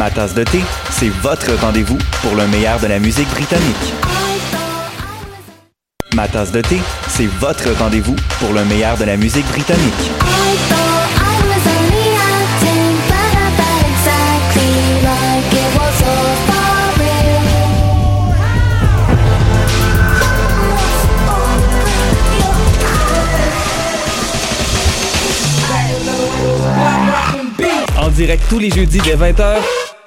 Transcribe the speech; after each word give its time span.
Ma 0.00 0.10
tasse 0.10 0.32
de 0.32 0.44
thé, 0.44 0.62
c'est 0.88 1.10
votre 1.10 1.52
rendez-vous 1.60 1.98
pour 2.22 2.34
le 2.34 2.46
meilleur 2.46 2.80
de 2.80 2.86
la 2.86 2.98
musique 2.98 3.28
britannique. 3.28 3.92
Ma 6.14 6.26
tasse 6.26 6.52
de 6.52 6.62
thé, 6.62 6.80
c'est 7.06 7.26
votre 7.26 7.68
rendez-vous 7.78 8.16
pour 8.38 8.54
le 8.54 8.64
meilleur 8.64 8.96
de 8.96 9.04
la 9.04 9.18
musique 9.18 9.46
britannique. 9.48 10.10
En 27.98 28.08
direct 28.08 28.42
tous 28.48 28.58
les 28.58 28.70
jeudis 28.70 29.00
dès 29.00 29.14
20h 29.14 29.58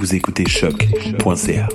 Vous 0.00 0.14
écoutez 0.14 0.48
choc.ca. 0.48 1.68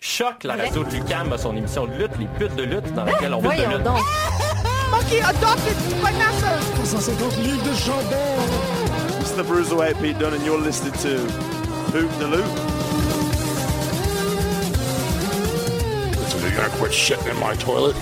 Choc, 0.00 0.44
la 0.44 0.54
radio 0.54 0.84
de 0.84 0.90
Lucam 0.90 1.32
a 1.32 1.38
son 1.38 1.56
émission 1.56 1.86
de 1.86 1.92
lutte, 1.94 2.12
les 2.20 2.28
putes 2.38 2.54
de 2.54 2.62
lutte, 2.62 2.94
dans 2.94 3.04
laquelle 3.04 3.34
on 3.34 3.40
veut 3.40 3.48
de 3.48 3.62
lutte. 3.62 3.88
Monkey 4.92 5.20
adopted 5.22 5.74
Vanessa! 6.00 6.60
150 6.84 7.36
livres 7.38 7.64
de 7.64 7.74
jambon! 7.74 9.20
It's 9.20 9.32
the 9.32 9.42
Bruiserweight 9.42 10.00
Pete 10.00 10.16
Dunne 10.20 10.34
and 10.34 10.44
you're 10.46 10.60
listening 10.60 10.92
to 11.02 11.18
Hoop 11.98 12.12
the 12.20 12.28
Loop. 12.28 12.46
Listen, 16.16 16.40
you're 16.42 16.52
gonna 16.52 16.68
quit 16.78 16.92
shitting 16.92 17.28
in 17.28 17.40
my 17.40 17.56
toilet? 17.56 17.96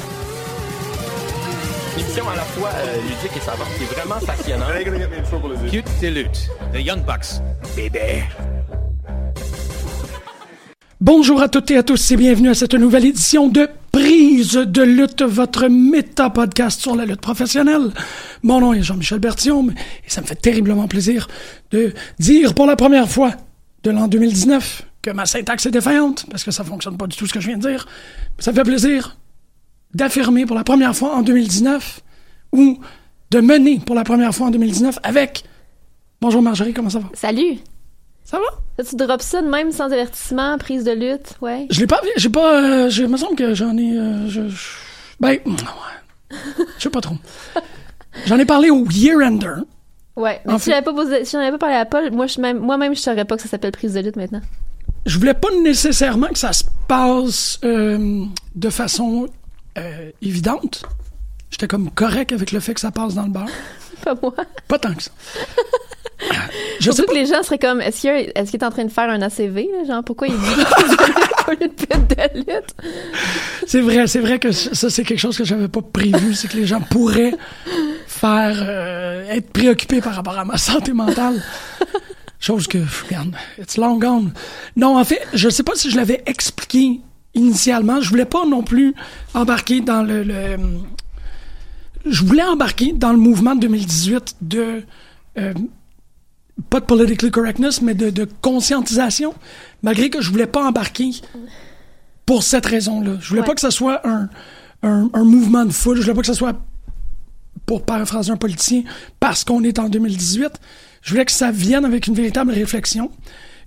Émission 1.94 2.26
à 2.26 2.36
la 2.36 2.42
fois 2.42 2.70
euh, 2.74 2.96
ludique 3.02 3.36
et 3.36 3.40
savante, 3.40 3.68
qui 3.76 3.84
est 3.84 3.86
vraiment 3.86 4.18
passionnante. 4.24 5.70
Cute 5.70 5.84
The 6.72 6.78
Young 6.78 7.04
Bucks, 7.04 7.42
baby. 7.76 8.22
Bonjour 11.00 11.42
à 11.42 11.48
toutes 11.48 11.70
et 11.70 11.76
à 11.76 11.82
tous 11.82 12.10
et 12.12 12.16
bienvenue 12.16 12.48
à 12.48 12.54
cette 12.54 12.72
nouvelle 12.74 13.04
édition 13.04 13.48
de 13.48 13.68
Prise 13.90 14.54
de 14.54 14.82
lutte, 14.82 15.20
votre 15.22 15.68
méta-podcast 15.68 16.80
sur 16.80 16.96
la 16.96 17.04
lutte 17.04 17.20
professionnelle. 17.20 17.90
Mon 18.42 18.60
nom 18.60 18.72
est 18.72 18.82
Jean-Michel 18.82 19.18
Berthiaume 19.18 19.74
et 20.06 20.10
ça 20.10 20.22
me 20.22 20.26
fait 20.26 20.34
terriblement 20.34 20.88
plaisir 20.88 21.28
de 21.72 21.92
dire 22.18 22.54
pour 22.54 22.66
la 22.66 22.76
première 22.76 23.08
fois 23.08 23.32
de 23.82 23.90
l'an 23.90 24.08
2019 24.08 24.86
que 25.02 25.10
ma 25.10 25.26
syntaxe 25.26 25.66
est 25.66 25.72
défaillante, 25.72 26.24
parce 26.30 26.44
que 26.44 26.52
ça 26.52 26.64
fonctionne 26.64 26.96
pas 26.96 27.06
du 27.06 27.16
tout 27.16 27.26
ce 27.26 27.34
que 27.34 27.40
je 27.40 27.48
viens 27.48 27.58
de 27.58 27.68
dire. 27.68 27.86
Ça 28.38 28.52
me 28.52 28.56
fait 28.56 28.62
plaisir 28.62 29.18
d'affirmer 29.94 30.46
pour 30.46 30.56
la 30.56 30.64
première 30.64 30.94
fois 30.96 31.14
en 31.16 31.22
2019 31.22 32.00
ou 32.52 32.78
de 33.30 33.40
mener 33.40 33.80
pour 33.80 33.94
la 33.94 34.04
première 34.04 34.34
fois 34.34 34.46
en 34.48 34.50
2019 34.50 34.98
avec... 35.02 35.44
Bonjour 36.20 36.42
Marjorie, 36.42 36.72
comment 36.72 36.90
ça 36.90 37.00
va? 37.00 37.08
Salut! 37.14 37.58
Ça 38.24 38.38
va? 38.38 38.84
Tu 38.84 38.96
drops 38.96 39.24
ça 39.24 39.42
de 39.42 39.48
même 39.48 39.72
sans 39.72 39.86
avertissement, 39.92 40.56
prise 40.56 40.84
de 40.84 40.92
lutte, 40.92 41.34
ouais. 41.42 41.66
Je 41.70 41.80
l'ai 41.80 41.86
pas 41.86 42.00
j'ai 42.16 42.28
pas, 42.30 42.62
euh, 42.62 42.88
je 42.90 43.02
me 43.04 43.16
semble 43.16 43.34
que 43.36 43.54
j'en 43.54 43.76
ai, 43.76 43.96
euh, 43.98 44.28
je, 44.28 44.48
je- 44.48 44.68
ben, 45.20 45.30
ouais. 45.30 45.38
je 46.78 46.82
sais 46.82 46.88
pas 46.90 47.00
trop. 47.00 47.16
J'en 48.26 48.38
ai 48.38 48.44
parlé 48.46 48.70
au 48.70 48.86
Year 48.90 49.18
Ender. 49.22 49.54
Ouais. 50.16 50.40
Mais 50.46 50.52
En 50.54 50.58
si 50.58 50.66
fait- 50.66 50.70
j'avais 50.72 50.84
pas 50.84 50.94
posé, 50.94 51.24
si 51.24 51.32
j'en 51.32 51.40
avais 51.40 51.50
pas 51.52 51.58
parlé 51.58 51.74
à 51.74 51.84
Paul, 51.84 52.10
moi, 52.12 52.26
je 52.26 52.40
même, 52.40 52.58
moi-même, 52.60 52.94
je 52.94 53.00
saurais 53.00 53.24
pas 53.24 53.36
que 53.36 53.42
ça 53.42 53.48
s'appelle 53.48 53.72
prise 53.72 53.94
de 53.94 54.00
lutte 54.00 54.16
maintenant. 54.16 54.40
Je 55.04 55.18
voulais 55.18 55.34
pas 55.34 55.48
nécessairement 55.62 56.28
que 56.28 56.38
ça 56.38 56.52
se 56.52 56.64
passe 56.86 57.58
euh, 57.64 58.24
de 58.54 58.70
façon 58.70 59.26
euh, 59.78 60.10
évidente. 60.20 60.84
J'étais 61.50 61.68
comme 61.68 61.90
correct 61.90 62.32
avec 62.32 62.52
le 62.52 62.60
fait 62.60 62.74
que 62.74 62.80
ça 62.80 62.90
passe 62.90 63.14
dans 63.14 63.24
le 63.24 63.30
bar. 63.30 63.46
Pas 64.04 64.14
moi. 64.20 64.34
Pas 64.68 64.78
tant 64.78 64.94
que 64.94 65.02
ça. 65.02 65.10
Je 66.78 66.84
sais 66.84 66.92
Surtout 66.92 67.02
pas. 67.06 67.12
que 67.12 67.18
les 67.18 67.26
gens 67.26 67.42
seraient 67.42 67.58
comme, 67.58 67.80
est-ce 67.80 68.00
qu'il, 68.00 68.10
est-ce 68.34 68.50
qu'il 68.52 68.60
est 68.60 68.64
en 68.64 68.70
train 68.70 68.84
de 68.84 68.90
faire 68.92 69.10
un 69.10 69.20
ACV, 69.22 69.68
là? 69.72 69.84
Genre, 69.86 70.04
pourquoi 70.04 70.28
il 70.28 70.34
dit 70.34 70.54
pute 71.76 72.08
de 72.10 72.38
lutte? 72.38 72.74
C'est 73.66 73.80
vrai, 73.80 74.06
c'est 74.06 74.20
vrai 74.20 74.38
que 74.38 74.52
ça, 74.52 74.88
c'est 74.90 75.02
quelque 75.04 75.18
chose 75.18 75.36
que 75.36 75.44
j'avais 75.44 75.68
pas 75.68 75.80
prévu. 75.82 76.34
C'est 76.34 76.48
que 76.48 76.56
les 76.56 76.66
gens 76.66 76.80
pourraient 76.80 77.34
faire, 78.06 78.56
euh, 78.60 79.28
être 79.30 79.50
préoccupés 79.52 80.00
par 80.00 80.14
rapport 80.14 80.38
à 80.38 80.44
ma 80.44 80.58
santé 80.58 80.92
mentale. 80.92 81.42
Chose 82.38 82.66
que, 82.66 82.78
regarde, 83.04 83.34
it's 83.58 83.76
long 83.76 83.98
gone. 83.98 84.32
Non, 84.76 84.98
en 84.98 85.04
fait, 85.04 85.26
je 85.32 85.48
sais 85.48 85.62
pas 85.62 85.74
si 85.74 85.90
je 85.90 85.96
l'avais 85.96 86.22
expliqué 86.26 87.00
initialement. 87.34 88.00
Je 88.00 88.08
voulais 88.10 88.24
pas 88.24 88.44
non 88.46 88.62
plus 88.62 88.94
embarquer 89.34 89.80
dans 89.80 90.02
le, 90.02 90.22
le- 90.22 90.56
je 92.06 92.24
voulais 92.24 92.42
embarquer 92.42 92.92
dans 92.92 93.12
le 93.12 93.18
mouvement 93.18 93.54
de 93.54 93.60
2018 93.60 94.36
de, 94.40 94.82
euh, 95.38 95.54
pas 96.68 96.80
de 96.80 96.84
politically 96.84 97.30
correctness, 97.30 97.80
mais 97.80 97.94
de, 97.94 98.10
de 98.10 98.26
conscientisation, 98.40 99.34
malgré 99.82 100.10
que 100.10 100.20
je 100.20 100.30
voulais 100.30 100.46
pas 100.46 100.64
embarquer 100.66 101.10
pour 102.26 102.42
cette 102.42 102.66
raison-là. 102.66 103.16
Je 103.20 103.28
voulais 103.28 103.40
Ouais. 103.40 103.46
pas 103.46 103.54
que 103.54 103.60
ça 103.60 103.70
soit 103.70 104.06
un, 104.06 104.28
un, 104.82 105.08
un 105.12 105.24
mouvement 105.24 105.64
de 105.64 105.72
foule. 105.72 105.96
Je 105.96 106.02
voulais 106.02 106.14
pas 106.14 106.20
que 106.22 106.26
ça 106.26 106.34
soit, 106.34 106.56
pour 107.66 107.84
paraphraser 107.84 108.30
un 108.32 108.36
politicien, 108.36 108.82
parce 109.20 109.44
qu'on 109.44 109.62
est 109.62 109.78
en 109.78 109.88
2018. 109.88 110.50
Je 111.02 111.10
voulais 111.10 111.24
que 111.24 111.32
ça 111.32 111.50
vienne 111.52 111.84
avec 111.84 112.06
une 112.08 112.14
véritable 112.14 112.52
réflexion. 112.52 113.10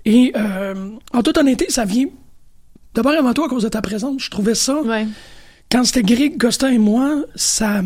Et 0.05 0.33
euh, 0.35 0.91
en 1.13 1.23
toute 1.23 1.37
honnêteté, 1.37 1.67
ça 1.69 1.85
vient 1.85 2.07
d'abord 2.95 3.13
avant 3.13 3.33
tout 3.33 3.43
à 3.43 3.49
cause 3.49 3.63
de 3.63 3.69
ta 3.69 3.81
présence. 3.81 4.23
Je 4.23 4.29
trouvais 4.31 4.55
ça, 4.55 4.81
Ouais. 4.81 5.05
quand 5.71 5.83
c'était 5.83 6.01
Greg, 6.03 6.37
Costa 6.39 6.71
et 6.71 6.77
moi, 6.77 7.23
ça, 7.35 7.81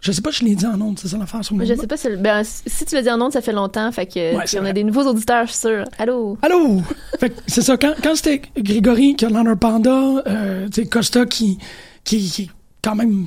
Je 0.00 0.12
sais 0.12 0.20
pas, 0.20 0.30
je 0.30 0.44
l'ai 0.44 0.54
dit 0.54 0.66
en 0.66 0.80
ondes, 0.80 0.98
c'est 1.00 1.08
ça 1.08 1.16
l'affaire 1.18 1.44
sur 1.44 1.56
mon 1.56 1.64
Je 1.64 1.74
sais 1.74 1.86
pas 1.86 1.96
si, 1.96 2.08
ben, 2.16 2.42
si 2.44 2.84
tu 2.84 2.94
l'as 2.94 3.02
dit 3.02 3.10
en 3.10 3.20
ondes, 3.20 3.32
ça 3.32 3.40
fait 3.40 3.52
longtemps, 3.52 3.90
fait 3.90 4.06
que 4.06 4.36
Ouais, 4.36 4.44
on 4.54 4.58
a 4.58 4.60
vrai. 4.60 4.72
des 4.74 4.84
nouveaux 4.84 5.04
auditeurs, 5.04 5.46
je 5.46 5.52
suis 5.52 5.60
sûre. 5.60 5.84
Allô? 5.98 6.38
Allô? 6.42 6.82
fait 7.18 7.30
que 7.30 7.40
c'est 7.46 7.62
ça, 7.62 7.76
quand, 7.76 7.94
quand 8.02 8.14
c'était 8.14 8.42
Grégory 8.56 9.16
qui 9.16 9.24
a 9.24 9.30
d'un 9.30 9.56
panda, 9.56 10.22
euh, 10.26 10.66
tu 10.68 10.82
sais, 10.82 10.86
Costa 10.88 11.24
qui, 11.26 11.58
qui, 12.04 12.18
qui 12.30 12.42
est 12.42 12.50
quand 12.82 12.94
même 12.94 13.26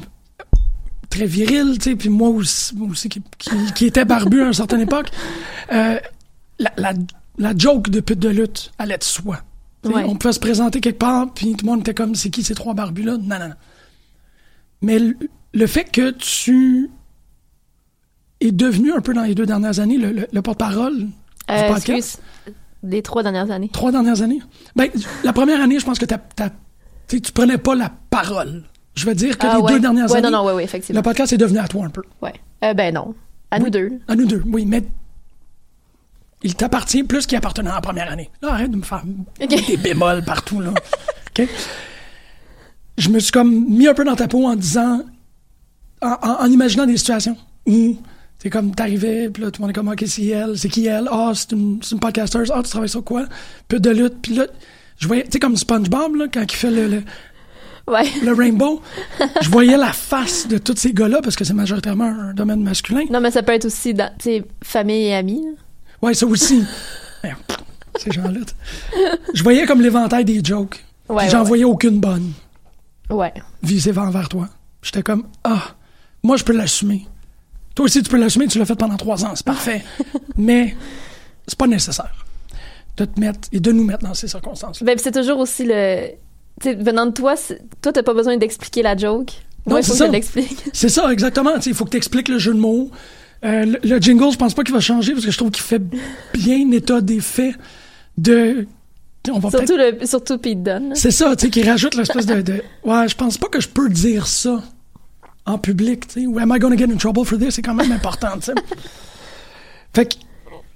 très 1.10 1.25
viril, 1.25 1.78
tu 1.80 1.90
sais, 1.90 1.96
puis 1.96 2.08
moi 2.08 2.30
aussi, 2.30 2.75
moi 2.78 2.88
aussi 2.90 3.10
qui, 3.10 3.22
qui, 3.38 3.50
qui 3.75 3.86
était 3.88 4.06
barbu 4.06 4.42
à 4.44 4.46
une 4.48 4.54
certaine 4.54 4.82
époque, 4.82 5.10
euh, 5.74 6.00
la, 6.60 6.72
la, 6.78 6.94
la 7.40 7.54
joke 7.58 7.90
de 7.90 8.00
pute 8.00 8.20
de 8.20 8.30
lutte 8.30 8.72
allait 8.78 8.98
de 9.00 9.04
soi. 9.04 9.40
Ouais. 9.86 10.04
On 10.06 10.16
pouvait 10.16 10.34
se 10.34 10.40
présenter 10.40 10.81
quelque 10.81 11.00
part, 11.00 11.34
puis 11.34 11.54
tout 11.56 11.66
le 11.66 11.72
monde 11.72 11.80
était 11.81 11.94
comme, 11.94 12.16
c'est 12.16 12.30
qui 12.30 12.44
ces 12.44 12.54
trois 12.56 12.74
barbus-là? 12.74 13.18
Non, 13.18 13.40
non, 13.40 13.48
non. 13.48 13.54
Mais 14.81 15.00
le, 15.00 15.16
le 15.54 15.68
fait 15.68 15.86
que 15.86 16.12
tu 16.12 16.90
es 18.42 18.52
devenu 18.52 18.92
un 18.94 19.02
peu 19.02 19.14
dans 19.14 19.24
les 19.24 19.36
deux 19.36 19.46
dernières 19.46 19.80
années 19.80 19.98
le, 19.98 20.12
le- 20.12 20.28
le 20.31 20.42
porte-parole 20.42 20.98
du 21.00 21.10
Euh, 21.50 21.74
podcast? 21.74 22.22
Les 22.84 23.02
trois 23.02 23.24
dernières 23.24 23.52
années. 23.52 23.70
Trois 23.72 23.92
dernières 23.92 24.22
années? 24.22 24.42
Ben, 24.76 24.90
la 25.24 25.34
première 25.34 25.62
année, 25.62 25.80
je 25.80 25.86
pense 25.86 26.00
que 26.00 26.06
t'as- 26.06 26.20
tu 27.08 27.20
prenais 27.34 27.58
pas 27.58 27.75
la 27.75 27.92
parole. 28.10 28.64
Je 28.96 29.06
veux 29.06 29.16
dire 29.16 29.38
que 29.38 29.48
Ah 29.48 29.56
les 29.58 29.62
ouais. 29.64 29.72
deux 29.74 29.80
dernières 29.80 30.10
Ouais, 30.12 30.18
années, 30.18 30.30
non, 30.30 30.44
non, 30.46 30.60
effectivement. 30.60 31.00
le 31.00 31.04
podcast 31.04 31.34
est 31.34 31.38
devenu 31.38 31.60
à 31.60 31.68
toi 31.68 31.86
un 31.86 31.90
peu. 31.90 32.02
Ouais. 32.22 32.34
Euh, 32.64 32.74
ben 32.74 32.94
non. 32.94 33.16
À 33.52 33.60
nous 33.60 33.70
deux. 33.70 33.92
À 34.08 34.16
nous 34.16 34.25
deux, 34.25 34.44
oui, 34.46 34.66
mais 34.66 34.84
il 36.44 36.56
t'appartient 36.56 37.03
plus 37.03 37.25
qu'il 37.25 37.38
appartenait 37.38 37.69
à 37.69 37.75
la 37.75 37.81
première 37.81 38.12
année. 38.12 38.30
Là, 38.41 38.53
arrête 38.53 38.71
de 38.71 38.77
me 38.77 38.81
faire 38.83 39.03
des 39.39 39.77
bémols 39.77 40.24
partout, 40.24 40.62
là. 40.62 40.74
Je 42.97 43.09
me 43.09 43.19
suis 43.19 43.31
comme 43.31 43.65
mis 43.69 43.88
un 43.88 43.94
peu 43.94 44.03
dans 44.03 44.15
ta 44.15 44.27
peau 44.27 44.45
en 44.45 44.56
disant, 44.56 45.01
en, 46.01 46.07
en- 46.21 46.41
en 46.41 46.45
imaginant 46.51 46.86
des 46.86 46.97
situations 46.97 47.38
où 47.65 47.97
c'est 48.39 48.50
comme 48.50 48.74
t'arrivais, 48.75 49.30
puis 49.30 49.44
là, 49.44 49.51
tout 49.51 49.62
le 49.62 49.68
monde 49.68 49.71
est 49.71 49.74
comme, 49.74 49.88
OK, 49.89 50.03
c'est 50.06 50.25
elle, 50.27 50.57
c'est 50.57 50.69
qui 50.69 50.86
elle? 50.88 51.07
Ah, 51.12 51.31
c'est 51.33 51.51
une, 51.53 51.80
une 51.91 52.00
podcasteuse. 52.00 52.51
Ah, 52.53 52.62
tu 52.63 52.69
travailles 52.69 52.89
sur 52.89 53.03
quoi? 53.03 53.25
Peu 53.68 53.80
de 53.80 53.89
lutte. 53.89 54.15
Puis 54.21 54.33
là, 54.36 54.47
je 54.97 55.07
voyais, 55.07 55.24
tu 55.24 55.31
sais, 55.33 55.39
comme 55.39 55.56
SpongeBob, 55.56 56.15
là, 56.15 56.25
quand 56.33 56.41
il 56.44 56.51
fait 56.56 56.71
le, 56.71 56.88
le, 56.88 57.03
Ouais. 57.88 58.03
le 58.24 58.33
rainbow, 58.33 58.81
je 59.41 59.50
voyais 59.50 59.75
la 59.77 59.91
face 59.94 60.47
de 60.47 60.57
tous 60.59 60.75
ces 60.77 60.94
gars-là, 60.94 61.21
parce 61.24 61.36
que 61.36 61.44
c'est 61.44 61.53
majoritairement 61.56 62.06
un 62.06 62.33
domaine 62.33 62.62
masculin. 62.62 63.03
Non, 63.09 63.19
mais 63.19 63.31
ça 63.31 63.41
peut 63.44 63.53
être 63.53 63.65
aussi 63.65 63.94
dans, 63.95 64.12
famille 64.63 65.06
et 65.07 65.15
amis. 65.15 65.41
là. 65.44 65.51
Ouais, 66.01 66.13
ça 66.13 66.25
aussi. 66.25 66.63
Merde, 67.24 67.40
Ces 67.98 68.12
gens-là. 68.12 68.40
Je 69.34 69.44
voyais 69.44 69.66
comme 69.66 69.81
l'éventail 69.81 70.25
des 70.25 70.42
jokes. 70.44 70.84
Ouais, 71.07 71.24
Puis 71.24 71.31
J'en 71.31 71.42
ouais, 71.42 71.48
voyais 71.48 71.63
aucune 71.66 72.00
bonne 72.00 72.31
Ouais. 73.10 73.34
visée 73.63 73.92
vers, 73.92 74.12
vers 74.12 74.30
toi. 74.30 74.48
J'étais 74.81 75.01
comme, 75.04 75.24
ah, 75.44 75.75
moi, 76.24 76.38
je 76.38 76.44
peux 76.44 76.54
l'assumer. 76.54 77.07
Toi 77.75 77.86
aussi, 77.86 78.01
tu 78.04 78.10
peux 78.10 78.18
l'assumer, 78.18 78.48
tu 78.48 78.60
l'as 78.60 78.66
fait 78.66 78.75
pendant 78.75 78.98
trois 78.98 79.25
ans, 79.25 79.31
c'est 79.36 79.46
parfait. 79.46 79.84
Mais 80.38 80.75
c'est 81.48 81.57
pas 81.57 81.68
nécessaire 81.68 82.25
de 82.98 83.06
te 83.06 83.19
mettre 83.19 83.48
et 83.51 83.60
de 83.60 83.72
nous 83.72 83.84
mettre 83.84 84.04
dans 84.06 84.13
ces 84.13 84.28
circonstances. 84.28 84.84
Ben, 84.84 84.98
c'est 84.98 85.12
toujours 85.13 85.40
aussi 85.40 85.63
le. 85.66 86.10
Tu 86.62 86.69
sais, 86.69 86.75
venant 86.75 87.06
de 87.06 87.12
toi, 87.12 87.36
toi, 87.81 87.94
t'as 87.94 88.04
pas 88.04 88.13
besoin 88.13 88.36
d'expliquer 88.38 88.81
la 88.81 88.96
joke. 88.98 89.31
Non, 89.66 89.72
Moi, 89.74 89.80
il 89.80 89.84
c'est 89.84 89.88
faut 89.90 89.94
que 89.94 89.98
ça. 90.00 90.07
je 90.07 90.12
l'explique. 90.12 90.63
C'est 90.74 90.90
ça, 90.90 91.12
exactement. 91.12 91.51
Il 91.66 91.74
faut 91.74 91.86
que 91.86 91.92
tu 91.92 91.98
expliques 91.98 92.28
le 92.28 92.38
jeu 92.38 92.54
de 92.54 92.60
mots. 92.60 92.92
Euh, 93.45 93.65
le, 93.65 93.80
le 93.83 94.00
jingle, 94.00 94.31
je 94.31 94.38
pense 94.38 94.53
pas 94.53 94.63
qu'il 94.63 94.74
va 94.74 94.81
changer 94.81 95.13
parce 95.13 95.25
que 95.25 95.31
je 95.31 95.38
trouve 95.38 95.51
qu'il 95.51 95.63
fait 95.63 95.81
bien 96.33 96.69
état 96.71 97.00
des 97.01 97.19
faits 97.21 97.56
de. 98.18 98.68
On 99.31 99.39
va 99.39 99.50
Surtout, 99.50 99.75
le, 99.77 100.06
surtout 100.06 100.38
Pete 100.38 100.63
Dunne. 100.63 100.91
C'est 100.95 101.12
ça, 101.12 101.36
tu 101.36 101.45
sais, 101.45 101.51
qui 101.51 101.62
rajoute 101.63 101.95
l'espèce 101.95 102.25
de, 102.25 102.41
de- 102.41 102.63
Ouais, 102.83 103.07
je 103.07 103.15
pense 103.15 103.38
pas 103.38 103.47
que 103.47 103.59
je 103.62 103.68
peux 103.68 103.89
dire 103.89 104.27
ça 104.27 104.62
en 105.45 105.57
public, 105.57 106.07
tu 106.07 106.21
sais. 106.21 106.25
Ou 106.25 106.39
am 106.39 106.53
I 106.56 106.59
gonna 106.59 106.75
get 106.77 106.86
in 106.86 106.95
trouble 106.97 107.25
for 107.25 107.38
this? 107.38 107.56
C'est 107.56 107.62
quand 107.62 107.74
même 107.75 107.91
important, 107.91 108.30
tu 108.36 108.44
sais. 108.45 108.53
Fait 109.94 110.06
que, 110.06 110.15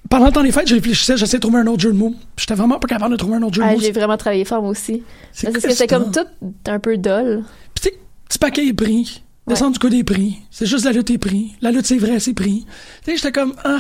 pendant 0.10 0.26
le 0.28 0.32
temps 0.32 0.44
des 0.44 0.52
fêtes, 0.52 0.68
je 0.68 0.76
réfléchissais, 0.76 1.18
j'essayais 1.18 1.38
de 1.40 1.42
trouver 1.42 1.60
un 1.60 1.68
autre 1.68 1.82
jeu 1.82 1.92
de 1.92 1.98
mots. 1.98 2.14
J'étais 2.38 2.54
vraiment 2.56 2.80
pas 2.80 2.88
capable 2.88 3.12
de 3.12 3.18
trouver 3.18 3.36
un 3.36 3.42
autre 3.44 3.56
jeu 3.56 3.62
de 3.62 3.68
Ah, 3.68 3.74
mots. 3.74 3.80
j'ai 3.80 3.92
vraiment 3.92 4.18
travaillé 4.18 4.46
fort, 4.46 4.62
moi 4.62 4.72
aussi. 4.72 5.04
Parce 5.42 5.54
que 5.58 5.70
c'était 5.72 5.88
comme 5.88 6.12
tout 6.12 6.26
un 6.68 6.80
peu 6.80 6.98
dull. 6.98 7.44
Puis 7.76 7.84
tu 7.84 7.90
sais, 7.90 8.00
petit 8.30 8.40
paquet 8.40 8.68
est 8.68 8.74
pris. 8.74 9.24
Descendre 9.48 9.74
du 9.74 9.80
coup 9.80 9.90
des 9.90 10.04
prix. 10.04 10.38
C'est 10.52 10.66
juste 10.66 10.86
la 10.86 10.92
lutte 10.92 11.10
est 11.10 11.18
pris. 11.18 11.56
La 11.62 11.72
lutte, 11.72 11.86
c'est 11.86 11.98
vrai, 11.98 12.20
c'est 12.20 12.34
pris. 12.34 12.66
Tu 13.04 13.12
sais, 13.12 13.18
j'étais 13.18 13.32
comme, 13.32 13.54
ah, 13.66 13.80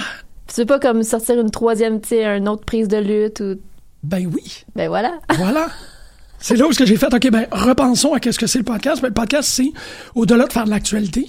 veux 0.57 0.65
pas 0.65 0.80
comme 0.80 1.04
sortir 1.04 1.39
une 1.39 1.51
troisième, 1.51 2.01
tu 2.01 2.10
sais, 2.10 2.25
une 2.25 2.48
autre 2.48 2.65
prise 2.65 2.88
de 2.88 2.98
lutte 2.98 3.39
ou. 3.39 3.60
ben 4.04 4.30
oui. 4.33 4.65
Ben 4.75 4.88
voilà. 4.88 5.19
Voilà. 5.38 5.68
C'est 6.39 6.57
là 6.57 6.68
où 6.68 6.74
ce 6.74 6.80
que 6.80 6.86
j'ai 6.86 6.98
fait, 6.98 7.13
OK, 7.13 7.31
ben, 7.31 7.48
repensons 7.54 8.13
à 8.13 8.19
qu'est-ce 8.19 8.38
que 8.38 8.48
c'est 8.48 8.57
le 8.57 8.65
podcast. 8.65 9.01
Ben, 9.01 9.07
le 9.07 9.13
podcast, 9.13 9.50
c'est, 9.50 9.71
au-delà 10.13 10.45
de 10.45 10.51
faire 10.51 10.65
de 10.65 10.71
l'actualité, 10.71 11.25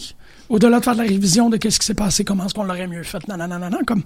au-delà 0.48 0.80
de 0.80 0.84
faire 0.84 0.94
de 0.94 1.02
la 1.02 1.08
révision 1.08 1.50
de 1.50 1.56
qu'est-ce 1.56 1.78
qui 1.78 1.86
s'est 1.86 1.94
passé, 1.94 2.24
comment 2.24 2.46
est-ce 2.46 2.54
qu'on 2.54 2.64
l'aurait 2.64 2.88
mieux 2.88 3.04
fait, 3.04 3.26
nanana, 3.28 3.78
comme 3.86 4.02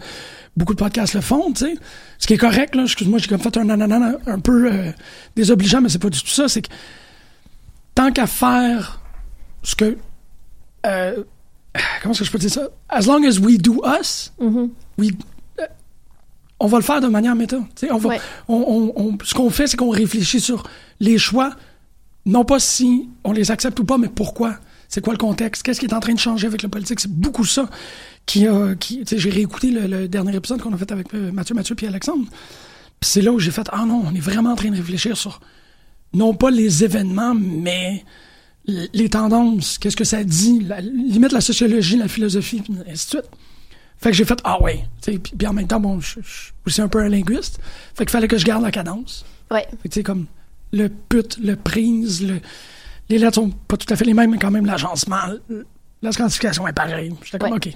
beaucoup 0.54 0.74
de 0.74 0.78
podcasts 0.78 1.14
le 1.14 1.22
font, 1.22 1.50
tu 1.52 1.64
sais. 1.64 1.74
Ce 2.19 2.26
qui 2.26 2.34
est 2.34 2.38
correct, 2.38 2.74
là, 2.74 2.82
excuse-moi, 2.82 3.19
j'ai 3.20 3.28
comme 3.28 3.40
fait 3.40 3.56
un 3.56 3.64
nanana 3.64 4.16
un 4.26 4.38
peu 4.38 4.70
euh, 4.70 4.92
désobligeant, 5.34 5.81
mais 5.81 5.88
c'est 5.88 5.98
pas 5.98 6.10
du 6.10 6.20
tout 6.20 6.28
ça, 6.28 6.46
c'est 6.46 6.60
que 6.60 6.70
tant 7.94 8.12
qu'à 8.12 8.26
faire 8.26 9.00
ce 9.62 9.74
que... 9.74 9.96
euh, 10.88 11.23
comment 12.02 12.12
est-ce 12.12 12.20
que 12.20 12.25
je 12.25 12.31
peux 12.32 12.38
dire 12.38 12.50
ça? 12.50 12.69
As 12.88 13.06
long 13.06 13.23
as 13.25 13.38
we 13.38 13.58
do 13.58 13.82
us, 14.00 14.32
we, 14.99 15.12
euh, 15.61 15.67
on 16.61 16.67
va 16.67 16.79
le 16.79 16.85
faire 16.85 17.00
de 17.00 17.08
manière 17.08 17.35
méta. 17.37 17.58
On 17.90 17.99
va, 17.99 18.08
Ouais. 18.08 18.20
on, 18.49 18.55
on- 18.96 19.02
on- 19.02 19.19
ce 19.25 19.35
qu'on 19.35 19.50
fait, 19.50 19.67
c'est 19.67 19.76
qu'on 19.76 19.90
réfléchit 19.90 20.40
sur 20.40 20.64
les 21.00 21.19
choix, 21.19 21.50
non 22.26 22.44
pas 22.44 22.58
si 22.58 23.08
on 23.25 23.32
les 23.32 23.50
accepte 23.50 23.79
ou 23.81 23.85
pas, 23.85 23.99
mais 23.99 24.08
pourquoi. 24.08 24.56
C'est 24.88 25.02
quoi 25.02 25.12
le 25.12 25.19
contexte? 25.19 25.62
Qu'est-ce 25.62 25.81
qui 25.81 25.87
est 25.87 25.93
en 25.94 26.00
train 26.00 26.14
de 26.14 26.19
changer 26.19 26.46
avec 26.46 26.62
la 26.62 26.69
politique? 26.70 26.99
C'est 26.99 27.12
beaucoup 27.12 27.44
ça 27.44 27.69
qui 28.25 28.46
a. 28.46 28.75
Qui, 28.75 29.05
j'ai 29.06 29.29
réécouté 29.31 29.70
le, 29.70 29.87
le 29.87 30.08
dernier 30.08 30.34
épisode 30.34 30.62
qu'on 30.62 30.73
a 30.73 30.79
fait 30.79 30.91
avec 30.91 31.12
euh, 31.14 31.31
Mathieu, 31.31 31.55
Mathieu 31.55 31.75
puis 31.75 31.87
Alexandre. 31.87 32.25
Puis 32.99 33.11
c'est 33.11 33.20
là 33.20 33.31
où 33.32 33.38
j'ai 33.38 33.50
fait 33.50 33.69
Ah 33.70 33.84
non, 33.84 34.02
on 34.06 34.14
est 34.14 34.20
vraiment 34.20 34.52
en 34.52 34.56
train 34.56 34.70
de 34.70 34.76
réfléchir 34.76 35.14
sur 35.17 35.41
non 36.14 36.32
pas 36.34 36.50
les 36.50 36.84
événements, 36.84 37.34
mais 37.34 38.02
les 38.69 39.09
tendances, 39.09 39.79
qu'est-ce 39.79 39.97
que 39.97 40.05
ça 40.05 40.23
dit, 40.23 40.61
la, 40.61 40.81
limite 40.81 41.32
la 41.32 41.41
sociologie, 41.41 41.97
la 41.97 42.09
philosophie, 42.09 42.61
puis 42.61 42.75
ainsi 42.88 43.06
de 43.06 43.11
suite. 43.20 43.31
Fait 44.00 44.11
que 44.11 44.17
j'ai 44.17 44.25
fait 44.25 44.38
Ah 44.44 44.62
ouais. 44.62 44.85
Puis, 45.03 45.19
puis 45.19 45.47
en 45.47 45.53
même 45.53 45.67
temps, 45.67 45.81
bon, 45.81 46.00
je 46.00 46.20
suis 46.23 46.53
aussi 46.67 46.81
un 46.81 46.88
peu 46.88 47.00
un 47.00 47.09
linguiste. 47.09 47.59
Fait 47.94 48.05
qu'il 48.05 48.11
fallait 48.12 48.29
que 48.29 48.38
je 48.38 48.44
garde 48.44 48.62
la 48.62 48.70
cadence. 48.70 49.25
Ouais. 49.50 49.67
Fait 49.82 49.88
que, 49.88 49.88
tu 49.88 49.94
sais, 49.94 50.03
comme 50.03 50.26
le 50.73 50.88
put, 50.88 51.41
le 51.43 51.56
prise, 51.56 52.23
le... 52.23 52.41
les 53.09 53.19
lettres 53.19 53.37
sont 53.37 53.50
pas 53.50 53.76
tout 53.76 53.93
à 53.93 53.97
fait 53.97 54.05
les 54.05 54.15
mêmes, 54.15 54.31
mais 54.31 54.38
quand 54.38 54.50
même 54.50 54.67
l'agencement, 54.67 55.17
la 56.03 56.13
quantification 56.13 56.69
est 56.69 56.72
pareille. 56.72 57.13
J'étais 57.25 57.39
comme, 57.39 57.53
Ouais. 57.53 57.56
OK. 57.56 57.72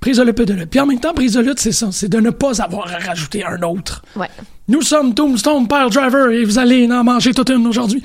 Prise 0.00 0.18
de 0.18 0.24
lutte, 0.24 0.36
put 0.36 0.46
de 0.46 0.54
lutte. 0.54 0.70
Puis 0.70 0.80
en 0.80 0.86
même 0.86 1.00
temps, 1.00 1.14
prise 1.14 1.34
de 1.34 1.40
lutte, 1.40 1.60
c'est 1.60 1.72
ça. 1.72 1.90
C'est 1.92 2.08
de 2.08 2.18
ne 2.18 2.30
pas 2.30 2.60
avoir 2.62 2.92
à 2.92 2.98
rajouter 2.98 3.44
un 3.44 3.62
autre. 3.62 4.02
Ouais. 4.16 4.28
Nous 4.68 4.82
sommes 4.82 5.14
Tombstone 5.14 5.68
Pile 5.68 5.90
Driver 5.90 6.30
et 6.30 6.44
vous 6.44 6.58
allez 6.58 6.90
en 6.90 7.04
manger 7.04 7.32
toute 7.32 7.50
une 7.50 7.66
aujourd'hui. 7.66 8.02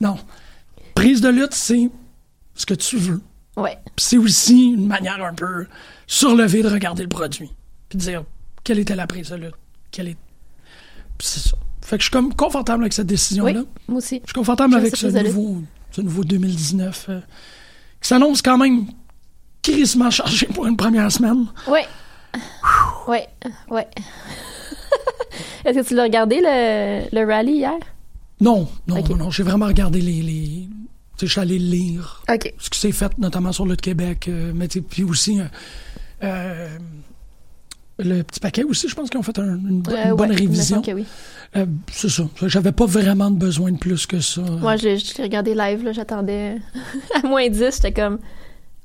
Non. 0.00 0.16
Prise 1.00 1.22
de 1.22 1.30
lutte, 1.30 1.54
c'est 1.54 1.90
ce 2.54 2.66
que 2.66 2.74
tu 2.74 2.98
veux. 2.98 3.22
Ouais. 3.56 3.78
C'est 3.96 4.18
aussi 4.18 4.72
une 4.72 4.86
manière 4.86 5.24
un 5.24 5.32
peu 5.32 5.66
surlevée 6.06 6.62
de 6.62 6.68
regarder 6.68 7.02
le 7.02 7.08
produit. 7.08 7.50
Puis 7.88 7.98
de 7.98 8.02
dire 8.02 8.24
quelle 8.64 8.78
était 8.78 8.94
la 8.94 9.06
prise 9.06 9.30
de 9.30 9.36
lutte? 9.36 9.54
Quelle 9.90 10.08
est... 10.08 10.18
Puis 11.16 11.26
c'est 11.26 11.40
ça. 11.40 11.56
Fait 11.80 11.96
que 11.96 12.02
je 12.02 12.08
suis 12.08 12.12
comme 12.12 12.34
confortable 12.34 12.82
avec 12.82 12.92
cette 12.92 13.06
décision-là. 13.06 13.60
Oui, 13.60 13.66
moi 13.88 13.96
aussi. 13.96 14.20
Je 14.24 14.26
suis 14.26 14.34
confortable 14.34 14.74
avec 14.74 14.94
ce 14.94 15.06
nouveau, 15.06 15.62
ce 15.90 16.02
nouveau 16.02 16.22
2019 16.22 17.06
euh, 17.08 17.20
qui 18.02 18.08
s'annonce 18.08 18.42
quand 18.42 18.58
même 18.58 18.84
crissement 19.62 20.10
chargé 20.10 20.48
pour 20.48 20.66
une 20.66 20.76
première 20.76 21.10
semaine. 21.10 21.46
Ouais. 21.66 21.86
Ouais. 23.08 23.26
Ouais. 23.70 23.88
Est-ce 25.64 25.78
que 25.78 25.88
tu 25.88 25.94
l'as 25.94 26.02
regardé, 26.02 26.40
le, 26.42 27.08
le 27.10 27.26
rallye, 27.26 27.56
hier? 27.56 27.72
Non, 28.38 28.68
non, 28.86 29.02
non, 29.02 29.16
non, 29.16 29.30
j'ai 29.30 29.44
vraiment 29.44 29.66
regardé 29.66 30.02
les... 30.02 30.20
les... 30.20 30.68
Je 31.26 31.32
suis 31.32 31.40
allé 31.40 31.58
lire 31.58 32.22
ce 32.58 32.70
qui 32.70 32.78
s'est 32.78 32.92
fait, 32.92 33.16
notamment 33.18 33.52
sur 33.52 33.66
le 33.66 33.76
Québec, 33.76 34.26
euh, 34.28 34.52
mais 34.54 34.68
puis 34.68 35.02
aussi... 35.04 35.40
euh, 35.40 35.44
euh, 36.24 36.68
le 37.98 38.22
petit 38.22 38.40
paquet 38.40 38.62
aussi, 38.64 38.88
je 38.88 38.94
pense 38.94 39.10
qu'ils 39.10 39.20
ont 39.20 39.22
fait 39.22 39.38
un- 39.38 39.56
une, 39.56 39.82
bo- 39.82 39.90
Euh, 39.92 40.04
une 40.10 40.14
bonne 40.14 40.30
ouais, 40.30 40.36
révision. 40.36 40.82
oui. 40.94 41.04
C'est 41.92 42.08
ça. 42.08 42.22
J'avais 42.46 42.72
pas 42.72 42.86
vraiment 42.86 43.30
de 43.30 43.36
besoin 43.36 43.72
de 43.72 43.76
plus 43.76 44.06
que 44.06 44.20
ça. 44.20 44.40
Moi, 44.40 44.76
l'ai 44.76 45.22
regardé 45.22 45.54
live, 45.54 45.84
là, 45.84 45.92
j'attendais 45.92 46.56
à 47.22 47.26
moins 47.26 47.46
10, 47.48 47.58
j'étais 47.76 47.92
comme, 47.92 48.18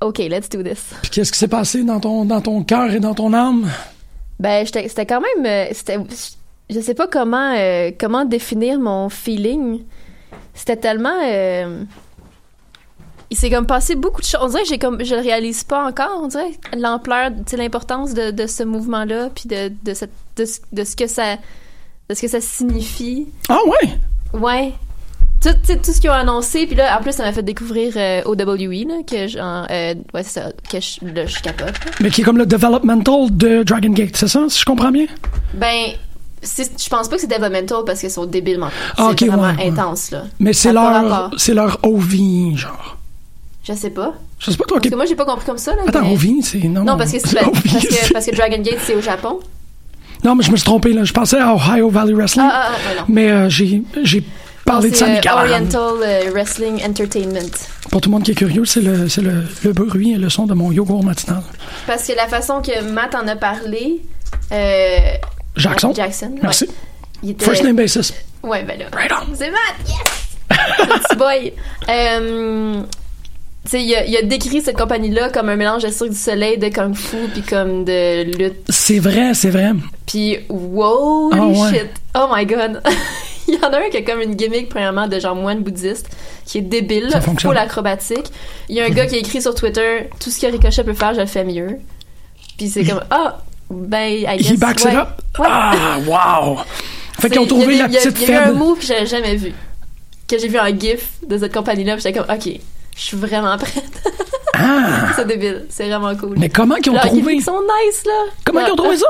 OK, 0.01 0.17
let's 0.17 0.49
do 0.49 0.61
this. 0.63 0.83
Puis 1.01 1.11
qu'est-ce 1.11 1.31
qui 1.31 1.37
s'est 1.37 1.47
passé 1.47 1.83
dans 1.83 1.99
ton, 2.01 2.25
dans 2.25 2.41
ton 2.41 2.61
cœur 2.63 2.91
et 2.91 2.99
dans 2.99 3.13
ton 3.13 3.31
âme? 3.33 3.69
Ben, 4.37 4.65
j'étais- 4.65 4.89
c'était 4.89 5.05
quand 5.05 5.21
même, 5.21 5.67
c'était, 5.71 5.97
je 6.69 6.79
sais 6.81 6.93
pas 6.95 7.07
comment, 7.07 7.53
euh, 7.55 7.91
comment 7.97 8.25
définir 8.25 8.79
mon 8.79 9.07
feeling. 9.07 9.83
C'était 10.53 10.75
tellement, 10.75 11.21
euh, 11.23 11.83
il 13.35 13.37
s'est 13.37 13.49
comme 13.49 13.65
passé 13.67 13.95
beaucoup 13.95 14.21
de 14.21 14.25
choses. 14.25 14.39
On 14.41 14.47
dirait 14.47 14.63
que 14.63 14.69
j'ai 14.69 14.77
comme, 14.79 15.03
je 15.03 15.13
le 15.13 15.19
réalise 15.21 15.65
pas 15.65 15.85
encore. 15.85 16.21
On 16.23 16.27
dirait 16.29 16.51
l'ampleur, 16.77 17.31
l'importance 17.57 18.13
de, 18.13 18.31
de 18.31 18.47
ce 18.47 18.63
mouvement-là, 18.63 19.29
puis 19.35 19.49
de, 19.49 19.73
de 19.83 19.93
cette, 19.93 20.11
de, 20.37 20.45
ce- 20.45 20.61
de 20.71 20.83
ce 20.85 20.95
que 20.95 21.05
ça, 21.07 21.35
de 22.09 22.15
ce 22.15 22.21
que 22.21 22.29
ça 22.29 22.39
signifie. 22.39 23.27
Ah 23.49 23.57
ouais? 23.67 24.39
Ouais. 24.39 24.73
tout, 25.41 25.49
tout 25.83 25.91
ce 25.91 25.99
qu'ils 25.99 26.09
ont 26.09 26.13
annoncé, 26.13 26.65
puis 26.65 26.75
là, 26.77 26.97
en 26.97 27.01
plus, 27.03 27.11
ça 27.11 27.23
m'a 27.23 27.33
fait 27.33 27.43
découvrir 27.43 27.91
euh, 27.97 28.21
OWE, 28.23 28.87
là, 28.87 29.03
que 29.05 29.27
genre, 29.27 29.67
euh, 29.69 29.93
ouais, 30.13 30.23
ça, 30.23 30.51
que 30.71 30.79
je, 30.79 31.05
là, 31.13 31.25
je 31.25 31.39
capote. 31.41 31.67
là. 31.85 31.91
Mais 31.99 32.09
qui 32.09 32.21
est 32.21 32.23
comme 32.23 32.37
le 32.37 32.45
developmental 32.45 33.27
de 33.35 33.63
Dragon 33.63 33.89
Gate, 33.89 34.15
c'est 34.15 34.29
ça, 34.29 34.45
si 34.47 34.61
je 34.61 34.65
comprends 34.65 34.91
bien? 34.91 35.07
Ben, 35.55 35.87
je 36.41 36.89
pense 36.89 37.09
pas 37.09 37.15
que 37.15 37.21
c'est 37.21 37.27
developmental 37.27 37.79
parce 37.85 37.99
qu'ils 37.99 38.09
sont 38.11 38.25
débiles, 38.25 38.59
man. 38.59 38.69
Ah, 38.97 39.07
ok, 39.09 39.15
c'est 39.19 39.25
vraiment 39.27 39.43
ouais, 39.43 39.55
ouais. 39.57 39.67
intense, 39.71 40.11
là. 40.11 40.23
Mais 40.39 40.53
c'est 40.53 40.71
leur, 40.71 41.31
c'est 41.37 41.53
leur 41.53 41.79
OV, 41.83 42.55
genre. 42.55 42.97
Je 43.67 43.73
sais 43.73 43.89
pas. 43.89 44.13
Je 44.39 44.51
sais 44.51 44.57
pas, 44.57 44.65
toi, 44.65 44.77
Parce 44.79 44.89
que 44.89 44.95
moi, 44.95 45.05
j'ai 45.05 45.15
pas 45.15 45.25
compris 45.25 45.45
comme 45.45 45.57
ça, 45.57 45.71
là. 45.75 45.81
Attends, 45.87 46.01
mais- 46.03 46.13
OV, 46.13 46.25
c'est. 46.43 46.59
Non, 46.59 46.83
Non, 46.83 46.97
parce 46.97 47.11
que, 47.11 47.19
c'est- 47.19 47.35
parce, 47.41 47.51
que, 47.51 47.79
c'est- 47.93 48.13
parce 48.13 48.25
que 48.27 48.35
Dragon 48.35 48.61
Gate, 48.61 48.77
c'est 48.85 48.95
au 48.95 49.01
Japon. 49.01 49.39
Non, 50.23 50.35
mais 50.35 50.43
je 50.43 50.51
me 50.51 50.55
suis 50.55 50.65
trompé, 50.65 50.93
là. 50.93 51.03
Je 51.03 51.13
pensais 51.13 51.39
à 51.39 51.53
Ohio 51.53 51.89
Valley 51.89 52.13
Wrestling. 52.13 52.45
Ah, 52.49 52.67
ah, 52.67 52.75
ah, 52.75 52.95
non. 53.01 53.05
Mais 53.07 53.29
euh, 53.31 53.49
j'ai, 53.49 53.81
j'ai 54.03 54.23
parlé 54.65 54.89
de 54.89 54.95
C'est 54.95 55.05
Sammy 55.05 55.21
Callahan. 55.21 55.41
Oriental 55.43 55.93
euh, 56.03 56.31
Wrestling 56.31 56.81
Entertainment. 56.87 57.51
Pour 57.91 58.01
tout 58.01 58.09
le 58.09 58.13
monde 58.15 58.23
qui 58.23 58.31
est 58.31 58.35
curieux, 58.35 58.65
c'est 58.65 58.81
le, 58.81 59.07
c'est 59.09 59.21
le, 59.21 59.43
le 59.63 59.73
bruit 59.73 60.13
et 60.13 60.17
le 60.17 60.29
son 60.29 60.45
de 60.45 60.53
mon 60.53 60.71
yogourt 60.71 61.03
matinal. 61.03 61.41
Parce 61.87 62.07
que 62.07 62.13
la 62.13 62.27
façon 62.27 62.61
que 62.61 62.81
Matt 62.83 63.13
en 63.15 63.27
a 63.27 63.35
parlé. 63.35 64.01
Euh, 64.51 64.97
Jackson? 65.55 65.93
Jackson. 65.93 66.31
ouais. 66.33 66.39
Merci. 66.43 66.67
Il 67.23 67.31
était- 67.31 67.45
First 67.45 67.63
name 67.63 67.75
basis. 67.75 68.13
Ouais, 68.43 68.63
ben 68.63 68.77
là. 68.79 68.85
Right 68.95 69.11
on. 69.11 69.33
C'est 69.35 69.49
Matt, 69.49 69.75
yes! 69.87 70.57
Petit 71.09 71.15
boy. 71.17 71.53
Euh, 71.89 72.81
sais, 73.71 73.83
il 73.83 73.95
a, 73.95 74.05
il 74.05 74.15
a 74.17 74.21
décrit 74.21 74.61
cette 74.61 74.77
compagnie-là 74.77 75.29
comme 75.29 75.49
un 75.49 75.55
mélange 75.55 75.83
de 75.83 75.89
Cirque 75.89 76.09
du 76.11 76.17
Soleil, 76.17 76.57
de 76.57 76.67
Kung 76.69 76.95
Fu, 76.95 77.17
puis 77.33 77.41
comme 77.41 77.83
de 77.85 78.23
lutte. 78.37 78.63
C'est 78.69 78.99
vrai, 78.99 79.33
c'est 79.33 79.49
vrai. 79.49 79.71
Puis, 80.05 80.37
wow, 80.49 81.31
Ah 81.33 81.47
ouais. 81.47 81.69
shit. 81.79 81.89
Oh 82.15 82.27
my 82.33 82.45
god. 82.45 82.81
il 83.47 83.55
y 83.55 83.57
en 83.57 83.69
a 83.69 83.77
un 83.77 83.89
qui 83.89 83.97
a 83.97 84.01
comme 84.01 84.21
une 84.21 84.35
gimmick, 84.35 84.69
premièrement, 84.69 85.07
de 85.07 85.19
genre 85.19 85.35
moine 85.35 85.59
bouddhiste, 85.61 86.09
qui 86.45 86.59
est 86.59 86.61
débile, 86.61 87.09
full 87.39 87.57
acrobatique. 87.57 88.25
Il 88.69 88.75
y 88.75 88.81
a 88.81 88.85
un 88.85 88.89
gars 88.89 89.05
qui 89.05 89.15
a 89.15 89.17
écrit 89.19 89.41
sur 89.41 89.55
Twitter 89.55 90.09
Tout 90.19 90.29
ce 90.29 90.39
que 90.39 90.47
Ricochet 90.47 90.83
peut 90.83 90.93
faire, 90.93 91.13
je 91.13 91.21
le 91.21 91.25
fais 91.25 91.43
mieux. 91.43 91.79
Puis 92.57 92.69
c'est 92.69 92.83
comme 92.85 93.01
Ah, 93.09 93.39
ben, 93.69 94.11
I 94.11 94.37
guess. 94.37 94.51
He 94.51 94.57
backs 94.57 94.83
ouais. 94.85 94.91
it 94.91 94.97
up? 94.97 95.07
Ouais. 95.39 95.47
Ah, 95.49 95.97
wow. 96.07 96.57
Fait 97.19 97.29
qu'ils 97.29 97.39
ont 97.39 97.45
trouvé 97.47 97.73
il 97.73 97.77
y 97.77 97.81
a 97.81 97.83
la 97.83 97.87
des- 97.89 97.93
il 97.95 97.97
y 97.97 98.07
a- 98.07 98.11
petite 98.11 98.27
Il 98.27 98.29
y 98.29 98.31
a 98.31 98.35
eu 98.35 98.41
un 98.41 98.45
faible. 98.47 98.57
move 98.57 98.79
que 98.79 98.85
j'avais 98.85 99.05
jamais 99.05 99.35
vu. 99.35 99.53
Que 100.27 100.37
j'ai 100.37 100.47
vu 100.47 100.59
en 100.59 100.67
GIF 100.67 101.09
de 101.27 101.37
cette 101.37 101.53
compagnie-là, 101.53 101.93
puis 101.95 102.03
j'étais 102.03 102.19
comme, 102.19 102.33
OK, 102.35 102.59
je 102.95 103.01
suis 103.01 103.17
vraiment 103.17 103.57
prête. 103.57 104.01
Ah! 104.53 105.07
c'est 105.15 105.27
débile, 105.27 105.65
c'est 105.69 105.87
vraiment 105.87 106.15
cool. 106.15 106.35
Mais 106.37 106.49
comment 106.49 106.75
qu'ils 106.75 106.91
ont 106.91 106.95
Leurs 106.95 107.05
trouvé? 107.07 107.21
gimmicks 107.21 107.43
sont 107.43 107.61
nice, 107.61 108.03
là. 108.05 108.31
Comment 108.45 108.65
ils 108.65 108.71
ont 108.71 108.75
trouvé 108.75 108.97
ça? 108.97 109.07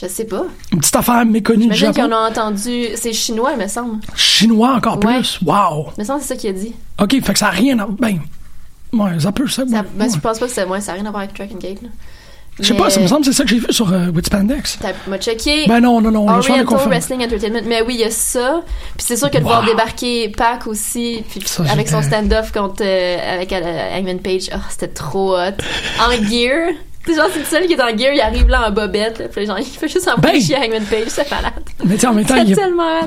Je 0.00 0.06
sais 0.06 0.24
pas. 0.24 0.44
Une 0.72 0.78
petite 0.78 0.94
affaire 0.96 1.24
méconnue 1.26 1.66
du 1.66 1.74
Japon. 1.74 2.04
en 2.04 2.12
ont 2.12 2.26
entendu. 2.28 2.86
C'est 2.94 3.12
chinois, 3.12 3.52
il 3.56 3.58
me 3.62 3.66
semble. 3.66 3.96
Chinois 4.14 4.74
encore 4.74 4.96
Ouais. 5.04 5.16
plus? 5.18 5.40
Wow. 5.44 5.88
Il 5.96 6.00
me 6.00 6.04
semble 6.04 6.20
que 6.20 6.26
c'est 6.26 6.34
ça 6.34 6.40
qu'il 6.40 6.50
a 6.50 6.52
dit. 6.52 6.72
OK, 7.02 7.10
fait 7.20 7.32
que 7.32 7.38
ça 7.38 7.48
a 7.48 7.50
rien 7.50 7.76
à... 7.80 7.86
Ben, 7.86 8.20
ouais, 8.92 9.18
ça 9.18 9.32
peut, 9.32 9.48
ça. 9.48 9.64
Ça, 9.66 9.76
ouais. 9.76 9.82
ben, 9.94 10.08
je 10.12 10.18
pense 10.20 10.38
pas 10.38 10.46
que 10.46 10.52
c'est 10.52 10.66
moi, 10.66 10.80
ça 10.80 10.92
n'a 10.92 10.98
rien 11.00 11.06
à 11.06 11.10
voir 11.10 11.24
avec 11.24 11.36
Dragon 11.36 11.56
Gate, 11.56 11.82
là. 11.82 11.88
Je 12.60 12.64
sais 12.66 12.74
pas, 12.74 12.90
ça 12.90 13.00
me 13.00 13.06
semble 13.06 13.20
que 13.20 13.26
c'est 13.26 13.36
ça 13.36 13.44
que 13.44 13.50
j'ai 13.50 13.58
vu 13.58 13.66
sur 13.70 13.92
euh, 13.92 14.08
Witspandex. 14.14 14.78
T'as 14.80 14.92
m'a 15.06 15.18
checké. 15.18 15.66
Ben 15.68 15.80
non, 15.80 16.00
non, 16.00 16.10
non, 16.10 16.28
Oriental. 16.28 16.66
Wrestling 16.88 17.24
Entertainment. 17.24 17.60
Mais 17.66 17.82
oui, 17.82 17.94
il 17.94 18.00
y 18.00 18.04
a 18.04 18.10
ça. 18.10 18.62
Puis 18.96 19.06
c'est 19.06 19.16
sûr 19.16 19.30
que 19.30 19.38
de 19.38 19.42
Wow. 19.44 19.48
voir 19.48 19.64
débarquer 19.64 20.28
Pac 20.30 20.66
aussi, 20.66 21.22
puis 21.30 21.40
Ça, 21.46 21.62
avec 21.70 21.88
son 21.88 22.02
stand-off 22.02 22.50
contre 22.52 22.82
euh, 22.84 23.34
avec 23.34 23.52
euh, 23.52 23.96
Hangman 23.96 24.18
Page, 24.18 24.50
oh, 24.54 24.58
c'était 24.70 24.88
trop 24.88 25.36
hot. 25.36 25.52
En 26.00 26.10
gear. 26.28 26.70
Sais, 27.06 27.14
genre, 27.14 27.26
c'est 27.32 27.38
le 27.38 27.44
seul 27.46 27.66
qui 27.66 27.72
est 27.72 27.80
en 27.82 27.88
gear, 27.96 28.12
il 28.12 28.20
arrive 28.20 28.48
là 28.48 28.68
en 28.68 28.70
bobette, 28.70 29.18
là, 29.18 29.28
puis 29.28 29.46
genre, 29.46 29.58
il 29.58 29.64
fait 29.64 29.88
juste 29.88 30.06
envoyer 30.08 30.38
Ben. 30.38 30.42
chier 30.44 30.56
Hangman 30.56 30.84
Page, 30.84 31.04
c'est 31.08 31.30
malade. 31.30 31.52
Mais 31.84 31.94
tu 31.94 32.00
sais, 32.00 32.06
en 32.06 32.12
même 32.12 32.26
temps, 32.26 32.34
C'est 32.36 32.44
il 32.44 32.54
tellement 32.54 33.00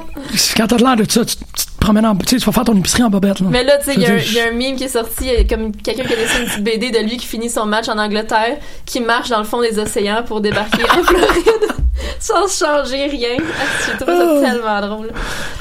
quand 0.58 0.68
t'as 0.68 0.76
de 0.78 0.84
l'air 0.84 0.96
de 0.96 1.12
ça, 1.12 1.24
tu, 1.26 1.36
tu 1.36 1.66
te 1.66 1.80
promènes 1.80 2.06
en... 2.08 2.16
Tu 2.16 2.26
sais, 2.30 2.38
tu 2.38 2.46
vas 2.46 2.52
faire 2.52 2.64
ton 2.64 2.76
épicerie 2.78 3.04
en 3.04 3.10
bobette, 3.12 3.40
là. 3.42 3.48
Mais 3.52 3.64
là, 3.64 3.78
tu 3.78 3.86
sais, 3.86 3.94
Je 3.94 4.00
il 4.00 4.04
y, 4.04 4.06
a 4.08 4.14
un- 4.14 4.18
y 4.18 4.40
a 4.40 4.52
un 4.52 4.56
meme 4.56 4.76
qui 4.76 4.86
est 4.86 4.88
sorti, 4.88 5.30
a 5.30 5.44
comme 5.44 5.76
quelqu'un 5.76 6.04
qui 6.04 6.14
a 6.14 6.16
dessiné 6.16 6.40
une 6.44 6.48
petite 6.50 6.64
BD 6.64 6.90
de 6.92 7.00
lui 7.00 7.18
qui 7.18 7.28
finit 7.28 7.50
son 7.50 7.66
match 7.68 7.90
en 7.90 7.98
Angleterre, 8.00 8.58
qui 8.86 9.02
marche 9.02 9.30
dans 9.30 9.40
le 9.40 9.44
fond 9.46 9.62
des 9.62 9.78
océans 9.78 10.24
pour 10.26 10.42
débarquer 10.42 10.84
en 10.84 11.04
Floride, 11.04 11.72
sans 12.20 12.48
changer 12.48 13.06
rien. 13.06 13.38
Ah, 13.40 13.64
J'ai 13.86 13.98
trouvé 13.98 14.18
ça 14.18 14.26
Oh. 14.36 14.42
tellement 14.42 14.82
drôle. 14.88 15.12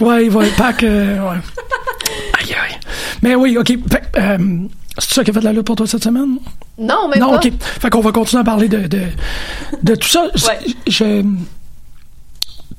Ouais, 0.01 0.25
il 0.25 0.31
va 0.31 0.47
être 0.47 0.57
pack, 0.57 0.83
euh, 0.85 1.19
ouais. 1.19 1.37
Aïe, 2.41 2.55
aïe. 2.55 2.79
Mais 3.23 3.35
oui, 3.35 3.59
OK. 3.59 3.67
Fait, 3.69 3.77
que, 3.77 4.19
euh, 4.19 4.39
c'est 4.99 5.15
ça 5.15 5.25
qui 5.25 5.31
a 5.31 5.33
fait 5.33 5.41
de 5.41 5.45
la 5.45 5.53
lutte 5.53 5.67
pour 5.67 5.77
toi 5.77 5.87
cette 5.87 6.03
semaine? 6.05 6.39
Non, 6.79 7.09
même 7.09 7.21
non, 7.21 7.31
pas. 7.31 7.37
OK. 7.37 7.53
Fait 7.61 7.91
qu'on 7.91 8.01
va 8.01 8.13
continuer 8.13 8.41
à 8.41 8.45
parler 8.45 8.69
de, 8.69 8.87
de, 8.87 9.03
de 9.83 9.95
tout 9.95 10.09
ça. 10.09 10.25
Ouais. 10.25 10.59
Je... 10.87 11.25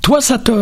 Toi, 0.02 0.22
ça 0.22 0.38
t'a... 0.38 0.54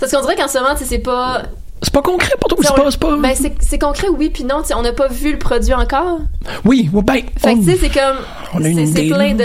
Parce 0.00 0.12
qu'on 0.12 0.20
dirait 0.22 0.36
qu'en 0.36 0.48
ce 0.48 0.58
moment, 0.58 0.74
c'est 0.76 0.98
pas. 0.98 1.42
C'est 1.82 1.92
pas 1.92 2.02
concret 2.02 2.32
pour 2.40 2.48
toi? 2.48 2.58
C'est 2.90 2.98
pas... 2.98 3.10
pas... 3.10 3.16
Ben, 3.18 3.34
c'est 3.60 3.78
concret, 3.78 4.08
oui, 4.08 4.30
puis 4.30 4.44
non, 4.44 4.62
on 4.74 4.82
n'a 4.82 4.92
pas 4.92 5.08
vu 5.08 5.32
le 5.32 5.38
produit 5.38 5.74
encore. 5.74 6.20
Oui, 6.64 6.88
ouais, 6.92 7.02
ben... 7.02 7.22
Fait 7.36 7.54
que, 7.54 7.58
tu 7.60 7.64
sais, 7.66 7.76
c'est 7.78 7.90
comme. 7.90 8.16
on 8.54 8.64
a 8.64 8.68
une 8.68 8.86
c'est- 8.86 8.92
C'est 8.94 9.06
idée, 9.06 9.14
plein 9.14 9.34
de. 9.34 9.44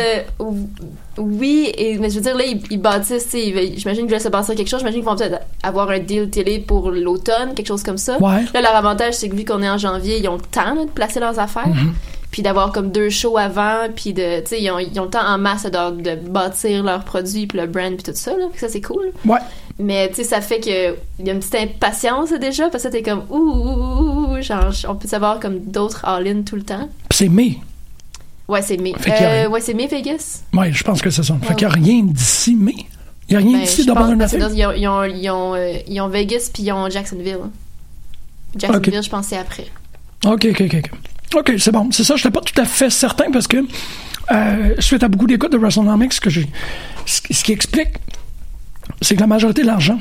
Oui, 1.17 1.71
et, 1.77 1.97
mais 1.97 2.09
je 2.09 2.15
veux 2.15 2.21
dire, 2.21 2.37
là, 2.37 2.45
ils, 2.45 2.61
ils 2.69 2.81
bâtissent, 2.81 3.29
j'imagine 3.31 4.03
qu'ils 4.03 4.11
veulent 4.11 4.21
se 4.21 4.29
bâtir 4.29 4.55
quelque 4.55 4.69
chose. 4.69 4.79
J'imagine 4.79 5.01
qu'ils 5.01 5.09
vont 5.09 5.15
peut-être 5.15 5.41
avoir 5.61 5.89
un 5.89 5.99
deal 5.99 6.29
télé 6.29 6.59
pour 6.59 6.91
l'automne, 6.91 7.53
quelque 7.53 7.67
chose 7.67 7.83
comme 7.83 7.97
ça. 7.97 8.17
Ouais. 8.19 8.45
Là, 8.53 8.61
leur 8.61 8.75
avantage, 8.75 9.15
c'est 9.15 9.29
que 9.29 9.35
vu 9.35 9.43
qu'on 9.43 9.61
est 9.61 9.69
en 9.69 9.77
janvier, 9.77 10.19
ils 10.19 10.27
ont 10.29 10.35
le 10.35 10.41
temps 10.41 10.73
là, 10.73 10.85
de 10.85 10.89
placer 10.89 11.19
leurs 11.19 11.39
affaires. 11.39 11.67
Mm-hmm. 11.67 11.93
Puis 12.31 12.41
d'avoir 12.43 12.71
comme 12.71 12.91
deux 12.91 13.09
shows 13.09 13.37
avant, 13.37 13.89
puis 13.93 14.13
de. 14.13 14.39
Tu 14.39 14.47
sais, 14.47 14.61
ils 14.61 14.71
ont, 14.71 14.79
ils 14.79 14.97
ont 15.01 15.03
le 15.03 15.09
temps 15.09 15.27
en 15.27 15.37
masse 15.37 15.65
de, 15.65 16.01
de 16.01 16.15
bâtir 16.15 16.81
leurs 16.81 17.03
produits, 17.03 17.45
puis 17.45 17.59
le 17.59 17.67
brand, 17.67 17.93
puis 17.93 18.03
tout 18.03 18.17
ça, 18.17 18.31
là. 18.31 18.45
Ça, 18.55 18.69
c'est 18.69 18.79
cool. 18.79 19.11
Ouais. 19.25 19.39
Mais 19.77 20.07
tu 20.07 20.15
sais, 20.15 20.23
ça 20.23 20.39
fait 20.39 20.61
que 20.61 20.95
il 21.19 21.27
y 21.27 21.29
a 21.29 21.33
une 21.33 21.39
petite 21.39 21.55
impatience 21.55 22.31
déjà, 22.31 22.69
parce 22.69 22.85
que 22.85 22.87
t'es 22.87 23.01
comme 23.01 23.23
ouh, 23.29 23.35
ouh, 23.35 24.31
ouh, 24.31 24.37
ouh, 24.37 24.41
genre 24.41 24.71
on 24.87 24.95
peut 24.95 25.09
savoir 25.09 25.41
comme 25.41 25.59
d'autres 25.59 26.05
all-in 26.05 26.43
tout 26.43 26.55
le 26.55 26.63
temps. 26.63 26.87
C'est 27.09 27.27
mai. 27.27 27.57
Ouais, 28.51 28.61
c'est 28.61 28.75
mai. 28.77 28.93
Fait 28.99 29.13
Euh, 29.21 29.49
ouais, 29.49 29.61
c'est 29.61 29.73
mai 29.73 29.87
Vegas. 29.87 30.41
Ouais, 30.53 30.73
je 30.73 30.83
pense 30.83 31.01
que 31.01 31.09
c'est 31.09 31.23
ça. 31.23 31.35
Fait 31.41 31.49
Ouais. 31.49 31.55
qu'il 31.55 31.67
y 31.67 31.71
a 31.71 31.73
rien 31.73 32.03
d'ici 32.03 32.53
mai. 32.55 32.75
Il 33.29 33.33
y 33.33 33.35
a 33.37 33.39
rien 33.39 33.53
Ben, 33.59 33.61
d'ici 33.63 33.85
dans 33.85 33.93
là, 33.95 34.27
ils 34.53 34.65
ont, 34.65 34.71
ils 34.73 34.87
ont, 34.87 35.03
ils 35.05 35.29
ont, 35.29 35.55
euh, 35.55 35.73
ils 35.87 36.01
ont 36.01 36.09
Vegas 36.09 36.49
puis 36.53 36.63
ils 36.63 36.71
ont 36.73 36.89
Jacksonville. 36.89 37.37
Jacksonville, 38.57 38.97
Ok. 38.97 39.03
je 39.05 39.09
pensais 39.09 39.37
après. 39.37 39.67
OK, 40.25 40.47
OK, 40.51 40.61
OK. 40.61 40.91
OK, 41.35 41.53
c'est 41.57 41.71
bon. 41.71 41.89
C'est 41.91 42.03
ça, 42.03 42.17
je 42.17 42.27
n'étais 42.27 42.37
pas 42.37 42.43
tout 42.45 42.59
à 42.59 42.65
fait 42.65 42.89
certain 42.89 43.31
parce 43.31 43.47
que 43.47 43.57
euh, 44.31 44.75
suite 44.79 45.01
à 45.03 45.07
beaucoup 45.07 45.27
d'écoutes 45.27 45.53
de 45.53 45.57
WrestleNomics, 45.57 46.11
ce, 46.11 46.19
que 46.19 46.29
j'ai, 46.29 46.49
ce, 47.05 47.21
ce 47.31 47.43
qui 47.45 47.53
explique, 47.53 47.93
c'est 49.01 49.15
que 49.15 49.21
la 49.21 49.27
majorité 49.27 49.61
de 49.61 49.67
l'argent 49.67 49.97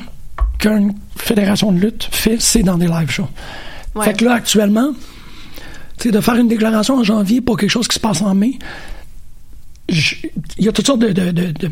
qu'une 0.59 0.93
fédération 1.15 1.71
de 1.71 1.79
lutte 1.79 2.09
fait, 2.11 2.35
c'est 2.41 2.63
dans 2.63 2.77
des 2.77 2.87
live 2.87 3.09
shows. 3.09 3.29
Ouais. 3.95 4.03
Fait 4.05 4.13
que 4.13 4.25
là, 4.25 4.33
actuellement, 4.33 4.91
tu 6.01 6.09
sais, 6.09 6.11
de 6.11 6.19
faire 6.19 6.35
une 6.35 6.47
déclaration 6.47 6.95
en 6.97 7.03
janvier 7.03 7.41
pour 7.41 7.57
quelque 7.57 7.69
chose 7.69 7.87
qui 7.87 7.93
se 7.95 7.99
passe 7.99 8.21
en 8.21 8.33
mai, 8.33 8.57
il 9.89 10.65
y 10.65 10.67
a 10.67 10.71
toutes 10.71 10.87
sortes 10.87 10.99
de, 10.99 11.09
de, 11.11 11.31
de- 11.31 11.51
de 11.51 11.71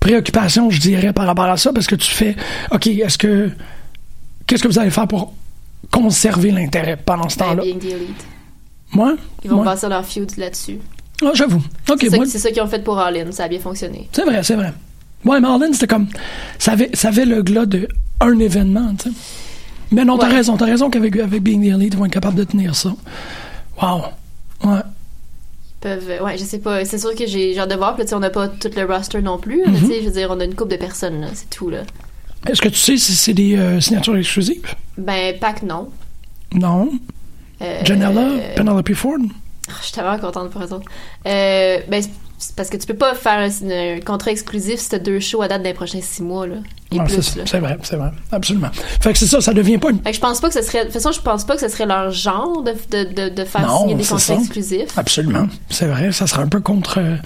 préoccupations, 0.00 0.70
je 0.70 0.80
dirais, 0.80 1.12
par 1.12 1.26
rapport 1.26 1.44
à 1.46 1.56
ça, 1.56 1.72
parce 1.72 1.86
que 1.86 1.94
tu 1.94 2.10
fais, 2.10 2.36
OK, 2.72 2.86
est-ce 2.86 3.18
que, 3.18 3.50
qu'est-ce 4.46 4.62
que 4.62 4.68
vous 4.68 4.78
allez 4.78 4.90
faire 4.90 5.06
pour 5.06 5.32
conserver 5.90 6.50
l'intérêt 6.50 6.96
pendant 6.96 7.28
ce 7.28 7.38
temps-là? 7.38 7.62
Being 7.62 7.78
the 7.78 7.84
Elite. 7.84 8.24
Moi? 8.92 9.14
Ils 9.44 9.50
vont 9.50 9.62
passer 9.64 9.88
leur 9.88 10.04
feud 10.04 10.30
là-dessus. 10.36 10.78
Ah, 11.24 11.30
j'avoue. 11.34 11.62
OK, 11.88 11.98
c'est, 12.00 12.26
ça, 12.26 12.38
ça 12.38 12.50
qu'ils 12.50 12.62
ont 12.62 12.66
fait 12.66 12.82
pour 12.82 12.98
All-In, 12.98 13.30
ça 13.32 13.44
a 13.44 13.48
bien 13.48 13.60
fonctionné. 13.60 14.08
c'est 14.12 14.24
vrai, 14.24 14.42
c'est 14.42 14.56
vrai. 14.56 14.72
Ouais, 15.24 15.40
mais 15.40 15.46
All-In, 15.48 15.72
c'était 15.72 15.86
comme, 15.86 16.08
ça 16.58 16.72
avait, 16.72 16.90
ça 16.94 17.08
avait 17.08 17.24
le 17.24 17.42
glas 17.42 17.66
de 17.66 17.86
un 18.20 18.38
événement, 18.38 18.92
tu 18.96 19.08
sais. 19.10 19.16
Mais 19.92 20.04
non, 20.04 20.18
t'as 20.18 20.28
Ouais. 20.28 20.34
raison, 20.36 20.56
t'as 20.56 20.64
raison 20.66 20.90
qu'avec 20.90 21.16
avec 21.18 21.42
Being 21.42 21.60
the 21.62 21.74
Elite, 21.74 21.94
ils 21.94 21.98
vont 21.98 22.06
être 22.06 22.12
capables 22.12 22.36
de 22.36 22.44
tenir 22.44 22.74
ça. 22.74 22.94
Wow. 23.80 24.02
Ouais. 24.64 24.80
Ils 24.80 25.80
peuvent, 25.80 26.10
euh, 26.10 26.24
ouais, 26.24 26.38
je 26.38 26.44
sais 26.44 26.58
pas. 26.58 26.84
C'est 26.84 26.98
sûr 26.98 27.14
que 27.14 27.26
j'ai 27.26 27.54
genre 27.54 27.66
de 27.66 27.74
voir, 27.74 27.94
puis 27.94 28.00
là, 28.00 28.04
tu 28.04 28.10
sais, 28.10 28.14
on 28.14 28.20
n'a 28.20 28.30
pas 28.30 28.48
tout 28.48 28.70
le 28.74 28.84
roster 28.84 29.20
non 29.22 29.38
plus. 29.38 29.62
Mhm. 29.66 29.78
tu 29.78 29.86
sais, 29.86 30.00
je 30.00 30.06
veux 30.06 30.12
dire, 30.12 30.28
on 30.30 30.40
a 30.40 30.44
une 30.44 30.54
couple 30.54 30.70
de 30.72 30.76
personnes, 30.76 31.26
c'est 31.34 31.50
tout, 31.50 31.70
là. 31.70 31.82
Est-ce 32.48 32.60
que 32.60 32.68
tu 32.68 32.76
sais 32.76 32.96
si 32.96 33.14
c'est 33.14 33.34
des 33.34 33.56
euh, 33.56 33.80
signatures 33.80 34.16
exclusives? 34.16 34.74
Ben, 34.98 35.38
Pac, 35.38 35.62
non. 35.62 35.88
Non. 36.54 36.90
Euh, 37.60 37.80
Janella, 37.84 38.20
euh, 38.20 38.54
Penelope 38.56 38.92
Ford? 38.94 39.18
Ah, 39.68 39.72
Je 39.80 39.84
suis 39.84 39.92
tellement 39.92 40.18
contente 40.18 40.50
pour 40.50 40.62
eux 40.62 40.72
autres. 40.72 40.90
Ben, 41.24 42.02
parce 42.56 42.68
que 42.70 42.76
tu 42.76 42.86
peux 42.86 42.94
pas 42.96 43.14
faire 43.14 43.38
un, 43.38 43.96
un 43.96 44.00
contrat 44.00 44.30
exclusif 44.30 44.80
si 44.80 44.88
t'as 44.88 44.98
deux 44.98 45.20
shows 45.20 45.42
à 45.42 45.48
date 45.48 45.62
les 45.64 45.74
prochains 45.74 46.00
six 46.00 46.22
mois, 46.22 46.46
là. 46.46 46.56
Et 46.90 46.96
Non, 46.96 47.04
plus, 47.04 47.14
c'est 47.14 47.22
ça. 47.22 47.38
là. 47.38 47.44
C'est 47.46 47.58
vrai, 47.60 47.78
c'est 47.82 47.96
vrai. 47.96 48.10
Absolument. 48.30 48.70
Fait 49.00 49.12
que 49.12 49.18
c'est 49.18 49.26
ça, 49.26 49.40
ça 49.40 49.54
devient 49.54 49.78
pas 49.78 49.90
une. 49.90 50.02
Fait 50.02 50.10
que 50.10 50.16
je 50.16 50.20
pense 50.20 50.40
pas 50.40 50.48
que 50.48 50.54
ce 50.54 50.62
serait. 50.62 50.80
De 50.80 50.84
toute 50.84 50.92
façon, 50.94 51.12
je 51.12 51.20
pense 51.20 51.44
pas 51.44 51.54
que 51.54 51.60
ce 51.60 51.68
serait 51.68 51.86
leur 51.86 52.10
genre 52.10 52.62
de, 52.62 52.72
de, 52.90 53.04
de, 53.04 53.28
de 53.28 53.44
faire 53.44 53.66
Non, 53.66 53.78
signer 53.80 53.94
des 53.94 54.02
contrats 54.02 54.18
ça. 54.18 54.34
exclusifs. 54.34 54.98
Absolument. 54.98 55.46
C'est 55.70 55.86
vrai, 55.86 56.12
ça 56.12 56.26
serait 56.26 56.42
un 56.42 56.48
peu 56.48 56.60
contre. 56.60 56.98
euh, 56.98 57.16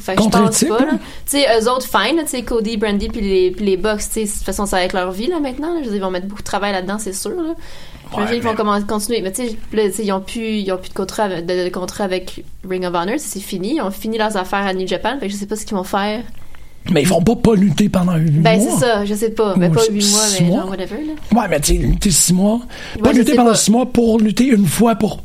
Fait 0.00 0.16
que 0.16 0.22
je 0.22 0.28
pense 0.28 0.64
pas, 0.64 0.78
là. 0.80 0.86
hein? 0.92 0.98
Tu 1.26 1.38
sais, 1.38 1.46
eux 1.60 1.70
autres, 1.70 1.86
fine, 1.86 2.18
tu 2.24 2.28
sais, 2.28 2.42
Cody, 2.42 2.76
Brandy, 2.76 3.08
puis 3.08 3.20
les, 3.20 3.50
puis 3.52 3.64
les 3.64 3.76
Bucks, 3.76 4.00
tu 4.00 4.04
sais, 4.10 4.24
de 4.24 4.28
toute 4.30 4.42
façon, 4.42 4.66
ça 4.66 4.76
va 4.76 4.82
être 4.84 4.92
leur 4.92 5.12
vie, 5.12 5.28
là, 5.28 5.38
maintenant. 5.40 5.68
là. 5.74 5.80
Je 5.80 5.84
veux 5.84 5.92
dire, 5.92 5.96
ils 5.96 6.00
vont 6.02 6.10
mettre 6.10 6.26
beaucoup 6.26 6.42
de 6.42 6.46
travail 6.46 6.72
là-dedans, 6.72 6.98
c'est 6.98 7.12
sûr, 7.14 7.30
là. 7.30 7.54
J'imagine 8.12 8.34
qu'ils 8.34 8.42
vont 8.44 8.50
mais- 8.78 8.82
continuer. 8.86 9.20
Mais 9.22 9.32
tu 9.32 9.42
sais, 9.48 10.04
ils 10.04 10.12
ont 10.12 10.20
plus, 10.20 10.58
ils 10.60 10.72
ont 10.72 10.78
plus 10.78 10.90
de 10.90 10.94
contrat, 10.94 11.24
avec- 11.24 11.46
de, 11.46 11.64
de 11.64 11.68
contrat 11.70 12.04
avec 12.04 12.44
Ring 12.68 12.84
of 12.84 12.94
Honor, 12.94 13.14
c'est 13.18 13.40
fini. 13.40 13.76
Ils 13.76 13.80
ont 13.82 13.90
fini 13.90 14.18
leurs 14.18 14.36
affaires 14.36 14.66
à 14.66 14.72
New 14.74 14.86
Japan, 14.86 15.16
fait 15.18 15.26
que 15.26 15.32
je 15.32 15.36
sais 15.38 15.46
pas 15.46 15.56
ce 15.56 15.64
qu'ils 15.66 15.76
vont 15.76 15.84
faire 15.84 16.22
Mais 16.90 17.02
ils 17.02 17.08
vont 17.08 17.22
pas 17.22 17.54
lutter 17.54 17.88
pendant 17.88 18.16
huit 18.16 18.30
Ben, 18.30 18.60
mois. 18.60 18.70
c'est 18.78 18.80
ça, 18.84 19.04
je 19.04 19.14
sais 19.14 19.30
pas. 19.30 19.54
Ben, 19.56 19.70
Ou 19.70 19.74
pas 19.74 19.80
six- 19.80 19.92
8 19.92 20.10
mois, 20.10 20.20
mais 20.40 20.46
mois? 20.46 20.60
genre, 20.60 20.70
whatever, 20.70 20.96
là. 20.96 21.40
Ouais, 21.40 21.48
mais 21.48 21.60
tu 21.60 21.72
sais, 21.72 21.78
lutter 21.78 22.10
six 22.10 22.32
mois. 22.34 22.60
pas 23.02 23.08
Ouais, 23.10 23.14
lutter 23.16 23.34
pendant 23.34 23.50
pas. 23.50 23.56
six 23.56 23.70
mois 23.70 23.86
pour 23.86 24.18
lutter 24.20 24.46
une 24.48 24.66
fois 24.66 24.94
pour. 24.94 25.22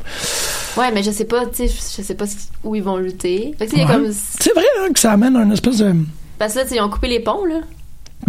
Ouais, 0.77 0.91
mais 0.93 1.03
je 1.03 1.11
sais 1.11 1.25
pas, 1.25 1.45
tu 1.47 1.67
sais, 1.67 1.73
je 1.97 2.01
sais 2.01 2.15
pas 2.15 2.25
où 2.63 2.75
ils 2.75 2.83
vont 2.83 2.97
lutter. 2.97 3.53
Fait 3.59 3.67
que, 3.67 3.75
Ouais. 3.75 3.85
comme. 3.85 4.07
C'est 4.39 4.53
vrai 4.53 4.63
hein, 4.81 4.93
que 4.93 4.99
ça 4.99 5.11
amène 5.11 5.35
un 5.35 5.51
espèce 5.51 5.77
de. 5.79 5.93
Parce 6.37 6.53
que 6.53 6.59
là, 6.59 6.65
ils 6.71 6.79
ont 6.81 6.89
coupé 6.89 7.07
les 7.09 7.19
ponts, 7.19 7.43
là. 7.45 7.59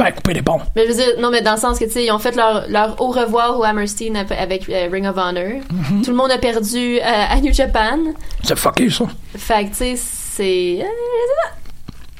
Ben, 0.02 0.12
couper 0.12 0.32
les 0.32 0.40
ponts. 0.42 0.60
Mais 0.74 0.84
je 0.86 0.92
veux 0.92 0.96
dire, 0.96 1.06
non, 1.20 1.30
mais 1.30 1.42
dans 1.42 1.52
le 1.54 1.60
sens 1.60 1.78
que, 1.78 1.84
tu 1.84 1.90
sais, 1.90 2.04
ils 2.06 2.10
ont 2.10 2.18
fait 2.18 2.34
leur, 2.34 2.66
leur 2.68 2.98
au 3.00 3.08
revoir 3.08 3.58
au 3.58 3.64
Hammerstein 3.64 4.16
avec 4.16 4.68
euh, 4.70 4.88
Ring 4.90 5.06
of 5.06 5.16
Honor. 5.18 5.60
Mhm. 5.70 6.02
Tout 6.02 6.10
le 6.10 6.16
monde 6.16 6.30
a 6.30 6.38
perdu 6.38 6.98
euh, 6.98 7.02
à 7.02 7.38
New 7.40 7.52
Japan. 7.52 7.98
C'est 8.42 8.58
fucké, 8.58 8.88
ça. 8.88 9.04
Fait 9.36 9.64
que, 9.66 9.70
tu 9.70 9.76
sais, 9.76 9.94
c'est. 9.96 10.78
euh. 10.80 11.46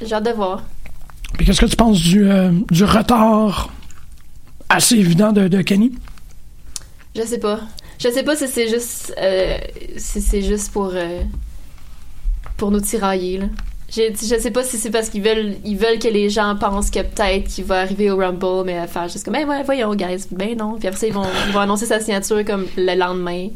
J'ai 0.06 0.14
hâte 0.14 0.25
de 0.25 0.30
voir. 0.32 0.62
Puis 1.38 1.46
qu'est-ce 1.46 1.60
que 1.60 1.66
tu 1.66 1.76
penses 1.76 1.99
du, 2.00 2.30
euh, 2.30 2.50
du 2.70 2.84
retard 2.84 3.70
assez 4.68 4.96
évident 4.96 5.32
de, 5.32 5.49
de 5.49 5.62
Kenny? 5.62 5.92
Je 7.16 7.22
sais 7.22 7.38
pas. 7.40 7.60
Je 7.99 8.08
sais 8.10 8.22
pas 8.22 8.37
si 8.37 8.46
c'est 8.46 8.68
juste. 8.68 9.14
euh, 9.18 9.56
si 9.96 10.20
c'est 10.20 10.42
juste 10.42 10.70
pour. 10.72 10.90
euh, 10.94 11.22
pour 12.58 12.70
nous 12.70 12.80
tirailler, 12.80 13.38
là. 13.38 13.46
J'ai- 13.90 14.12
Je 14.14 14.38
sais 14.38 14.50
pas 14.50 14.62
si 14.62 14.76
c'est 14.78 14.90
parce 14.90 15.09
qu'ils 15.09 15.23
veulent, 15.23 15.56
ils 15.64 15.76
veulent 15.76 15.99
que 15.99 16.09
les 16.09 16.30
gens 16.30 16.54
pensent 16.59 16.90
que 16.90 17.00
peut-être 17.00 17.49
qu'il 17.49 17.64
va 17.64 17.80
arriver 17.80 18.11
au 18.11 18.16
Rumble, 18.16 18.64
mais 18.64 18.78
à 18.78 18.87
faire 18.87 19.09
juste 19.09 19.25
comme, 19.25 19.35
ben 19.35 19.49
ouais, 19.49 19.62
voyons, 19.64 19.94
guys, 19.94 20.26
ben 20.30 20.56
non. 20.56 20.76
Puis 20.78 20.87
après 20.88 21.00
ça, 21.00 21.06
ils 21.09 21.12
vont, 21.12 21.25
ils 21.49 21.52
vont 21.52 21.61
annoncer 21.61 21.87
sa 21.87 21.99
signature 22.00 22.44
comme 22.44 22.66
le 22.76 22.94
lendemain. 22.94 23.49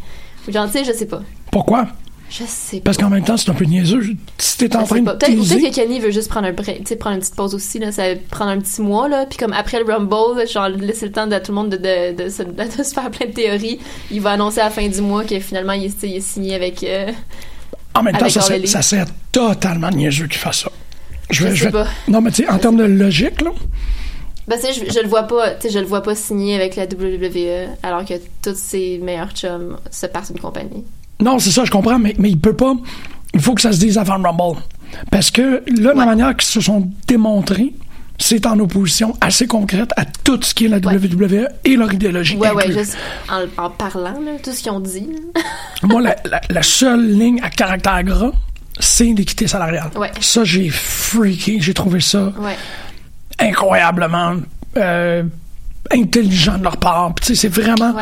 Ou 0.49 0.53
genre, 0.53 0.67
tu 0.67 0.73
sais, 0.73 0.85
je 0.85 0.93
sais 0.93 1.07
pas. 1.07 1.23
Pourquoi? 1.53 1.87
Je 2.31 2.43
sais 2.49 2.79
pas. 2.79 2.85
Parce 2.87 2.97
qu'en 2.97 3.11
même 3.11 3.23
temps, 3.23 3.37
c'est 3.37 3.51
un 3.51 3.55
peu 3.55 3.65
niaiseux. 3.65 4.01
Si 4.39 4.57
t'es 4.59 4.75
en 4.75 4.81
Je 4.81 4.87
train 4.87 5.01
de. 5.03 5.11
Peut-être 5.13 5.31
que 5.71 5.75
Kenny 5.75 6.01
veut 6.01 6.11
juste 6.11 6.29
prendre 6.29 6.49
un 6.49 6.53
prendre 6.53 7.15
une 7.15 7.21
petite 7.21 7.37
pause 7.37 7.55
aussi, 7.55 7.79
là, 7.79 7.93
ça 7.93 8.09
va 8.15 8.21
prendre 8.31 8.51
un 8.51 8.59
petit 8.59 8.81
mois, 8.83 9.09
là, 9.09 9.27
puis 9.27 9.39
comme 9.39 9.53
après 9.53 9.79
le 9.79 9.85
Rumble, 9.85 10.49
genre 10.49 10.69
laisser 10.69 11.07
le 11.07 11.13
temps 11.13 11.31
à 11.31 11.39
tout 11.41 11.53
le 11.53 11.57
monde 11.57 11.69
de, 11.71 11.77
de, 11.77 12.25
de, 12.25 12.29
se, 12.29 12.43
de 12.79 12.83
se 12.83 12.93
faire 12.95 13.11
plein 13.11 13.27
de 13.29 13.33
théories, 13.33 13.79
il 14.11 14.21
va 14.21 14.33
annoncer 14.33 14.61
à 14.61 14.65
la 14.65 14.71
fin 14.71 14.89
du 14.89 15.01
mois 15.01 15.23
que 15.25 15.39
finalement 15.39 15.75
il 15.75 15.85
est, 15.85 16.03
il 16.03 16.17
est 16.17 16.21
signé 16.21 16.55
avec... 16.57 16.83
euh, 16.83 17.13
En 17.95 18.03
même 18.03 18.17
temps, 18.17 18.29
ça, 18.29 18.41
ça 18.67 18.83
serait 18.83 19.05
totalement 19.33 19.91
niaiseux 19.91 20.27
qu'il 20.27 20.39
fasse 20.41 20.61
ça. 20.63 20.71
Je 21.31 21.55
sais 21.55 21.71
pas. 21.71 21.87
Non, 22.09 22.21
mais 22.21 22.31
tu 22.31 22.43
sais, 22.45 22.49
en 22.51 22.59
termes 22.59 22.77
de 22.77 22.85
logique, 22.85 23.41
là, 23.41 23.51
Ben, 24.47 24.59
tu 24.59 24.67
sais, 24.67 24.73
je, 24.75 24.93
je 24.93 25.01
le 25.01 25.09
vois 25.09 25.23
pas, 25.25 25.51
tu 25.53 25.63
sais, 25.69 25.71
je 25.75 25.79
le 25.79 25.87
vois 25.87 26.03
pas 26.03 26.15
signé 26.15 26.55
avec 26.55 26.77
la 26.77 26.85
WWE, 26.85 27.69
alors 27.83 28.05
que 28.05 28.15
tous 28.43 28.57
ses 28.57 28.99
meilleurs 28.99 29.31
chums 29.33 29.79
se 29.91 30.07
partent 30.07 30.33
d'une 30.33 30.41
compagnie. 30.41 30.85
non, 31.21 31.39
c'est 31.39 31.51
ça, 31.51 31.65
je 31.65 31.71
comprends, 31.71 31.99
mais, 31.99 32.15
mais 32.19 32.31
il 32.31 32.39
peut 32.39 32.55
pas. 32.57 32.75
Il 33.33 33.41
faut 33.41 33.55
que 33.55 33.61
ça 33.63 33.73
se 33.73 33.79
dise 33.79 33.97
avant 33.99 34.17
le 34.17 34.23
Rumble. 34.29 34.61
Parce 35.11 35.31
que 35.31 35.63
là, 35.81 35.93
la 35.95 36.05
manière 36.07 36.37
qu'ils 36.37 36.49
se 36.49 36.61
sont 36.61 36.89
démontrés, 37.09 37.73
c'est 38.19 38.47
en 38.47 38.59
opposition 38.61 39.17
assez 39.21 39.47
concrète 39.47 39.91
à 39.97 40.05
tout 40.05 40.41
ce 40.43 40.55
qui 40.55 40.67
est 40.67 40.69
la 40.69 40.79
WWE 40.79 41.49
et 41.65 41.77
leur 41.77 41.93
idéologie. 41.93 42.37
Ouais, 42.37 42.49
inclus. 42.49 42.73
juste 42.75 42.97
en, 43.29 43.45
en 43.63 43.71
parlant, 43.71 44.21
là, 44.21 44.33
tout 44.43 44.53
ce 44.53 44.63
qu'ils 44.63 44.73
ont 44.73 44.81
dit. 44.81 45.09
Moi, 45.83 46.01
la, 46.01 46.17
la- 46.25 46.41
la 46.49 46.63
seule 46.63 47.07
ligne 47.19 47.41
à 47.43 47.51
caractère 47.51 48.03
gras, 48.05 48.33
c'est 48.79 49.05
l'équité 49.13 49.47
salariale. 49.47 49.91
Ouais. 49.97 50.11
Ça, 50.21 50.45
j'ai 50.45 50.69
freaké, 50.71 51.61
j'ai 51.61 51.75
trouvé 51.75 52.01
ça 52.01 52.33
Ouais. 52.39 52.57
incroyablement 53.41 54.37
euh, 54.77 55.23
intelligent 55.93 56.57
de 56.59 56.65
leur 56.65 56.77
part. 56.79 57.15
Puis, 57.15 57.27
tu 57.27 57.35
sais, 57.35 57.43
c'est 57.49 57.63
vraiment 57.63 57.95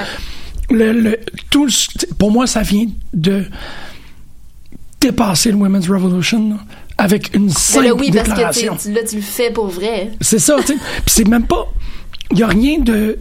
le, 0.71 0.93
le- 0.93 1.21
tout. 1.51 1.67
le- 1.67 2.15
Pour 2.17 2.31
moi, 2.31 2.47
ça 2.47 2.63
vient 2.63 2.87
de 3.15 3.45
dépasser 5.01 5.51
le 5.51 5.57
Women's 5.57 5.89
Revolution 5.89 6.51
là, 6.51 6.57
avec 6.99 7.35
une 7.35 7.51
simple 7.51 7.87
là, 7.87 7.95
oui, 7.95 8.11
parce 8.13 8.29
que 8.29 8.35
déclaration. 8.35 8.79
sais, 8.79 8.89
tu- 8.89 8.95
là, 8.95 9.01
tu 9.09 9.17
le 9.17 9.23
fais 9.23 9.51
pour 9.51 9.67
vrai. 9.69 10.13
C'est 10.21 10.39
ça, 10.39 10.57
tu 10.61 10.67
sais. 10.69 10.75
Puis 11.05 11.15
c'est 11.15 11.29
même 11.29 11.47
pas. 11.47 11.67
Il 12.31 12.39
y 12.39 12.43
a 12.43 12.47
rien 12.49 12.79
de. 12.79 13.19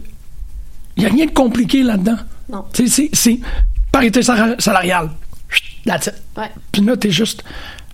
Il 0.96 1.02
y 1.02 1.06
a 1.06 1.08
rien 1.08 1.26
de 1.26 1.30
compliqué 1.32 1.82
là-dedans. 1.82 2.16
Non. 2.50 2.64
Tu 2.72 2.88
sais, 2.88 3.10
c'est- 3.12 3.38
parité 3.90 4.22
sal- 4.22 4.56
salariale. 4.60 5.10
That's 5.86 6.06
it. 6.06 6.14
Ouais. 6.36 6.50
Puis 6.70 6.82
là, 6.82 6.96
t'es 6.96 7.10
juste. 7.10 7.42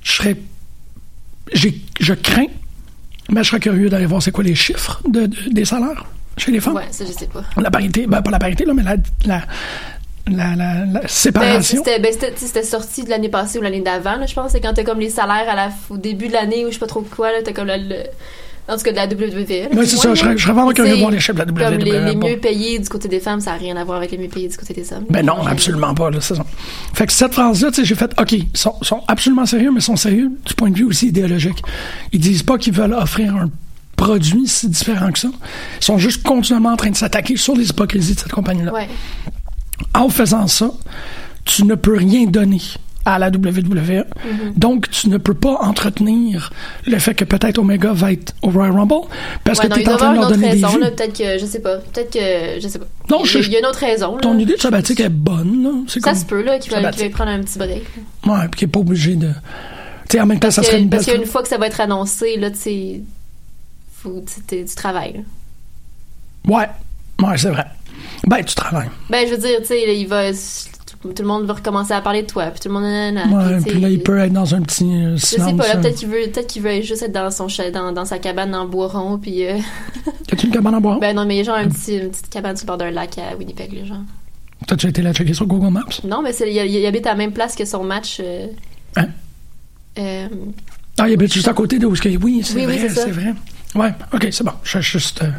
Je 0.03 0.13
serais. 0.13 0.37
Je 2.01 2.13
crains, 2.15 2.47
mais 3.31 3.43
je 3.43 3.49
serais 3.49 3.61
curieux 3.61 3.89
d'aller 3.89 4.07
voir 4.07 4.23
c'est 4.23 4.31
quoi 4.31 4.45
les 4.45 4.55
chiffres 4.55 5.01
de, 5.09 5.27
de- 5.27 5.37
des 5.51 5.65
salaires 5.65 6.05
chez 6.37 6.53
les 6.53 6.61
femmes. 6.61 6.75
Ouais, 6.77 6.87
ça, 6.91 7.05
je 7.07 7.13
sais 7.13 7.27
pas. 7.27 7.43
La 7.57 7.71
parité, 7.71 8.07
ben 8.07 8.23
pas 8.23 8.31
la 8.31 8.39
parité, 8.39 8.65
là, 8.65 8.75
mais 8.75 8.83
la, 8.83 8.97
la, 9.25 9.43
la, 10.37 10.55
la- 10.57 10.85
la 10.87 11.01
Ben, 11.01 11.09
séparation. 11.09 11.83
c'était 11.85 11.99
ben, 12.01 12.13
c'était- 12.37 12.63
sorti 12.63 13.05
de 13.05 13.11
l'année 13.11 13.29
passée 13.29 13.59
ou 13.59 13.63
l'année 13.63 13.81
d'avant, 13.81 14.25
je 14.27 14.35
pense. 14.35 14.53
C'est 14.53 14.61
quand 14.61 14.73
t'as 14.75 14.85
comme 14.85 15.01
les 15.01 15.11
salaires 15.11 15.47
à 15.49 15.55
la, 15.55 15.71
au 15.91 15.97
début 15.99 16.29
de 16.29 16.33
l'année 16.33 16.65
ou 16.65 16.69
je 16.69 16.75
sais 16.75 16.79
pas 16.81 16.87
trop 16.87 17.03
quoi, 17.03 17.29
t'as 17.45 17.53
comme 17.53 17.67
le, 17.69 17.77
le- 17.77 18.05
en 18.71 18.77
tout 18.77 18.83
cas 18.83 18.91
de 18.91 18.97
la 18.97 19.07
WWE. 19.07 19.71
du 19.71 19.87
c'est 19.87 19.97
ça, 19.97 20.09
là. 20.09 20.15
je 20.15 20.21
je 20.37 20.43
serais 20.43 20.53
vraiment 20.53 20.71
curieux 20.73 20.95
de 20.95 20.99
voir 20.99 21.11
les 21.11 21.21
chiffres 21.21 21.33
de 21.33 21.39
la 21.39 21.47
Comme 21.47 21.79
les, 21.79 21.91
WWE, 21.91 22.05
les 22.11 22.15
bon. 22.17 22.29
mieux 22.29 22.37
payés 22.37 22.79
du 22.79 22.87
côté 22.91 23.09
des 23.09 23.19
femmes, 23.21 23.41
ça 23.41 23.53
n'a 23.53 23.57
rien 23.57 23.77
à 23.79 23.85
voir 23.85 23.97
avec 23.97 24.11
les 24.11 24.19
mieux 24.19 24.29
payés 24.29 24.49
du 24.49 24.57
côté 24.59 24.75
des 24.75 24.93
hommes. 24.93 25.07
Ben 25.09 25.25
non, 25.25 25.47
absolument 25.47 25.95
pas, 25.95 26.11
là, 26.11 26.21
ça. 26.21 26.35
Fait 26.93 27.07
que 27.07 27.13
cette 27.15 27.33
phrase-là, 27.33 27.71
j'ai 27.83 27.95
fait, 27.95 28.13
OK, 28.21 28.33
ils 28.33 28.47
sont, 28.53 28.75
sont 28.83 29.03
absolument 29.09 29.47
sérieux, 29.47 29.71
mais 29.73 29.79
ils 29.81 29.83
sont 29.83 29.97
sérieux 29.97 30.31
du 30.45 30.53
point 30.53 30.69
de 30.71 30.77
vue 30.77 30.85
aussi 30.85 31.07
idéologique. 31.09 31.63
Ils 32.13 32.21
disent 32.21 32.43
pas 32.43 32.59
qu'ils 32.59 32.75
veulent 32.75 32.93
offrir 32.93 33.35
un 33.37 33.49
produit 33.97 34.47
si 34.47 34.69
différent 34.69 35.11
que 35.13 35.19
ça. 35.19 35.29
Ils 35.81 35.85
sont 35.85 35.97
juste 35.97 36.23
continuellement 36.23 36.73
en 36.73 36.77
train 36.77 36.91
de 36.91 36.97
s'attaquer 36.97 37.37
sur 37.39 37.57
les 37.57 37.71
hypocrisies 37.71 38.15
de 38.17 38.21
cette 38.21 38.33
compagnie-là. 38.33 38.73
Ouais. 38.73 38.89
En 39.95 40.09
faisant 40.09 40.47
ça, 40.47 40.71
tu 41.45 41.65
ne 41.65 41.75
peux 41.75 41.97
rien 41.97 42.27
donner 42.27 42.61
à 43.05 43.19
la 43.19 43.29
WWE. 43.31 44.05
Mhm. 44.25 44.53
Donc, 44.57 44.91
tu 44.91 45.09
ne 45.09 45.17
peux 45.17 45.33
pas 45.33 45.57
entretenir 45.63 46.53
le 46.87 46.99
fait 46.99 47.15
que 47.15 47.25
peut-être 47.25 47.57
Omega 47.59 47.93
va 47.95 48.13
être 48.13 48.35
au 48.43 48.51
Royal 48.51 48.73
Rumble 48.73 49.07
parce 49.45 49.61
Ouais, 49.61 49.69
que 49.69 49.75
tu 49.75 49.81
es 49.81 49.89
en 49.89 49.97
train 49.97 50.11
de 50.13 50.19
leur 50.19 50.29
donner 50.29 50.51
des 50.51 50.65
raison, 50.67 50.69
vues. 50.69 50.81
là, 50.81 50.91
peut-être 50.91 51.17
que, 51.17 51.39
je 51.39 51.47
sais 51.47 51.61
pas, 51.61 51.79
peut-être 51.79 52.13
que, 52.13 52.61
je 52.61 52.69
sais 52.69 52.79
pas. 52.79 52.85
Non, 53.09 53.21
il, 53.25 53.27
y 53.33 53.37
a- 53.39 53.41
je- 53.41 53.47
il 53.49 53.53
y 53.53 53.57
a 53.57 53.61
une 53.61 53.67
autre 53.67 53.79
raison, 53.81 54.15
là. 54.17 54.21
Ton 54.21 54.39
idée 54.39 54.57
de 54.57 54.61
sabbatique 54.61 55.01
est 55.01 55.09
bonne, 55.09 55.63
là. 55.63 55.71
Ça 55.87 56.01
comme 56.01 56.15
se 56.17 56.25
peut, 56.27 56.43
là, 56.43 56.59
qu'il 56.59 56.71
va, 56.73 56.91
qu'il 56.91 57.05
va 57.09 57.11
prendre 57.11 57.31
un 57.31 57.41
petit 57.41 57.59
break. 57.59 57.83
là. 58.27 58.33
Ouais, 58.33 58.49
puis 58.51 58.59
qui 58.59 58.65
est 58.67 58.69
pas 58.69 58.81
obligé 58.81 59.17
de. 59.17 59.29
Tu 59.29 60.17
sais, 60.17 60.21
en 60.21 60.27
même 60.27 60.39
temps, 60.41 60.51
ça 60.51 60.63
serait 60.63 60.77
que- 60.77 60.83
une 60.83 60.89
belle. 60.89 61.01
Parce 61.03 61.11
qu'une 61.17 61.25
fois 61.27 61.43
que 61.43 61.49
ça 61.49 61.57
va 61.57 61.67
être 61.67 61.81
annoncé, 61.81 62.37
là, 62.37 62.51
tu 62.51 62.59
sais, 62.59 63.01
travailles, 64.77 65.15
là. 65.15 65.21
Ouais, 66.57 66.69
ouais, 67.27 67.39
c'est 67.39 67.51
vrai. 67.51 67.67
Ben, 68.27 68.45
tu 68.45 68.55
travailles. 68.55 68.91
Ben, 69.11 69.27
je 69.27 69.33
veux 69.35 69.39
dire, 69.39 69.59
tu 69.61 69.67
sais, 69.67 69.97
il 69.99 70.07
va. 70.07 70.31
Tout, 70.33 71.13
le 71.23 71.25
monde 71.29 71.45
va 71.47 71.55
recommencer 71.55 71.93
à 71.93 72.01
parler 72.01 72.23
de 72.23 72.27
toi, 72.27 72.47
puis 72.47 72.59
tout 72.61 72.69
le 72.69 72.75
monde. 72.75 72.83
Ouais, 72.85 73.61
puis, 73.65 73.79
là, 73.81 73.89
il 73.89 74.03
peut 74.03 74.19
être 74.19 74.33
dans 74.33 74.53
un 74.55 74.63
petit 74.63 74.85
euh, 74.85 75.13
Je 75.17 75.25
sais 75.25 75.37
silence. 75.37 75.57
pas, 75.57 75.69
là, 75.69 75.77
euh. 75.77 75.81
peut-être 75.81 75.97
qu'il 75.97 76.09
veut, 76.09 76.23
peut-être 76.33 76.47
qu'il 76.49 76.63
veut 76.63 76.81
juste 76.83 77.03
être 77.03 77.13
dans 77.13 77.31
son 77.31 77.47
dans, 77.73 77.93
dans 77.93 78.05
sa 78.05 78.19
cabane 78.19 78.53
en 78.55 78.67
bois 78.67 78.89
rond, 78.89 79.17
puis. 79.19 79.47
euh, 79.47 79.59
T'as-tu 80.27 80.47
une 80.47 80.53
cabane 80.53 80.75
à 80.75 80.81
boire? 80.81 80.99
ben 80.99 81.15
non, 81.15 81.25
mais 81.25 81.45
genre 81.45 81.55
un 81.57 81.69
petit, 81.69 81.97
une 81.99 82.11
petite 82.11 82.29
cabane 82.31 82.57
sur 82.57 82.65
le 82.65 82.69
bord 82.69 82.79
d'un 82.79 82.91
lac 82.91 83.17
à 83.19 83.37
Winnipeg, 83.37 83.73
là, 83.75 83.85
genre. 83.85 83.99
T'as-tu 84.67 84.89
été 84.89 85.03
là 85.03 85.13
checker 85.13 85.35
sur 85.35 85.47
Google 85.47 85.71
Maps? 85.73 85.85
Non, 86.05 86.21
mais 86.21 86.35
il, 86.41 86.49
il 86.75 86.85
habite 86.87 87.07
à 87.07 87.11
la 87.11 87.17
même 87.17 87.33
place 87.33 87.55
que 87.55 87.65
son 87.65 87.85
match. 87.85 88.19
euh, 88.21 88.49
Hein? 88.97 89.07
euh, 89.99 90.29
Ah, 90.99 91.09
il 91.09 91.13
habite 91.15 91.33
juste 91.33 91.47
à 91.49 91.53
côté 91.55 91.79
de 91.79 91.87
où. 91.87 91.91
Oui, 91.93 92.43
c'est 92.43 92.55
Oui, 92.55 92.65
oui, 92.65 92.65
vrai, 92.65 92.79
c'est 92.89 92.89
ça. 92.89 93.03
c'est 93.05 93.11
vrai. 93.13 93.35
Ouais, 93.77 93.93
ok, 94.13 94.29
c'est 94.33 94.43
bon. 94.45 94.53
Je 94.65 94.81
juste. 94.81 95.23
euh, 95.23 95.31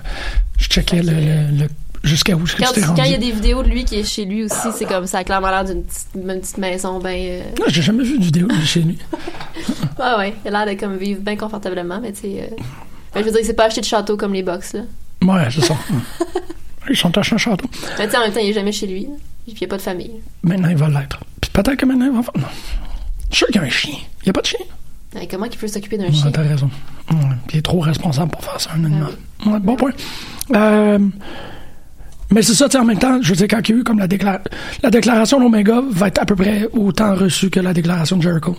je 0.58 0.68
checkais 0.70 1.02
le, 1.02 1.12
le- 1.12 1.64
le- 1.64 1.70
jusqu'à 2.04 2.36
où 2.36 2.40
que 2.44 2.58
Quand, 2.58 2.72
tu 2.74 2.82
quand 2.82 3.04
il 3.04 3.12
y 3.12 3.16
a 3.16 3.18
des 3.18 3.32
vidéos 3.32 3.64
de 3.64 3.70
lui 3.70 3.86
qui 3.86 4.00
est 4.00 4.04
chez 4.04 4.26
lui 4.26 4.44
aussi, 4.46 4.68
c'est 4.76 4.86
comme 4.86 5.06
ça 5.08 5.20
a 5.20 5.24
clairement 5.24 5.50
l'air 5.50 5.66
d'une 5.66 5.84
petite, 5.84 6.08
une 6.16 6.40
petite 6.40 6.58
maison, 6.58 7.00
ben. 7.00 7.10
euh, 7.16 7.42
Non, 7.60 7.66
j'ai 7.68 7.82
jamais 7.82 8.04
vu 8.04 8.18
de 8.20 8.24
vidéo 8.24 8.48
de 8.48 8.66
chez 8.66 8.82
lui. 8.82 8.98
Ouais, 10.00 10.16
ouais, 10.18 10.34
il 10.46 10.56
a 10.56 10.64
l'air 10.66 10.74
de 10.76 10.80
comme 10.80 10.96
vivre 10.96 11.20
bien 11.22 11.36
confortablement, 11.36 12.00
mais 12.02 12.14
tu 12.14 12.22
sais. 12.22 12.50
euh, 12.50 12.56
ben, 13.14 13.20
je 13.20 13.26
veux 13.26 13.32
dire, 13.32 13.42
il 13.42 13.46
s'est 13.46 13.54
pas 13.54 13.66
acheté 13.66 13.82
de 13.82 13.86
château 13.86 14.16
comme 14.16 14.34
les 14.34 14.44
box, 14.44 14.74
là. 14.74 14.82
Ouais, 15.22 15.48
c'est 15.52 15.60
ça. 15.66 15.76
Ils 16.90 16.96
sont 16.96 17.16
à 17.18 17.20
un 17.20 17.24
château. 17.38 17.70
Mais 18.00 18.06
tu 18.06 18.12
sais, 18.12 18.18
en 18.18 18.22
même 18.22 18.32
temps, 18.32 18.40
il 18.42 18.50
est 18.50 18.54
jamais 18.54 18.72
chez 18.72 18.88
lui, 18.88 19.02
là. 19.04 19.10
Puis 19.46 19.54
il 19.58 19.62
y 19.62 19.66
a 19.66 19.68
pas 19.68 19.76
de 19.78 19.82
famille. 19.82 20.12
Maintenant, 20.42 20.70
il 20.70 20.78
va 20.78 20.88
l'être. 20.88 21.20
Puis 21.42 21.52
peut-être 21.52 21.76
que 21.76 21.86
maintenant, 21.86 22.06
il 22.06 22.12
va. 22.14 22.22
Non. 22.40 22.48
Je 23.30 23.36
suis 23.36 23.38
sûr 23.38 23.48
qu'il 23.48 23.58
y 23.58 23.60
a 23.60 23.68
un 23.68 23.70
chien. 23.70 23.94
Il 24.22 24.26
n'y 24.26 24.30
a 24.30 24.34
pas 24.34 24.42
de 24.42 24.46
chien. 24.48 24.60
Ouais, 25.16 25.28
comment 25.30 25.46
il 25.46 25.58
peut 25.58 25.68
s'occuper 25.68 25.98
d'un 25.98 26.06
Ouais, 26.06 26.14
chien? 26.14 26.32
t'as 26.32 26.42
raison. 26.44 26.70
Ouais, 27.12 27.18
puis 27.48 27.58
il 27.58 27.60
est 27.60 27.62
trop 27.62 27.80
responsable 27.82 28.32
pour 28.32 28.44
faire 28.44 28.60
ça, 28.62 28.72
un 28.76 28.86
animal. 28.86 29.12
Ah 29.46 29.50
Ouais, 29.50 29.60
bon 29.60 29.76
point. 29.76 29.92
Euh, 30.56 31.00
mais 32.32 32.42
c'est 32.42 32.54
ça, 32.54 32.66
tu 32.68 32.74
sais, 32.74 32.78
en 32.78 32.86
même 32.86 33.00
temps, 33.00 33.20
je 33.22 33.30
veux 33.30 33.36
dire, 33.36 33.48
quand 33.50 33.68
il 33.68 33.76
y 33.76 33.78
a 33.78 33.82
eu 33.82 33.84
comme 33.84 34.00
la, 34.00 34.08
décla- 34.08 34.42
la 34.84 34.90
déclaration 34.90 35.40
d'Omega 35.40 35.82
va 35.90 36.08
être 36.08 36.22
à 36.22 36.26
peu 36.26 36.36
près 36.36 36.68
autant 36.74 37.16
reçue 37.16 37.50
que 37.50 37.60
la 37.60 37.74
déclaration 37.74 38.18
de 38.18 38.22
Jericho. 38.24 38.56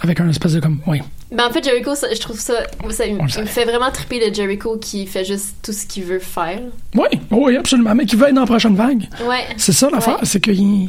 Avec 0.00 0.20
un 0.20 0.28
espèce 0.28 0.52
de 0.54 0.60
comme, 0.60 0.80
oui. 0.86 1.00
Ben 1.34 1.44
en 1.48 1.50
fait, 1.50 1.64
Jericho, 1.64 1.94
ça- 1.94 2.08
je 2.12 2.20
trouve 2.20 2.38
ça. 2.38 2.54
ça 2.90 3.06
il, 3.06 3.14
me 3.16 3.28
fait 3.28 3.64
vraiment 3.64 3.90
triper 3.90 4.20
le 4.28 4.34
Jericho 4.34 4.76
qui 4.76 5.06
fait 5.06 5.24
juste 5.24 5.54
tout 5.62 5.72
ce 5.72 5.86
qu'il 5.86 6.04
veut 6.04 6.18
faire. 6.18 6.60
Oui, 6.94 7.06
oui, 7.30 7.56
absolument. 7.56 7.94
Mais 7.94 8.04
qui 8.04 8.16
va 8.16 8.28
être 8.28 8.34
dans 8.34 8.42
la 8.42 8.46
prochaine 8.46 8.74
vague. 8.74 9.08
Ouais. 9.26 9.46
C'est 9.56 9.72
ça 9.72 9.88
l'affaire, 9.90 10.14
Ouais. 10.18 10.24
c'est 10.26 10.40
qu'il. 10.40 10.88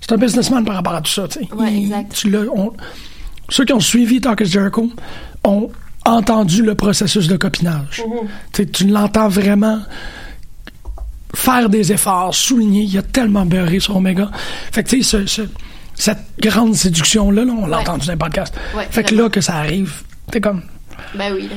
C'est 0.00 0.12
un 0.12 0.16
businessman 0.16 0.64
par 0.64 0.76
rapport 0.76 0.94
à 0.94 1.00
tout 1.02 1.10
ça, 1.10 1.26
tu 1.28 1.40
sais. 1.40 1.52
Ouais, 1.54 1.72
Il- 1.72 1.84
exact. 1.86 2.12
tu 2.14 2.30
l'as- 2.30 2.46
on- 2.54 2.72
ceux 3.50 3.64
qui 3.64 3.72
ont 3.72 3.80
suivi 3.80 4.20
Talk 4.20 4.40
is 4.40 4.46
Jericho 4.46 4.88
ont 5.42 5.70
entendu 6.06 6.62
le 6.62 6.74
processus 6.74 7.26
de 7.28 7.36
copinage. 7.36 8.02
Mhm. 8.06 8.28
Sais, 8.54 8.66
Tu 8.66 8.86
l'entends 8.86 9.28
vraiment 9.28 9.80
faire 11.34 11.68
des 11.68 11.92
efforts, 11.92 12.34
souligner. 12.34 12.82
Il 12.82 12.98
a 12.98 13.02
tellement 13.02 13.44
beurré 13.46 13.80
sur 13.80 13.96
Omega. 13.96 14.30
Fait 14.72 14.82
que, 14.82 14.88
tu 14.90 15.02
sais, 15.02 15.18
ce- 15.26 15.26
ce- 15.26 15.48
cette 15.94 16.18
grande 16.40 16.74
séduction-là, 16.74 17.44
là, 17.44 17.52
on 17.52 17.66
l'a 17.66 17.76
Ouais. 17.78 17.82
entendu 17.82 18.06
dans 18.06 18.12
les 18.12 18.18
podcasts. 18.18 18.54
Ouais, 18.76 18.86
fait 18.90 19.04
que 19.04 19.14
là, 19.14 19.28
que 19.28 19.40
ça 19.40 19.54
arrive, 19.56 20.02
t'es 20.30 20.40
comme. 20.40 20.62
Ben 21.14 21.32
oui, 21.34 21.48
là. 21.48 21.56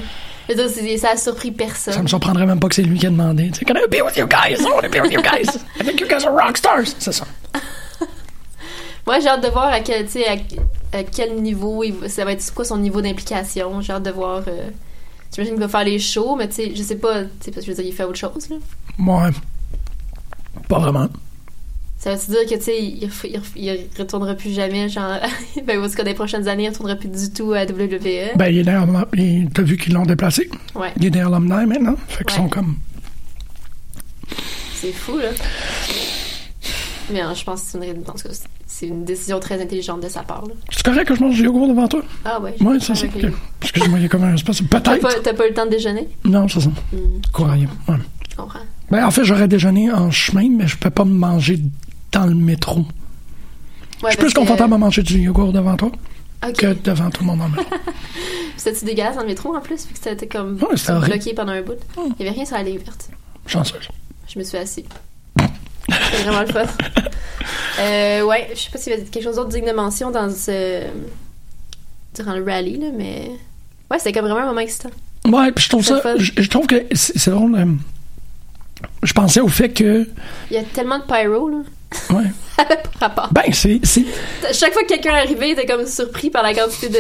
Dire, 0.56 1.00
ça 1.00 1.10
a 1.14 1.18
surpris 1.18 1.52
personne. 1.52 1.94
Ça 1.94 2.02
me 2.02 2.08
surprendrait 2.08 2.46
même 2.46 2.60
pas 2.60 2.70
que 2.70 2.76
c'est 2.76 2.82
lui 2.82 2.98
qui 2.98 3.06
a 3.06 3.10
demandé. 3.10 3.50
Tu 3.52 3.60
sais, 3.60 3.66
Can 3.66 3.74
I 3.76 3.88
be 3.90 4.02
with 4.06 4.16
you 4.16 4.26
guys? 4.28 4.62
I 4.62 4.64
want 4.64 4.82
to 4.84 4.90
be 4.90 5.02
with 5.02 5.12
you 5.12 5.22
guys. 5.22 5.50
I 5.80 5.84
think 5.86 6.00
you 6.00 6.08
guys 6.08 6.26
are 6.26 6.34
rock 6.34 6.56
stars. 6.58 6.86
C'est 7.00 7.12
ça. 7.12 7.26
Moi, 9.06 9.20
j'ai 9.20 9.28
hâte 9.28 9.44
de 9.44 9.50
voir 9.50 9.68
à 9.68 9.80
quel, 9.80 10.06
tu 10.06 10.14
sais, 10.14 10.28
à, 10.28 10.34
à 10.98 11.04
quel 11.04 11.36
niveau, 11.42 11.84
il 11.84 12.10
ça 12.10 12.26
va 12.26 12.32
être 12.34 12.54
quoi 12.54 12.66
son 12.66 12.78
niveau 12.78 13.02
d'implication. 13.02 13.82
J'ai 13.82 13.94
hâte 13.94 14.04
de 14.04 14.12
voir. 14.12 14.42
Euh, 14.48 14.70
J'imagine 15.34 15.56
qu'il 15.56 15.64
va 15.64 15.68
faire 15.68 15.84
les 15.84 16.00
shows, 16.00 16.36
mais 16.38 16.48
tu 16.48 16.56
sais, 16.56 16.72
je 16.74 16.82
sais 16.82 16.96
pas, 16.96 17.24
tu 17.24 17.30
sais, 17.42 17.52
parce 17.52 17.66
que 17.66 17.72
je 17.72 17.76
veux 17.78 17.84
dire, 17.84 17.92
il 17.92 17.94
fait 17.96 18.06
autre 18.06 18.18
chose, 18.18 18.50
là. 18.50 18.56
Ouais. 19.00 19.30
Pas 20.68 20.80
vraiment. 20.80 21.08
Ça 22.00 22.14
veut-tu 22.14 22.30
dire 22.32 22.46
que, 22.46 22.56
tu 22.56 22.62
sais, 22.62 22.84
il, 23.56 23.80
retournera 23.98 24.36
plus 24.36 24.54
jamais, 24.54 24.88
genre, 24.88 25.18
ben, 25.66 25.82
parce 25.82 25.96
que 25.96 26.02
dans 26.04 26.08
les 26.10 26.14
prochaines 26.14 26.48
années, 26.48 26.66
il 26.66 26.70
retournera 26.70 26.96
plus 26.96 27.10
du 27.10 27.32
tout 27.34 27.54
à 27.54 27.64
WWE? 27.64 28.36
Ben, 28.36 28.48
il 28.50 28.60
est 28.60 28.64
derrière. 28.64 28.88
T'as 29.54 29.64
vu 29.64 29.78
qu'ils 29.78 29.94
l'ont 29.94 30.06
déplacé? 30.06 30.50
Ouais. 30.76 30.92
Il 30.98 31.06
est 31.06 31.10
derrière 31.10 31.34
alumni 31.34 31.66
maintenant. 31.66 31.96
Fait 32.08 32.24
qu'ils 32.24 32.38
Ouais. 32.38 32.44
sont 32.44 32.50
comme. 32.50 32.76
C'est 34.76 34.92
fou, 34.92 35.18
là. 35.18 35.30
Mais 37.12 37.22
hein, 37.22 37.34
je 37.34 37.44
pense 37.44 37.62
que 37.64 37.68
c'est 37.72 37.78
une, 37.90 38.02
en 38.02 38.12
tout 38.12 38.28
cas, 38.28 38.36
c'est 38.68 38.86
une 38.88 39.06
décision 39.06 39.40
très 39.40 39.60
intelligente 39.62 40.02
de 40.04 40.10
sa 40.10 40.22
part, 40.22 40.44
là. 40.46 40.54
C'est 40.70 40.84
correct 40.86 41.08
que 41.08 41.16
je 41.16 41.22
mange 41.22 41.36
du 41.36 41.44
yogourt 41.46 41.68
devant 41.70 41.88
toi? 41.88 42.02
Ah 42.26 42.40
ouais. 42.40 42.54
Ouais, 42.62 42.80
ça 42.80 42.94
c'est. 42.94 43.10
Excuse-moi, 43.62 43.98
il 43.98 44.04
y 44.04 44.06
a 44.06 44.10
comme 44.10 44.24
un 44.24 44.36
pas, 44.36 44.80
Peut-être. 44.82 45.22
t'as 45.24 45.34
pas 45.34 45.46
eu 45.46 45.50
le 45.50 45.56
temps 45.56 45.66
de 45.66 45.72
déjeuner? 45.72 46.08
Non, 46.26 46.48
c'est 46.48 46.60
ça. 46.60 46.70
Hmm, 46.70 47.22
Courrier. 47.32 47.68
Ouais. 47.88 47.96
Ben, 48.90 49.06
en 49.06 49.12
fait, 49.12 49.24
j'aurais 49.24 49.48
déjeuné 49.48 49.92
en 49.92 50.12
chemin, 50.12 50.50
mais 50.50 50.68
je 50.68 50.78
peux 50.78 50.90
pas 50.90 51.04
me 51.06 51.14
manger 51.14 51.60
dans 52.12 52.26
le 52.26 52.36
métro. 52.36 52.80
Ouais, 52.82 52.86
je 54.06 54.08
suis 54.12 54.18
plus 54.18 54.34
que- 54.34 54.40
confortable 54.40 54.74
à 54.74 54.78
manger 54.78 55.04
du 55.04 55.20
yogourt 55.20 55.52
devant 55.52 55.76
toi 55.76 55.92
que 56.56 56.74
devant 56.84 57.10
tout 57.10 57.22
le 57.24 57.28
monde 57.28 57.42
le 57.52 57.58
métro. 57.58 57.76
C'était-tu 58.58 58.86
dégueulasse 58.86 59.16
dans 59.16 59.22
le 59.24 59.28
métro 59.28 59.56
en 59.56 59.60
plus, 59.62 59.88
vu 59.88 59.94
que 59.94 60.00
c'était 60.02 60.28
comme 60.28 60.58
Ouais, 60.62 61.00
bloqué 61.08 61.34
pendant 61.34 61.52
un 61.52 61.62
bout? 61.62 61.74
Il 61.98 62.26
y 62.26 62.28
avait 62.28 62.36
rien 62.36 62.46
sur 62.46 62.56
la 62.58 62.64
ligne 62.64 62.78
verte. 62.80 63.10
Chanceuse. 63.46 63.88
Je 64.28 64.40
me 64.40 64.44
suis 64.44 64.58
assis. 64.58 64.86
C'était 65.90 66.24
vraiment 66.24 66.42
le 66.42 66.48
fun. 66.48 66.66
Euh, 67.80 68.24
ouais, 68.24 68.50
je 68.56 68.60
sais 68.60 68.70
pas 68.72 68.80
s'il 68.80 68.92
y 68.92 68.96
avait 68.96 69.06
quelque 69.06 69.24
chose 69.24 69.36
d'autre 69.36 69.50
digne 69.50 69.66
de 69.68 69.72
mention 69.72 70.10
dans 70.10 70.32
ce. 70.34 70.82
durant 72.16 72.34
le 72.36 72.44
rallye, 72.44 72.78
là, 72.80 72.88
mais. 72.98 73.30
Ouais, 73.92 74.00
c'était 74.00 74.14
comme 74.14 74.26
vraiment 74.26 74.42
un 74.42 74.48
moment 74.48 74.62
excitant. 74.62 74.90
Ouais, 75.26 75.52
puis 75.52 75.64
je 75.66 75.70
trouve 75.70 75.84
ça. 75.86 76.02
Je, 76.18 76.32
je 76.38 76.50
trouve 76.50 76.66
que 76.66 76.88
c'est 76.94 77.16
c'est 77.20 77.30
drôle. 77.30 77.54
euh, 77.56 77.66
je 79.04 79.14
pensais 79.14 79.40
au 79.40 79.48
fait 79.48 79.70
que. 79.70 80.08
Il 80.50 80.56
y 80.56 80.58
a 80.58 80.64
tellement 80.64 81.00
de 81.00 81.04
pyro, 81.04 81.50
là. 81.50 81.58
Ouais. 82.10 82.26
Rapport. 83.00 83.30
Ben, 83.32 83.44
c'est. 83.54 83.80
Chaque 84.54 84.74
fois 84.74 84.84
que 84.84 84.88
quelqu'un 84.90 85.14
arrivait, 85.14 85.50
il 85.50 85.52
était 85.54 85.66
comme 85.66 85.86
surpris 85.86 86.30
par 86.30 86.44
la 86.44 86.54
quantité 86.54 86.90
de. 86.90 86.98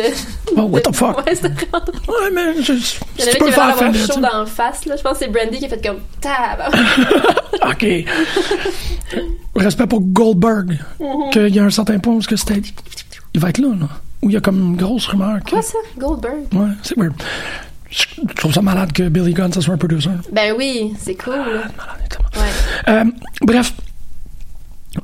Oh, 0.55 0.61
what 0.63 0.81
the 0.81 0.95
fuck? 0.95 1.17
Ouais, 1.25 1.35
c'était 1.35 1.49
vraiment 1.49 1.85
drôle. 1.85 2.15
Ouais, 2.23 2.29
mais 2.31 2.61
je, 2.61 2.73
Il 2.73 2.79
y 3.19 3.23
en 3.23 3.27
avait 3.27 3.37
qui 3.37 3.59
avaient 3.59 3.73
fais-le. 3.93 4.05
chaud 4.05 4.45
face, 4.45 4.85
là. 4.85 4.95
Je 4.95 5.01
pense 5.01 5.13
que 5.13 5.25
c'est 5.25 5.27
Brandy 5.31 5.57
qui 5.59 5.65
a 5.65 5.69
fait 5.69 5.85
comme. 5.85 5.99
Tab! 6.21 6.73
OK. 7.69 7.85
Respect 9.55 9.87
pour 9.87 10.01
Goldberg. 10.01 10.79
Mhm. 10.99 11.29
Qu'il 11.31 11.55
y 11.55 11.59
a 11.59 11.63
un 11.63 11.69
certain 11.69 11.99
point 11.99 12.13
où 12.13 12.21
c'était. 12.21 12.61
Il 13.33 13.41
va 13.41 13.49
être 13.49 13.57
là, 13.59 13.69
là. 13.79 13.87
Où 14.21 14.29
il 14.29 14.33
y 14.33 14.37
a 14.37 14.41
comme 14.41 14.57
une 14.59 14.75
grosse 14.77 15.07
rumeur. 15.07 15.39
Que... 15.43 15.51
Quoi 15.51 15.61
ça? 15.61 15.77
Goldberg? 15.97 16.45
Ouais, 16.53 16.69
c'est 16.81 16.97
weird. 16.97 17.13
Je 17.89 18.05
trouve 18.35 18.53
ça 18.53 18.61
malade 18.61 18.91
que 18.91 19.07
Billy 19.09 19.33
Gunn, 19.33 19.51
ça 19.53 19.61
soit 19.61 19.73
un 19.73 19.77
producer. 19.77 20.09
Ben 20.31 20.53
oui, 20.57 20.93
c'est 20.99 21.15
cool. 21.15 21.35
là. 21.35 21.63
Ouais. 22.35 22.89
Euh, 22.89 23.03
bref, 23.41 23.73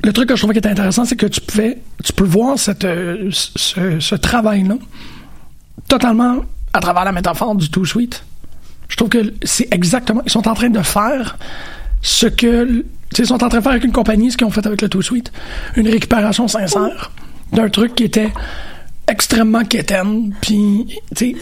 le 0.03 0.11
truc 0.13 0.29
que 0.29 0.35
je 0.35 0.41
trouvais 0.41 0.53
qui 0.53 0.59
était 0.59 0.69
intéressant, 0.69 1.05
c'est 1.05 1.15
que 1.15 1.25
tu 1.25 1.39
pouvais, 1.41 1.79
tu 2.03 2.13
peux 2.13 2.25
voir 2.25 2.57
cette, 2.59 2.83
euh, 2.85 3.29
ce, 3.31 3.99
ce 3.99 4.15
travail-là 4.15 4.75
totalement 5.87 6.43
à 6.73 6.79
travers 6.79 7.05
la 7.05 7.11
métaphore 7.11 7.55
du 7.55 7.69
Too 7.69 7.85
Sweet. 7.85 8.23
Je 8.89 8.95
trouve 8.97 9.09
que 9.09 9.33
c'est 9.43 9.73
exactement, 9.73 10.21
ils 10.25 10.31
sont 10.31 10.47
en 10.47 10.53
train 10.53 10.69
de 10.69 10.81
faire 10.81 11.37
ce 12.01 12.27
que, 12.27 12.83
ils 13.17 13.25
sont 13.25 13.43
en 13.43 13.49
train 13.49 13.59
de 13.59 13.63
faire 13.63 13.71
avec 13.71 13.83
une 13.83 13.91
compagnie 13.91 14.31
ce 14.31 14.37
qu'ils 14.37 14.47
ont 14.47 14.51
fait 14.51 14.65
avec 14.65 14.81
le 14.81 14.89
Too 14.89 15.01
Sweet, 15.01 15.31
une 15.75 15.87
récupération 15.87 16.47
sincère 16.47 17.11
d'un 17.51 17.69
truc 17.69 17.95
qui 17.95 18.03
était 18.03 18.31
extrêmement 19.07 19.63
quétaine, 19.63 20.33
puis, 20.41 20.85
tu 21.15 21.31
sais, 21.31 21.35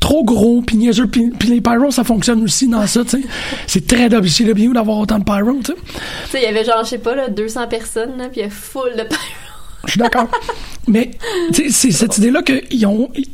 trop 0.00 0.24
gros, 0.24 0.62
puis 0.62 0.76
niaiseux, 0.76 1.06
puis 1.06 1.30
les 1.46 1.60
pyros, 1.60 1.90
ça 1.90 2.02
fonctionne 2.04 2.42
aussi 2.42 2.66
dans 2.66 2.86
ça, 2.86 3.04
tu 3.04 3.10
sais. 3.22 3.28
C'est 3.66 3.86
très 3.86 4.08
WCW 4.08 4.72
d'avoir 4.72 4.98
autant 4.98 5.18
de 5.18 5.24
pyros, 5.24 5.60
tu 5.64 5.72
sais. 5.72 5.78
Tu 5.84 6.30
sais, 6.30 6.38
il 6.38 6.44
y 6.44 6.46
avait 6.46 6.64
genre, 6.64 6.82
je 6.84 6.88
sais 6.90 6.98
pas, 6.98 7.14
là, 7.14 7.28
200 7.28 7.68
personnes, 7.68 8.16
là, 8.18 8.28
puis 8.28 8.40
il 8.40 8.44
y 8.44 8.46
a 8.46 8.50
full 8.50 8.90
de 8.96 9.02
pyro. 9.04 9.20
Je 9.86 9.92
suis 9.92 9.98
d'accord. 10.00 10.28
mais 10.88 11.10
tu 11.52 11.64
sais, 11.64 11.70
c'est 11.70 11.90
cette 11.90 12.18
idée-là 12.18 12.42
qu'ils 12.42 12.62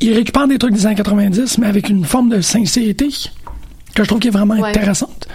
ils 0.00 0.12
récupèrent 0.14 0.46
des 0.48 0.58
trucs 0.58 0.72
des 0.74 0.86
années 0.86 0.94
90, 0.96 1.58
mais 1.58 1.66
avec 1.66 1.88
une 1.88 2.04
forme 2.04 2.28
de 2.28 2.40
sincérité 2.40 3.08
que 3.94 4.02
je 4.04 4.08
trouve 4.08 4.20
qui 4.20 4.28
est 4.28 4.32
vraiment 4.32 4.54
Ouais. 4.54 4.68
intéressante. 4.68 5.26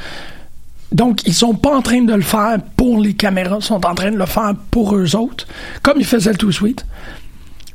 Donc, 0.91 1.21
ils 1.25 1.33
sont 1.33 1.53
pas 1.53 1.73
en 1.75 1.81
train 1.81 2.01
de 2.01 2.13
le 2.13 2.21
faire 2.21 2.57
pour 2.75 2.99
les 2.99 3.13
caméras, 3.13 3.57
ils 3.61 3.65
sont 3.65 3.85
en 3.85 3.95
train 3.95 4.11
de 4.11 4.17
le 4.17 4.25
faire 4.25 4.53
pour 4.71 4.95
eux 4.95 5.15
autres, 5.15 5.47
comme 5.81 5.99
ils 5.99 6.05
faisaient 6.05 6.31
le 6.31 6.37
Too 6.37 6.51
Sweet. 6.51 6.85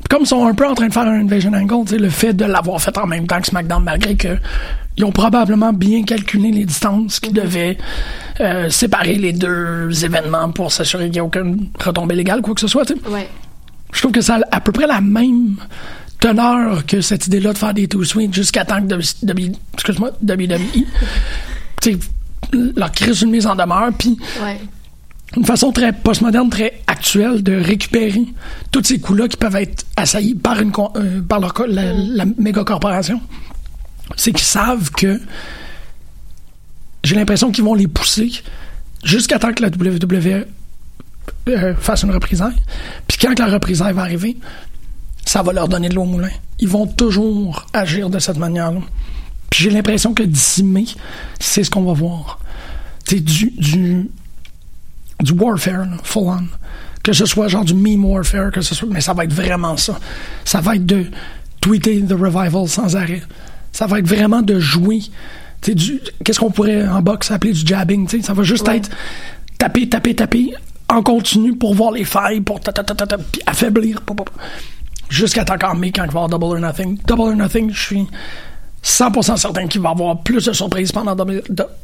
Comme 0.08 0.22
ils 0.22 0.26
sont 0.26 0.46
un 0.46 0.54
peu 0.54 0.66
en 0.66 0.74
train 0.74 0.86
de 0.88 0.92
faire 0.92 1.02
un 1.02 1.20
Invasion 1.20 1.52
Angle, 1.52 1.96
le 1.96 2.10
fait 2.10 2.32
de 2.32 2.44
l'avoir 2.44 2.80
fait 2.80 2.96
en 2.98 3.06
même 3.06 3.26
temps 3.26 3.40
que 3.40 3.46
SmackDown, 3.48 3.82
malgré 3.82 4.14
que 4.16 4.36
ils 4.96 5.04
ont 5.04 5.12
probablement 5.12 5.72
bien 5.72 6.04
calculé 6.04 6.50
les 6.50 6.64
distances 6.64 7.20
qui 7.20 7.30
devaient 7.30 7.76
euh, 8.40 8.70
séparer 8.70 9.16
les 9.16 9.32
deux 9.32 9.90
événements 10.04 10.50
pour 10.52 10.72
s'assurer 10.72 11.04
qu'il 11.04 11.12
n'y 11.14 11.18
a 11.18 11.24
aucune 11.24 11.68
retombée 11.78 12.14
légale, 12.14 12.40
quoi 12.40 12.54
que 12.54 12.60
ce 12.60 12.68
soit. 12.68 12.86
tu 12.86 12.94
sais. 12.94 13.08
Ouais. 13.10 13.28
Je 13.92 14.00
trouve 14.00 14.12
que 14.12 14.20
ça 14.22 14.36
a 14.50 14.56
à 14.56 14.60
peu 14.60 14.72
près 14.72 14.86
la 14.86 15.00
même 15.00 15.56
teneur 16.18 16.86
que 16.86 17.00
cette 17.02 17.26
idée-là 17.26 17.52
de 17.52 17.58
faire 17.58 17.74
des 17.74 17.88
Too 17.88 18.04
Sweet 18.04 18.32
jusqu'à 18.34 18.64
temps 18.64 18.80
que 18.80 18.86
W- 18.86 19.06
W- 19.22 19.52
excuse-moi, 19.74 20.12
WWE 20.26 21.96
leur 22.76 22.92
crise 22.92 23.22
une 23.22 23.30
mise 23.32 23.46
en 23.46 23.54
demeure, 23.54 23.90
puis 23.98 24.16
Ouais. 24.42 24.60
Une 25.34 25.44
façon 25.44 25.72
très 25.72 25.92
postmoderne, 25.92 26.48
très 26.50 26.80
actuelle 26.86 27.42
de 27.42 27.56
récupérer 27.56 28.22
tous 28.70 28.84
ces 28.84 29.00
coups-là 29.00 29.28
qui 29.28 29.36
peuvent 29.36 29.56
être 29.56 29.84
assaillis 29.96 30.34
par, 30.34 30.60
une, 30.60 30.72
euh, 30.96 31.20
par 31.22 31.40
leur 31.40 31.54
la, 31.66 32.24
méga 32.38 32.64
corporation. 32.64 33.20
C'est 34.16 34.32
qu'ils 34.32 34.46
savent 34.46 34.90
que 34.92 35.20
j'ai 37.02 37.16
l'impression 37.16 37.50
qu'ils 37.50 37.64
vont 37.64 37.74
les 37.74 37.88
pousser 37.88 38.30
jusqu'à 39.04 39.38
temps 39.38 39.52
que 39.52 39.62
la 39.62 39.68
WWE 39.68 40.46
euh, 41.48 41.74
fasse 41.74 42.02
une 42.02 42.12
représaille. 42.12 42.56
Puis 43.06 43.18
quand 43.18 43.38
la 43.38 43.46
représaille 43.46 43.92
va 43.92 44.02
arriver, 44.02 44.36
ça 45.24 45.42
va 45.42 45.52
leur 45.52 45.68
donner 45.68 45.88
de 45.88 45.94
l'eau 45.94 46.02
au 46.02 46.06
moulin. 46.06 46.30
Ils 46.60 46.68
vont 46.68 46.86
toujours 46.86 47.66
agir 47.72 48.10
de 48.10 48.18
cette 48.18 48.38
manière-là. 48.38 48.80
Puis 49.50 49.64
j'ai 49.64 49.70
l'impression 49.70 50.14
que 50.14 50.22
d'ici 50.22 50.62
mai, 50.62 50.84
c'est 51.38 51.64
ce 51.64 51.70
qu'on 51.70 51.82
va 51.82 51.92
voir. 51.92 52.38
C'est 53.04 53.20
du, 53.20 53.52
du, 53.56 54.08
du 55.20 55.32
warfare, 55.32 55.80
là, 55.86 55.96
full 56.02 56.28
on. 56.28 56.44
Que 57.02 57.12
ce 57.12 57.24
soit 57.24 57.48
genre 57.48 57.64
du 57.64 57.74
meme 57.74 58.04
warfare, 58.04 58.50
que 58.50 58.60
ce 58.60 58.74
soit, 58.74 58.88
mais 58.90 59.00
ça 59.00 59.12
va 59.12 59.24
être 59.24 59.32
vraiment 59.32 59.76
ça. 59.76 59.98
Ça 60.44 60.60
va 60.60 60.74
être 60.76 60.86
de 60.86 61.06
tweeter 61.60 62.02
The 62.02 62.12
Revival 62.12 62.68
sans 62.68 62.96
arrêt. 62.96 63.22
Ça 63.72 63.86
va 63.86 63.98
être 64.00 64.08
vraiment 64.08 64.42
de 64.42 64.58
jouer. 64.58 65.00
Qu'est-ce 65.62 66.38
qu'on 66.38 66.50
pourrait 66.50 66.86
en 66.86 67.00
boxe 67.02 67.30
appeler 67.30 67.52
du 67.52 67.64
jabbing, 67.66 68.06
tu 68.06 68.18
sais. 68.20 68.26
Ça 68.26 68.32
va 68.34 68.42
juste 68.42 68.66
Ouais. 68.68 68.78
être 68.78 68.90
taper, 69.58 69.88
taper, 69.88 70.14
taper 70.14 70.54
en 70.88 71.02
continu 71.02 71.56
pour 71.56 71.74
voir 71.74 71.92
les 71.92 72.04
failles, 72.04 72.40
pour 72.40 72.60
ta, 72.60 72.72
ta, 72.72 72.82
ta, 72.84 73.18
puis 73.18 73.40
affaiblir. 73.46 74.00
Jusqu'à 75.08 75.44
temps 75.44 75.58
qu'en 75.58 75.74
mai, 75.76 75.92
quand 75.92 76.02
il 76.04 76.10
va 76.10 76.20
y 76.20 76.24
avoir 76.24 76.28
Double 76.28 76.44
or 76.44 76.58
Nothing. 76.58 76.98
Double 77.06 77.22
or 77.22 77.36
Nothing, 77.36 77.70
je 77.72 77.80
suis 77.80 78.06
100% 78.82 79.36
certain 79.36 79.66
qu'il 79.66 79.80
va 79.80 79.90
y 79.90 79.92
avoir 79.92 80.20
plus 80.22 80.44
de 80.44 80.52
surprises 80.52 80.92
pendant 80.92 81.14
Double, 81.14 81.42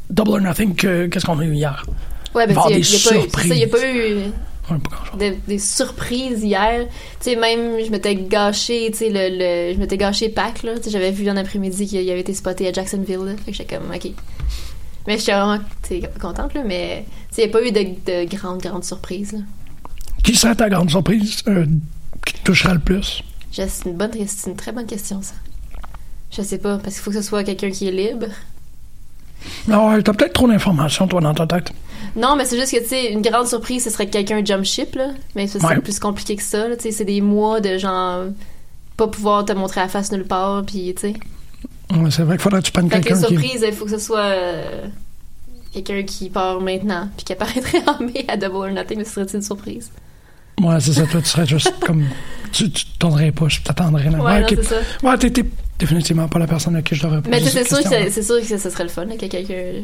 Double 0.09 0.31
or 0.31 0.41
Nothing 0.41 0.75
que 0.75 1.07
qu'est-ce 1.07 1.25
qu'on 1.25 1.39
a 1.39 1.45
eu 1.45 1.53
hier. 1.53 1.85
Ouais, 2.35 2.47
ben, 2.47 2.55
il 2.69 3.57
y 3.59 3.63
a, 3.63 3.67
pas 3.67 3.85
eu, 3.87 4.31
de- 5.19 5.35
des 5.47 5.59
surprises 5.59 6.43
hier. 6.43 6.87
Tu 7.19 7.31
sais, 7.31 7.35
même, 7.35 7.83
je 7.85 7.91
m'étais 7.91 8.15
gâché, 8.15 8.89
tu 8.91 8.97
sais, 8.97 9.09
le, 9.09 9.37
le- 9.37 9.73
je 9.73 9.79
m'étais 9.79 9.97
gâché 9.97 10.29
Pac, 10.29 10.63
là. 10.63 10.77
Tu 10.77 10.83
sais, 10.83 10.89
j'avais 10.89 11.11
vu 11.11 11.29
en 11.29 11.37
après-midi 11.37 11.85
qu'il 11.87 12.09
avait 12.09 12.21
été 12.21 12.33
spoté 12.33 12.67
à 12.67 12.73
Jacksonville, 12.73 13.19
là. 13.25 13.31
Fait 13.45 13.51
que 13.51 13.57
j'étais 13.57 13.75
comme, 13.75 13.91
OK. 13.93 14.11
Mais 15.05 15.17
j'étais 15.17 15.33
vraiment, 15.33 15.59
contente, 16.19 16.53
là, 16.53 16.63
mais, 16.65 17.05
tu 17.29 17.35
sais, 17.35 17.41
il 17.43 17.45
n'y 17.45 17.51
a 17.51 17.59
pas 17.59 17.67
eu 17.67 17.71
de, 17.71 18.23
de 18.23 18.35
grandes, 18.35 18.61
grandes 18.61 18.85
surprises, 18.85 19.33
là. 19.33 19.39
Qui 20.23 20.35
serait 20.35 20.55
ta 20.55 20.69
grande 20.69 20.89
surprise 20.89 21.43
euh, 21.49 21.65
qui 22.25 22.33
te 22.33 22.43
touchera 22.43 22.73
le 22.73 22.79
plus? 22.79 23.21
C'est 23.51 23.85
une 23.85 23.93
bonne, 23.97 24.11
une 24.15 24.55
très 24.55 24.71
bonne 24.71 24.85
question, 24.87 25.21
ça. 25.21 25.33
Je 26.31 26.41
sais 26.41 26.57
pas, 26.57 26.77
parce 26.77 26.95
qu'il 26.95 27.03
faut 27.03 27.11
que 27.11 27.17
ce 27.17 27.21
soit 27.21 27.43
quelqu'un 27.43 27.69
qui 27.69 27.87
est 27.87 27.91
libre. 27.91 28.27
Non, 29.67 30.01
t'as 30.01 30.13
peut-être 30.13 30.33
trop 30.33 30.47
d'informations, 30.47 31.07
toi, 31.07 31.19
dans 31.21 31.33
ta 31.33 31.45
tête. 31.45 31.71
Non, 32.15 32.35
mais 32.35 32.45
c'est 32.45 32.57
juste 32.59 32.71
que, 32.71 32.79
tu 32.81 32.87
sais, 32.89 33.11
une 33.11 33.21
grande 33.21 33.47
surprise, 33.47 33.83
ce 33.83 33.89
serait 33.89 34.05
que 34.05 34.11
quelqu'un 34.11 34.43
jump 34.45 34.63
ship, 34.65 34.95
là. 34.95 35.09
Mais 35.35 35.47
ça, 35.47 35.59
c'est 35.59 35.65
Ouais. 35.65 35.79
plus 35.79 35.99
compliqué 35.99 36.35
que 36.35 36.43
ça. 36.43 36.67
Tu 36.75 36.83
sais, 36.83 36.91
c'est 36.91 37.05
des 37.05 37.21
mois 37.21 37.59
de 37.59 37.77
genre, 37.77 38.25
pas 38.97 39.07
pouvoir 39.07 39.45
te 39.45 39.53
montrer 39.53 39.81
la 39.81 39.87
face 39.87 40.11
nulle 40.11 40.25
part, 40.25 40.63
puis, 40.65 40.93
tu 40.95 41.01
sais. 41.01 41.13
Ouais, 41.95 42.11
c'est 42.11 42.23
vrai 42.23 42.35
qu'il 42.35 42.41
faudrait 42.43 42.61
que 42.61 42.65
tu 42.67 42.71
prennes 42.71 42.89
Fait 42.89 42.99
que 43.01 43.03
les 43.05 43.09
quelqu'un 43.15 43.27
qui... 43.27 43.33
surprises, 43.33 43.65
il 43.67 43.73
faut 43.73 43.85
que 43.85 43.91
ce 43.91 43.99
soit 43.99 44.19
euh, 44.19 44.85
quelqu'un 45.73 46.03
qui 46.03 46.29
part 46.29 46.61
maintenant, 46.61 47.09
puis 47.17 47.25
qui 47.25 47.33
apparaîtrait 47.33 47.81
en 47.87 48.03
mai 48.03 48.25
à 48.27 48.37
Double 48.37 48.55
or 48.57 48.69
Nothing, 48.69 48.99
mais 48.99 49.05
ce 49.05 49.11
serait 49.13 49.25
une 49.33 49.41
surprise? 49.41 49.91
Ouais, 50.61 50.79
c'est 50.79 50.93
ça, 50.93 51.03
toi, 51.07 51.19
tu 51.21 51.27
serais 51.27 51.47
juste 51.47 51.73
comme... 51.85 52.05
Tu 52.51 52.69
t'attendrais 52.71 53.31
pas, 53.31 53.47
je 53.47 53.61
t'attendrais 53.61 54.11
là. 54.11 54.19
Ouais, 54.23 54.43
ok. 54.43 54.59
c'est 54.61 54.63
ça. 54.63 54.75
Ouais, 55.01 55.17
t'es, 55.17 55.31
définitivement 55.79 56.27
pas 56.27 56.37
la 56.37 56.45
personne 56.45 56.75
à 56.75 56.83
qui 56.83 56.93
je 56.93 57.01
devrais 57.01 57.19
poser 57.21 57.31
Mais 57.31 57.39
tu 57.41 57.45
sais, 57.45 57.63
cette 57.63 57.67
c'est 57.67 57.81
sûr, 57.81 58.37
que 58.37 58.43
sûr 58.43 58.47
que 58.47 58.57
ça 58.61 58.69
serait 58.69 58.83
le 58.83 58.89
fun, 58.89 59.05
là, 59.05 59.15
que 59.17 59.25
quelqu'un. 59.25 59.81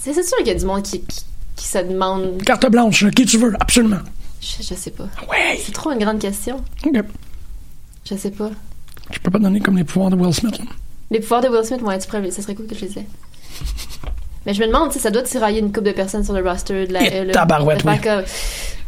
C'est 0.00 0.12
c'est 0.14 0.22
sûr 0.22 0.36
qu'il 0.38 0.48
y 0.48 0.50
a 0.50 0.54
du 0.54 0.64
monde 0.64 0.82
qui, 0.82 1.00
qui, 1.02 1.20
qui 1.56 1.66
se 1.66 1.78
demande. 1.78 2.42
Carte 2.44 2.68
blanche, 2.70 3.08
qui 3.10 3.24
tu 3.26 3.38
veux, 3.38 3.54
absolument. 3.60 4.00
Je, 4.40 4.62
je 4.62 4.74
sais 4.74 4.90
pas. 4.90 5.08
Ouais. 5.30 5.58
C'est 5.62 5.72
trop 5.72 5.90
une 5.92 5.98
grande 5.98 6.18
question. 6.20 6.62
Ok. 6.86 7.02
Je 8.04 8.14
sais 8.16 8.30
pas. 8.30 8.50
Je 9.10 9.18
peux 9.18 9.30
pas 9.30 9.38
donner 9.38 9.60
comme 9.60 9.76
les 9.76 9.84
pouvoirs 9.84 10.10
de 10.10 10.16
Will 10.16 10.32
Smith. 10.34 10.60
Les 11.10 11.20
pouvoirs 11.20 11.40
de 11.40 11.48
Will 11.48 11.64
Smith 11.64 11.80
vont 11.80 11.90
être 11.90 12.06
prêts, 12.06 12.30
ça 12.30 12.42
serait 12.42 12.54
cool 12.54 12.66
que 12.66 12.74
je 12.74 12.84
les 12.84 12.98
ai. 12.98 13.06
Mais 14.46 14.54
je 14.54 14.60
me 14.62 14.66
demande, 14.66 14.92
sais, 14.92 14.98
ça 14.98 15.10
doit 15.10 15.22
tirailler 15.22 15.58
une 15.60 15.72
couple 15.72 15.86
de 15.88 15.92
personnes 15.92 16.24
sur 16.24 16.32
le 16.34 16.42
roster 16.48 16.86
de 16.86 16.92
la. 16.92 17.02
Et 17.02 17.24
le- 17.24 17.32
tabarouette, 17.32 17.82
oui. 17.84 18.00
comme, 18.00 18.22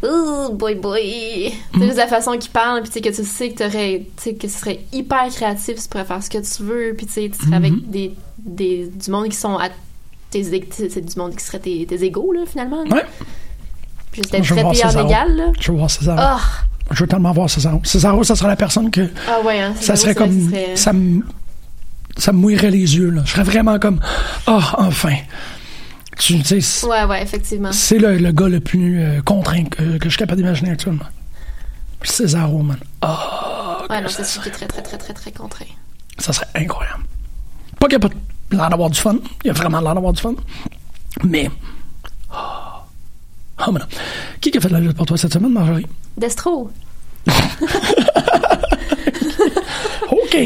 Ouh, 0.02 0.54
boy, 0.54 0.74
boy. 0.76 1.52
C'est 1.74 1.84
juste 1.84 1.96
la 1.96 2.06
façon 2.06 2.32
qu'ils 2.38 2.50
parlent, 2.50 2.82
puis 2.82 2.90
tu 2.90 2.94
sais, 2.94 3.00
que 3.02 3.14
tu 3.14 3.24
sais 3.24 3.50
que 3.50 3.58
t'aurais. 3.64 4.06
Que 4.38 4.48
ce 4.48 4.58
serait 4.58 4.80
hyper 4.92 5.28
créatif, 5.28 5.82
tu 5.82 5.88
pourrais 5.88 6.04
faire 6.06 6.22
ce 6.22 6.30
que 6.30 6.38
tu 6.38 6.62
veux, 6.62 6.94
puis 6.96 7.06
tu 7.06 7.12
serais 7.32 7.56
avec 7.56 7.90
des, 7.90 8.14
des. 8.38 8.86
du 8.86 9.10
monde 9.10 9.28
qui 9.28 9.36
sont 9.36 9.58
à. 9.58 9.68
Tes 10.30 10.44
C'est 10.44 11.00
du 11.00 11.18
monde 11.18 11.34
qui 11.36 11.44
serait 11.44 11.58
tes, 11.58 11.86
tes 11.86 12.02
égaux, 12.04 12.32
là, 12.32 12.40
finalement. 12.46 12.84
là. 12.84 12.96
Ouais. 12.96 13.04
Puis 14.12 14.22
juste 14.22 14.34
être 14.34 14.44
Je 14.44 14.54
veux 14.54 14.60
voir 14.60 14.72
traité 14.72 14.86
en 14.86 14.90
César. 14.90 15.06
égal, 15.06 15.36
là. 15.36 15.44
Je 15.60 15.70
veux 15.72 15.78
voir 15.78 15.90
César. 15.90 16.16
Ah! 16.18 16.40
Je 16.92 17.00
veux 17.00 17.06
tellement 17.06 17.32
voir 17.32 17.48
César. 17.48 17.78
César, 17.84 18.24
ça 18.24 18.34
serait 18.34 18.48
la 18.48 18.56
personne 18.56 18.90
que. 18.90 19.08
Ah 19.28 19.40
ouais, 19.44 19.60
hein, 19.60 19.74
ça 19.80 19.94
serait 19.96 20.14
comme. 20.14 20.50
serait- 20.50 20.76
Ça 20.76 20.92
me. 20.92 21.22
Ça 22.16 22.32
me 22.32 22.38
mouillerait 22.38 22.70
les 22.72 22.96
yeux, 22.96 23.10
là. 23.10 23.22
Je 23.24 23.30
serais 23.30 23.44
vraiment 23.44 23.78
comme. 23.78 24.00
Ah, 24.46 24.74
enfin. 24.78 25.14
Tu 26.18 26.42
sais, 26.44 26.60
c'est- 26.60 26.84
Ouais, 26.86 27.04
ouais, 27.04 27.22
effectivement. 27.22 27.72
c'est 27.72 27.98
le, 27.98 28.18
le 28.18 28.32
gars 28.32 28.48
le 28.48 28.60
plus 28.60 29.00
euh, 29.00 29.22
contraint 29.22 29.64
que, 29.64 29.96
que 29.98 30.04
je 30.04 30.08
suis 30.10 30.18
capable 30.18 30.38
d'imaginer 30.42 30.70
actuellement. 30.72 31.04
César 32.02 32.50
man. 32.50 32.76
Ah, 33.02 33.82
Ouais, 33.88 34.00
non, 34.00 34.08
c'est 34.08 34.18
ça, 34.22 34.24
sûr 34.24 34.42
qu'il 34.42 34.50
est 34.52 34.54
très, 34.54 34.66
très, 34.66 34.82
très, 34.82 34.98
très, 34.98 35.12
très 35.14 35.32
contraint. 35.32 35.64
ça 36.18 36.32
serait 36.32 36.46
incroyable. 36.54 37.04
Pas 37.78 37.88
pas 37.98 38.08
l'air 38.56 38.70
d'avoir 38.70 38.90
du 38.90 38.98
fun. 39.00 39.16
Il 39.44 39.48
y 39.48 39.50
a 39.50 39.52
vraiment 39.52 39.80
l'air 39.80 39.94
d'avoir 39.94 40.12
du 40.12 40.20
fun. 40.20 40.34
Mais. 41.24 41.50
Ah, 42.32 42.84
oh, 43.66 43.72
mais 43.72 43.80
non. 43.80 43.86
Qui 44.40 44.56
a 44.56 44.60
fait 44.60 44.68
de 44.68 44.72
la 44.72 44.80
lutte 44.80 44.96
pour 44.96 45.06
toi 45.06 45.16
cette 45.16 45.32
semaine, 45.32 45.52
Marjorie? 45.52 45.86
Destro. 46.16 46.70
OK. 50.10 50.36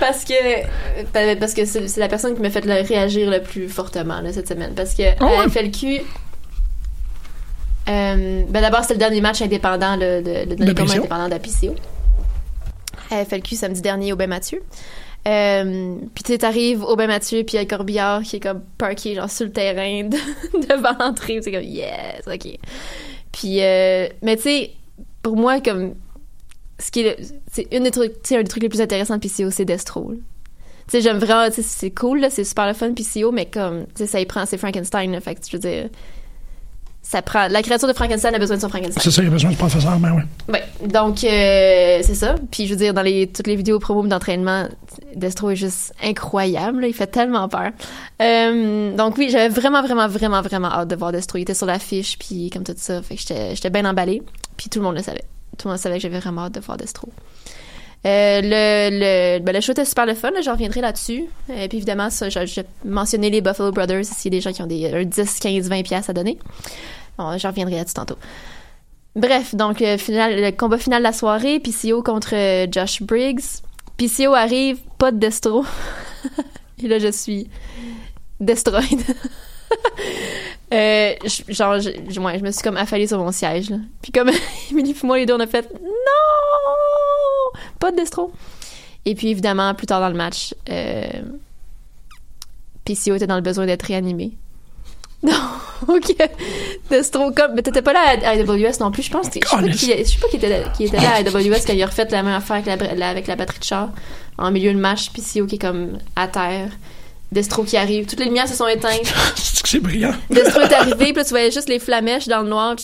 Parce 0.00 0.24
que 0.24 0.32
euh, 0.34 1.36
parce 1.38 1.54
que 1.54 1.64
c'est 1.64 1.96
la 1.98 2.08
personne 2.08 2.34
qui 2.34 2.42
m'a 2.42 2.50
fait 2.50 2.64
le- 2.64 2.86
réagir 2.86 3.30
le 3.30 3.40
plus 3.42 3.68
fortement 3.68 4.20
là, 4.20 4.32
cette 4.32 4.48
semaine. 4.48 4.74
Parce 4.74 4.94
que 4.94 5.02
Ah 5.20 5.24
ouais? 5.26 5.44
à 5.44 5.48
FLQ, 5.48 6.00
euh, 7.88 8.42
ben 8.48 8.60
d'abord 8.60 8.82
c'était 8.82 8.94
le 8.94 8.98
dernier 8.98 9.20
match 9.20 9.42
indépendant 9.42 9.96
là, 9.96 10.20
de, 10.22 10.30
le 10.48 10.56
dernier 10.56 10.74
combat 10.74 10.94
indépendant 10.94 11.24
de 11.26 11.30
la 11.30 11.38
PCO. 11.38 11.74
À 13.10 13.24
FLQ 13.24 13.54
samedi 13.56 13.80
dernier 13.82 14.12
au 14.12 14.16
Bain 14.16 14.26
Mathieu. 14.26 14.62
Euh, 15.28 15.96
puis 16.14 16.24
tu 16.24 16.36
t'arrives 16.36 16.82
au 16.82 16.96
Bain 16.96 17.06
Mathieu 17.06 17.44
puis 17.44 17.54
il 17.54 17.56
y 17.56 17.58
a 17.60 17.64
Corbillard 17.66 18.22
qui 18.22 18.36
est 18.36 18.40
comme 18.40 18.62
parké 18.76 19.14
genre 19.14 19.30
sur 19.30 19.46
le 19.46 19.52
terrain 19.52 20.04
de- 20.08 20.16
devant 20.68 20.96
l'entrée. 20.98 21.38
C'est 21.42 21.52
comme 21.52 21.62
yes, 21.62 22.26
ok. 22.26 22.58
Puis 23.30 23.62
euh, 23.62 24.08
mais 24.22 24.36
tu 24.36 24.42
sais, 24.42 24.70
pour 25.22 25.36
moi 25.36 25.60
comme 25.60 25.94
ce 26.78 26.90
qui 26.90 27.06
c'est 27.50 27.68
une 27.72 27.84
des 27.84 27.90
trucs 27.92 28.14
un 28.32 28.38
des 28.42 28.48
trucs 28.48 28.62
les 28.64 28.68
plus 28.68 28.80
intéressants 28.80 29.16
de 29.16 29.20
PCO 29.26 29.50
c'est 29.52 29.64
Destro 29.64 30.10
là. 30.10 30.16
tu 30.16 30.22
sais 30.88 31.00
j'aime 31.00 31.18
vraiment 31.18 31.48
c'est 31.52 31.90
cool 31.92 32.26
c'est 32.28 32.42
super 32.42 32.66
le 32.66 32.72
fun 32.74 32.92
PCO 32.92 33.30
mais 33.30 33.46
comme 33.46 33.86
tu 33.86 33.98
sais 33.98 34.06
ça 34.06 34.20
y 34.20 34.26
prend 34.26 34.44
c'est 34.46 34.58
Frankenstein 34.58 35.12
là, 35.12 35.20
fait 35.20 35.36
que 35.36 35.40
je 35.48 35.52
veux 35.56 35.60
dire 35.60 35.88
ça 37.12 37.20
prend 37.20 37.46
la 37.46 37.62
créature 37.62 37.86
de 37.86 37.92
Frankenstein 37.92 38.34
a 38.34 38.38
besoin 38.38 38.56
de 38.56 38.62
son 38.62 38.70
Frankenstein 38.70 39.02
C'est 39.02 39.10
ça, 39.10 39.22
il 39.22 39.28
a 39.28 39.30
besoin 39.30 39.50
du 39.50 39.56
professeur, 39.56 39.98
ben 39.98 40.14
oui. 40.16 40.22
Ouais, 40.54 40.64
donc 40.88 41.22
euh, 41.24 42.00
c'est 42.02 42.14
ça. 42.14 42.36
Puis 42.50 42.64
je 42.64 42.70
veux 42.70 42.78
dire, 42.78 42.94
dans 42.94 43.02
les, 43.02 43.26
toutes 43.26 43.46
les 43.46 43.54
vidéos 43.54 43.78
promo 43.78 44.02
d'entraînement, 44.06 44.66
Destro 45.14 45.50
est 45.50 45.56
juste 45.56 45.92
incroyable. 46.02 46.80
là. 46.80 46.86
Il 46.86 46.94
fait 46.94 47.06
tellement 47.06 47.50
peur. 47.50 47.72
Euh, 48.22 48.96
donc 48.96 49.18
oui, 49.18 49.28
j'avais 49.30 49.50
vraiment, 49.50 49.82
vraiment, 49.82 50.08
vraiment, 50.08 50.40
vraiment 50.40 50.72
hâte 50.72 50.88
de 50.88 50.96
voir 50.96 51.12
Destro. 51.12 51.36
Il 51.36 51.42
était 51.42 51.52
sur 51.52 51.66
l'affiche, 51.66 52.16
puis 52.18 52.48
comme 52.48 52.64
tout 52.64 52.72
ça. 52.78 53.02
Fait 53.02 53.16
que 53.16 53.20
j'étais 53.20 53.68
bien 53.68 53.84
emballée. 53.84 54.22
Puis 54.56 54.70
tout 54.70 54.78
le 54.78 54.86
monde 54.86 54.96
le 54.96 55.02
savait. 55.02 55.24
Tout 55.58 55.68
le 55.68 55.72
monde 55.72 55.80
savait 55.80 55.96
que 55.96 56.02
j'avais 56.02 56.18
vraiment 56.18 56.46
hâte 56.46 56.54
de 56.54 56.60
voir 56.60 56.78
Destro. 56.78 57.10
Euh, 58.04 58.40
le, 58.42 59.36
le, 59.38 59.44
ben, 59.44 59.54
le 59.54 59.60
show 59.60 59.72
était 59.72 59.84
super 59.84 60.06
le 60.06 60.14
fun, 60.14 60.30
je 60.42 60.50
reviendrai 60.50 60.80
là-dessus. 60.80 61.26
Et 61.54 61.68
puis 61.68 61.76
évidemment, 61.76 62.10
ça, 62.10 62.30
j'ai 62.30 62.46
j'ai 62.46 62.64
mentionné 62.84 63.30
les 63.30 63.40
Buffalo 63.42 63.70
Brothers, 63.70 64.06
s'il 64.06 64.32
y 64.32 64.36
a 64.36 64.38
des 64.38 64.40
gens 64.40 64.52
qui 64.52 64.62
ont 64.62 64.66
des 64.66 64.92
un 64.92 65.04
10, 65.04 65.38
15, 65.38 65.68
20 65.68 65.82
pièces 65.82 66.08
à 66.08 66.12
donner. 66.12 66.38
Bon, 67.18 67.36
je 67.38 67.46
reviendrai 67.46 67.76
là-dessus 67.76 67.94
tantôt. 67.94 68.16
Bref, 69.14 69.54
donc 69.54 69.82
euh, 69.82 69.98
final, 69.98 70.40
le 70.40 70.50
combat 70.52 70.78
final 70.78 71.00
de 71.00 71.04
la 71.04 71.12
soirée, 71.12 71.60
PCO 71.60 72.02
contre 72.02 72.34
euh, 72.34 72.66
Josh 72.70 73.02
Briggs. 73.02 73.42
PCO 73.98 74.34
arrive, 74.34 74.78
pas 74.98 75.12
de 75.12 75.18
destro. 75.18 75.64
Et 76.82 76.88
là, 76.88 76.98
je 76.98 77.10
suis 77.12 77.48
destroyed. 78.40 79.00
euh, 80.72 81.14
je- 81.24 81.52
genre, 81.52 81.78
je, 81.78 81.90
je- 82.08 82.12
je 82.14 82.20
me 82.20 82.50
suis 82.50 82.62
comme 82.62 82.76
affalée 82.78 83.06
sur 83.06 83.18
mon 83.18 83.30
siège. 83.32 83.72
Puis 84.00 84.10
comme 84.12 84.30
Emily 84.70 84.92
et 84.92 85.06
moi, 85.06 85.18
les 85.18 85.26
deux, 85.26 85.34
on 85.34 85.40
a 85.40 85.46
fait 85.46 85.70
non, 85.72 87.60
pas 87.78 87.90
de 87.90 87.96
destro. 87.96 88.32
Et 89.04 89.14
puis 89.14 89.28
évidemment, 89.28 89.74
plus 89.74 89.86
tard 89.86 90.00
dans 90.00 90.08
le 90.08 90.14
match, 90.16 90.54
euh, 90.70 91.04
PCO 92.84 93.14
était 93.14 93.26
dans 93.26 93.36
le 93.36 93.42
besoin 93.42 93.66
d'être 93.66 93.82
réanimé. 93.82 94.36
Donc, 95.22 96.14
Destro, 96.90 97.30
comme. 97.32 97.54
Mais 97.54 97.62
t'étais 97.62 97.82
pas 97.82 97.92
là 97.92 98.00
à 98.24 98.30
AWS 98.30 98.78
non 98.80 98.90
plus, 98.90 99.02
je 99.02 99.10
pense. 99.10 99.28
que- 99.28 99.40
Je 99.42 99.48
sais 99.48 99.56
pas 99.56 99.62
qui, 99.68 99.86
je 100.04 100.04
sais 100.10 100.18
pas 100.18 100.28
qui 100.28 100.36
était, 100.36 100.48
là- 100.48 100.68
qui 100.76 100.84
était 100.84 100.96
là 100.96 101.10
à 101.14 101.16
AWS 101.18 101.64
quand 101.66 101.72
il 101.72 101.82
a 101.82 101.86
refait 101.86 102.06
la 102.10 102.22
même 102.22 102.34
affaire 102.34 102.62
avec 102.64 102.80
la, 102.80 102.94
la- 102.94 103.08
avec 103.08 103.26
la 103.26 103.36
batterie 103.36 103.58
de 103.60 103.64
char 103.64 103.88
en 104.38 104.50
milieu 104.50 104.72
de 104.72 104.78
match, 104.78 105.10
puis 105.12 105.22
CEO 105.22 105.46
qui 105.46 105.56
est 105.56 105.58
comme 105.58 105.98
à 106.16 106.28
terre. 106.28 106.68
Destro 107.30 107.62
qui 107.64 107.76
arrive, 107.76 108.06
toutes 108.06 108.18
les 108.20 108.26
lumières 108.26 108.48
se 108.48 108.54
sont 108.54 108.66
éteintes. 108.68 109.12
C'est 109.36 109.80
brillant. 109.80 110.12
Destro 110.30 110.60
est 110.60 110.72
arrivé, 110.72 111.06
puis 111.06 111.12
là, 111.14 111.24
tu 111.24 111.30
voyais 111.30 111.50
juste 111.50 111.68
les 111.68 111.78
flamèches 111.78 112.28
dans 112.28 112.42
le 112.42 112.48
noir. 112.48 112.74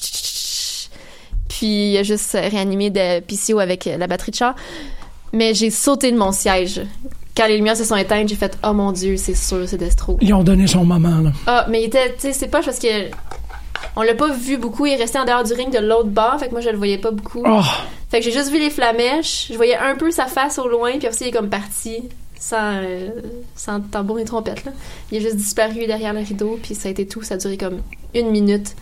Puis 1.49 1.93
il 1.93 1.97
a 1.99 2.03
juste 2.03 2.33
réanimé 2.33 2.91
de 2.91 3.21
PCO 3.21 3.59
avec 3.59 3.85
la 3.87 4.07
batterie 4.07 4.31
de 4.33 4.37
char. 4.37 4.55
Mais 5.33 5.55
j'ai 5.55 5.71
sauté 5.71 6.11
de 6.13 6.17
mon 6.17 6.33
siège. 6.33 6.81
Quand 7.39 7.47
les 7.47 7.57
lumières 7.57 7.77
se 7.77 7.85
sont 7.85 7.97
éteintes, 7.97 8.29
j'ai 8.29 8.35
fait 8.35 8.59
Oh 8.67 8.73
mon 8.73 8.91
Dieu, 8.93 9.17
c'est 9.17 9.35
sûr, 9.37 9.63
c'est 9.69 9.79
Destro. 9.79 10.19
Ils 10.21 10.35
ont 10.35 10.43
donné 10.43 10.67
son 10.67 10.85
moment, 10.85 11.21
là. 11.23 11.31
Ah, 11.47 11.67
mais 11.71 11.83
il 11.83 11.87
était, 11.87 12.13
tu 12.15 12.21
sais, 12.23 12.33
c'est 12.33 12.49
pas 12.49 12.61
parce 12.63 12.79
que 12.81 12.89
on 13.95 14.03
l'a 14.03 14.15
pas 14.15 14.33
vu 14.33 14.57
beaucoup. 14.59 14.87
Il 14.87 14.93
est 14.95 14.97
resté 14.97 15.19
en 15.21 15.25
dehors 15.25 15.45
du 15.45 15.53
ring 15.53 15.73
de 15.73 15.79
l'autre 15.79 16.09
bord, 16.09 16.37
fait 16.41 16.49
que 16.49 16.53
moi 16.53 16.61
je 16.61 16.69
le 16.71 16.77
voyais 16.77 16.99
pas 16.99 17.13
beaucoup. 17.13 17.43
Oh. 17.47 17.61
Fait 18.11 18.19
que 18.19 18.25
j'ai 18.25 18.33
juste 18.33 18.51
vu 18.51 18.59
les 18.59 18.71
flamèches. 18.71 19.49
Je 19.51 19.57
voyais 19.57 19.77
un 19.77 19.95
peu 19.95 20.11
sa 20.11 20.27
face 20.27 20.59
au 20.59 20.67
loin, 20.69 20.99
puis 20.99 21.07
aussi 21.09 21.25
il 21.25 21.29
est 21.29 21.33
comme 21.33 21.49
parti 21.49 22.03
sans, 22.41 22.57
euh, 22.75 23.11
sans 23.55 23.81
tambour 23.81 24.17
ni 24.17 24.25
trompette. 24.25 24.65
Là. 24.65 24.73
Il 25.13 25.19
a 25.19 25.21
juste 25.21 25.37
disparu 25.37 25.87
derrière 25.87 26.13
le 26.15 26.21
rideau, 26.21 26.59
puis 26.63 26.75
ça 26.75 26.89
a 26.89 26.91
été 26.91 27.07
tout. 27.07 27.23
Ça 27.23 27.35
a 27.35 27.37
duré 27.37 27.57
comme 27.57 27.83
une 28.15 28.31
minute. 28.31 28.75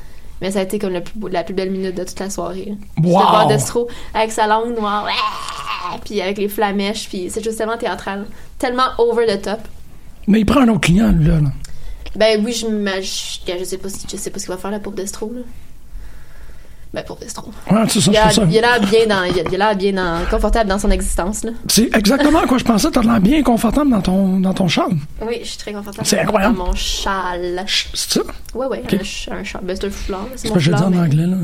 Mais 0.42 0.51
ça 0.51 0.59
a 0.61 0.62
été 0.62 0.79
comme 0.79 0.92
la 0.92 1.01
plus, 1.01 1.19
beau- 1.19 1.29
la 1.29 1.45
plus 1.45 1.55
belle 1.55 1.71
minute 1.71 1.95
de 1.95 2.05
toute 2.05 2.21
la 2.21 2.29
soirée. 2.29 2.75
Wow. 2.99 3.03
De 3.05 3.09
voir 3.11 3.47
Destro 3.49 3.88
avec 4.12 4.33
sa 4.33 4.47
langue 4.47 4.79
noire, 4.79 5.09
puis 6.05 6.20
avec 6.20 6.38
les 6.38 6.49
flamèches, 6.49 7.09
puis 7.09 7.29
c'est 7.31 7.42
juste 7.42 7.59
tellement 7.59 7.77
théâtral. 7.77 8.27
Tellement 8.59 8.88
over 8.99 9.27
the 9.27 9.42
top. 9.42 9.61
Mais 10.27 10.40
il 10.40 10.46
prend 10.46 10.61
un 10.61 10.68
autre 10.68 10.81
client, 10.81 11.12
lui, 11.12 11.27
là. 11.27 11.40
là. 11.40 11.53
Ben 12.16 12.42
oui, 12.44 12.53
je 12.53 12.66
m'imagine. 12.66 13.42
Je 13.46 13.64
sais 13.64 13.79
pas, 13.79 13.88
je 13.88 14.16
sais 14.16 14.31
pas 14.31 14.38
ce 14.38 14.44
qu'il 14.44 14.55
va 14.55 14.59
faire 14.59 14.70
là 14.70 14.81
pour 14.81 14.92
Destro. 14.92 15.33
Là. 15.35 15.42
Ben 16.94 17.03
pour 17.05 17.16
Destro. 17.16 17.51
Ouais, 17.70 17.83
c'est 17.88 18.01
ça, 18.01 18.11
il 18.11 18.16
a 18.16 18.33
il 18.33 18.59
a 18.59 18.61
l'air 18.79 18.81
bien 18.88 19.07
dans, 19.07 19.25
il 19.25 19.38
a 19.38 19.42
il 19.53 19.61
a 19.62 19.75
bien 19.75 19.92
dans, 19.92 20.25
confortable 20.31 20.70
dans 20.70 20.79
son 20.79 20.90
existence 20.90 21.44
là. 21.44 21.51
C'est 21.68 21.94
exactement 21.94 22.38
à 22.38 22.46
quoi 22.46 22.57
je 22.59 22.64
pensais. 22.64 22.90
T'as 22.90 23.03
l'air 23.03 23.20
bien 23.20 23.42
confortable 23.42 23.90
dans 23.90 24.01
ton, 24.01 24.40
dans 24.40 24.55
ton 24.55 24.66
châle. 24.68 24.96
Oui, 25.20 25.40
je 25.42 25.49
suis 25.49 25.59
très 25.59 25.72
confortable. 25.72 26.07
C'est 26.07 26.20
incroyable. 26.20 26.57
Dans 26.57 26.66
mon 26.66 26.75
châle. 26.75 27.64
C'est 27.92 28.12
ça? 28.14 28.20
Ouais 28.55 28.66
ouais, 28.66 28.81
Ok. 28.85 28.94
un, 28.94 28.99
ch- 28.99 29.29
un 29.31 29.44
châle. 29.44 29.61
Ben 29.64 29.77
c'est 29.79 29.87
un 29.88 29.90
foulard. 29.90 30.27
C'est 30.37 30.46
C'est 30.49 30.55
mon 30.55 30.59
je 30.59 30.72
dis 30.72 30.83
en 30.83 30.90
mais- 30.90 30.99
anglais, 31.01 31.27
là. 31.27 31.37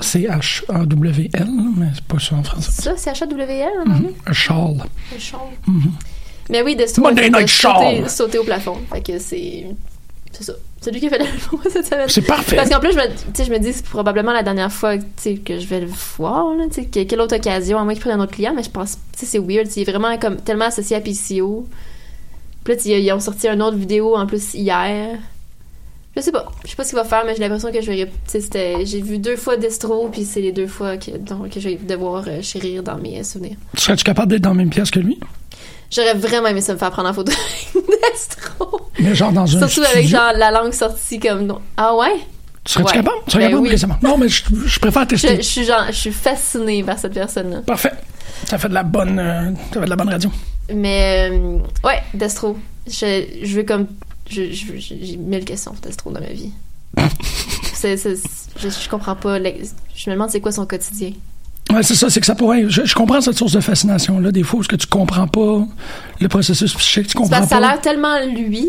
C-H-A-W-L, 0.00 1.48
mais 1.76 1.86
c'est 1.94 2.04
pas 2.04 2.18
ça 2.18 2.34
en 2.36 2.42
français. 2.42 2.70
Ça, 2.72 2.92
c'est 2.96 3.12
HWL 3.12 3.68
en 3.86 3.90
anglais. 3.92 4.12
Un 4.26 4.32
châle. 4.32 4.76
Un 5.14 5.18
châle. 5.18 5.40
Mhm. 5.66 5.92
Mais 6.50 6.62
oui, 6.62 6.76
Night 6.76 7.48
sauter, 7.48 8.08
sauter 8.08 8.38
au 8.38 8.44
plafond. 8.44 8.76
Fait 8.92 9.00
que 9.00 9.18
c'est. 9.18 9.66
C'est 10.32 10.44
ça. 10.44 10.52
C'est 10.82 10.90
lui 10.90 11.00
qui 11.00 11.06
a 11.06 11.10
fait 11.10 11.18
la 11.18 11.24
pour 11.48 11.58
moi 11.60 11.70
cette 11.72 11.86
semaine. 11.86 12.08
C'est 12.08 12.22
parfait. 12.22 12.56
Parce 12.56 12.68
qu'en 12.68 12.80
plus, 12.80 12.92
je 12.92 12.96
me, 12.98 13.44
je 13.46 13.50
me 13.50 13.58
dis 13.58 13.70
que 13.70 13.76
c'est 13.76 13.84
probablement 13.86 14.32
la 14.32 14.42
dernière 14.42 14.72
fois 14.72 14.98
que 14.98 15.58
je 15.60 15.66
vais 15.66 15.80
le 15.80 15.86
voir. 16.18 16.54
Là, 16.56 16.64
que- 16.68 17.02
quelle 17.04 17.20
autre 17.20 17.36
occasion, 17.36 17.78
à 17.78 17.84
moins 17.84 17.94
qu'il 17.94 18.02
prenne 18.02 18.18
un 18.20 18.22
autre 18.22 18.32
client, 18.32 18.52
mais 18.54 18.62
je 18.64 18.70
pense. 18.70 18.98
C'est 19.16 19.38
weird. 19.38 19.68
C'est 19.68 19.84
vraiment 19.84 20.18
comme 20.18 20.36
tellement 20.36 20.66
associé 20.66 20.96
à 20.96 21.00
PCO. 21.00 21.66
Puis 22.64 22.74
là, 22.74 22.98
ils 22.98 23.12
ont 23.12 23.20
sorti 23.20 23.48
une 23.48 23.62
autre 23.62 23.76
vidéo 23.76 24.16
en 24.16 24.26
plus 24.26 24.54
hier. 24.54 25.18
Je 26.14 26.20
sais 26.20 26.30
pas. 26.32 26.50
Je 26.64 26.70
sais 26.70 26.76
pas 26.76 26.84
ce 26.84 26.90
qu'il 26.90 26.98
va 26.98 27.04
faire, 27.04 27.22
mais 27.24 27.34
j'ai 27.34 27.40
l'impression 27.40 27.72
que 27.72 27.80
je 27.80 27.90
vais. 27.90 28.10
c'était- 28.26 28.84
J'ai 28.84 29.00
vu 29.00 29.18
deux 29.18 29.36
fois 29.36 29.56
Destro, 29.56 30.08
puis 30.12 30.24
c'est 30.24 30.40
les 30.42 30.52
deux 30.52 30.66
fois 30.66 30.96
que, 30.98 31.12
donc, 31.16 31.48
que 31.50 31.58
je 31.60 31.70
vais 31.70 31.76
devoir 31.76 32.24
euh, 32.28 32.42
chérir 32.42 32.82
dans 32.82 32.98
mes 32.98 33.20
euh, 33.20 33.22
souvenirs. 33.24 33.56
Serais-tu 33.78 34.04
capable 34.04 34.30
d'être 34.32 34.42
dans 34.42 34.50
la 34.50 34.56
même 34.56 34.68
pièce 34.70 34.90
que 34.90 35.00
lui? 35.00 35.18
J'aurais 35.94 36.14
vraiment 36.14 36.48
aimé 36.48 36.60
ça 36.62 36.72
me 36.72 36.78
faire 36.78 36.90
prendre 36.90 37.08
en 37.10 37.12
photo 37.12 37.32
avec 37.32 37.84
Destro. 38.12 38.80
Mais 38.98 39.14
genre 39.14 39.30
dans 39.32 39.42
un 39.56 39.68
Surtout 39.68 39.88
avec 39.92 40.06
genre 40.08 40.32
la 40.36 40.50
langue 40.50 40.72
sortie 40.72 41.20
comme 41.20 41.46
non. 41.46 41.60
Ah 41.76 41.94
ouais? 41.94 42.14
Serais-tu 42.66 42.86
Ouais. 42.88 42.92
capable? 42.94 43.16
Serais-tu 43.28 43.38
Ben 43.54 43.62
capable? 43.64 43.92
oui. 44.02 44.08
Non, 44.08 44.18
mais 44.18 44.28
je, 44.28 44.42
je 44.66 44.78
préfère 44.80 45.02
Je, 45.02 45.08
tester. 45.08 45.36
je 45.36 45.42
suis 45.42 45.64
genre, 45.64 45.84
je 45.88 45.92
suis 45.92 46.12
fascinée 46.12 46.82
par 46.84 46.98
cette 46.98 47.12
personne-là. 47.14 47.62
Parfait. 47.66 47.92
Ça 48.46 48.56
fait 48.58 48.68
de 48.68 48.74
la 48.74 48.82
bonne, 48.84 49.18
euh, 49.18 49.50
ça 49.72 49.80
fait 49.80 49.84
de 49.84 49.90
la 49.90 49.96
bonne 49.96 50.08
radio. 50.08 50.30
Mais, 50.72 51.28
euh, 51.30 51.58
ouais, 51.84 52.02
Destro. 52.14 52.56
Je, 52.86 53.24
je 53.42 53.56
veux 53.56 53.62
comme. 53.64 53.86
je- 54.30 54.50
je- 54.52 54.76
J'ai 54.78 55.16
mille 55.16 55.44
questions 55.44 55.72
sur 55.72 55.80
Destro 55.82 56.10
dans 56.10 56.20
ma 56.20 56.26
vie. 56.26 56.52
Je, 57.82 58.68
je 58.68 58.88
comprends 58.88 59.16
pas. 59.16 59.38
Je 59.38 60.08
me 60.10 60.14
demande 60.14 60.30
c'est 60.30 60.40
quoi 60.40 60.52
son 60.52 60.66
quotidien. 60.66 61.10
Ouais, 61.72 61.82
c'est 61.82 61.94
ça, 61.94 62.10
c'est 62.10 62.20
que 62.20 62.26
ça 62.26 62.34
pourrait. 62.34 62.64
Je, 62.68 62.84
je 62.84 62.94
comprends 62.94 63.20
cette 63.20 63.36
source 63.38 63.52
de 63.52 63.60
fascination-là, 63.60 64.30
des 64.32 64.42
fois, 64.42 64.58
parce 64.60 64.68
que 64.68 64.76
tu 64.76 64.86
comprends 64.86 65.26
pas 65.26 65.64
le 66.20 66.28
processus 66.28 66.74
psychique, 66.74 67.06
tu 67.08 67.14
comprends 67.14 67.30
parce 67.30 67.44
que 67.44 67.48
ça 67.50 67.56
a 67.56 67.60
pas. 67.60 67.66
l'air 67.72 67.80
tellement 67.80 68.18
lui. 68.26 68.68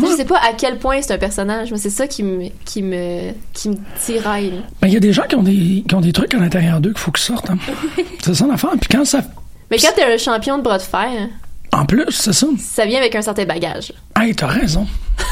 Sais, 0.00 0.06
Je 0.10 0.16
sais 0.16 0.24
pas 0.24 0.38
à 0.38 0.52
quel 0.56 0.78
point 0.78 1.00
c'est 1.02 1.14
un 1.14 1.18
personnage, 1.18 1.70
mais 1.70 1.78
c'est 1.78 1.88
ça 1.90 2.08
qui 2.08 2.22
me, 2.24 2.48
qui 2.64 2.82
me, 2.82 3.30
qui 3.52 3.68
me 3.70 3.76
tiraille. 4.04 4.50
là. 4.50 4.56
Ben, 4.80 4.88
il 4.88 4.94
y 4.94 4.96
a 4.96 5.00
des 5.00 5.12
gens 5.12 5.22
qui 5.28 5.36
ont 5.36 5.42
des, 5.44 5.84
qui 5.88 5.94
ont 5.94 6.00
des 6.00 6.12
trucs 6.12 6.34
à 6.34 6.38
l'intérieur 6.38 6.80
d'eux 6.80 6.90
qu'il 6.90 6.98
faut 6.98 7.12
qu'ils 7.12 7.22
sortent. 7.24 7.48
hein. 7.50 7.58
c'est 8.24 8.34
ça 8.34 8.46
l'affaire. 8.46 8.70
Puis 8.80 8.88
quand 8.90 9.04
ça. 9.04 9.22
Mais 9.70 9.78
quand 9.78 9.92
t'es 9.94 10.02
un 10.02 10.18
champion 10.18 10.58
de 10.58 10.62
bras 10.64 10.78
de 10.78 10.82
fer, 10.82 11.28
En 11.72 11.86
plus, 11.86 12.06
c'est 12.10 12.32
ça. 12.32 12.46
ça 12.58 12.86
vient 12.86 12.98
avec 12.98 13.14
un 13.14 13.22
certain 13.22 13.44
bagage. 13.44 13.92
Hey, 14.18 14.34
t'as 14.34 14.48
raison. 14.48 14.86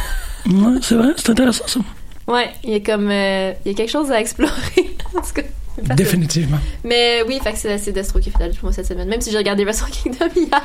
ouais, 0.46 0.78
c'est 0.80 0.94
vrai, 0.94 1.08
c'est 1.16 1.30
intéressant, 1.30 1.64
ça. 1.66 1.80
Ouais, 2.28 2.50
il 2.62 2.70
y 2.70 2.74
a 2.76 2.80
comme, 2.80 3.11
euh, 3.11 3.52
il 3.64 3.72
y 3.72 3.74
a 3.74 3.76
quelque 3.76 3.90
chose 3.90 4.12
à 4.12 4.20
explorer. 4.20 4.52
en 5.16 5.20
tout 5.20 5.32
cas. 5.35 5.42
Définitivement. 5.96 6.58
Mais 6.85 7.22
oui, 7.26 7.38
fait 7.42 7.52
que 7.52 7.58
c'est 7.58 7.92
Destro 7.92 8.18
qui 8.20 8.28
est 8.28 8.32
pour 8.32 8.42
moi 8.64 8.72
cette 8.72 8.87
semaine. 8.87 9.08
Même 9.08 9.20
si 9.20 9.30
j'ai 9.30 9.38
regardé 9.38 9.64
Wrestle 9.64 9.90
Kingdom 9.90 10.28
hier. 10.37 10.61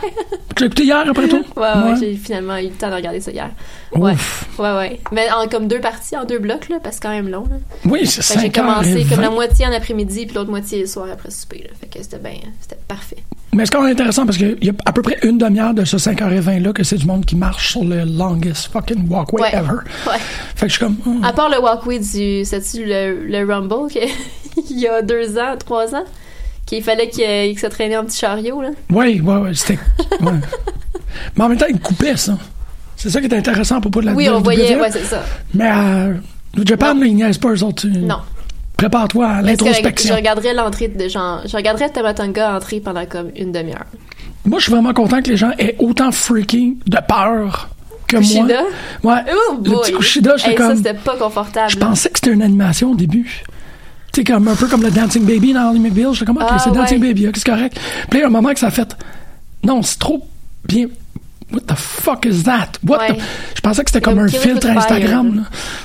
Tu 0.56 0.64
l'as 0.64 0.66
écouté 0.68 0.84
hier 0.84 1.04
après 1.10 1.28
tout? 1.28 1.44
ouais, 1.56 1.62
ouais, 1.64 1.96
j'ai 2.00 2.16
finalement 2.16 2.58
eu 2.58 2.64
le 2.64 2.70
temps 2.72 2.90
de 2.90 2.96
regarder 2.96 3.22
ça 3.22 3.32
hier. 3.32 3.50
Ouais, 3.94 4.14
ouais, 4.60 4.72
ouais. 4.76 5.00
Mais 5.12 5.28
en 5.32 5.48
comme 5.48 5.68
deux 5.68 5.80
parties, 5.80 6.18
en 6.18 6.26
deux 6.26 6.40
blocs, 6.40 6.70
là, 6.70 6.78
parce 6.84 6.98
que 6.98 7.02
c'est 7.04 7.08
quand 7.08 7.16
même 7.16 7.30
long. 7.30 7.46
Là. 7.50 7.58
Oui, 7.86 8.06
c'est 8.06 8.22
que 8.22 8.40
J'ai 8.42 8.48
5 8.52 8.58
heures 8.58 8.66
commencé 8.66 9.06
comme 9.10 9.22
la 9.22 9.30
20. 9.30 9.36
moitié 9.36 9.66
en 9.66 9.72
après-midi, 9.74 10.26
puis 10.26 10.36
l'autre 10.36 10.50
moitié 10.50 10.80
le 10.82 10.88
soir 10.88 11.08
après 11.12 11.32
souper. 11.32 11.60
Là. 11.64 11.70
Fait 11.80 11.88
que 11.88 12.04
c'était 12.04 12.18
bien, 12.20 12.40
c'était 12.60 12.78
parfait. 12.88 13.18
Mais 13.54 13.66
c'est 13.66 13.72
quand 13.72 13.82
même 13.82 13.92
intéressant 13.94 14.26
parce 14.26 14.38
qu'il 14.38 14.58
y 14.62 14.70
a 14.70 14.74
à 14.86 14.92
peu 14.92 15.02
près 15.02 15.18
une 15.24 15.38
demi-heure 15.38 15.74
de 15.74 15.86
ce 15.86 15.96
5h20 15.98 16.62
là 16.62 16.74
que 16.74 16.84
c'est 16.84 16.98
du 16.98 17.06
monde 17.06 17.26
qui 17.26 17.36
marche 17.36 17.72
sur 17.72 17.84
le 17.84 18.04
longest 18.04 18.70
fucking 18.72 19.08
walkway 19.10 19.42
Ouais. 19.42 19.56
ever. 19.56 19.78
Ouais. 20.06 20.18
Fait 20.56 20.66
que 20.68 20.72
je 20.74 20.78
suis 20.78 20.80
comme. 20.86 20.98
hum. 21.06 21.24
À 21.24 21.32
part 21.34 21.50
le 21.50 21.60
walkway 21.60 21.98
du, 22.00 22.44
c'est-tu 22.44 22.84
le, 22.86 23.26
le 23.26 23.46
Rumble 23.52 23.92
que- 23.92 24.00
il 24.70 24.80
y 24.80 24.88
a 24.88 25.02
deux 25.02 25.38
ans, 25.38 25.56
trois 25.58 25.94
ans, 25.96 26.04
qu'il 26.66 26.84
fallait 26.84 27.10
qu'il 27.10 27.24
qu'il 27.26 27.60
se 27.60 27.68
traînait 27.68 27.98
en 27.98 28.06
petit 28.06 28.18
chariot 28.20 28.62
là. 28.62 28.70
Oui, 28.90 29.22
oui, 29.24 29.36
oui, 29.42 29.56
c'était. 29.56 29.80
ouais. 30.22 30.32
Mais 31.36 31.44
en 31.44 31.50
même 31.50 31.58
temps, 31.58 31.66
il 31.70 31.80
coupait 31.80 32.18
ça. 32.18 32.38
C'est 32.96 33.10
ça 33.10 33.20
qui 33.22 33.28
est 33.28 33.34
intéressant 33.34 33.78
à 33.78 33.82
propos 33.82 34.02
de 34.02 34.08
la 34.08 34.14
Oui, 34.14 34.28
on 34.30 34.38
WWE. 34.40 34.44
voyait, 34.44 34.76
ouais, 34.80 34.92
c'est 34.92 35.04
ça. 35.04 35.22
Mais 35.54 35.68
à 35.68 36.08
New 36.56 36.66
Japan, 36.66 36.94
là, 36.96 37.06
ils 37.06 37.16
niaisent 37.16 37.38
pas 37.38 37.50
eux 37.50 37.64
autres. 37.64 37.82
tu- 37.84 37.90
Non. 38.00 38.18
Prépare-toi 38.76 39.26
à 39.26 39.30
correct, 39.42 39.44
Je 39.60 39.64
l'introspection. 39.66 40.16
regarderais 40.16 40.54
l'entrée 40.54 40.88
de 40.88 41.08
genre, 41.08 41.42
je 41.48 41.56
regarderais 41.58 41.90
Tamatonga 41.90 42.56
entrer 42.56 42.80
pendant 42.80 43.06
comme 43.08 43.30
une 43.36 43.52
demi-heure. 43.52 43.86
Moi, 44.46 44.60
je 44.60 44.64
suis 44.66 44.72
vraiment 44.72 44.94
content 44.94 45.22
que 45.22 45.30
les 45.30 45.38
gens 45.38 45.52
aient 45.58 45.76
autant 45.80 46.12
freaking 46.12 46.78
de 46.86 46.98
peur 47.08 47.70
que 48.08 48.18
Kushida? 48.18 48.62
moi. 49.04 49.16
Ouais. 49.16 49.22
Oh 49.52 49.56
le 49.64 49.72
petit 49.82 49.92
Kushida, 49.94 50.38
j'étais 50.38 50.50
Hey, 50.52 50.56
comme. 50.56 50.70
Ça, 50.70 50.76
c'était 50.78 50.94
pas 50.94 51.18
confortable. 51.18 51.72
Je 51.72 51.78
pensais 51.78 52.10
que 52.10 52.20
c'était 52.20 52.32
une 52.34 52.42
animation 52.44 52.92
au 52.92 52.96
début. 52.96 53.44
Tu 54.18 54.24
sais, 54.26 54.34
comme 54.34 54.48
un 54.48 54.56
peu 54.56 54.66
comme 54.66 54.82
le 54.82 54.90
Dancing 54.90 55.24
Baby 55.26 55.54
dans 55.54 55.68
Harley 55.68 55.78
McBeal. 55.80 56.12
J'étais 56.14 56.26
comme, 56.26 56.38
ok, 56.38 56.48
Ah, 56.50 56.58
c'est 56.58 56.72
Dancing 56.72 57.00
ouais. 57.00 57.10
Baby, 57.10 57.28
ok, 57.28 57.36
c'est 57.38 57.46
correct. 57.48 57.76
Puis 58.10 58.14
là, 58.14 58.18
il 58.18 58.20
y 58.22 58.24
a 58.24 58.26
un 58.26 58.32
moment 58.32 58.52
que 58.52 58.60
ça 58.60 58.66
a 58.68 58.72
fait, 58.72 58.96
non, 59.64 59.84
c'est 59.84 60.00
trop 60.00 60.28
bien. 60.66 60.88
What 61.54 61.60
the 61.68 61.76
fuck 61.78 62.26
is 62.26 62.42
that? 62.46 62.70
What 62.84 62.98
Ouais. 62.98 63.14
the- 63.14 63.22
Je 63.58 63.62
pensais 63.62 63.84
que 63.84 63.92
c'était 63.92 64.02
comme, 64.02 64.16
Comme 64.16 64.24
un 64.26 64.28
filtre 64.28 64.68
Instagram. 64.70 65.36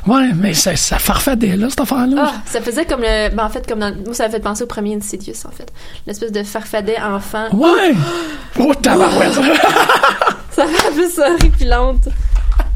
là. 0.07 0.13
Ouais, 0.15 0.31
mais 0.35 0.55
ça, 0.55 0.75
ça 0.77 0.99
farfadait, 0.99 1.57
là, 1.59 1.69
cette 1.69 1.81
affaire-là. 1.83 2.25
Ah, 2.27 2.33
ça 2.47 2.63
faisait 2.63 2.87
comme 2.87 3.03
le. 3.03 3.29
Ben, 3.37 3.45
en 3.45 3.51
fait, 3.51 3.67
comme 3.69 3.81
dans. 3.81 3.95
Moi, 3.95 4.15
ça 4.15 4.25
m'a 4.25 4.31
fait 4.31 4.41
penser 4.41 4.63
au 4.65 4.67
premier 4.67 4.97
Insidious, 4.97 5.35
en 5.47 5.51
fait. 5.51 5.71
L'espèce 6.07 6.33
de 6.33 6.43
farfadet 6.43 6.97
enfant. 7.03 7.49
Ouais! 7.53 7.95
Oh, 8.59 8.73
tabarouette! 8.75 9.35
Ça 10.57 10.67
fait 10.67 10.91
plus 10.93 11.19
horripilante. 11.19 12.09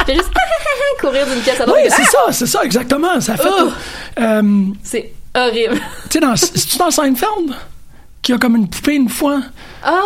Puis 0.07 0.15
juste 0.17 0.31
courir 1.01 1.27
d'une 1.27 1.41
pièce 1.41 1.61
à 1.61 1.65
l'autre. 1.67 1.79
oui, 1.83 1.91
c'est 1.91 2.05
ça, 2.05 2.19
c'est 2.31 2.47
ça, 2.47 2.63
exactement. 2.63 3.21
Ça 3.21 3.37
fait. 3.39 3.49
Oh! 3.51 3.69
euh, 4.21 4.43
C'est 4.83 5.13
horrible. 5.37 5.75
tu 5.75 6.11
sais, 6.11 6.21
dans, 6.21 6.35
c'est-tu 6.37 6.79
dans 6.79 6.91
Seinfeld? 6.91 7.55
Qui 8.23 8.33
a 8.33 8.39
comme 8.39 8.57
une 8.57 8.69
poupée 8.69 8.95
une 8.97 9.09
fois? 9.09 9.41
Ah! 9.85 10.01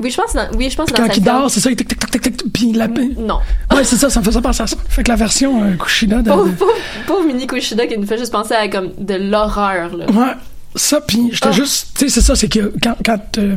Oui, 0.00 0.12
je 0.12 0.16
pense 0.16 0.32
dans, 0.32 0.46
oui, 0.56 0.70
je 0.70 0.76
pense 0.76 0.92
quand 0.92 1.08
il 1.16 1.22
dort, 1.24 1.50
c'est 1.50 1.58
ça, 1.58 1.70
il 1.70 1.76
tic, 1.76 1.88
tic, 1.88 2.08
tic, 2.10 2.22
tic, 2.22 2.52
puis 2.52 2.72
la. 2.72 2.86
Non. 2.86 3.40
Ouais, 3.72 3.82
c'est 3.82 3.96
ça, 3.96 4.08
ça 4.08 4.20
me 4.20 4.24
faisait 4.24 4.40
penser 4.40 4.62
à 4.62 4.66
ça. 4.68 4.76
Fait 4.88 5.02
que 5.02 5.08
la 5.10 5.16
version 5.16 5.60
euh, 5.64 5.74
Kushida 5.74 6.22
de. 6.22 6.30
Pauvre, 6.30 6.52
pauvre, 6.54 6.72
pauvre 7.04 7.24
Mini 7.26 7.48
Kushida 7.48 7.84
qui 7.88 7.98
nous 7.98 8.06
fait 8.06 8.16
juste 8.18 8.30
penser 8.30 8.54
à 8.54 8.68
comme 8.68 8.92
de 8.96 9.14
l'horreur, 9.14 9.96
là. 9.96 10.06
Ouais, 10.08 10.34
ça, 10.76 11.00
puis 11.00 11.30
j'étais 11.32 11.48
Ah. 11.48 11.52
juste. 11.52 11.88
Tu 11.98 12.04
sais, 12.04 12.14
c'est 12.14 12.20
ça, 12.20 12.36
c'est 12.36 12.48
que 12.48 12.72
quand, 12.80 12.94
quand, 13.04 13.38
euh, 13.38 13.56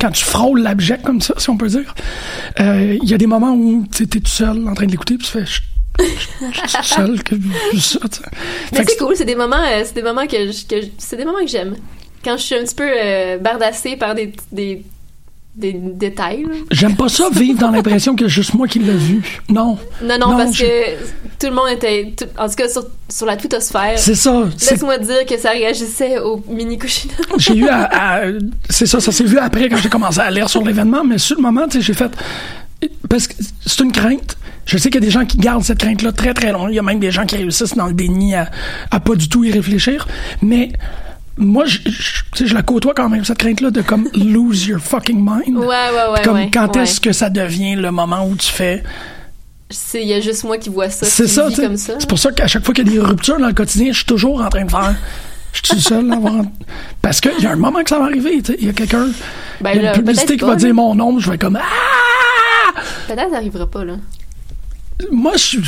quand 0.00 0.10
tu 0.12 0.24
frôles 0.24 0.62
l'abject 0.62 1.02
comme 1.04 1.20
ça, 1.20 1.34
si 1.36 1.50
on 1.50 1.58
peut 1.58 1.68
dire, 1.68 1.94
euh, 2.60 2.96
il 3.02 3.06
y 3.10 3.12
a 3.12 3.18
des 3.18 3.26
moments 3.26 3.52
où 3.52 3.84
tu 3.94 4.08
t'es 4.08 4.20
tout 4.20 4.30
seul 4.30 4.66
en 4.66 4.72
train 4.72 4.86
de 4.86 4.92
l'écouter, 4.92 5.18
puis 5.18 5.26
tu 5.26 5.32
fais. 5.44 5.44
Que 5.98 7.78
ça. 7.80 7.98
Mais 8.72 8.84
c'est 8.88 8.96
cool, 8.98 9.14
c'est 9.16 9.24
des 9.24 9.34
moments, 9.36 9.56
euh, 9.56 9.82
c'est 9.84 9.94
des 9.94 10.02
moments 10.02 10.26
que, 10.26 10.50
je- 10.50 10.66
que 10.66 10.80
je- 10.82 10.88
c'est 10.98 11.16
des 11.16 11.24
moments 11.24 11.40
que 11.40 11.46
j'aime. 11.48 11.76
Quand 12.24 12.36
je 12.36 12.42
suis 12.42 12.54
un 12.54 12.62
petit 12.62 12.74
peu 12.74 12.88
euh, 12.88 13.38
bardassée 13.38 13.96
par 13.96 14.14
des, 14.14 14.32
des, 14.52 14.84
des 15.54 15.72
détails. 15.74 16.44
là. 16.44 16.54
J'aime 16.70 16.96
pas 16.96 17.08
ça 17.08 17.28
vivre 17.30 17.58
dans 17.58 17.70
l'impression 17.70 18.16
que 18.16 18.26
juste 18.28 18.54
moi 18.54 18.66
qui 18.66 18.78
l'ai 18.78 18.92
vu. 18.94 19.40
Non. 19.48 19.76
Non, 20.02 20.18
non, 20.18 20.36
parce 20.36 20.54
je- 20.56 20.64
que 20.64 20.92
tout 21.38 21.46
le 21.48 21.52
monde 21.52 21.68
était, 21.70 22.14
tout- 22.16 22.24
en 22.38 22.48
tout 22.48 22.54
cas 22.54 22.68
sur, 22.68 22.86
sur 23.08 23.26
la 23.26 23.36
twittosphère. 23.36 23.98
C'est 23.98 24.14
ça. 24.14 24.44
c'est- 24.56 24.70
Laisse-moi 24.72 24.98
dire 24.98 25.26
que 25.26 25.36
ça 25.36 25.50
réagissait 25.50 26.18
au 26.20 26.42
mini 26.48 26.78
Kushida. 26.78 27.14
J'ai 27.38 27.54
eu 27.56 27.68
à, 27.68 27.82
à- 27.92 28.22
c'est 28.70 28.86
ça, 28.86 28.98
ça 29.00 29.12
s'est 29.12 29.24
vu 29.24 29.38
après 29.38 29.68
quand 29.68 29.76
j'ai 29.76 29.90
commencé 29.90 30.20
à 30.20 30.30
lire 30.30 30.48
sur 30.48 30.62
l'événement, 30.64 31.04
mais 31.04 31.18
sur 31.18 31.36
le 31.36 31.42
moment, 31.42 31.66
tu 31.68 31.78
sais, 31.78 31.80
j'ai 31.84 31.94
fait 31.94 32.10
parce 33.08 33.26
que 33.26 33.34
c'est 33.66 33.80
une 33.80 33.92
crainte. 33.92 34.36
Je 34.64 34.78
sais 34.78 34.90
qu'il 34.90 35.00
y 35.00 35.04
a 35.04 35.06
des 35.06 35.10
gens 35.12 35.24
qui 35.24 35.38
gardent 35.38 35.64
cette 35.64 35.78
crainte-là 35.78 36.12
très 36.12 36.34
très 36.34 36.52
loin. 36.52 36.68
Il 36.70 36.74
y 36.74 36.78
a 36.78 36.82
même 36.82 37.00
des 37.00 37.10
gens 37.10 37.26
qui 37.26 37.36
réussissent 37.36 37.74
dans 37.74 37.86
le 37.88 37.94
déni 37.94 38.34
à, 38.34 38.48
à 38.90 39.00
pas 39.00 39.14
du 39.16 39.28
tout 39.28 39.42
y 39.44 39.50
réfléchir. 39.50 40.06
Mais 40.40 40.72
moi, 41.36 41.64
je, 41.66 41.78
je, 41.86 42.46
je 42.46 42.54
la 42.54 42.62
côtoie 42.62 42.94
quand 42.94 43.08
même 43.08 43.24
cette 43.24 43.38
crainte-là 43.38 43.70
de 43.70 43.82
comme 43.82 44.08
lose 44.14 44.66
your 44.66 44.80
fucking 44.80 45.18
mind. 45.18 45.56
Ouais, 45.58 45.66
ouais, 45.66 46.12
ouais. 46.14 46.22
comme 46.22 46.34
ouais, 46.34 46.50
quand 46.52 46.76
ouais. 46.76 46.82
est-ce 46.84 47.00
que 47.00 47.12
ça 47.12 47.28
devient 47.28 47.74
le 47.74 47.90
moment 47.90 48.24
où 48.26 48.36
tu 48.36 48.50
fais? 48.52 48.82
C'est- 49.68 50.02
Il 50.02 50.08
y 50.08 50.14
a 50.14 50.20
juste 50.20 50.44
moi 50.44 50.58
qui 50.58 50.68
vois 50.68 50.90
ça. 50.90 51.06
c'est 51.06 51.26
ça, 51.26 51.48
comme 51.56 51.76
ça. 51.76 51.94
C'est 51.98 52.08
pour 52.08 52.18
ça 52.18 52.30
qu'à 52.30 52.46
chaque 52.46 52.64
fois 52.64 52.72
qu'il 52.74 52.86
y 52.86 52.90
a 52.90 52.92
des 52.92 53.00
ruptures 53.00 53.38
dans 53.40 53.48
le 53.48 53.54
quotidien, 53.54 53.88
je 53.90 53.96
suis 53.96 54.04
toujours 54.06 54.42
en 54.42 54.48
train 54.48 54.64
de 54.64 54.70
faire. 54.70 54.94
Je 55.54 55.60
suis 55.72 55.80
seul 55.82 56.10
à 56.12 56.14
avoir. 56.16 56.44
Parce 57.02 57.20
qu'il 57.20 57.38
y 57.40 57.46
a 57.46 57.50
un 57.52 57.56
moment 57.56 57.82
que 57.82 57.88
ça 57.90 57.98
va 57.98 58.04
arriver, 58.04 58.40
tu 58.42 58.52
sais. 58.52 58.58
Il 58.60 58.66
y 58.66 58.70
a 58.70 58.72
quelqu'un. 58.72 59.06
Ben 59.60 59.72
il 59.74 59.82
y 59.82 59.86
a 59.86 59.90
une 59.94 59.98
publicité 60.02 60.36
qui 60.36 60.44
va 60.44 60.54
dire 60.56 60.72
mon 60.74 60.94
nom, 60.94 61.18
je 61.18 61.30
vais 61.30 61.38
comme. 61.38 61.56
Ah! 61.56 61.62
Peut-être 63.08 63.30
ça 63.30 63.36
arrivera 63.36 63.66
pas, 63.70 63.84
là. 63.84 63.94
Moi, 65.10 65.32
je 65.34 65.38
suis. 65.38 65.58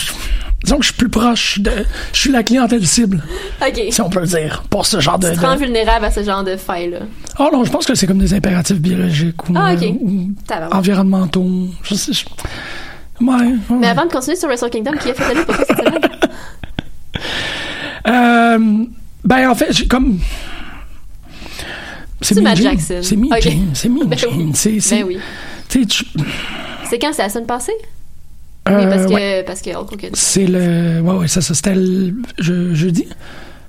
Disons 0.62 0.76
que 0.76 0.82
je 0.82 0.88
suis 0.88 0.96
plus 0.96 1.08
proche 1.08 1.58
de. 1.58 1.70
Je 2.12 2.18
suis 2.18 2.30
la 2.30 2.42
clientèle 2.42 2.86
cible, 2.86 3.22
Ok. 3.66 3.80
si 3.90 4.00
on 4.00 4.08
peut 4.08 4.20
le 4.20 4.26
dire, 4.26 4.62
pour 4.70 4.86
ce 4.86 5.00
genre 5.00 5.18
de. 5.18 5.28
Tu 5.30 5.36
te 5.36 5.40
de- 5.40 5.46
rends 5.46 5.56
vulnérable 5.56 6.04
à 6.06 6.10
ce 6.10 6.22
genre 6.22 6.44
de 6.44 6.56
failles, 6.56 6.90
là. 6.90 6.98
Oh 7.38 7.48
non, 7.52 7.64
je 7.64 7.70
pense 7.70 7.84
que 7.84 7.94
c'est 7.94 8.06
comme 8.06 8.18
des 8.18 8.32
impératifs 8.32 8.78
biologiques 8.78 9.48
ou, 9.48 9.52
Ah, 9.56 9.74
ok. 9.74 9.82
euh, 9.82 9.86
ou 10.00 10.30
environnementaux. 10.72 11.68
Je 11.82 11.94
sais. 11.94 12.12
je- 12.12 12.24
Ouais. 13.20 13.34
ouais. 13.34 13.56
Mais 13.80 13.88
avant 13.88 14.06
de 14.06 14.10
continuer 14.12 14.36
sur 14.36 14.48
Wrestle 14.48 14.70
Kingdom, 14.70 14.92
qui 14.92 15.10
a 15.10 15.14
fait 15.14 15.34
lutte 15.34 15.46
pour 15.46 15.56
cette 15.56 15.68
semaine? 15.68 15.98
Euh, 18.06 18.84
ben, 19.24 19.48
en 19.50 19.54
fait, 19.54 19.88
comme. 19.88 20.18
C'est 22.20 22.34
Gene. 22.36 22.56
Jackson. 22.56 22.98
C'est 23.02 23.16
Mean 23.16 23.28
Ok. 23.32 23.40
Gene. 23.42 23.70
C'est 23.74 23.88
Mean 23.88 24.04
Ben 24.08 24.18
oui. 24.30 24.50
C'est- 24.54 24.90
Ben 24.96 25.04
oui. 25.06 25.18
tu 25.68 25.80
sais, 25.82 25.86
tu- 25.86 26.04
C'est 26.94 27.00
quand? 27.00 27.12
C'est 27.12 27.22
la 27.22 27.28
semaine 27.28 27.46
passée? 27.46 27.72
euh, 28.68 28.78
oui, 28.78 28.86
parce 28.88 29.06
que, 29.06 29.12
ouais. 29.12 29.42
parce 29.44 29.62
que 29.62 29.70
Hulk 29.70 29.92
Hogan. 29.94 30.10
C'est 30.14 30.46
le. 30.46 31.00
Ouais, 31.00 31.16
ouais, 31.16 31.26
ça, 31.26 31.40
ça 31.40 31.52
c'était 31.52 31.74
le 31.74 32.14
je, 32.38 32.72
jeudi. 32.72 33.08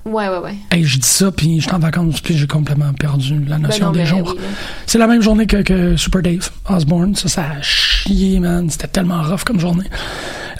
Ouais, 0.04 0.28
ouais, 0.28 0.38
ouais. 0.38 0.54
Hey, 0.70 0.84
je 0.84 1.00
dis 1.00 1.08
ça, 1.08 1.32
puis 1.32 1.56
je 1.56 1.66
suis 1.66 1.74
en 1.74 1.80
vacances, 1.80 2.20
puis 2.20 2.38
j'ai 2.38 2.46
complètement 2.46 2.92
perdu 2.92 3.44
la 3.48 3.56
Ben 3.56 3.62
notion 3.62 3.86
non, 3.86 3.92
des 3.92 4.06
jours. 4.06 4.36
oui, 4.38 4.44
c'est 4.86 4.98
la 4.98 5.08
même 5.08 5.22
journée 5.22 5.48
que, 5.48 5.62
que 5.62 5.96
Super 5.96 6.22
Dave 6.22 6.48
Osborne. 6.70 7.16
Ça, 7.16 7.26
ça 7.26 7.42
a 7.42 7.62
chié, 7.62 8.38
man. 8.38 8.70
C'était 8.70 8.86
tellement 8.86 9.22
rough 9.22 9.42
comme 9.44 9.58
journée. 9.58 9.90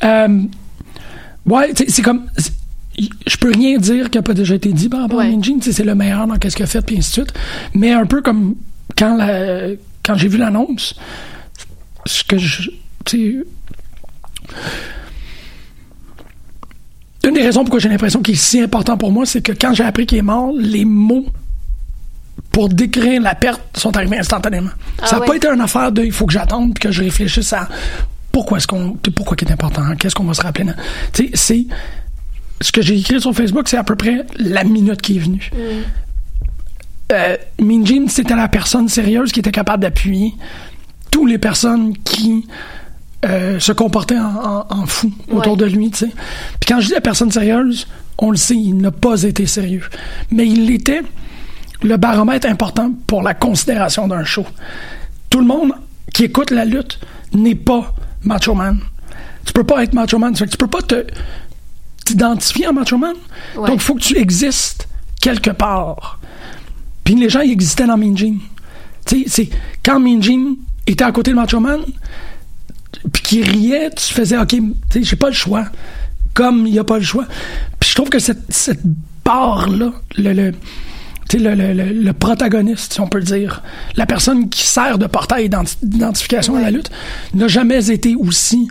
Euh, 0.03 0.41
ouais, 1.47 1.73
c'est 1.87 2.03
comme. 2.03 2.27
Je 2.99 3.37
peux 3.37 3.53
rien 3.53 3.79
dire 3.79 4.11
qui 4.11 4.19
n'a 4.19 4.23
pas 4.23 4.35
déjà 4.35 4.57
été 4.57 4.73
dit 4.73 4.89
par 4.89 5.03
rapport 5.03 5.21
à 5.21 5.27
sais, 5.63 5.71
C'est 5.71 5.85
le 5.85 5.95
meilleur 5.95 6.27
dans 6.27 6.35
qu'est-ce 6.35 6.57
qu'il 6.57 6.65
a 6.65 6.67
fait, 6.67 6.85
puis 6.85 6.99
ainsi 6.99 7.11
de 7.21 7.27
suite. 7.27 7.33
Mais 7.75 7.93
un 7.93 8.07
peu 8.07 8.23
comme 8.23 8.57
quand, 8.99 9.17
la, 9.17 9.69
quand 10.03 10.17
j'ai 10.17 10.27
vu 10.27 10.39
l'annonce, 10.39 10.97
ce 12.07 12.25
que 12.25 12.39
je. 12.39 12.71
Une 17.25 17.35
des 17.35 17.43
raisons 17.43 17.63
pourquoi 17.63 17.81
j'ai 17.81 17.89
l'impression 17.89 18.23
qu'il 18.23 18.35
est 18.35 18.39
si 18.39 18.61
important 18.61 18.97
pour 18.97 19.13
moi, 19.13 19.27
c'est 19.27 19.43
que 19.43 19.53
quand 19.53 19.75
j'ai 19.75 19.85
appris 19.85 20.07
qu'il 20.07 20.19
est 20.19 20.23
mort, 20.23 20.53
les 20.57 20.85
mots 20.85 21.27
pour 22.53 22.69
décrire 22.69 23.21
la 23.21 23.35
perte 23.35 23.61
sont 23.77 23.97
arrivés 23.97 24.19
instantanément. 24.19 24.71
Ah 25.03 25.07
ça 25.07 25.17
n'a 25.17 25.23
ouais. 25.23 25.27
pas 25.27 25.37
été 25.37 25.49
une 25.49 25.61
affaire 25.61 25.93
de 25.93 26.03
il 26.03 26.13
faut 26.13 26.27
que 26.27 26.33
j'attende 26.33 26.75
puis 26.75 26.83
que 26.83 26.91
je 26.91 27.03
réfléchisse 27.03 27.53
à 27.53 27.69
pourquoi 28.33 28.59
est-ce 28.59 28.67
qu'on 28.67 28.95
pourquoi 29.15 29.37
qu'il 29.37 29.49
est 29.49 29.53
important, 29.53 29.83
qu'est-ce 29.97 30.15
qu'on 30.15 30.25
va 30.25 30.35
se 30.35 30.43
rappeler. 30.43 30.67
Tu 31.13 31.25
sais, 31.25 31.31
c'est 31.35 31.67
ce 32.61 32.73
que 32.73 32.83
j'ai 32.83 32.99
écrit 32.99 33.21
sur 33.21 33.35
Facebook, 33.35 33.69
c'est 33.69 33.77
à 33.77 33.85
peu 33.85 33.97
près 33.97 34.25
la 34.39 34.65
minute 34.65 35.03
qui 35.03 35.17
est 35.17 35.21
venue. 35.21 35.51
Euh, 37.13 37.37
Mean 37.61 37.87
Gene, 37.87 38.09
c'était 38.09 38.35
la 38.35 38.49
personne 38.49 38.89
sérieuse 38.89 39.33
qui 39.33 39.41
était 39.41 39.53
capable 39.53 39.83
d'appuyer 39.83 40.35
toutes 41.17 41.31
les 41.31 41.39
personnes 41.39 41.97
qui 42.05 42.47
euh, 43.25 43.59
se 43.59 43.73
comportaient 43.73 44.19
en, 44.19 44.37
en, 44.37 44.67
en 44.69 44.87
fou 44.87 45.11
autour 45.31 45.53
Ouais. 45.53 45.59
de 45.59 45.65
lui, 45.65 45.91
tu 45.91 45.99
sais. 46.01 46.11
Puis 46.61 46.69
quand 46.69 46.79
je 46.81 46.89
dis 46.89 46.93
la 46.93 47.01
personne 47.01 47.31
sérieuse, 47.31 47.87
on 48.19 48.31
le 48.31 48.37
sait, 48.37 48.55
il 48.55 48.77
n'a 48.77 48.91
pas 48.91 49.23
été 49.23 49.47
sérieux. 49.47 49.83
Mais 50.31 50.47
il 50.47 50.71
était 50.71 51.01
le 51.83 51.97
baromètre 51.97 52.47
important 52.49 52.93
pour 53.07 53.23
la 53.23 53.33
considération 53.33 54.07
d'un 54.09 54.25
show. 54.25 54.45
Tout 55.31 55.41
le 55.41 55.47
monde 55.47 55.73
qui 56.13 56.25
écoute 56.25 56.51
la 56.51 56.67
lutte 56.67 57.01
n'est 57.33 57.55
pas 57.55 57.95
Macho 58.23 58.55
Man. 58.55 58.79
Tu 59.47 59.55
peux 59.55 59.65
pas 59.65 59.83
être 59.85 59.95
Macho 59.95 60.19
Man. 60.19 60.35
Tu 60.35 60.47
peux 60.59 60.67
pas 60.67 60.83
te 60.83 61.07
t'identifier 62.05 62.67
en 62.69 62.75
Macho 62.75 62.99
Man. 62.99 63.15
Ouais. 63.57 63.69
Donc, 63.69 63.77
il 63.77 63.81
faut 63.83 63.95
que 63.95 64.01
tu 64.01 64.19
existes 64.19 64.87
quelque 65.21 65.51
part. 65.51 66.21
Puis 67.05 67.15
les 67.15 67.31
gens, 67.31 67.41
ils 67.41 67.53
existaient 67.53 67.87
dans 67.87 67.97
Mean 67.97 68.17
Gene. 68.17 68.39
Tu 69.07 69.21
sais, 69.21 69.25
c'est 69.29 69.51
quand 69.83 69.99
Mean 69.99 70.23
Gene 70.23 70.57
était 70.87 71.05
à 71.05 71.13
côté 71.13 71.31
de 71.33 71.37
Macho 71.37 71.61
Man, 71.61 71.81
puis 73.13 73.23
qu'il 73.23 73.43
riait, 73.49 73.91
tu 73.91 74.13
faisais, 74.15 74.39
OK, 74.39 74.57
j'ai 75.01 75.17
pas 75.17 75.29
le 75.29 75.35
choix. 75.35 75.67
Comme 76.35 76.67
il 76.67 76.73
n'y 76.73 76.79
a 76.79 76.85
pas 76.85 76.99
le 76.99 77.05
choix. 77.05 77.25
Puis 77.81 77.91
je 77.91 77.95
trouve 77.95 78.11
que 78.11 78.19
cette, 78.19 78.43
cette 78.51 78.83
barre-là, 79.25 79.93
le, 80.19 80.33
le, 80.35 80.53
le, 81.33 81.55
le, 81.55 81.73
le, 81.73 81.85
le 81.93 82.13
protagoniste, 82.13 82.93
si 82.93 83.01
on 83.01 83.09
peut 83.09 83.19
le 83.19 83.25
dire, 83.25 83.63
la 83.97 84.05
personne 84.05 84.51
qui 84.51 84.63
sert 84.67 84.99
de 84.99 85.07
portail 85.07 85.49
d'identi- 85.49 85.79
d'identification 85.83 86.57
à 86.57 86.61
la 86.61 86.71
lutte, 86.71 86.91
n'a 87.33 87.49
jamais 87.49 87.91
été 87.91 88.17
aussi 88.17 88.69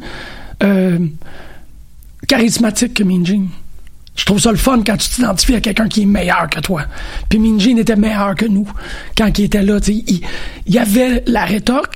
euh, 0.63 0.99
charismatique 2.27 2.93
que 2.93 3.03
Gene. 3.03 3.49
Je 4.15 4.25
trouve 4.25 4.39
ça 4.39 4.51
le 4.51 4.57
fun 4.57 4.81
quand 4.85 4.95
tu 4.97 5.09
t'identifies 5.09 5.55
à 5.55 5.61
quelqu'un 5.61 5.87
qui 5.87 6.03
est 6.03 6.05
meilleur 6.05 6.47
que 6.49 6.59
toi. 6.59 6.83
Puis 7.29 7.39
Gene 7.59 7.79
était 7.79 7.95
meilleur 7.95 8.35
que 8.35 8.45
nous 8.45 8.67
quand 9.17 9.37
il 9.39 9.45
était 9.45 9.63
là. 9.63 9.79
Il, 9.87 10.21
il 10.67 10.73
y 10.73 10.77
avait 10.77 11.23
la 11.25 11.45
rétorque 11.45 11.95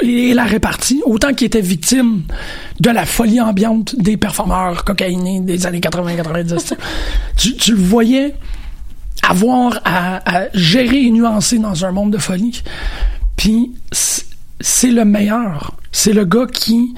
et 0.00 0.34
la 0.34 0.44
répartie, 0.44 1.02
autant 1.04 1.32
qu'il 1.32 1.46
était 1.46 1.60
victime 1.60 2.22
de 2.80 2.90
la 2.90 3.06
folie 3.06 3.40
ambiante 3.40 3.96
des 3.96 4.16
performeurs 4.16 4.84
cocaïnés 4.84 5.40
des 5.40 5.66
années 5.66 5.80
80-90. 5.80 6.74
tu 7.36 7.72
le 7.72 7.82
voyais 7.82 8.34
avoir 9.28 9.80
à, 9.84 10.20
gérer 10.54 11.02
et 11.02 11.10
nuancer 11.10 11.58
dans 11.58 11.84
un 11.84 11.92
monde 11.92 12.12
de 12.12 12.18
folie. 12.18 12.62
Puis 13.36 13.72
c'est 13.90 14.90
le 14.90 15.04
meilleur. 15.04 15.76
C'est 15.92 16.12
le 16.12 16.24
gars 16.24 16.46
qui 16.46 16.94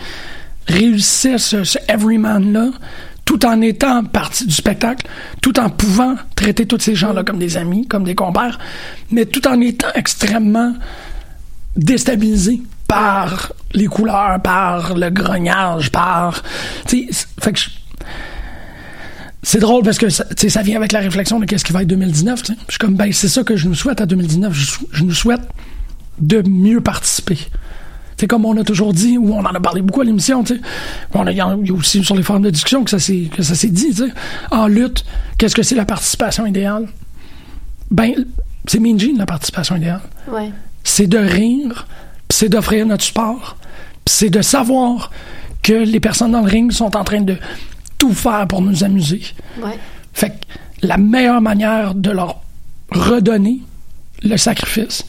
réussissait 0.66 1.38
ce, 1.38 1.64
ce 1.64 1.78
everyman-là 1.88 2.70
tout 3.24 3.44
en 3.44 3.60
étant 3.60 4.04
partie 4.04 4.46
du 4.46 4.54
spectacle, 4.54 5.06
tout 5.42 5.60
en 5.60 5.68
pouvant 5.68 6.14
traiter 6.34 6.64
tous 6.66 6.78
ces 6.80 6.94
gens-là 6.94 7.24
comme 7.24 7.38
des 7.38 7.58
amis, 7.58 7.86
comme 7.86 8.04
des 8.04 8.14
compères, 8.14 8.58
mais 9.10 9.26
tout 9.26 9.46
en 9.46 9.60
étant 9.60 9.88
extrêmement 9.94 10.74
déstabilisé 11.76 12.62
par 12.88 13.52
les 13.74 13.86
couleurs, 13.86 14.40
par 14.42 14.94
le 14.96 15.10
grognage, 15.10 15.92
par... 15.92 16.42
tu 16.86 17.08
fait 17.40 17.52
que 17.52 17.60
c'est 19.42 19.60
drôle 19.60 19.84
parce 19.84 19.98
que 19.98 20.08
ça, 20.08 20.24
ça 20.36 20.62
vient 20.62 20.76
avec 20.76 20.92
la 20.92 20.98
réflexion 21.00 21.38
de 21.38 21.44
qu'est-ce 21.44 21.64
qui 21.64 21.72
va 21.72 21.82
être 21.82 21.88
2019. 21.88 22.42
tu 22.42 22.52
sais. 22.52 22.58
Je 22.66 22.72
suis 22.72 22.78
comme, 22.78 22.96
ben, 22.96 23.12
c'est 23.12 23.28
ça 23.28 23.44
que 23.44 23.56
je 23.56 23.68
nous 23.68 23.74
souhaite 23.74 24.00
à 24.00 24.06
2019. 24.06 24.52
Je, 24.52 24.72
je 24.90 25.04
nous 25.04 25.14
souhaite 25.14 25.42
de 26.18 26.42
mieux 26.48 26.80
participer. 26.80 27.38
C'est 28.16 28.26
comme 28.26 28.44
on 28.44 28.56
a 28.56 28.64
toujours 28.64 28.92
dit, 28.92 29.16
ou 29.16 29.32
on 29.32 29.40
en 29.40 29.54
a 29.54 29.60
parlé 29.60 29.80
beaucoup 29.80 30.00
à 30.00 30.04
l'émission, 30.04 30.42
tu 30.42 30.56
sais. 30.56 30.60
On 31.14 31.24
a- 31.26 31.30
Il 31.30 31.36
y, 31.36 31.40
a 31.40 31.54
aussi 31.72 32.02
sur 32.02 32.16
les 32.16 32.24
forums 32.24 32.42
de 32.42 32.50
discussion 32.50 32.82
que 32.82 32.90
ça 32.90 32.98
s'est 32.98 33.30
que 33.34 33.42
ça 33.44 33.54
s'est 33.54 33.68
dit, 33.68 33.90
tu 33.90 34.06
sais. 34.08 34.12
En 34.50 34.66
lutte, 34.66 35.04
qu'est-ce 35.38 35.54
que 35.54 35.62
c'est 35.62 35.76
la 35.76 35.84
participation 35.84 36.44
idéale? 36.44 36.88
Ben, 37.92 38.12
c'est 38.66 38.80
Gene, 38.98 39.18
la 39.18 39.26
participation 39.26 39.76
idéale 39.76 40.00
Ouais. 40.30 40.50
c'est 40.82 41.06
de 41.06 41.16
rire, 41.18 41.86
c'est 42.30 42.48
d'offrir 42.48 42.86
notre 42.86 43.04
sport, 43.04 43.56
c'est 44.06 44.30
de 44.30 44.42
savoir 44.42 45.10
que 45.62 45.72
les 45.72 46.00
personnes 46.00 46.32
dans 46.32 46.42
le 46.42 46.48
ring 46.50 46.70
sont 46.72 46.96
en 46.96 47.04
train 47.04 47.20
de 47.20 47.36
tout 47.98 48.12
faire 48.14 48.46
pour 48.46 48.62
nous 48.62 48.84
amuser. 48.84 49.22
Ouais. 49.62 49.78
Fait 50.12 50.30
que 50.30 50.86
la 50.86 50.96
meilleure 50.96 51.40
manière 51.40 51.94
de 51.94 52.10
leur 52.10 52.40
redonner 52.90 53.60
le 54.22 54.36
sacrifice, 54.36 55.04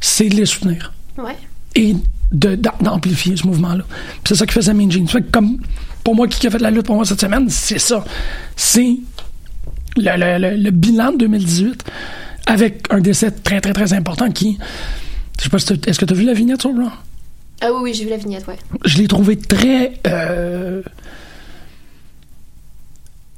c'est 0.00 0.28
de 0.28 0.36
les 0.36 0.46
soutenir 0.46 0.92
Ouais. 1.18 1.36
et 1.74 1.94
d'amplifier 2.32 3.36
ce 3.36 3.46
mouvement-là. 3.46 3.84
C'est 4.26 4.34
ça 4.34 4.46
qui 4.46 4.52
faisait 4.54 4.74
Mean 4.74 4.90
Gene. 4.90 5.08
Fait 5.08 5.22
que 5.22 5.30
comme 5.30 5.58
pour 6.02 6.14
moi 6.14 6.26
qui 6.28 6.46
a 6.46 6.50
fait 6.50 6.58
la 6.58 6.70
lutte 6.70 6.86
pour 6.86 6.96
moi 6.96 7.04
cette 7.04 7.20
semaine, 7.20 7.48
c'est 7.48 7.78
ça. 7.78 8.04
C'est 8.56 8.96
le, 9.96 10.16
le- 10.16 10.38
le- 10.50 10.62
le 10.62 10.70
bilan 10.70 11.12
de 11.12 11.18
2018 11.18 11.84
avec 12.46 12.82
un 12.90 13.00
décès 13.00 13.30
très 13.30 13.60
très 13.60 13.72
très 13.72 13.92
important 13.94 14.30
qui 14.30 14.58
je 15.38 15.44
sais 15.44 15.50
pas 15.50 15.58
si 15.58 15.66
t'as- 15.66 15.90
est-ce 15.90 15.98
que 15.98 16.04
tu 16.04 16.12
as 16.12 16.16
vu 16.16 16.24
la 16.24 16.32
vignette 16.34 16.60
sur 16.60 16.70
le 16.70 16.76
blanc? 16.76 16.92
Ah 17.60 17.68
oui, 17.72 17.78
oui, 17.84 17.94
j'ai 17.94 18.04
vu 18.04 18.10
la 18.10 18.16
vignette, 18.16 18.46
ouais. 18.46 18.58
Je 18.84 18.98
l'ai 18.98 19.08
trouvé 19.08 19.36
très 19.38 19.94
euh, 20.06 20.82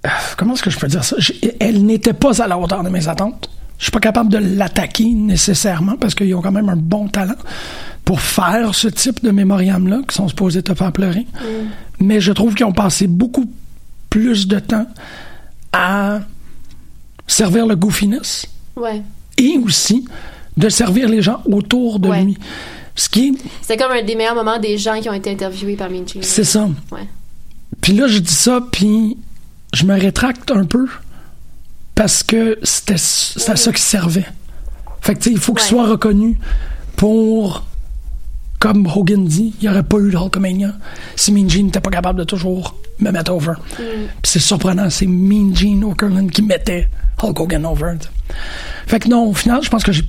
euh, 0.04 0.08
comment 0.36 0.54
est-ce 0.54 0.62
que 0.62 0.70
je 0.70 0.78
peux 0.78 0.88
dire 0.88 1.04
ça? 1.04 1.16
Elle 1.60 1.84
n'était 1.84 2.12
pas 2.12 2.42
à 2.42 2.46
la 2.46 2.58
hauteur 2.58 2.82
de 2.82 2.88
mes 2.88 3.08
attentes. 3.08 3.50
Je 3.78 3.84
suis 3.84 3.92
pas 3.92 4.00
capable 4.00 4.30
de 4.30 4.38
l'attaquer 4.38 5.04
nécessairement 5.04 5.96
parce 5.96 6.14
qu'ils 6.14 6.34
ont 6.34 6.40
quand 6.40 6.52
même 6.52 6.68
un 6.70 6.76
bon 6.76 7.08
talent 7.08 7.34
pour 8.04 8.20
faire 8.20 8.74
ce 8.74 8.88
type 8.88 9.22
de 9.22 9.30
mémoriam-là 9.30 10.00
qui 10.08 10.14
sont 10.14 10.28
supposés 10.28 10.62
te 10.62 10.72
faire 10.74 10.92
pleurer. 10.92 11.26
Mais 12.00 12.20
je 12.20 12.32
trouve 12.32 12.54
qu'ils 12.54 12.64
ont 12.66 12.72
passé 12.72 13.06
beaucoup 13.06 13.50
plus 14.08 14.46
de 14.48 14.58
temps 14.60 14.86
à 15.72 16.20
servir 17.26 17.66
le 17.66 17.76
goofiness 17.76 18.46
Ouais. 18.76 19.02
et 19.36 19.58
aussi 19.62 20.06
de 20.56 20.68
servir 20.68 21.08
les 21.08 21.22
gens 21.22 21.42
autour 21.44 21.98
de 21.98 22.08
Ouais. 22.08 22.22
lui. 22.24 22.38
Ce 22.94 23.08
qui 23.08 23.28
est 23.28 23.32
C'était 23.60 23.76
comme 23.76 23.92
un 23.92 24.02
des 24.02 24.14
meilleurs 24.14 24.34
moments 24.34 24.58
des 24.58 24.78
gens 24.78 24.98
qui 25.00 25.08
ont 25.10 25.14
été 25.14 25.30
interviewés 25.30 25.76
par 25.76 25.90
Mean 25.90 26.06
Gene. 26.08 26.22
C'est 26.22 26.44
ça. 26.44 26.68
Ouais. 26.90 27.06
Puis 27.82 27.92
là, 27.92 28.06
je 28.08 28.18
dis 28.18 28.32
ça, 28.32 28.60
puis 28.72 29.18
je 29.74 29.84
me 29.84 29.98
rétracte 30.00 30.50
un 30.50 30.64
peu 30.64 30.86
parce 31.94 32.22
que 32.22 32.58
c'était 32.62 32.96
ça 32.96 33.72
qui 33.72 33.82
servait. 33.82 34.24
Fait 35.02 35.14
que, 35.14 35.18
tu 35.20 35.28
sais, 35.28 35.34
il 35.34 35.38
faut 35.40 35.52
qu'il 35.52 35.62
Ouais. 35.64 35.68
soit 35.68 35.86
reconnu 35.86 36.38
pour, 36.96 37.64
comme 38.58 38.86
Hogan 38.86 39.24
dit, 39.26 39.54
il 39.60 39.64
n'y 39.64 39.68
aurait 39.68 39.82
pas 39.82 39.98
eu 39.98 40.10
de 40.10 40.16
Hulkamania 40.16 40.72
si 41.16 41.32
Mean 41.32 41.48
Gene 41.50 41.66
n'était 41.66 41.80
pas 41.80 41.90
capable 41.90 42.18
de 42.18 42.24
toujours 42.24 42.76
me 42.98 43.10
mettre 43.10 43.30
over. 43.32 43.52
Puis 43.76 43.84
c'est 44.24 44.38
surprenant, 44.38 44.88
c'est 44.88 45.06
Mean 45.06 45.54
Gene 45.54 45.84
Okerlund 45.84 46.30
qui 46.30 46.40
mettait 46.42 46.88
Hulk 47.22 47.38
Hogan 47.40 47.66
over. 47.66 47.94
Fait 48.86 48.98
que 49.00 49.08
non, 49.08 49.28
au 49.28 49.34
final, 49.34 49.62
je 49.62 49.68
pense 49.68 49.84
que 49.84 49.92
j'ai 49.92 50.02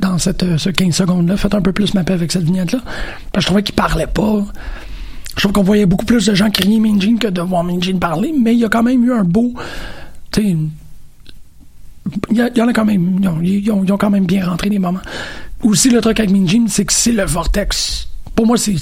dans 0.00 0.18
cette, 0.18 0.42
euh, 0.42 0.58
ce 0.58 0.70
15 0.70 0.94
secondes-là, 0.94 1.36
fait 1.36 1.54
un 1.54 1.60
peu 1.60 1.72
plus 1.72 1.94
ma 1.94 2.04
paix 2.04 2.14
avec 2.14 2.32
cette 2.32 2.44
vignette-là. 2.44 2.80
Parce 2.84 2.94
que 3.32 3.40
je 3.40 3.46
trouvais 3.46 3.62
qu'il 3.62 3.74
parlait 3.74 4.06
pas. 4.06 4.44
Je 5.36 5.40
trouve 5.42 5.52
qu'on 5.52 5.62
voyait 5.62 5.86
beaucoup 5.86 6.06
plus 6.06 6.24
de 6.26 6.34
gens 6.34 6.50
crier 6.50 6.80
Gene 6.98 7.18
que 7.18 7.28
de 7.28 7.40
voir 7.42 7.64
Gene 7.80 7.98
parler, 7.98 8.32
mais 8.38 8.54
il 8.54 8.60
y 8.60 8.64
a 8.64 8.68
quand 8.68 8.82
même 8.82 9.04
eu 9.04 9.12
un 9.12 9.24
beau. 9.24 9.52
Tu 10.32 10.56
il 12.30 12.36
y, 12.38 12.62
en 12.62 12.68
a 12.68 12.72
quand 12.72 12.84
même. 12.84 13.20
Ils 13.42 13.70
ont, 13.72 13.84
quand 13.96 14.10
même 14.10 14.26
bien 14.26 14.46
rentré 14.46 14.70
des 14.70 14.78
moments. 14.78 15.00
Aussi, 15.62 15.90
le 15.90 16.00
truc 16.00 16.20
avec 16.20 16.30
Gene, 16.46 16.68
c'est 16.68 16.84
que 16.84 16.92
c'est 16.92 17.12
le 17.12 17.24
vortex. 17.24 18.08
Pour 18.34 18.46
moi, 18.46 18.56
c'est. 18.56 18.74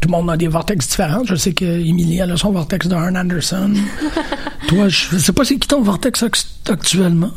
Tout 0.00 0.08
le 0.08 0.12
monde 0.12 0.30
a 0.30 0.36
des 0.38 0.48
vortex 0.48 0.88
différents. 0.88 1.24
Je 1.24 1.34
sais 1.34 1.52
que 1.52 1.64
Emily, 1.64 2.18
elle 2.18 2.30
a 2.30 2.36
son 2.38 2.52
vortex 2.52 2.88
de 2.88 2.94
Arn 2.94 3.16
Anderson. 3.18 3.74
Toi, 4.68 4.88
je 4.88 5.18
sais 5.18 5.32
pas 5.32 5.44
c'est 5.44 5.58
qui 5.58 5.68
ton 5.68 5.82
vortex 5.82 6.22
act- 6.22 6.70
actuellement. 6.70 7.32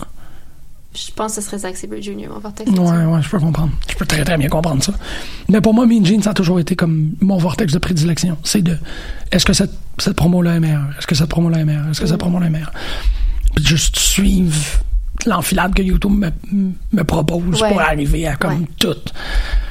Je 0.96 1.12
pense 1.12 1.36
que 1.36 1.42
ce 1.42 1.48
serait 1.48 1.58
Zack 1.58 1.76
Sabre 1.76 2.00
Jr., 2.00 2.30
mon 2.30 2.40
vortex. 2.40 2.70
Ouais, 2.70 3.06
ouais, 3.06 3.22
je 3.22 3.30
peux 3.30 3.40
comprendre. 3.40 3.72
Je 3.90 3.96
peux 3.96 4.06
très, 4.06 4.24
très 4.24 4.38
bien 4.38 4.48
comprendre 4.48 4.84
ça. 4.84 4.94
Mais 5.50 5.60
pour 5.60 5.74
moi, 5.74 5.86
Mean 5.86 6.06
Gene, 6.06 6.22
ça 6.22 6.32
a 6.32 6.34
toujours 6.34 6.60
été 6.60 6.76
comme 6.76 7.14
mon 7.20 7.38
vortex 7.38 7.74
de 7.74 7.80
prédilection. 7.80 8.38
C'est 8.44 8.62
de, 8.62 8.78
est-ce 9.32 9.46
que 9.46 9.54
cette, 9.54 9.74
cette 9.98 10.16
promo-là 10.16 10.56
est 10.56 10.60
meilleure? 10.60 10.86
Est-ce 10.98 11.08
que 11.08 11.16
cette 11.16 11.30
promo-là 11.30 11.60
est 11.60 11.66
meilleure? 11.66 11.90
Est-ce 11.90 12.02
que 12.02 12.08
cette 12.08 12.20
promo-là 12.20 12.48
est 12.48 12.52
meilleure? 12.52 12.74
Puis 13.56 13.66
juste 13.66 13.98
suivre 13.98 14.84
l'enfilade 15.26 15.74
que 15.74 15.82
YouTube 15.82 16.12
me, 16.12 16.30
me 16.92 17.04
propose 17.04 17.62
Ouais. 17.62 17.70
pour 17.70 17.82
arriver 17.82 18.28
à 18.28 18.36
comme 18.36 18.62
Ouais. 18.62 18.68
toute 18.80 19.14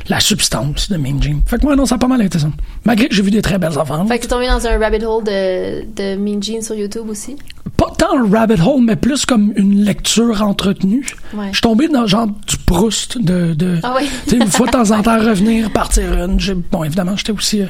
la 0.08 0.18
substance 0.20 0.90
de 0.90 0.96
Mean. 0.96 1.18
Fait 1.46 1.58
que 1.58 1.64
moi, 1.64 1.76
non, 1.76 1.86
ça 1.86 1.94
a 1.94 1.98
pas 1.98 2.08
mal 2.08 2.20
été 2.22 2.38
ça. 2.38 2.48
Malgré 2.84 3.08
que 3.08 3.14
j'ai 3.14 3.22
vu 3.22 3.30
des 3.30 3.40
très 3.42 3.58
belles 3.58 3.78
affaires. 3.78 4.04
Fait 4.08 4.18
que 4.18 4.22
t'es 4.22 4.28
tombé 4.28 4.46
dans 4.48 4.66
un 4.66 4.78
rabbit 4.78 5.04
hole 5.04 5.22
de, 5.24 5.84
de 5.94 6.16
Mean 6.16 6.42
Gene 6.42 6.60
sur 6.62 6.74
YouTube 6.74 7.08
aussi? 7.08 7.36
Pas 7.76 7.90
tant 7.96 8.18
un 8.18 8.28
rabbit 8.28 8.60
hole, 8.60 8.82
mais 8.82 8.96
plus 8.96 9.24
comme 9.24 9.52
une 9.56 9.84
lecture 9.84 10.42
entretenue. 10.42 11.06
Ouais. 11.34 11.46
Je 11.48 11.52
suis 11.52 11.60
tombé 11.62 11.86
dans 11.88 12.06
genre 12.06 12.26
du 12.26 12.56
Proust 12.66 13.22
de. 13.22 13.54
de 13.54 13.78
Ah 13.84 13.94
oui. 13.96 14.08
tu 14.24 14.30
sais, 14.30 14.36
une 14.38 14.50
fois 14.50 14.66
de 14.66 14.72
temps 14.72 14.90
en 14.90 15.02
temps 15.02 15.18
revenir, 15.18 15.70
partir 15.72 16.12
une. 16.12 16.36
Bon, 16.70 16.82
évidemment, 16.84 17.16
j'étais 17.16 17.32
aussi 17.32 17.62
euh, 17.62 17.66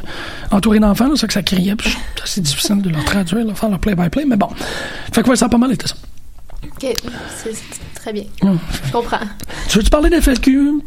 entouré 0.50 0.78
d'enfants, 0.80 1.08
là, 1.08 1.16
ça 1.16 1.26
que 1.26 1.32
ça 1.34 1.42
criait, 1.42 1.76
puis 1.76 1.94
c'est 2.24 2.40
difficile 2.40 2.80
de 2.80 2.88
leur 2.90 3.04
traduire, 3.04 3.44
leur 3.44 3.58
faire 3.58 3.68
leur 3.68 3.78
play-by-play, 3.78 4.24
mais 4.26 4.36
bon. 4.36 4.48
Fait 5.12 5.22
que 5.22 5.28
ouais, 5.28 5.36
ça 5.36 5.46
a 5.46 5.48
pas 5.50 5.58
mal 5.58 5.72
été 5.72 5.86
ça. 5.86 5.94
Ok, 6.64 6.94
c'est 7.36 7.52
très 7.94 8.12
bien. 8.12 8.24
Je 8.42 8.92
comprends. 8.92 9.18
Tu 9.68 9.78
veux-tu 9.78 9.90
parler 9.90 10.10
d'FLQ? 10.10 10.80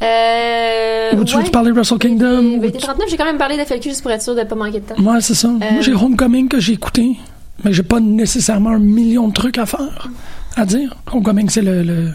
Euh. 0.00 1.10
Ou 1.16 1.24
tu 1.24 1.34
ouais. 1.34 1.40
veux-tu 1.40 1.50
parler 1.50 1.70
de 1.70 1.74
Wrestle 1.74 1.98
Kingdom? 1.98 2.42
Il 2.42 2.58
Ou 2.60 2.64
était 2.64 2.78
tu- 2.78 2.84
39, 2.84 3.08
j'ai 3.10 3.16
quand 3.16 3.24
même 3.24 3.38
parlé 3.38 3.56
d'FLQ 3.56 3.88
juste 3.90 4.02
pour 4.02 4.10
être 4.12 4.22
sûr 4.22 4.34
de 4.34 4.42
pas 4.44 4.54
manquer 4.54 4.80
de 4.80 4.84
temps. 4.86 5.02
Ouais, 5.02 5.20
c'est 5.20 5.34
ça. 5.34 5.48
Moi, 5.48 5.60
Euh, 5.62 5.82
j'ai 5.82 5.92
Homecoming 5.94 6.48
que 6.48 6.60
j'ai 6.60 6.74
écouté, 6.74 7.16
mais 7.64 7.72
j'ai 7.72 7.82
pas 7.82 7.98
nécessairement 8.00 8.70
un 8.70 8.78
million 8.78 9.28
de 9.28 9.32
trucs 9.32 9.58
à 9.58 9.66
faire, 9.66 10.08
à 10.56 10.64
dire. 10.64 10.96
Homecoming, 11.12 11.48
c'est 11.48 11.62
le, 11.62 11.82
le, 11.82 12.12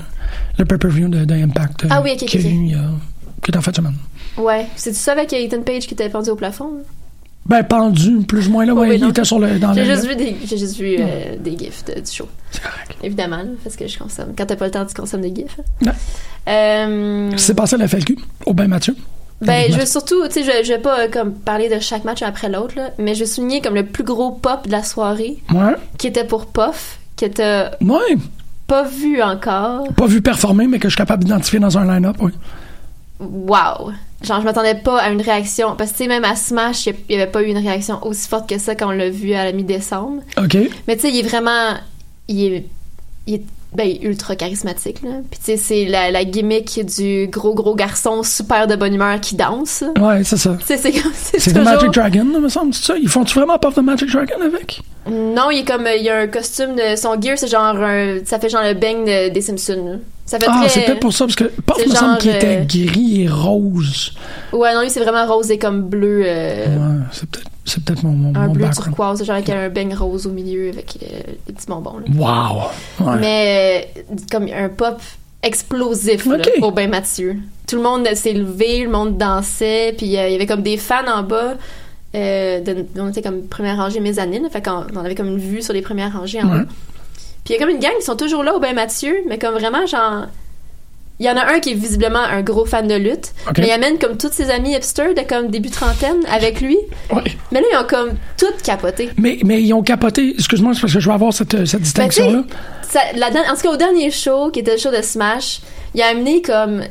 le 0.57 0.65
pay-per-view 0.65 1.09
de, 1.09 1.25
de 1.25 1.34
Impact. 1.34 1.86
euh, 1.86 1.89
Ah 1.91 2.01
oui, 2.01 2.11
y 2.11 2.13
a 2.13 2.15
qui 2.15 3.51
est 3.51 3.57
en 3.57 3.59
de 3.71 3.75
semaine. 3.75 3.95
Ouais. 4.38 4.65
C'est 4.77 4.93
ça 4.93 5.11
avec 5.11 5.34
Ethan 5.34 5.61
Page 5.63 5.86
qui 5.86 5.93
était 5.93 6.07
pendu 6.09 6.29
au 6.29 6.36
plafond? 6.38 6.71
hein? 6.79 6.84
Ben, 7.45 7.61
pendu, 7.63 8.19
plus 8.25 8.47
ou 8.47 8.51
moins, 8.51 8.65
là, 8.65 8.73
Ouais, 8.73 8.95
il 8.95 9.01
non. 9.01 9.09
était 9.09 9.25
sur 9.25 9.37
le, 9.37 9.59
dans 9.59 9.73
J'ai 9.73 9.83
juste 9.85 10.07
vu 10.07 10.15
des, 10.15 10.37
j'ai 10.45 10.57
juste 10.57 10.77
vu 10.77 10.95
euh, 10.99 11.35
des 11.39 11.57
gifs 11.57 11.83
de- 11.85 11.99
du 11.99 12.09
show. 12.11 12.27
Évidemment, 13.03 13.37
là, 13.37 13.49
parce 13.63 13.75
que 13.75 13.85
je 13.87 13.97
consomme. 13.99 14.33
Quand 14.37 14.45
t'as 14.45 14.55
pas 14.55 14.65
le 14.65 14.71
temps, 14.71 14.85
tu 14.85 14.93
consommes 14.93 15.21
des 15.21 15.35
gifs. 15.35 15.59
hein. 15.85 15.87
Ouais. 15.87 15.91
Euh, 16.53 17.31
C'est 17.35 17.53
passé 17.53 17.75
à 17.75 17.79
la 17.79 17.87
FLQ, 17.87 18.17
au 18.45 18.53
Ben 18.53 18.67
Mathieu. 18.67 18.95
Ben, 19.41 19.69
je 19.69 19.77
veux 19.77 19.85
surtout, 19.85 20.25
tu 20.27 20.41
sais, 20.41 20.43
je, 20.43 20.65
je 20.65 20.71
vais 20.73 20.79
pas 20.79 21.01
euh, 21.01 21.07
comme 21.11 21.33
parler 21.33 21.67
de 21.67 21.79
chaque 21.81 22.05
match 22.05 22.21
après 22.21 22.47
l'autre, 22.47 22.75
là, 22.77 22.91
mais 22.97 23.13
je 23.13 23.21
vais 23.21 23.25
souligner 23.25 23.59
comme 23.59 23.75
le 23.75 23.85
plus 23.85 24.05
gros 24.05 24.31
pop 24.31 24.65
de 24.67 24.71
la 24.71 24.83
soirée, 24.83 25.43
Ouais. 25.53 25.75
qui 25.97 26.07
était 26.07 26.23
pour 26.23 26.45
Puff, 26.45 26.99
que 27.17 27.25
t'as 27.25 27.71
Ouais. 27.81 28.15
pas 28.67 28.83
vu 28.83 29.21
encore. 29.21 29.83
Pas 29.97 30.05
vu 30.07 30.21
performer, 30.21 30.67
mais 30.67 30.79
que 30.79 30.87
je 30.87 30.93
suis 30.93 30.97
capable 30.97 31.25
d'identifier 31.25 31.59
dans 31.59 31.77
un 31.77 31.83
line-up, 31.93 32.15
oui. 32.21 32.31
Wow! 33.19 33.91
Genre, 34.24 34.39
je 34.39 34.45
m'attendais 34.45 34.76
pas 34.76 34.99
à 34.99 35.09
une 35.09 35.21
réaction, 35.21 35.76
parce 35.76 35.91
que, 35.91 35.97
tu 35.97 36.03
sais, 36.03 36.09
même 36.09 36.24
à 36.24 36.36
Smash, 36.36 36.86
il 36.88 36.95
y 37.09 37.15
avait 37.15 37.30
pas 37.30 37.41
eu 37.41 37.47
une 37.47 37.57
réaction 37.57 37.99
aussi 38.05 38.28
forte 38.28 38.47
que 38.49 38.57
ça 38.57 38.74
quand 38.76 38.88
on 38.88 38.91
l'a 38.91 39.09
vu 39.09 39.34
à 39.34 39.43
la 39.43 39.51
mi-décembre. 39.51 40.21
OK. 40.38 40.57
Mais 40.88 40.95
tu 40.95 41.01
sais, 41.03 41.09
il 41.09 41.19
est 41.19 41.28
vraiment. 41.28 41.74
Il 42.28 42.53
est. 42.53 42.65
Il 43.28 43.34
est 43.36 43.43
ben, 43.74 43.89
ultra 44.03 44.36
charismatique, 44.36 45.01
là. 45.01 45.21
Puis 45.32 45.39
tu 45.39 45.45
sais, 45.45 45.57
c'est 45.57 45.86
la, 45.86 46.11
la 46.11 46.24
gimmick 46.26 46.80
du 46.86 47.28
gros 47.28 47.55
gros 47.55 47.74
garçon 47.74 48.21
super 48.21 48.67
de 48.67 48.76
bonne 48.76 48.93
humeur 48.93 49.19
qui 49.19 49.36
danse. 49.36 49.84
Ouais, 49.99 50.24
c'est 50.24 50.38
ça. 50.38 50.55
Tu 50.59 50.78
c'est 50.78 50.91
comme. 50.91 51.11
C'est 51.24 51.39
toujours... 51.39 51.63
Magic 51.63 51.89
Dragon, 51.91 52.28
là, 52.32 52.39
me 52.39 52.49
semble, 52.49 52.74
c'est 52.74 52.86
ça? 52.86 52.97
Ils 52.97 53.09
font-tu 53.09 53.34
vraiment 53.34 53.57
Puff 53.57 53.76
de 53.76 53.82
Magic 53.82 54.11
Dragon 54.11 54.36
avec? 54.45 54.80
Non, 55.09 55.49
il 55.49 55.59
est 55.61 55.63
comme. 55.67 55.88
Il 55.97 56.03
y 56.03 56.09
a 56.09 56.17
un 56.19 56.28
costume 56.28 56.76
de. 56.76 56.95
Son 56.95 57.19
gear, 57.19 57.38
c'est 57.38 57.47
genre 57.47 57.76
un. 57.76 58.19
Ça 58.26 58.38
fait 58.39 58.49
genre 58.49 58.63
le 58.63 58.76
bang 58.76 59.05
de- 59.05 59.30
des 59.30 59.41
Simpsons, 59.41 59.86
là. 59.86 59.95
Ça 60.26 60.39
fait 60.39 60.45
Ah, 60.49 60.59
très. 60.61 60.69
c'est 60.69 60.82
peut-être 60.86 60.99
pour 61.01 61.11
ça, 61.13 61.26
parce 61.26 61.36
que 61.36 61.43
Puff 61.43 61.86
me 61.86 61.93
semble 61.93 62.17
qu'il 62.19 62.32
était 62.32 62.61
euh, 62.61 62.63
gris 62.65 63.24
et 63.24 63.28
rose. 63.30 64.13
Ouais, 64.53 64.74
non, 64.74 64.82
lui, 64.82 64.89
c'est 64.89 65.01
vraiment 65.01 65.26
rose 65.32 65.51
et 65.51 65.57
comme 65.59 65.82
bleu. 65.84 66.24
euh, 66.26 66.65
Ouais, 66.65 67.03
c'est 67.11 67.30
peut-être, 67.30 67.49
c'est 67.65 67.84
peut-être 67.84 68.03
mon, 68.03 68.11
mon, 68.13 68.30
Un 68.36 68.47
mon 68.47 68.53
bleu 68.53 68.63
background. 68.65 68.74
turquoise, 68.95 69.24
genre 69.24 69.36
avec 69.36 69.49
un 69.49 69.69
bang 69.69 69.93
rose 69.93 70.26
au 70.26 70.32
milieu 70.32 70.69
avec 70.69 70.97
euh, 71.03 71.34
des 71.45 71.53
petits 71.53 71.67
bonbons, 71.67 71.97
là. 71.97 72.05
Wow! 72.15 73.05
Ouais. 73.05 73.19
Mais 73.19 73.91
euh, 73.97 74.15
comme 74.32 74.47
un 74.47 74.69
pop 74.69 75.01
explosif 75.41 76.26
là, 76.26 76.38
Ok. 76.38 76.49
au 76.61 76.71
bain 76.71 76.88
Mathieu. 76.88 77.36
Tout 77.67 77.76
le 77.76 77.82
monde 77.84 78.07
s'est 78.15 78.34
levé, 78.34 78.84
le 78.84 78.89
monde 78.89 79.17
dansait, 79.17 79.93
puis 79.97 80.05
il 80.05 80.11
y 80.13 80.17
avait 80.17 80.45
comme 80.45 80.61
des 80.63 80.78
fans 80.78 81.05
en 81.13 81.24
bas. 81.24 81.55
De- 82.13 82.86
on 82.99 83.09
était 83.09 83.21
comme 83.21 83.43
première 83.47 83.76
rangée 83.78 83.99
mezzanine, 83.99 84.47
fait 84.49 84.63
qu'on 84.63 84.86
on 84.95 84.99
avait 85.03 85.15
comme 85.15 85.28
une 85.28 85.39
vue 85.39 85.61
sur 85.61 85.74
les 85.74 85.82
premières 85.82 86.13
rangées 86.13 86.41
en 86.41 86.47
Ouais. 86.49 86.59
bas. 86.59 86.65
Puis 87.45 87.53
il 87.53 87.57
y 87.59 87.61
a 87.61 87.65
comme 87.65 87.73
une 87.73 87.79
gang 87.81 87.93
qui 87.99 88.05
sont 88.05 88.15
toujours 88.15 88.43
là 88.43 88.55
au 88.55 88.59
bain 88.59 88.73
Mathieu, 88.73 89.15
mais 89.27 89.37
comme 89.37 89.53
vraiment 89.55 89.85
genre 89.85 90.25
il 91.19 91.27
y 91.27 91.29
en 91.29 91.37
a 91.37 91.45
un 91.53 91.59
qui 91.59 91.71
est 91.71 91.75
visiblement 91.75 92.19
un 92.19 92.41
gros 92.41 92.65
fan 92.65 92.87
de 92.87 92.95
lutte, 92.95 93.33
mais 93.61 93.67
il 93.67 93.71
amène 93.71 93.99
comme 93.99 94.17
tous 94.17 94.31
ses 94.31 94.49
amis 94.49 94.73
hipsters 94.75 95.13
de 95.13 95.21
comme 95.21 95.49
début 95.49 95.69
trentaine 95.69 96.25
avec 96.29 96.59
lui. 96.59 96.77
Mais 97.51 97.61
là 97.61 97.67
ils 97.71 97.77
ont 97.77 97.87
comme 97.87 98.13
toutes 98.37 98.61
capoté. 98.63 99.09
Mais, 99.17 99.37
mais 99.45 99.61
ils 99.61 99.73
ont 99.73 99.83
capoté, 99.83 100.33
excuse-moi, 100.37 100.73
c'est 100.73 100.81
parce 100.81 100.93
que 100.93 100.99
je 100.99 101.07
vais 101.07 101.13
avoir 101.13 101.31
cette, 101.31 101.65
cette 101.65 101.81
distinction-là. 101.81 102.43
Ça, 102.89 102.99
la 103.15 103.29
dernière- 103.29 103.51
en 103.51 103.55
tout 103.55 103.61
cas, 103.61 103.69
au 103.71 103.77
dernier 103.77 104.09
show, 104.09 104.49
qui 104.51 104.59
était 104.61 104.71
le 104.73 104.77
show 104.79 104.89
de 104.91 105.01
Smash, 105.03 105.61
il 105.93 106.01
a 106.01 106.07
amené 106.07 106.41
comme 106.41 106.81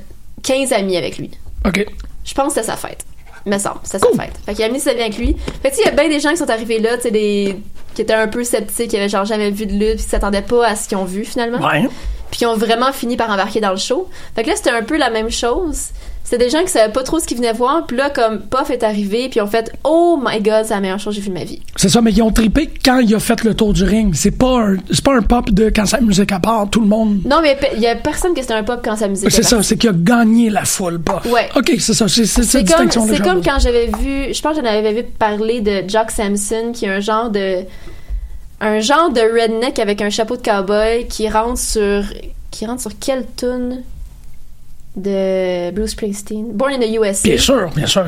15 0.45 0.73
amis 0.73 0.97
avec 0.97 1.19
lui. 1.19 1.31
OK. 1.67 1.85
Je 2.25 2.35
pense 2.35 2.55
que 2.55 2.61
c'était 2.61 2.67
sa 2.73 2.77
fête. 2.77 3.05
Me 3.45 3.59
semble, 3.59 3.81
c'était 3.83 3.99
sa 3.99 4.23
fête. 4.23 4.35
Fait 4.47 4.55
qu'il 4.55 4.63
a 4.63 4.67
amené 4.67 4.79
ses 4.79 4.91
amis 4.91 5.01
avec 5.01 5.19
lui. 5.19 5.37
Fait 5.63 5.71
que 5.73 5.77
il 5.81 5.85
y 5.85 5.89
a 5.89 5.91
bien 5.91 6.09
des 6.09 6.21
gens 6.21 6.31
qui 6.31 6.37
sont 6.37 6.49
arrivés 6.49 6.79
là, 6.79 6.97
tu 6.97 7.03
sais, 7.03 7.11
des 7.11 7.57
qui 7.95 8.03
étaient 8.03 8.15
un 8.15 8.29
peu 8.29 8.45
sceptiques, 8.45 8.91
qui 8.91 8.97
avaient 8.97 9.09
genre 9.09 9.25
jamais 9.25 9.51
vu 9.51 9.67
de 9.67 9.73
lutte, 9.73 9.97
qui 9.99 10.03
s'attendaient 10.05 10.43
pas 10.43 10.67
à 10.67 10.77
ce 10.77 10.89
qu'ils 10.89 10.99
ont 10.99 11.05
vu 11.05 11.25
finalement. 11.25 11.59
Puis 12.33 12.39
qui 12.39 12.47
ont 12.47 12.57
vraiment 12.57 12.93
fini 12.93 13.17
par 13.17 13.31
embarquer 13.31 13.61
dans 13.61 13.71
le 13.71 13.77
show. 13.77 14.09
Fait 14.35 14.43
que 14.43 14.49
là, 14.49 14.57
c'était 14.57 14.71
un 14.71 14.83
peu 14.83 14.97
la 14.97 15.11
même 15.11 15.31
chose. 15.31 15.91
C'était 16.25 16.47
des 16.47 16.51
gens 16.51 16.63
qui 16.63 16.69
savaient 16.69 16.93
pas 16.93 17.03
trop 17.03 17.19
ce 17.19 17.27
qu'ils 17.27 17.37
venaient 17.37 17.53
voir, 17.53 17.85
puis 17.87 17.97
là, 17.97 18.09
comme 18.09 18.41
Puff 18.41 18.71
est 18.71 18.83
arrivé, 18.85 19.29
puis 19.29 19.39
ils 19.39 19.43
ont 19.43 19.47
fait 19.47 19.71
«Oh 19.85 20.19
my 20.25 20.41
God, 20.41 20.65
c'est 20.65 20.73
la 20.73 20.81
meilleure 20.81 20.99
chose 20.99 21.15
que 21.15 21.21
j'ai 21.21 21.27
vue 21.27 21.29
de 21.29 21.39
ma 21.39 21.45
vie». 21.45 21.61
C'est 21.77 21.91
ça, 21.91 22.01
mais 22.01 22.11
ils 22.11 22.23
ont 22.23 22.31
trippé 22.31 22.71
quand 22.83 23.01
il 23.01 23.15
a 23.15 23.19
fait 23.19 23.45
le 23.45 23.55
tour 23.55 23.75
du 23.75 23.85
ring. 23.85 24.15
C'est 24.15 24.31
pas 24.31 24.61
un, 24.61 24.77
c'est 24.91 25.05
pas 25.05 25.15
un 25.15 25.21
pop 25.21 25.51
de 25.51 25.69
quand 25.69 25.85
sa 25.85 26.01
musique 26.01 26.33
à 26.33 26.41
part, 26.41 26.71
tout 26.71 26.81
le 26.81 26.87
monde. 26.87 27.21
Non, 27.27 27.41
mais 27.43 27.59
il 27.75 27.83
y 27.83 27.87
a 27.87 27.97
personne 27.97 28.33
qui 28.33 28.41
c'était 28.41 28.55
un 28.55 28.63
pop 28.63 28.81
quand 28.83 28.97
sa 28.97 29.09
musique 29.09 29.31
C'est 29.31 29.41
est 29.41 29.43
ça, 29.43 29.63
c'est 29.63 29.77
qu'il 29.77 29.91
a 29.91 29.95
gagné 29.95 30.49
la 30.49 30.65
foule, 30.65 31.01
pop. 31.01 31.23
Ouais. 31.27 31.51
OK, 31.55 31.73
c'est 31.79 31.93
ça, 31.93 32.09
c'est 32.09 32.25
c'est 32.25 32.45
cette 32.45 32.67
comme, 32.67 32.87
distinction-là. 32.87 33.15
c'est 33.15 33.23
comme 33.23 33.43
quand 33.43 33.59
j'avais 33.59 33.89
vu, 33.89 34.33
je 34.33 34.41
pense 34.41 34.57
que 34.57 34.63
j'en 34.65 34.71
avais 34.71 34.93
vu 34.95 35.03
parler 35.03 35.61
de 35.61 35.83
Jock 35.87 36.11
Samson, 36.11 36.73
qui 36.73 36.87
est 36.87 36.91
un 36.91 37.01
genre 37.01 37.29
de, 37.29 37.65
un 38.63 38.81
genre 38.81 39.11
de 39.11 39.21
redneck 39.21 39.79
avec 39.79 40.01
un 40.01 40.09
chapeau 40.09 40.37
de 40.37 40.43
cowboy 40.43 41.07
qui 41.09 41.29
rentre 41.29 41.59
sur, 41.59 42.05
qui 42.51 42.65
rentre 42.65 42.81
sur 42.81 42.93
quelle 42.99 43.27
tune 43.37 43.83
de 44.97 45.71
Bruce 45.73 45.91
Springsteen, 45.91 46.53
Born 46.53 46.73
in 46.75 46.79
the 46.79 46.95
USA. 46.95 47.29
Bien 47.29 47.39
sûr, 47.39 47.71
bien 47.75 47.87
sûr. 47.87 48.07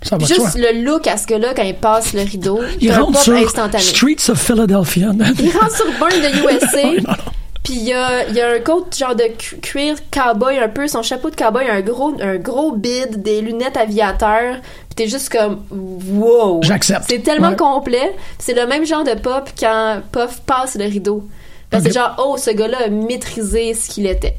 Ça 0.00 0.16
va. 0.16 0.26
Juste 0.26 0.56
le 0.56 0.82
look 0.82 1.06
à 1.06 1.16
ce 1.16 1.26
gars-là 1.26 1.52
quand 1.54 1.62
il 1.62 1.74
passe 1.74 2.12
le 2.12 2.22
rideau, 2.22 2.60
Il 2.80 2.92
rentre 2.92 3.20
sur 3.20 3.34
instantané. 3.34 3.84
Streets 3.84 4.30
of 4.30 4.40
Philadelphia. 4.40 5.10
Il 5.38 5.50
rentre 5.50 5.76
sur 5.76 5.86
Born 5.98 6.12
in 6.12 6.30
the 6.30 6.64
USA. 6.64 6.88
Ouais, 6.88 7.00
non, 7.06 7.12
non. 7.12 7.32
Puis 7.64 7.74
il 7.74 7.82
y 7.84 7.92
a, 7.92 8.28
y 8.28 8.40
a 8.40 8.50
un 8.54 8.58
coat 8.58 8.86
genre 8.96 9.14
de 9.14 9.24
cu- 9.38 9.56
cuir 9.58 9.96
cowboy 10.10 10.58
un 10.58 10.68
peu, 10.68 10.88
son 10.88 11.02
chapeau 11.02 11.30
de 11.30 11.36
cowboy, 11.36 11.68
un 11.68 11.80
gros, 11.80 12.12
un 12.20 12.36
gros 12.36 12.72
bid, 12.72 13.22
des 13.22 13.40
lunettes 13.40 13.76
aviateurs. 13.76 14.56
Puis 14.88 14.94
t'es 14.96 15.06
juste 15.08 15.28
comme 15.28 15.62
wow. 15.70 16.60
J'accepte. 16.62 17.04
C'est 17.08 17.20
tellement 17.20 17.50
Ouais. 17.50 17.56
complet. 17.56 18.16
C'est 18.40 18.54
le 18.54 18.66
même 18.66 18.84
genre 18.84 19.04
de 19.04 19.14
pop 19.14 19.48
quand 19.58 20.00
Puff 20.10 20.40
passe 20.44 20.74
le 20.74 20.84
rideau. 20.86 21.24
Parce 21.70 21.84
que 21.84 21.92
genre 21.92 22.16
oh 22.18 22.36
ce 22.36 22.50
gars-là 22.50 22.78
a 22.86 22.88
maîtrisé 22.88 23.74
ce 23.74 23.88
qu'il 23.88 24.06
était. 24.06 24.34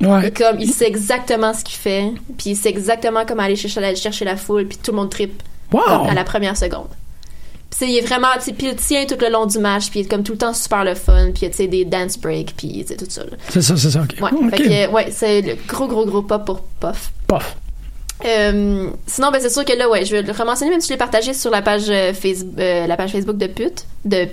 Ouais. 0.00 0.28
Et 0.28 0.30
comme 0.32 0.58
il 0.58 0.72
sait 0.72 0.86
exactement 0.88 1.52
ce 1.54 1.62
qu'il 1.62 1.76
fait, 1.78 2.10
puis 2.38 2.50
il 2.50 2.56
sait 2.56 2.70
exactement 2.70 3.24
comment 3.28 3.42
aller 3.44 3.54
chercher 3.54 3.80
la, 3.80 3.94
chercher 3.94 4.24
la 4.24 4.36
foule, 4.36 4.66
puis 4.66 4.78
tout 4.78 4.90
le 4.92 4.96
monde 4.96 5.10
tripe 5.10 5.42
Wow. 5.72 6.08
à 6.08 6.14
la 6.14 6.24
première 6.24 6.56
seconde. 6.56 6.88
Puis 7.72 7.78
c'est- 7.78 7.88
il 7.88 7.96
est 7.96 8.02
vraiment, 8.06 8.28
tu 8.44 8.52
puis 8.52 8.66
il 8.68 8.76
tient 8.76 9.06
tout 9.06 9.16
le 9.18 9.30
long 9.30 9.46
du 9.46 9.58
match, 9.58 9.88
puis 9.90 10.00
il 10.00 10.02
est 10.04 10.08
comme 10.08 10.22
tout 10.22 10.32
le 10.32 10.38
temps 10.38 10.52
super 10.52 10.84
le 10.84 10.94
fun, 10.94 11.30
puis 11.34 11.48
tu 11.48 11.56
sais 11.56 11.66
des 11.68 11.86
dance 11.86 12.18
breaks, 12.18 12.54
puis 12.54 12.84
sais 12.86 12.96
tout 12.96 13.06
ça. 13.08 13.22
C'est 13.48 13.62
ça, 13.62 13.76
c'est 13.78 13.90
ça, 13.90 14.02
OK. 14.02 14.20
Ouais, 14.20 14.30
OK. 14.32 14.50
fait 14.56 14.62
que, 14.62 14.90
ouais, 14.92 15.08
c'est 15.10 15.40
le 15.40 15.56
gros 15.66 15.86
gros 15.88 16.04
gros 16.04 16.20
pop 16.22 16.44
pour 16.44 16.60
Puff. 16.80 17.10
Puff. 17.26 17.56
Euh, 18.24 18.88
sinon, 19.06 19.30
ben 19.32 19.40
c'est 19.40 19.48
sûr 19.50 19.64
que 19.64 19.72
là, 19.72 19.88
ouais, 19.88 20.04
je 20.04 20.12
vais 20.14 20.22
le 20.22 20.32
rementionner, 20.32 20.70
même 20.70 20.80
si 20.80 20.88
je 20.88 20.92
l'ai 20.92 20.98
partagé 20.98 21.34
sur 21.34 21.50
la 21.50 21.60
page 21.62 21.86
euh, 21.88 22.12
Facebook, 22.12 22.54
la 22.58 22.96
page 22.96 23.10
Facebook 23.12 23.36
de 23.38 23.46
pute, 23.48 23.84
de 24.04 24.28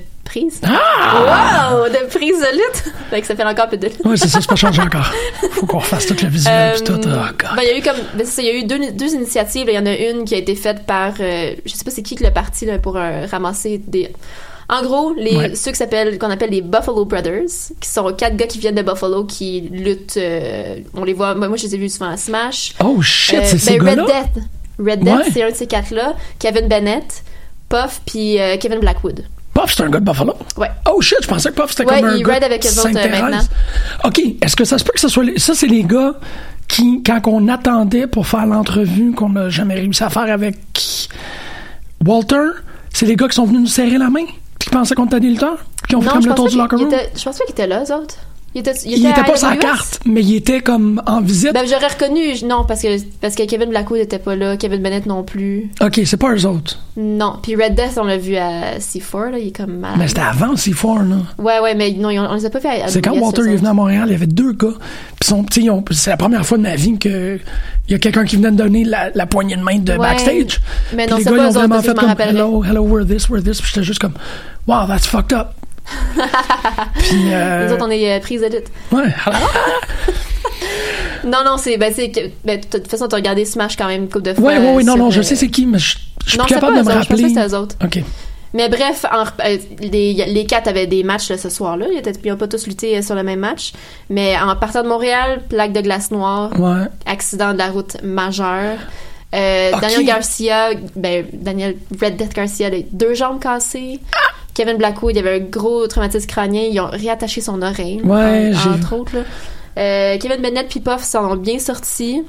Ah! 0.63 1.73
Wow, 1.75 1.89
de 1.89 2.07
prise 2.07 2.39
de 2.39 2.51
lutte. 2.55 2.93
Fait 3.09 3.21
que 3.21 3.27
ça 3.27 3.35
fait 3.35 3.43
encore 3.43 3.67
plus 3.67 3.77
de 3.77 3.87
lutte. 3.87 4.05
Ouais, 4.05 4.17
c'est 4.17 4.27
ça, 4.27 4.39
c'est 4.41 4.49
pas 4.49 4.55
changé 4.55 4.81
encore. 4.81 5.11
Faut 5.51 5.65
qu'on 5.65 5.79
refasse 5.79 6.05
tout 6.07 6.15
le 6.21 6.29
visuel 6.29 6.75
pis 6.75 6.83
tout. 6.83 6.93
Euh, 6.93 6.97
Oh, 7.29 7.33
God. 7.37 7.49
ben, 7.55 7.61
il 7.63 7.67
y 7.67 7.71
a 7.71 7.77
eu 7.77 7.81
comme 7.81 7.97
ben, 8.15 8.25
ça, 8.25 8.41
il 8.41 8.47
y 8.47 8.49
a 8.51 8.53
eu 8.53 8.63
deux, 8.63 8.91
deux 8.91 9.13
initiatives 9.13 9.65
il 9.67 9.73
y 9.75 9.79
en 9.79 9.85
a 9.85 9.93
une 9.95 10.25
qui 10.25 10.35
a 10.35 10.37
été 10.37 10.55
faite 10.55 10.85
par 10.85 11.13
euh, 11.19 11.53
je 11.65 11.73
sais 11.73 11.83
pas 11.83 11.91
c'est 11.91 12.01
qui 12.03 12.15
que 12.15 12.23
le 12.23 12.31
parti 12.31 12.65
là, 12.65 12.77
pour 12.79 12.97
euh, 12.97 13.25
ramasser 13.29 13.79
des 13.85 14.11
en 14.69 14.83
gros 14.83 15.13
les 15.13 15.35
Ouais. 15.35 15.55
ceux 15.55 15.71
qui 15.71 15.77
s'appellent 15.77 16.17
qu'on 16.19 16.29
appelle 16.29 16.51
les 16.51 16.61
Buffalo 16.61 17.05
Brothers 17.05 17.49
qui 17.79 17.89
sont 17.89 18.11
quatre 18.13 18.35
gars 18.35 18.45
qui 18.47 18.59
viennent 18.59 18.75
de 18.75 18.81
Buffalo 18.83 19.23
qui 19.25 19.61
luttent 19.71 20.17
euh, 20.17 20.77
on 20.93 21.03
les 21.03 21.13
voit 21.13 21.33
moi, 21.35 21.47
moi, 21.47 21.57
je 21.57 21.63
les 21.63 21.75
ai 21.75 21.77
vus 21.79 21.89
souvent 21.89 22.11
à 22.11 22.17
Smash 22.17 22.73
Oh 22.83 23.01
shit, 23.01 23.39
Euh, 23.39 23.41
c'est 23.45 23.57
ces 23.57 23.77
ben, 23.79 23.89
Red 23.89 23.97
gars-là? 24.07 24.23
Death 24.35 24.43
Red 24.79 24.99
Death 25.03 25.15
Ouais. 25.17 25.23
c'est 25.33 25.43
un 25.43 25.49
de 25.51 25.55
ces 25.55 25.67
quatre 25.67 25.91
là 25.91 26.13
Kevin 26.37 26.67
Bennett 26.67 27.23
Puff 27.69 28.01
puis 28.05 28.39
euh, 28.39 28.57
Kevin 28.57 28.79
Blackwood 28.79 29.25
Puff, 29.61 29.73
c'est 29.75 29.83
un 29.83 29.89
gars 29.89 29.99
de 29.99 30.05
Buffalo? 30.05 30.33
Ouais. 30.57 30.69
Oh 30.91 31.01
shit, 31.01 31.17
je 31.21 31.27
pensais 31.27 31.49
que 31.49 31.55
Puff, 31.61 31.71
c'était 31.71 31.85
Ouais, 31.85 31.99
comme 32.01 32.09
un 32.09 32.15
il 32.15 32.23
gars 32.23 32.33
ride 32.33 32.43
avec 32.43 32.65
eux 32.65 32.69
autres, 32.79 32.87
euh, 32.97 33.21
maintenant. 33.21 33.39
OK, 34.05 34.21
est-ce 34.41 34.55
que 34.55 34.63
ça 34.65 34.77
se 34.77 34.83
peut 34.83 34.91
que 34.93 34.99
ce 34.99 35.07
soit... 35.07 35.23
les- 35.23 35.39
Ça, 35.39 35.53
c'est 35.55 35.67
les 35.67 35.83
gars 35.83 36.13
qui, 36.67 37.01
quand 37.03 37.19
on 37.27 37.47
attendait 37.47 38.07
pour 38.07 38.27
faire 38.27 38.45
l'entrevue 38.45 39.11
qu'on 39.13 39.29
n'a 39.29 39.49
jamais 39.49 39.75
réussi 39.75 40.03
à 40.03 40.09
faire 40.09 40.31
avec 40.31 40.55
Walter, 42.05 42.45
c'est 42.93 43.05
les 43.05 43.15
gars 43.15 43.27
qui 43.27 43.35
sont 43.35 43.45
venus 43.45 43.61
nous 43.61 43.67
serrer 43.67 43.97
la 43.97 44.09
main, 44.09 44.25
qui 44.59 44.69
pensaient 44.69 44.95
qu'on 44.95 45.05
était 45.05 45.19
des 45.19 45.29
lutteurs, 45.29 45.57
qui 45.87 45.95
ont 45.95 46.01
fait 46.01 46.09
comme 46.09 46.25
le 46.25 46.33
tour 46.33 46.47
du 46.47 46.57
locker 46.57 46.75
qu'il 46.77 46.85
room? 46.85 46.93
était- 46.93 47.09
je 47.17 47.23
pense 47.23 47.37
pas 47.37 47.45
qu'ils 47.45 47.53
étaient 47.53 47.67
là 47.67 47.83
eux 47.83 47.93
autres 47.93 48.15
il 48.55 48.61
était, 48.61 48.73
Il 48.85 49.05
était 49.05 49.19
à 49.19 49.23
pas 49.23 49.45
AWS? 49.45 49.57
carte, 49.59 49.99
mais 50.05 50.21
il 50.21 50.35
était 50.35 50.61
comme 50.61 51.01
en 51.05 51.21
visite. 51.21 51.53
Ben, 51.53 51.65
j'aurais 51.69 51.87
reconnu, 51.87 52.33
non, 52.45 52.65
parce 52.67 52.81
que, 52.81 52.87
parce 53.21 53.35
que 53.35 53.43
Kevin 53.45 53.69
Blackwood 53.69 53.99
était 53.99 54.17
pas 54.19 54.35
là, 54.35 54.57
Kevin 54.57 54.81
Bennett 54.81 55.05
non 55.05 55.23
plus. 55.23 55.69
OK, 55.81 56.01
c'est 56.05 56.17
pas 56.17 56.33
eux 56.33 56.45
autres. 56.45 56.79
Non. 56.97 57.35
Puis 57.41 57.55
Red 57.55 57.75
Death, 57.75 57.97
on 57.97 58.03
l'a 58.05 58.17
vu 58.17 58.35
à 58.35 58.79
C4, 58.79 59.31
là, 59.31 59.37
il 59.39 59.47
est 59.49 59.55
comme 59.55 59.77
malade. 59.77 59.97
Mais 59.99 60.07
c'était 60.07 60.21
avant 60.21 60.55
C4, 60.55 61.07
là. 61.09 61.15
Ouais, 61.37 61.59
ouais, 61.59 61.75
mais 61.75 61.91
non, 61.91 62.09
ont- 62.09 62.27
on 62.31 62.35
les 62.35 62.45
a 62.45 62.49
pas 62.49 62.59
fait 62.59 62.81
à 62.81 62.87
C'est 62.87 63.01
quand 63.01 63.15
Walter 63.17 63.43
est 63.43 63.55
venu 63.55 63.67
à 63.67 63.73
Montréal, 63.73 64.05
il 64.07 64.11
y 64.13 64.15
avait 64.15 64.25
deux 64.27 64.53
gars. 64.53 64.73
Puis 65.19 65.95
c'est 65.95 66.09
la 66.09 66.17
première 66.17 66.45
fois 66.45 66.57
de 66.57 66.63
ma 66.63 66.75
vie 66.75 66.97
que 66.97 67.39
il 67.87 67.91
y 67.91 67.95
a 67.95 67.99
quelqu'un 67.99 68.23
qui 68.25 68.35
venait 68.35 68.51
de 68.51 68.55
donner 68.57 68.83
la, 68.83 69.09
la 69.13 69.25
poignée 69.25 69.55
de 69.55 69.61
main 69.63 69.77
de 69.79 69.91
Ouais. 69.93 69.97
backstage. 69.97 70.59
Mais 70.95 71.07
non, 71.07 71.17
les 71.17 71.23
c'est 71.23 71.29
gars, 71.31 71.37
pas 71.37 71.43
ils 71.43 71.47
ont 71.47 71.51
vraiment 71.51 71.81
fait 71.81 71.93
comme 71.95 72.15
hello, 72.19 72.63
hello, 72.63 72.81
we're 72.83 73.05
this, 73.05 73.29
we're 73.29 73.43
this. 73.43 73.61
Puis 73.61 73.71
j'étais 73.73 73.83
juste 73.85 73.99
comme 73.99 74.13
wow, 74.67 74.85
that's 74.87 75.05
fucked 75.07 75.33
up. 75.37 75.53
Puis 76.95 77.33
euh, 77.33 77.65
Les 77.67 77.73
autres, 77.73 77.85
on 77.85 77.91
est 77.91 78.17
euh, 78.17 78.19
prise 78.19 78.41
de 78.41 78.47
lutte. 78.47 78.67
ouais, 78.91 79.03
Non, 81.25 81.39
non, 81.45 81.57
c'est, 81.57 81.77
ben, 81.77 81.91
c'est 81.95 82.11
ben, 82.45 82.59
de 82.59 82.65
toute 82.65 82.87
façon, 82.87 83.07
t'as 83.07 83.17
regardé 83.17 83.45
Smash 83.45 83.75
quand 83.75 83.87
même 83.87 84.03
une 84.03 84.09
couple 84.09 84.25
de 84.25 84.33
fois. 84.33 84.43
ouais, 84.45 84.57
ouais, 84.57 84.73
ouais, 84.75 84.83
non, 84.83 84.95
non, 84.97 85.09
je 85.11 85.19
euh, 85.19 85.23
sais 85.23 85.35
c'est 85.35 85.49
qui, 85.49 85.65
mais 85.65 85.79
je 85.79 85.97
suis 86.25 86.37
Non, 86.37 86.45
plus 86.45 86.53
c'est 86.53 86.59
capable 86.59 86.75
pas 86.77 86.83
de 86.83 86.87
me 86.87 86.93
rappeler. 86.93 87.29
c'était 87.29 87.47
eux 87.47 87.55
autres. 87.55 87.75
Ok. 87.83 88.01
Mais 88.53 88.67
bref, 88.67 89.05
en 89.11 89.25
euh, 89.45 89.57
les, 89.79 90.13
les 90.27 90.45
quatre 90.45 90.67
avaient 90.67 90.87
des 90.87 91.03
matchs 91.03 91.29
là, 91.29 91.37
ce 91.37 91.49
soir-là. 91.49 91.85
Ils 91.91 92.29
n'ont 92.31 92.37
pas 92.37 92.47
tous 92.47 92.65
lutté 92.65 92.97
euh, 92.97 93.01
sur 93.03 93.13
le 93.15 93.21
même 93.23 93.39
match. 93.39 93.73
Mais 94.09 94.35
en 94.39 94.55
partant 94.55 94.81
de 94.81 94.87
Montréal, 94.87 95.41
plaque 95.49 95.71
de 95.73 95.81
glace 95.81 96.09
noire, 96.09 96.49
Ouais. 96.59 96.85
accident 97.05 97.53
de 97.53 97.59
la 97.59 97.67
route 97.69 98.01
majeur. 98.01 98.77
Euh. 99.35 99.71
Daniel 99.79 100.05
Garcia, 100.05 100.69
ben, 100.95 101.25
Daniel 101.33 101.75
Red 102.01 102.15
Death 102.15 102.33
Garcia, 102.33 102.71
deux 102.91 103.13
jambes 103.13 103.39
cassées. 103.39 103.99
Kevin 104.59 104.75
Blackwood, 104.77 105.15
il 105.15 105.19
avait 105.19 105.35
un 105.37 105.45
gros 105.45 105.87
traumatisme 105.87 106.27
crânien. 106.27 106.63
Ils 106.69 106.77
ont 106.81 106.89
réattaché 106.91 107.39
son 107.39 107.61
oreille, 107.61 108.01
Ouais, 108.03 108.51
en- 108.53 108.73
entre 108.75 108.93
autres. 108.97 109.15
là. 109.15 109.21
Euh, 109.77 110.17
Kevin 110.17 110.41
Bennett 110.41 110.67
puis 110.67 110.81
Puff 110.81 111.01
s'en 111.01 111.31
ont 111.31 111.35
bien 111.37 111.59
sortis. 111.59 112.23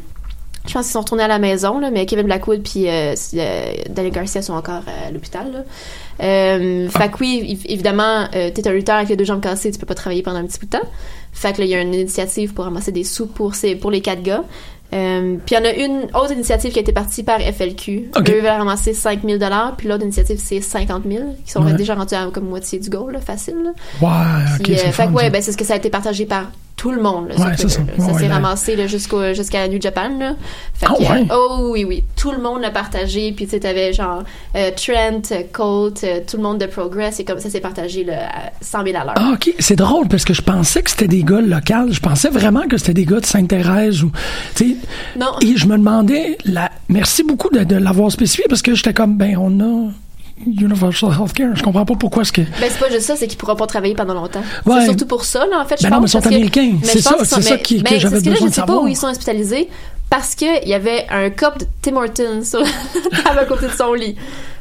Je 0.69 0.73
pense 0.73 0.85
qu'ils 0.87 0.93
sont 0.93 1.01
retournés 1.01 1.25
à 1.25 1.29
la 1.29 1.41
maison, 1.41 1.81
là, 1.81 1.91
mais 1.91 2.07
Kevin 2.07 2.27
Blackwood 2.27 2.63
puis 2.63 2.87
euh, 2.89 3.15
euh, 3.35 3.73
Daniel 3.89 4.13
Garcia 4.13 4.43
sont 4.43 4.53
encore 4.53 4.83
à 5.07 5.11
l'hôpital. 5.11 5.65
Euh, 6.23 6.89
Fait 6.91 7.09
que 7.11 7.17
oui, 7.21 7.57
év- 7.59 7.67
évidemment, 7.73 8.27
euh, 8.37 8.51
t'es 8.55 8.69
un 8.69 8.73
lutteur 8.73 8.97
avec 8.97 9.09
les 9.09 9.17
deux 9.17 9.25
jambes 9.25 9.41
cassées, 9.41 9.73
tu 9.73 9.79
peux 9.79 9.87
pas 9.87 9.95
travailler 9.95 10.23
pendant 10.23 10.39
un 10.39 10.45
petit 10.47 10.61
bout 10.61 10.67
de 10.67 10.71
temps. 10.79 10.89
Fait 11.33 11.53
que 11.53 11.59
là, 11.59 11.65
il 11.65 11.71
y 11.71 11.75
a 11.75 11.81
une 11.81 11.95
initiative 11.95 12.53
pour 12.55 12.65
ramasser 12.67 12.93
des 12.93 13.05
sous 13.05 13.27
pour, 13.27 13.55
ces, 13.57 13.75
pour 13.75 13.91
les 13.91 14.03
quatre 14.03 14.23
gars. 14.23 14.45
Euh, 14.93 15.37
puis 15.45 15.55
il 15.55 15.59
y 15.59 15.61
en 15.61 15.65
a 15.65 15.73
une 15.73 16.03
autre 16.15 16.33
initiative 16.33 16.73
qui 16.73 16.79
a 16.79 16.83
été 16.83 16.93
partie 16.93 17.23
par 17.23 17.41
FLQ. 17.41 18.11
Ok. 18.17 18.29
Eux 18.31 18.41
veulent 18.41 18.47
ramasser 18.47 18.93
5 18.93 19.21
000 19.25 19.39
puis 19.77 19.89
l'autre 19.89 20.03
initiative, 20.03 20.41
c'est 20.43 20.61
50 20.61 21.05
000 21.09 21.37
qui 21.45 21.51
sont 21.53 21.63
Ouais. 21.65 21.75
déjà 21.75 21.95
rendus 21.95 22.15
à 22.15 22.27
comme 22.33 22.49
moitié 22.49 22.79
du 22.79 22.91
goal, 22.91 23.13
là, 23.13 23.21
facile. 23.21 23.57
là. 23.63 23.71
Ouais, 24.03 24.45
ok, 24.57 24.63
Puis, 24.65 24.75
euh, 24.75 24.77
fait 24.77 24.93
fun, 24.93 25.07
que 25.09 25.13
ouais, 25.13 25.31
ben, 25.31 25.41
c'est 25.43 25.53
ce 25.53 25.57
que 25.57 25.65
ça 25.65 25.75
a 25.75 25.77
été 25.77 25.91
partagé 25.91 26.27
par 26.27 26.51
tout 26.81 26.93
le 26.93 27.03
monde. 27.03 27.29
Là, 27.29 27.35
Ouais, 27.37 27.53
c'est 27.59 27.69
ça. 27.69 27.81
Ouais, 27.99 28.19
s'est 28.19 28.27
ramassé 28.29 28.75
là, 28.75 28.87
jusqu'au, 28.87 29.35
jusqu'à 29.35 29.69
New 29.69 29.79
Japan. 29.79 30.09
Là. 30.19 30.35
Fait 30.73 30.87
Ah 30.89 30.95
que, 30.97 31.03
ouais? 31.03 31.27
euh, 31.31 31.35
oh 31.35 31.69
oui, 31.73 31.85
oui. 31.85 32.05
Tout 32.17 32.33
le 32.33 32.41
monde 32.41 32.63
l'a 32.63 32.71
partagé. 32.71 33.33
Puis 33.33 33.45
tu 33.45 33.51
sais, 33.51 33.61
t'avais 33.61 33.93
genre 33.93 34.23
euh, 34.57 34.71
Trent, 34.75 35.21
euh, 35.33 35.43
Colt, 35.53 36.03
euh, 36.05 36.21
tout 36.27 36.39
le 36.39 36.43
monde 36.43 36.57
de 36.57 36.65
Progress. 36.65 37.21
Et 37.21 37.27
comme 37.27 37.39
ça 37.39 37.51
s'est 37.51 37.61
partagé 37.61 38.03
là, 38.03 38.29
à 38.31 38.53
100 38.63 38.85
000 38.85 38.97
à 38.97 39.05
l'heure. 39.05 39.15
Ah, 39.17 39.33
ok. 39.35 39.53
C'est 39.59 39.77
drôle 39.77 40.09
parce 40.09 40.25
que 40.25 40.33
je 40.33 40.41
pensais 40.41 40.81
que 40.81 40.89
c'était 40.89 41.07
des 41.07 41.23
gars 41.23 41.43
locaux. 41.43 41.91
Je 41.93 42.01
pensais 42.01 42.31
vraiment 42.31 42.67
que 42.67 42.79
c'était 42.79 42.95
des 42.95 43.05
gars 43.05 43.21
de 43.21 43.27
Sainte-Thérèse 43.27 44.03
ou. 44.03 44.11
Non. 45.19 45.33
Et 45.43 45.57
je 45.57 45.67
me 45.67 45.77
demandais, 45.77 46.39
la... 46.47 46.71
merci 46.89 47.23
beaucoup 47.25 47.51
de, 47.51 47.63
de 47.65 47.77
l'avoir 47.77 48.11
spécifié 48.11 48.45
parce 48.49 48.63
que 48.63 48.75
j'étais 48.75 48.95
comme, 48.95 49.19
ben, 49.19 49.37
on 49.37 49.61
a 49.61 49.91
Universal 50.47 51.11
Healthcare. 51.13 51.55
Je 51.57 51.63
comprends 51.63 51.85
pas 51.85 51.95
pourquoi 51.95 52.23
est-ce 52.23 52.33
que. 52.33 52.41
Ben, 52.43 52.69
c'est 52.71 52.79
pas 52.79 52.89
juste 52.91 53.03
ça, 53.07 53.17
c'est 53.17 53.27
qu'ils 53.27 53.39
pourront 53.39 53.57
pas 53.57 53.67
travailler 53.67 53.95
pendant 53.95 54.15
longtemps. 54.15 54.43
Ouais. 54.67 54.81
C'est 54.81 54.85
surtout 54.87 55.07
pour 55.07 55.25
ça, 55.25 55.47
là, 55.47 55.61
en 55.61 55.67
fait, 55.67 55.77
je 55.79 55.83
Ben 55.83 55.91
pense. 55.91 55.97
non, 55.97 56.01
mais 56.01 56.07
ils 56.07 56.11
sont 56.11 56.21
que- 56.21 56.27
américains. 56.29 56.73
C'est 56.83 56.99
je 56.99 57.03
ça- 57.03 57.11
sont- 57.11 57.25
c'est 57.25 57.43
ça 57.43 57.59
qui- 57.59 57.83
que 57.83 57.89
ben, 57.91 57.99
j'avais 58.01 58.11
parce 58.15 58.23
que 58.25 58.29
là, 58.29 58.35
besoin 58.35 58.47
je 58.47 58.51
de 58.51 58.55
sais 58.55 58.61
pas 58.63 58.67
savoir. 58.67 58.85
où 58.85 58.89
ils 58.89 58.97
sont 58.97 59.09
hospitalisés 59.09 59.69
parce 60.09 60.35
qu'il 60.35 60.67
y 60.69 60.75
avait 60.75 61.07
un 61.11 61.31
cop 61.31 61.59
de 61.59 61.67
Tim 61.83 61.97
Hortons 61.97 62.43
sur 62.45 62.61
la 62.61 63.23
table 63.23 63.39
à 63.41 63.45
côté 63.45 63.67
de 63.67 63.73
son 63.73 63.93
lit. 63.95 64.17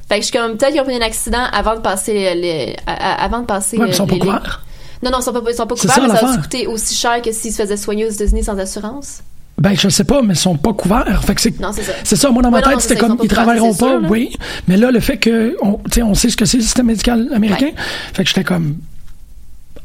Fait 0.08 0.16
que 0.16 0.22
je 0.26 0.30
suis 0.32 0.38
comme, 0.38 0.58
peut-être 0.58 0.72
qu'ils 0.72 0.82
ont 0.82 0.86
pris 0.86 0.96
un 0.96 1.02
accident 1.06 1.44
avant 1.54 1.76
de 1.76 1.82
passer 1.82 2.14
les, 2.14 2.36
les- 2.36 2.76
à- 2.88 3.24
avant 3.24 3.40
de 3.42 3.46
passer 3.46 3.78
Ouais, 3.78 3.88
ils 3.90 3.94
sont 3.94 4.08
pas 4.08 4.18
couverts. 4.18 4.64
Non, 5.02 5.12
non, 5.12 5.20
ils 5.20 5.24
sont 5.24 5.32
pas, 5.34 5.40
ils 5.50 5.56
sont 5.56 5.66
pas 5.68 5.76
couverts, 5.76 5.96
ça, 5.96 6.02
mais 6.02 6.16
ça 6.20 6.26
va 6.26 6.38
coûter 6.38 6.68
aussi 6.68 6.94
cher 6.96 7.22
que 7.22 7.32
s'ils 7.32 7.54
se 7.54 7.62
faisaient 7.62 7.78
soigner 7.78 8.06
aux 8.06 8.10
États-Unis 8.10 8.44
sans 8.44 8.58
assurance. 8.60 9.20
Ben, 9.60 9.76
je 9.78 9.90
sais 9.90 10.04
pas, 10.06 10.22
mais 10.22 10.34
ils 10.34 10.38
sont 10.38 10.56
pas 10.58 10.74
couverts. 10.74 11.24
Fait 11.26 11.36
que 11.36 11.42
c'est. 11.42 11.60
Non, 11.60 11.72
c'est 11.74 11.84
ça. 11.84 11.92
C'est 12.04 12.16
ça, 12.16 12.30
moi 12.32 12.42
dans 12.42 12.50
ma 12.52 12.60
Ouais, 12.60 12.64
tête, 12.64 12.80
c'était 12.82 12.96
comme 12.96 13.18
ils 13.20 13.26
ils 13.26 13.28
travailleront 13.30 13.74
pas, 13.76 14.00
sûr, 14.00 14.10
oui. 14.10 14.36
Mais 14.68 14.78
là, 14.78 14.90
le 14.92 15.00
fait 15.00 15.18
que 15.18 15.56
on, 15.62 15.74
tu 15.86 15.92
sais, 15.96 16.02
on 16.02 16.14
sait 16.14 16.30
ce 16.30 16.38
que 16.38 16.46
c'est 16.46 16.58
le 16.58 16.64
système 16.64 16.86
médical 16.88 17.30
américain, 17.34 17.70
fait 18.14 18.24
que 18.24 18.30
j'étais 18.30 18.44
comme 18.46 18.78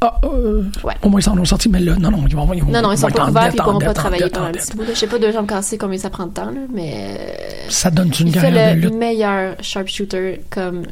ah, 0.01 0.19
euh, 0.25 0.63
au 1.01 1.09
moins 1.09 1.19
ils 1.19 1.23
s'en 1.23 1.37
ont 1.37 1.45
sorti, 1.45 1.69
mais 1.69 1.79
là, 1.79 1.95
non, 1.95 2.11
non, 2.11 2.25
ils 2.27 2.35
vont, 2.35 2.53
ils 2.53 2.61
vont, 2.63 2.69
Non, 2.71 2.81
non, 2.81 2.91
ils 2.91 2.97
sont 2.97 3.07
pas 3.07 3.23
en 3.23 3.27
couverts 3.27 3.51
ils 3.53 3.61
en 3.61 3.63
pourront 3.63 3.79
pas 3.79 3.89
en 3.91 3.93
travailler 3.93 4.29
pendant 4.29 4.45
en 4.45 4.49
un 4.49 4.51
petit 4.51 4.75
bout. 4.75 4.83
Je 4.89 4.93
sais 4.93 5.07
pas 5.07 5.17
deux 5.19 5.31
jambes 5.31 5.47
cassées 5.47 5.77
combien 5.77 5.97
ça 5.97 6.09
prend 6.09 6.27
de 6.27 6.33
temps, 6.33 6.45
là, 6.51 6.59
mais. 6.73 7.17
euh, 7.19 7.65
Ça 7.69 7.89
donne 7.91 8.11
une 8.19 8.27
Il 8.27 8.33
fait 8.33 8.41
carrière 8.41 8.75
de 8.75 8.81
le 8.81 8.87
lutte. 8.87 8.93
meilleur 8.95 9.55
sharpshooter 9.61 10.41
comme 10.49 10.83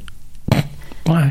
Ouais. 1.07 1.29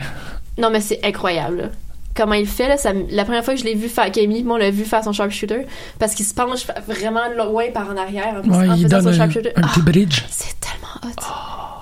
Non, 0.59 0.71
mais 0.71 0.81
c'est 0.81 1.01
incroyable. 1.03 1.71
Comment 2.15 2.35
il 2.35 2.47
fait, 2.47 2.69
là, 2.69 2.77
ça 2.77 2.93
la 3.11 3.25
première 3.25 3.45
fois 3.45 3.55
que 3.55 3.61
je 3.61 3.65
l'ai 3.65 3.75
vu 3.75 3.89
faire, 3.89 4.11
qu'Amy, 4.13 4.43
moi, 4.43 4.57
on 4.57 4.59
l'a 4.59 4.71
vu 4.71 4.85
faire 4.85 5.03
son 5.03 5.13
sharpshooter, 5.13 5.67
parce 5.99 6.15
qu'il 6.15 6.27
se 6.27 6.35
penche 6.35 6.67
vraiment 6.87 7.23
loin 7.37 7.65
par 7.73 7.89
en 7.91 7.97
arrière 7.97 8.35
en, 8.45 8.49
Ouais, 8.51 8.69
en 8.69 8.75
il 8.75 8.83
faisant 8.85 8.89
donne 8.99 9.03
son 9.03 9.09
un, 9.09 9.13
sharpshooter. 9.13 9.51
un 9.57 9.63
Ah, 9.65 9.69
petit 9.73 9.83
bridge. 9.83 10.23
c'est 10.31 10.55
tellement 10.61 10.89
hot. 11.05 11.23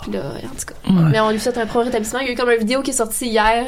Puis 0.02 0.12
là, 0.12 0.20
en 0.44 0.48
tout 0.48 0.66
cas. 0.66 0.90
Ouais. 1.02 1.10
Mais 1.10 1.20
on 1.20 1.30
lui 1.30 1.38
souhaite 1.40 1.58
un 1.58 1.66
pro 1.66 1.80
rétablissement. 1.80 2.20
Il 2.20 2.26
y 2.26 2.30
a 2.30 2.32
eu 2.32 2.36
comme 2.36 2.48
une 2.50 2.58
vidéo 2.58 2.80
qui 2.80 2.90
est 2.90 2.94
sortie 2.94 3.26
hier 3.26 3.66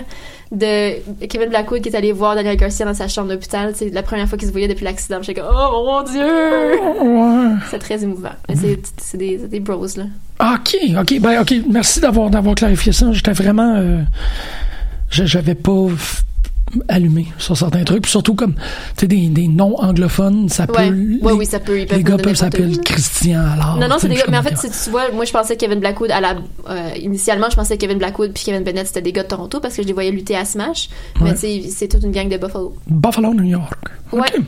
de 0.50 1.26
Kevin 1.26 1.48
Blackwood 1.50 1.82
qui 1.82 1.88
est 1.90 1.96
allé 1.96 2.12
voir 2.12 2.34
Daniel 2.34 2.56
Garcia 2.56 2.86
dans 2.86 2.94
sa 2.94 3.06
chambre 3.08 3.28
d'hôpital. 3.28 3.72
C'est 3.74 3.90
la 3.90 4.02
première 4.02 4.26
fois 4.28 4.38
qu'il 4.38 4.46
se 4.48 4.52
voyait 4.52 4.68
depuis 4.68 4.84
l'accident. 4.84 5.18
J'étais 5.20 5.40
comme, 5.42 5.50
oh 5.54 5.84
mon 5.84 6.02
dieu! 6.10 6.22
Ouais. 7.02 7.54
C'est 7.70 7.78
très 7.80 8.02
émouvant. 8.02 8.30
C'est, 8.54 8.56
des, 9.18 9.38
c'est 9.38 9.48
des 9.48 9.60
bros, 9.60 9.84
là. 9.96 10.04
Ah, 10.38 10.58
OK, 10.58 10.74
OK, 10.98 11.20
ben 11.20 11.40
OK, 11.42 11.54
merci 11.68 12.00
d'avoir 12.00 12.30
d'avoir 12.30 12.54
clarifié 12.54 12.92
ça. 12.92 13.12
J'étais 13.12 13.32
vraiment 13.32 13.74
euh, 13.76 14.00
j'avais 15.10 15.54
pas 15.54 15.86
allumé 16.88 17.26
sur 17.38 17.56
certains 17.56 17.84
trucs, 17.84 18.02
puis 18.02 18.10
surtout 18.10 18.34
comme 18.34 18.54
tu 18.54 18.60
sais 19.00 19.06
des, 19.06 19.28
des 19.28 19.48
noms 19.48 19.76
anglophones, 19.78 20.48
ça 20.48 20.64
Ouais. 20.64 20.88
peut 20.90 20.94
Ouais, 21.22 21.32
les, 21.32 21.38
oui, 21.38 21.46
ça 21.46 21.60
peut- 21.60 21.80
ils 21.80 21.86
peuvent 21.86 21.98
les 21.98 22.04
gars 22.04 22.16
peuvent 22.16 22.34
s'appeler. 22.34 22.76
Christian 22.78 23.40
alors. 23.52 23.76
Non, 23.78 23.88
non, 23.88 23.96
c'est 23.98 24.08
des 24.08 24.14
gars. 24.16 24.24
Mais 24.30 24.38
en 24.38 24.42
fait, 24.42 24.56
si 24.56 24.70
tu 24.70 24.90
vois, 24.90 25.10
moi, 25.12 25.24
je 25.24 25.32
pensais 25.32 25.56
Kevin 25.56 25.80
Blackwood, 25.80 26.10
à 26.10 26.20
la, 26.20 26.36
euh, 26.68 26.90
initialement, 27.00 27.48
je 27.50 27.56
pensais 27.56 27.76
Kevin 27.76 27.98
Blackwood 27.98 28.32
puis 28.32 28.44
Kevin 28.44 28.62
Bennett, 28.64 28.86
c'était 28.86 29.02
des 29.02 29.12
gars 29.12 29.22
de 29.24 29.28
Toronto 29.28 29.60
parce 29.60 29.76
que 29.76 29.82
je 29.82 29.86
les 29.86 29.92
voyais 29.92 30.10
lutter 30.10 30.36
à 30.36 30.44
Smash. 30.44 30.88
Ouais. 31.20 31.28
Mais 31.28 31.34
tu 31.34 31.40
sais, 31.40 31.62
c'est 31.70 31.88
toute 31.88 32.02
une 32.02 32.12
gang 32.12 32.28
de 32.28 32.36
Buffalo. 32.38 32.74
Buffalo, 32.88 33.34
New 33.34 33.44
York. 33.44 33.74
Ouais. 34.12 34.20
OK. 34.36 34.42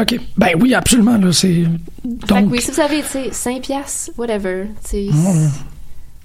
OK. 0.00 0.20
Ben 0.36 0.50
oui, 0.60 0.74
absolument 0.74 1.16
là, 1.16 1.32
c'est 1.32 1.48
Fait 1.48 1.66
donc 2.28 2.46
que 2.46 2.50
oui, 2.52 2.60
si 2.60 2.70
vous 2.72 2.80
avez, 2.80 3.00
tu 3.02 3.08
sais, 3.08 3.28
5 3.32 3.62
piastres, 3.62 4.10
whatever, 4.18 4.66
Ouais. 4.92 5.10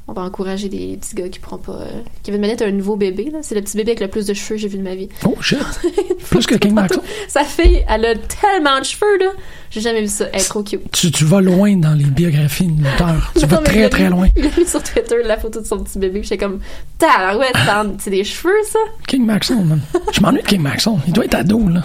On 0.10 0.14
va 0.14 0.24
encourager 0.24 0.70
des 0.70 0.98
petits 1.00 1.16
gars 1.16 1.30
qui 1.30 1.40
pourront 1.40 1.58
pas. 1.58 1.74
euh, 1.74 2.02
Kevin 2.24 2.42
Bennett 2.42 2.62
a 2.62 2.66
un 2.66 2.72
nouveau 2.72 2.96
bébé, 2.96 3.30
là. 3.32 3.40
C'est 3.42 3.56
le 3.56 3.62
petit 3.62 3.78
bébé 3.78 3.92
avec 3.92 4.00
le 4.02 4.08
plus 4.08 4.26
de 4.26 4.34
cheveux 4.34 4.56
que 4.56 4.62
j'ai 4.62 4.68
vu 4.68 4.78
de 4.78 4.84
ma 4.84 4.96
vie. 4.96 5.10
Oh 5.26 5.36
shit. 5.42 5.60
Plus 6.30 6.46
que 6.46 6.56
King 6.56 6.74
Maxon. 6.74 7.02
Sa 7.28 7.44
fille, 7.44 7.84
elle 7.88 8.06
a 8.06 8.16
tellement 8.16 8.80
de 8.80 8.86
cheveux, 8.86 9.18
là. 9.20 9.32
J'ai 9.72 9.82
jamais 9.82 10.02
vu 10.02 10.08
ça. 10.08 10.26
Elle 10.34 10.42
est 10.42 10.46
trop 10.50 10.64
cute. 10.64 10.82
Tu, 10.92 11.12
tu 11.12 11.26
vas 11.26 11.42
loin 11.42 11.76
dans 11.78 11.94
les 11.94 12.04
biographies 12.06 12.66
de 12.68 12.78
lutteurs. 12.84 13.32
Tu 13.36 13.42
Non, 13.42 13.48
vas 13.48 13.58
il 13.60 13.64
très 13.64 13.90
très 13.90 14.04
mis- 14.06 14.10
loin. 14.10 14.28
Il 14.36 14.46
a 14.46 14.50
mis 14.58 14.66
sur 14.66 14.82
Twitter 14.82 15.18
la 15.24 15.38
photo 15.38 15.62
de 15.62 15.66
son 15.66 15.80
petit 15.84 16.00
bébé. 16.00 16.22
J'étais 16.24 16.38
comme, 16.38 16.60
tabarouette, 16.98 17.54
t'en- 17.66 17.96
c'est 18.00 18.10
des 18.10 18.24
cheveux, 18.24 18.52
ça? 18.72 18.80
King 19.08 19.26
Maxon, 19.26 19.64
man. 19.64 19.80
Je 20.12 20.22
m'ennuie 20.22 20.42
de 20.42 20.48
King 20.48 20.62
Maxon. 20.62 21.00
Il 21.08 21.14
doit 21.14 21.26
être 21.26 21.36
ado, 21.36 21.68
là. 21.70 21.84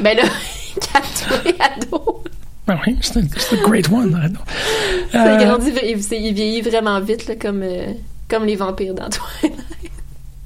Ben 0.00 0.16
là, 0.16 0.22
tatoué 0.80 1.54
ado. 1.60 2.22
Ben 2.66 2.78
oui, 2.86 2.96
c'est 3.00 3.18
un- 3.18 3.62
great 3.68 3.88
one. 3.92 4.10
Il 5.14 5.18
Euh, 5.20 5.60
il, 6.12 6.34
vieillit 6.34 6.60
vraiment 6.62 7.00
vite, 7.00 7.26
là, 7.28 7.34
comme, 7.36 7.62
euh, 7.62 7.92
comme 8.28 8.44
les 8.44 8.56
vampires 8.56 8.94
dans 8.94 9.08
Twilight. 9.10 9.58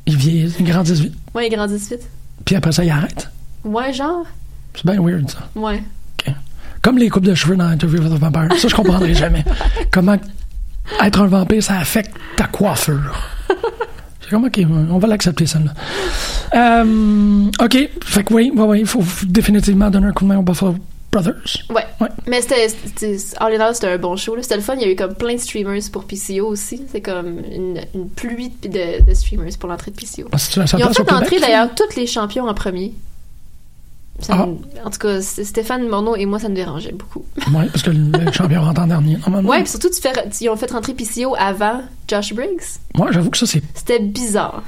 il 0.07 0.17
vieillit, 0.17 0.55
il 0.61 0.65
grandit 0.67 0.93
vite. 0.95 1.15
Ouais, 1.35 1.47
ils 1.49 1.55
grandissent 1.55 1.91
vite. 1.91 2.07
Puis 2.45 2.55
après 2.57 2.73
ça, 2.73 2.85
il 2.85 2.91
arrête. 2.91 3.31
Ouais, 3.65 3.93
genre? 3.93 4.25
C'est 4.75 4.85
bien 4.87 5.01
weird, 5.03 5.31
ça. 5.31 5.49
Ouais. 5.55 5.83
Comme 6.83 6.97
les 6.97 7.11
coupes 7.11 7.25
de 7.27 7.35
cheveux 7.35 7.57
dans 7.57 7.67
Interview 7.67 8.01
with 8.03 8.11
a 8.13 8.17
Vampire. 8.17 8.59
Ça, 8.59 8.67
je 8.69 8.75
comprendrai 8.75 9.13
jamais. 9.25 9.45
Comment 9.91 10.17
être 11.05 11.21
un 11.21 11.27
vampire, 11.27 11.63
ça 11.63 11.79
affecte 11.79 12.17
ta 12.37 12.47
coiffure. 12.47 13.19
C'est 14.23 14.31
comme, 14.31 14.45
OK, 14.45 14.59
on 14.91 14.99
va 14.99 15.09
l'accepter, 15.09 15.45
celle-là. 15.47 15.73
Euh, 16.55 17.45
OK, 17.63 17.91
fait 18.05 18.25
que 18.25 18.33
oui, 18.33 18.51
oui, 18.55 18.63
oui, 18.67 18.81
il 18.81 18.87
faut 18.87 19.03
définitivement 19.27 19.91
donner 19.91 20.07
un 20.07 20.13
coup 20.13 20.25
de 20.25 20.29
main 20.31 20.39
aux 20.39 20.43
Buffalo 20.43 20.77
Brothers. 21.13 21.65
Ouais. 21.71 21.85
Mais 22.29 22.41
c'était, 22.41 22.69
all 23.39 23.53
in 23.55 23.61
all, 23.61 23.75
c'était 23.75 23.89
un 23.89 23.99
bon 23.99 24.17
show. 24.17 24.37
C'était 24.41 24.57
le 24.57 24.63
fun. 24.63 24.75
Il 24.77 24.83
y 24.83 24.85
a 24.85 24.91
eu 24.93 24.97
comme 24.97 25.15
plein 25.15 25.35
de 25.35 25.41
streamers 25.41 25.83
pour 25.93 26.05
PCO 26.05 26.47
aussi. 26.47 26.83
C'est 26.93 27.01
comme 27.01 27.39
une, 27.53 27.81
une 27.95 28.09
pluie 28.09 28.53
de, 28.63 28.69
de- 28.69 29.05
de 29.05 29.15
streamers 29.15 29.57
pour 29.59 29.69
l'entrée 29.69 29.91
de 29.91 29.97
PCO. 29.97 30.29
Ah, 30.33 30.37
Ils 30.79 30.85
ont 30.85 30.93
fait 30.93 31.13
entrer 31.13 31.41
d'ailleurs 31.41 31.69
tous 31.75 31.97
les 31.97 32.07
champions 32.07 32.47
en 32.47 32.55
premier. 32.55 32.93
Ah. 34.29 34.47
me- 34.47 34.87
En 34.87 34.91
tout 34.91 34.99
cas, 34.99 35.21
Stéphane 35.21 35.89
Morneau 35.89 36.15
et 36.15 36.27
moi, 36.27 36.39
ça 36.39 36.49
me 36.49 36.55
dérangeait 36.55 36.93
beaucoup. 36.93 37.25
Oui, 37.53 37.67
parce 37.73 37.83
que 37.83 37.91
le 37.91 38.31
champion 38.33 38.63
rentre 38.63 38.83
en 38.83 38.87
dernier, 38.87 39.17
normalement. 39.17 39.49
Ouais, 39.51 39.63
puis 39.63 39.71
surtout, 39.71 39.89
tu 39.91 40.01
fais, 40.01 40.13
ils 40.41 40.49
ont 40.49 40.57
fait 40.57 40.71
rentrer 40.71 40.95
PCO 40.95 41.35
avant 41.39 41.83
Josh 42.07 42.35
Briggs. 42.35 42.63
Moi, 42.95 43.11
j'avoue 43.13 43.31
que 43.31 43.39
ça, 43.39 43.47
c'est. 43.47 43.63
C'était 43.75 43.99
bizarre. 43.99 44.63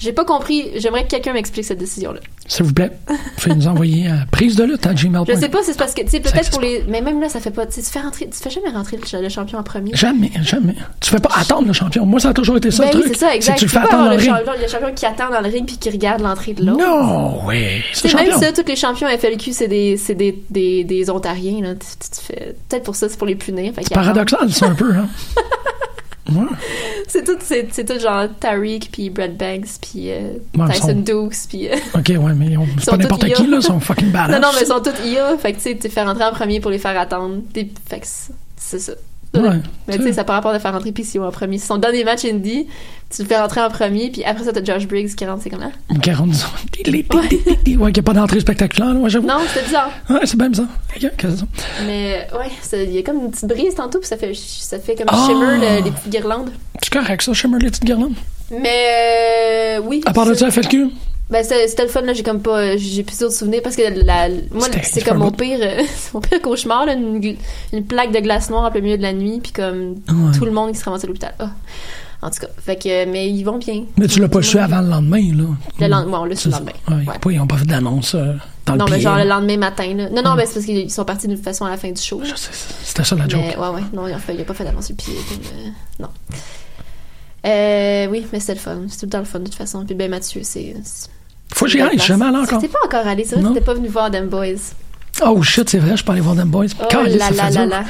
J'ai 0.00 0.12
pas 0.12 0.24
compris. 0.24 0.70
J'aimerais 0.76 1.04
que 1.04 1.08
quelqu'un 1.10 1.32
m'explique 1.34 1.64
cette 1.64 1.78
décision-là. 1.78 2.20
S'il 2.48 2.64
vous 2.66 2.72
plaît, 2.72 2.90
faites 3.36 3.54
nous 3.54 3.68
envoyer 3.68 4.08
à 4.08 4.24
prise 4.32 4.56
de 4.56 4.64
lutte 4.64 4.84
à 4.86 4.94
gmail. 4.94 5.22
Je 5.28 5.34
sais 5.34 5.48
pas, 5.48 5.58
c'est 5.62 5.76
parce 5.78 5.94
que, 5.94 6.00
tu 6.00 6.08
sais, 6.08 6.20
peut-être 6.20 6.50
pour 6.50 6.60
les. 6.60 6.82
Mais 6.88 7.00
même 7.00 7.20
là, 7.20 7.28
ça 7.28 7.38
fait 7.38 7.50
pas. 7.52 7.66
Tu 7.66 7.80
fais 7.82 8.00
rentrer. 8.00 8.26
Tu 8.28 8.36
fais 8.42 8.50
jamais 8.50 8.70
rentrer 8.70 8.96
le, 8.96 9.20
le 9.22 9.28
champion 9.28 9.58
en 9.58 9.62
premier. 9.62 9.92
Jamais, 9.94 10.32
jamais. 10.42 10.74
Tu 11.00 11.10
fais 11.10 11.20
pas 11.20 11.30
attendre 11.38 11.68
le 11.68 11.72
champion. 11.72 12.04
Moi, 12.06 12.18
ça 12.18 12.30
a 12.30 12.32
toujours 12.32 12.56
été 12.56 12.70
ça, 12.70 12.84
Ben 12.86 12.90
le 12.92 12.96
oui, 12.96 13.02
truc. 13.04 13.14
c'est 13.14 13.26
ça, 13.26 13.34
exact. 13.36 13.58
tu 13.58 13.66
Tu 13.66 13.70
fais 13.70 13.78
attendre 13.78 14.04
le 14.10 14.16
le, 14.16 14.22
ring. 14.22 14.30
champion, 14.34 14.52
le 14.60 14.68
champion 14.68 14.94
qui 14.94 15.06
attend 15.06 15.30
dans 15.30 15.40
le 15.40 15.48
ring 15.48 15.66
puis 15.66 15.76
qui 15.76 15.90
regarde 15.90 16.22
l'entrée 16.22 16.54
de 16.54 16.64
l'autre. 16.64 16.78
Non, 16.84 17.46
oui. 17.46 17.82
C'est 17.92 18.12
même 18.14 18.32
ça, 18.32 18.52
tous 18.52 18.66
les 18.66 18.76
champions 18.76 19.06
FLQ, 19.08 19.52
c'est 19.52 19.68
des, 19.68 19.96
c'est 19.98 20.14
des, 20.14 20.42
des, 20.50 20.82
des 20.84 21.10
Ontariens. 21.10 21.60
Là. 21.62 21.74
Tu- 21.74 21.86
tu- 22.00 22.20
tu 22.20 22.26
fais- 22.26 22.56
Peut-être 22.68 22.84
pour 22.84 22.96
ça, 22.96 23.08
c'est 23.08 23.18
pour 23.18 23.26
les 23.26 23.36
punir. 23.36 23.72
C'est 23.76 23.92
paradoxal, 23.94 24.50
c'est 24.50 24.64
un 24.64 24.74
peu, 24.74 24.92
hein. 24.94 25.08
Ouais. 26.30 26.46
C'est 27.08 27.24
tout, 27.24 27.36
c'est, 27.40 27.66
tout 27.84 27.98
genre 27.98 28.28
Tariq, 28.38 28.88
puis 28.92 29.10
Brad 29.10 29.36
Banks, 29.36 29.66
puis 29.82 30.10
euh, 30.12 30.34
Ouais, 30.56 30.72
Tyson 30.72 30.88
sont- 30.88 30.94
Dukes, 31.24 31.36
puis... 31.48 31.68
euh, 31.68 31.74
Ok, 31.94 32.08
ouais, 32.08 32.34
mais 32.36 32.56
on- 32.56 32.66
c'est 32.78 32.88
pas 32.90 32.96
n'importe 32.96 33.24
qui, 33.32 33.46
là. 33.48 33.56
Ils 33.56 33.62
sont 33.62 33.80
fucking 33.80 34.12
badass. 34.12 34.30
non, 34.40 34.46
non, 34.48 34.52
mais 34.54 34.62
ils 34.62 34.66
sont 34.68 34.80
tous 34.80 35.04
IA. 35.08 35.36
Fait 35.38 35.52
que 35.52 35.56
tu 35.56 35.62
sais, 35.64 35.76
tu 35.76 35.88
fais 35.88 36.02
rentrer 36.04 36.24
en 36.24 36.30
premier 36.32 36.60
pour 36.60 36.70
les 36.70 36.78
faire 36.78 36.96
attendre. 36.98 37.40
Fait 37.52 37.98
que 38.00 38.06
c'est 38.56 38.78
ça. 38.78 38.92
Ouais. 39.32 39.58
Mais 39.86 39.96
tu 39.96 40.02
sais, 40.02 40.12
ça 40.12 40.24
par 40.24 40.34
rapport 40.34 40.52
de 40.52 40.58
faire 40.58 40.72
rentrer 40.72 40.90
PCO 40.90 41.22
en 41.22 41.30
premier. 41.30 41.58
C'est 41.58 41.68
son 41.68 41.78
dernier 41.78 42.02
match 42.02 42.24
indie, 42.24 42.66
tu 43.14 43.22
le 43.22 43.28
fais 43.28 43.38
rentrer 43.38 43.60
en 43.60 43.70
premier, 43.70 44.10
puis 44.10 44.24
après 44.24 44.42
ça, 44.44 44.52
t'as 44.52 44.64
Josh 44.64 44.88
Briggs 44.88 45.14
qui 45.14 45.24
rentre, 45.24 45.42
c'est 45.44 45.50
comme 45.50 45.60
là. 45.60 45.70
40 46.02 46.34
Ouais, 47.20 47.28
qu'il 47.28 47.78
n'y 47.78 47.84
a 47.84 48.02
pas 48.02 48.12
d'entrée 48.12 48.40
spectaculaire, 48.40 48.96
ouais, 49.00 49.08
j'avoue. 49.08 49.28
Non, 49.28 49.38
c'était 49.46 49.66
bizarre. 49.66 49.90
Ouais, 50.08 50.20
c'est 50.24 50.36
bien 50.36 50.48
c'est 51.20 51.36
ça? 51.36 51.44
Mais 51.86 52.26
ouais, 52.32 52.50
il 52.84 52.92
y 52.92 52.98
a 52.98 53.02
comme 53.02 53.20
une 53.20 53.30
petite 53.30 53.46
brise 53.48 53.74
tantôt, 53.76 54.00
puis 54.00 54.08
ça 54.08 54.16
fait, 54.16 54.32
ça 54.34 54.80
fait 54.80 54.96
comme 54.96 55.06
Ah! 55.08 55.24
shimmer 55.26 55.58
le- 55.58 55.84
les 55.84 55.90
petites 55.92 56.10
guirlandes. 56.10 56.50
C'est 56.82 56.92
correct, 56.92 57.22
ça, 57.22 57.32
Shimmer, 57.32 57.58
les 57.60 57.70
petites 57.70 57.84
guirlandes. 57.84 58.14
Mais 58.50 59.76
euh, 59.78 59.80
oui. 59.84 60.00
À 60.06 60.12
part 60.12 60.26
de 60.26 60.34
c'est- 60.34 60.40
ça, 60.40 60.46
elle 60.46 60.52
fait 60.52 60.62
le 60.62 60.68
cul. 60.68 60.88
Ben 61.30 61.44
c'était 61.44 61.82
le 61.84 61.88
fun 61.88 62.00
là, 62.02 62.12
j'ai 62.12 62.22
comme 62.24 62.42
pas 62.42 62.76
j'ai 62.76 63.02
plus 63.04 63.18
d'autres 63.18 63.34
souvenirs 63.34 63.60
parce 63.62 63.76
que 63.76 63.82
la 64.04 64.28
moi 64.50 64.66
c'est 64.82 65.04
comme 65.04 65.18
mon 65.18 65.30
pire 65.30 65.58
euh, 65.62 65.82
c'est 65.94 66.12
mon 66.12 66.20
pire 66.20 66.42
cauchemar 66.42 66.86
là, 66.86 66.94
une, 66.94 67.36
plaque 67.86 68.10
de 68.12 68.18
glace 68.18 68.50
noire 68.50 68.64
en 68.64 68.70
plein 68.72 68.80
milieu 68.80 68.96
de 68.98 69.02
la 69.02 69.12
nuit 69.12 69.38
puis 69.40 69.52
comme 69.52 69.96
Ouais. 70.08 70.36
tout 70.36 70.44
le 70.44 70.50
monde 70.50 70.72
qui 70.72 70.78
se 70.78 70.84
ramasse 70.84 71.04
à 71.04 71.06
l'hôpital. 71.06 71.34
Ah. 71.38 71.50
En 72.22 72.28
tout 72.30 72.40
cas, 72.40 72.48
fait 72.58 72.76
que 72.76 73.06
mais 73.06 73.30
ils 73.30 73.44
vont 73.44 73.56
bien. 73.56 73.84
Mais 73.96 74.06
tu 74.06 74.20
l'as 74.20 74.28
pas 74.28 74.42
su 74.42 74.58
avant 74.58 74.82
le 74.82 74.88
lendemain, 74.90 75.22
là. 75.34 75.44
Le 75.80 75.86
lendemain, 75.86 76.18
on 76.20 76.24
l'a 76.26 76.36
su 76.36 76.48
le 76.48 76.52
lendemain. 76.52 76.72
Ouais, 76.88 77.18
pas- 77.18 77.30
ils 77.32 77.38
n'ont 77.38 77.46
pas 77.46 77.56
fait 77.56 77.64
d'annonce 77.64 78.14
euh, 78.14 78.34
dans 78.66 78.76
non, 78.76 78.84
le 78.84 78.90
mais 78.90 79.00
genre 79.00 79.16
le 79.16 79.24
lendemain 79.24 79.56
matin 79.56 79.94
là. 79.94 80.10
Non 80.10 80.20
non, 80.22 80.34
mais 80.34 80.44
c'est 80.44 80.54
parce 80.54 80.66
qu'ils 80.66 80.90
sont 80.90 81.04
partis 81.06 81.28
d'une 81.28 81.38
façon 81.38 81.64
à 81.64 81.70
la 81.70 81.76
fin 81.78 81.90
du 81.90 82.02
show. 82.02 82.20
C'était 82.84 83.04
ça 83.04 83.14
la 83.16 83.26
joke. 83.26 83.40
Mais, 83.40 83.56
ouais 83.56 83.68
ouais, 83.68 83.80
non, 83.94 84.06
il 84.06 84.12
a, 84.12 84.16
a 84.16 84.44
pas 84.44 84.52
fait 84.54 84.64
d'annonce 84.64 84.86
sur 84.86 84.96
le 84.98 85.02
pied 85.02 85.14
comme, 85.28 85.38
euh, 85.60 85.70
non. 86.00 86.08
Euh, 87.46 88.06
oui, 88.10 88.26
mais 88.32 88.40
c'était 88.40 88.54
le 88.54 88.58
fun. 88.58 88.78
C'est 88.88 88.98
tout 88.98 89.06
le 89.06 89.10
temps 89.10 89.18
le 89.20 89.24
fun 89.24 89.38
de 89.38 89.44
toute 89.44 89.54
façon. 89.54 89.84
Puis 89.86 89.94
ben 89.94 90.10
Mathieu, 90.10 90.42
c'est 90.44 90.74
c'est- 90.84 91.08
Faut 91.54 91.64
que 91.66 91.70
j'y 91.70 91.80
aille, 91.80 91.98
je 91.98 92.02
jamais 92.04 92.26
allé 92.26 92.36
encore. 92.38 92.60
T'es 92.60 92.68
pas 92.68 92.78
encore 92.84 93.06
allé, 93.06 93.24
c'est 93.24 93.36
vrai 93.36 93.48
que 93.50 93.54
t'es 93.58 93.64
pas 93.64 93.74
venu 93.74 93.88
voir 93.88 94.10
Them 94.10 94.28
Boys? 94.28 94.74
Oh 95.22 95.42
shit, 95.42 95.68
c'est 95.68 95.78
vrai, 95.78 95.96
je 95.96 96.04
peux 96.04 96.12
aller 96.12 96.20
voir 96.20 96.36
Them 96.36 96.48
Boys. 96.48 96.68
Oh 96.78 96.84
là 97.04 97.18
ça 97.18 97.30
là 97.30 97.50
là 97.50 97.66
là. 97.66 97.80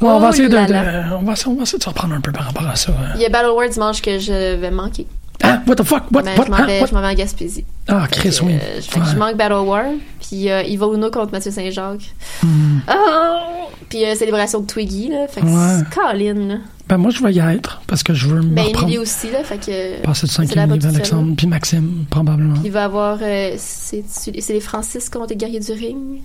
Ouais, 0.00 0.08
on 0.08 0.18
va 0.20 0.28
Oh 0.28 0.32
essayer 0.32 0.48
de, 0.48 0.56
on 0.56 1.22
va, 1.22 1.34
on 1.46 1.54
va 1.54 1.62
essayer 1.62 1.78
de 1.78 1.82
se 1.82 1.88
reprendre 1.88 2.14
un 2.14 2.20
peu 2.20 2.30
par 2.32 2.44
rapport 2.44 2.68
à 2.68 2.76
ça. 2.76 2.92
hein. 2.92 3.12
Il 3.16 3.20
y 3.22 3.26
a 3.26 3.28
Battle 3.28 3.50
World 3.50 3.72
dimanche 3.72 4.00
que 4.02 4.18
je 4.18 4.56
vais 4.56 4.70
manquer. 4.70 5.06
Ah, 5.44 5.60
what 5.66 5.74
the 5.74 5.82
fuck? 5.82 6.04
What? 6.12 6.22
Ben, 6.22 6.36
what? 6.38 6.44
je 6.46 6.50
m'en 6.52 6.56
Hein? 6.58 6.66
vais, 6.66 6.80
je 6.86 6.94
vais 6.94 6.96
en 7.06 7.14
Gaspésie. 7.14 7.64
Ah, 7.88 8.06
Chris, 8.08 8.38
oui. 8.44 8.54
Euh, 8.62 8.80
je 8.80 8.96
Ouais. 9.00 9.16
manque 9.16 9.36
Battle 9.36 9.54
War. 9.66 9.86
Puis 10.20 10.48
euh, 10.48 10.62
Uno 10.64 11.10
contre 11.10 11.32
Mathieu 11.32 11.50
Saint-Jacques. 11.50 12.14
Hmm. 12.44 12.78
Ah! 12.86 13.40
Puis 13.88 14.04
euh, 14.04 14.14
célébration 14.14 14.60
de 14.60 14.66
Twiggy, 14.66 15.08
là. 15.08 15.26
Fait 15.28 15.40
que 15.40 15.46
Ouais. 15.46 15.78
c'est 15.80 15.94
Colin, 16.00 16.34
là. 16.48 16.54
Ben, 16.92 16.98
moi, 16.98 17.10
je 17.10 17.22
vais 17.22 17.32
y 17.32 17.38
être 17.38 17.80
parce 17.86 18.02
que 18.02 18.12
je 18.12 18.26
veux 18.28 18.42
me 18.42 18.54
Ben, 18.54 18.64
reprendre. 18.66 18.84
Emily 18.88 18.98
aussi, 18.98 19.30
là. 19.30 19.42
Fait 19.44 19.56
que. 19.56 20.02
Passer 20.02 20.26
de 20.26 20.30
c'est 20.32 20.42
la 20.42 20.48
5 20.48 20.54
bonne 20.68 20.78
livre, 20.78 20.86
toute 20.88 20.94
Alexandre, 20.96 21.34
puis 21.38 21.46
Maxime, 21.46 22.04
probablement. 22.10 22.56
Il 22.64 22.70
va 22.70 22.84
avoir. 22.84 23.18
euh, 23.22 23.54
c'est 23.56 24.04
c'est 24.06 24.52
les 24.52 24.60
Francis 24.60 25.08
contre 25.08 25.28
les 25.30 25.36
guerriers 25.36 25.60
du 25.60 25.72
ring. 25.72 26.20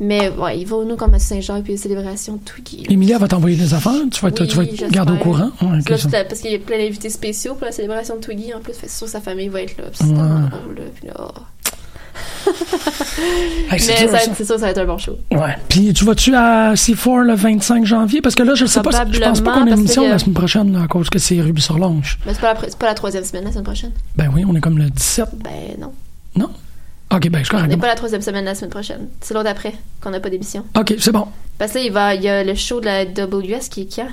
Mais 0.00 0.28
ouais, 0.30 0.58
Yves 0.58 0.72
Uno 0.72 0.96
contre 0.96 1.12
Mathieu 1.12 1.36
Saint-Jacques. 1.36 1.62
Puis 1.62 1.78
célébration 1.78 2.34
de 2.34 2.40
Twiggy. 2.40 2.78
là. 2.78 2.92
Emilia 2.92 3.16
va 3.18 3.28
t'envoyer 3.28 3.56
des 3.56 3.72
affaires. 3.74 3.92
Tu 4.12 4.20
vas 4.20 4.28
être, 4.28 4.40
Oui, 4.42 4.48
tu 4.48 4.56
vas 4.56 4.64
être 4.64 4.90
garde 4.90 5.10
au 5.10 5.16
courant. 5.16 5.50
Ouais, 5.62 5.78
Là, 5.88 5.96
c'est- 5.96 6.10
parce 6.28 6.40
qu'il 6.40 6.50
y 6.50 6.54
a 6.54 6.58
plein 6.58 6.78
d'invités 6.78 7.08
spéciaux 7.08 7.54
pour 7.54 7.64
la 7.66 7.72
célébration 7.72 8.16
de 8.16 8.20
Twiggy 8.20 8.52
en 8.54 8.60
plus. 8.60 8.72
Fait 8.74 8.88
c'est 8.88 8.98
sûr 8.98 9.08
sa 9.08 9.20
famille 9.20 9.48
va 9.48 9.62
être 9.62 9.78
là. 9.78 9.84
Puis 9.84 9.98
c'est 10.00 10.04
Ouais. 10.04 10.10
tellement 10.14 10.48
drôle, 10.48 10.74
là. 10.76 10.82
Puis 10.96 11.06
là. 11.08 11.14
oh. 11.18 11.30
Hey, 13.70 13.70
Mais 13.70 13.78
c'est 13.78 14.44
sûr 14.44 14.58
ça 14.58 14.66
va 14.66 14.70
être 14.70 14.78
un 14.78 14.84
bon 14.84 14.98
show. 14.98 15.18
Ouais. 15.32 15.56
Puis 15.68 15.92
tu 15.92 16.04
vas-tu 16.04 16.34
à 16.34 16.74
C4 16.74 17.22
le 17.22 17.34
25 17.34 17.84
janvier? 17.84 18.20
Parce 18.20 18.34
que 18.34 18.42
là, 18.42 18.54
je 18.54 18.66
sais 18.66 18.80
pas, 18.82 18.90
je 19.10 19.18
pense 19.20 19.40
pas 19.40 19.54
qu'on 19.54 19.60
a 19.62 19.70
une 19.70 19.78
émission 19.78 20.04
que- 20.04 20.10
la 20.10 20.18
semaine 20.18 20.34
prochaine 20.34 20.72
là, 20.72 20.82
à 20.84 20.86
cause 20.86 21.08
que 21.10 21.18
c'est 21.18 21.40
Ruby 21.40 21.60
sur 21.62 21.78
Longe. 21.78 22.18
Mais 22.26 22.34
c'est 22.34 22.40
pas, 22.40 22.54
pas 22.54 22.86
la 22.86 22.94
troisième 22.94 23.24
semaine 23.24 23.44
la 23.44 23.50
semaine 23.50 23.64
prochaine. 23.64 23.92
Ben 24.16 24.30
oui, 24.34 24.44
on 24.48 24.54
est 24.54 24.60
comme 24.60 24.78
le 24.78 24.90
17. 24.90 25.28
Ben 25.42 25.50
non. 25.80 25.92
Non? 26.36 26.50
Ok, 27.12 27.28
ben 27.30 27.42
je 27.44 27.50
On 27.52 27.56
correct. 27.56 27.68
n'est 27.70 27.76
pas 27.76 27.86
la 27.86 27.94
troisième 27.94 28.22
semaine 28.22 28.44
la 28.44 28.54
semaine 28.54 28.70
prochaine. 28.70 29.08
C'est 29.20 29.32
l'autre 29.34 29.48
après 29.48 29.74
qu'on 30.00 30.10
n'a 30.10 30.20
pas 30.20 30.28
d'émission. 30.30 30.64
Ok, 30.78 30.94
c'est 30.98 31.12
bon. 31.12 31.26
Parce 31.58 31.72
que 31.72 31.78
là, 31.78 31.84
il, 31.84 31.92
va, 31.92 32.14
il 32.14 32.22
y 32.22 32.28
a 32.28 32.44
le 32.44 32.54
show 32.54 32.80
de 32.80 32.84
la 32.86 33.04
WS 33.04 33.68
qui 33.70 33.82
est 33.82 33.96
quand? 33.96 34.08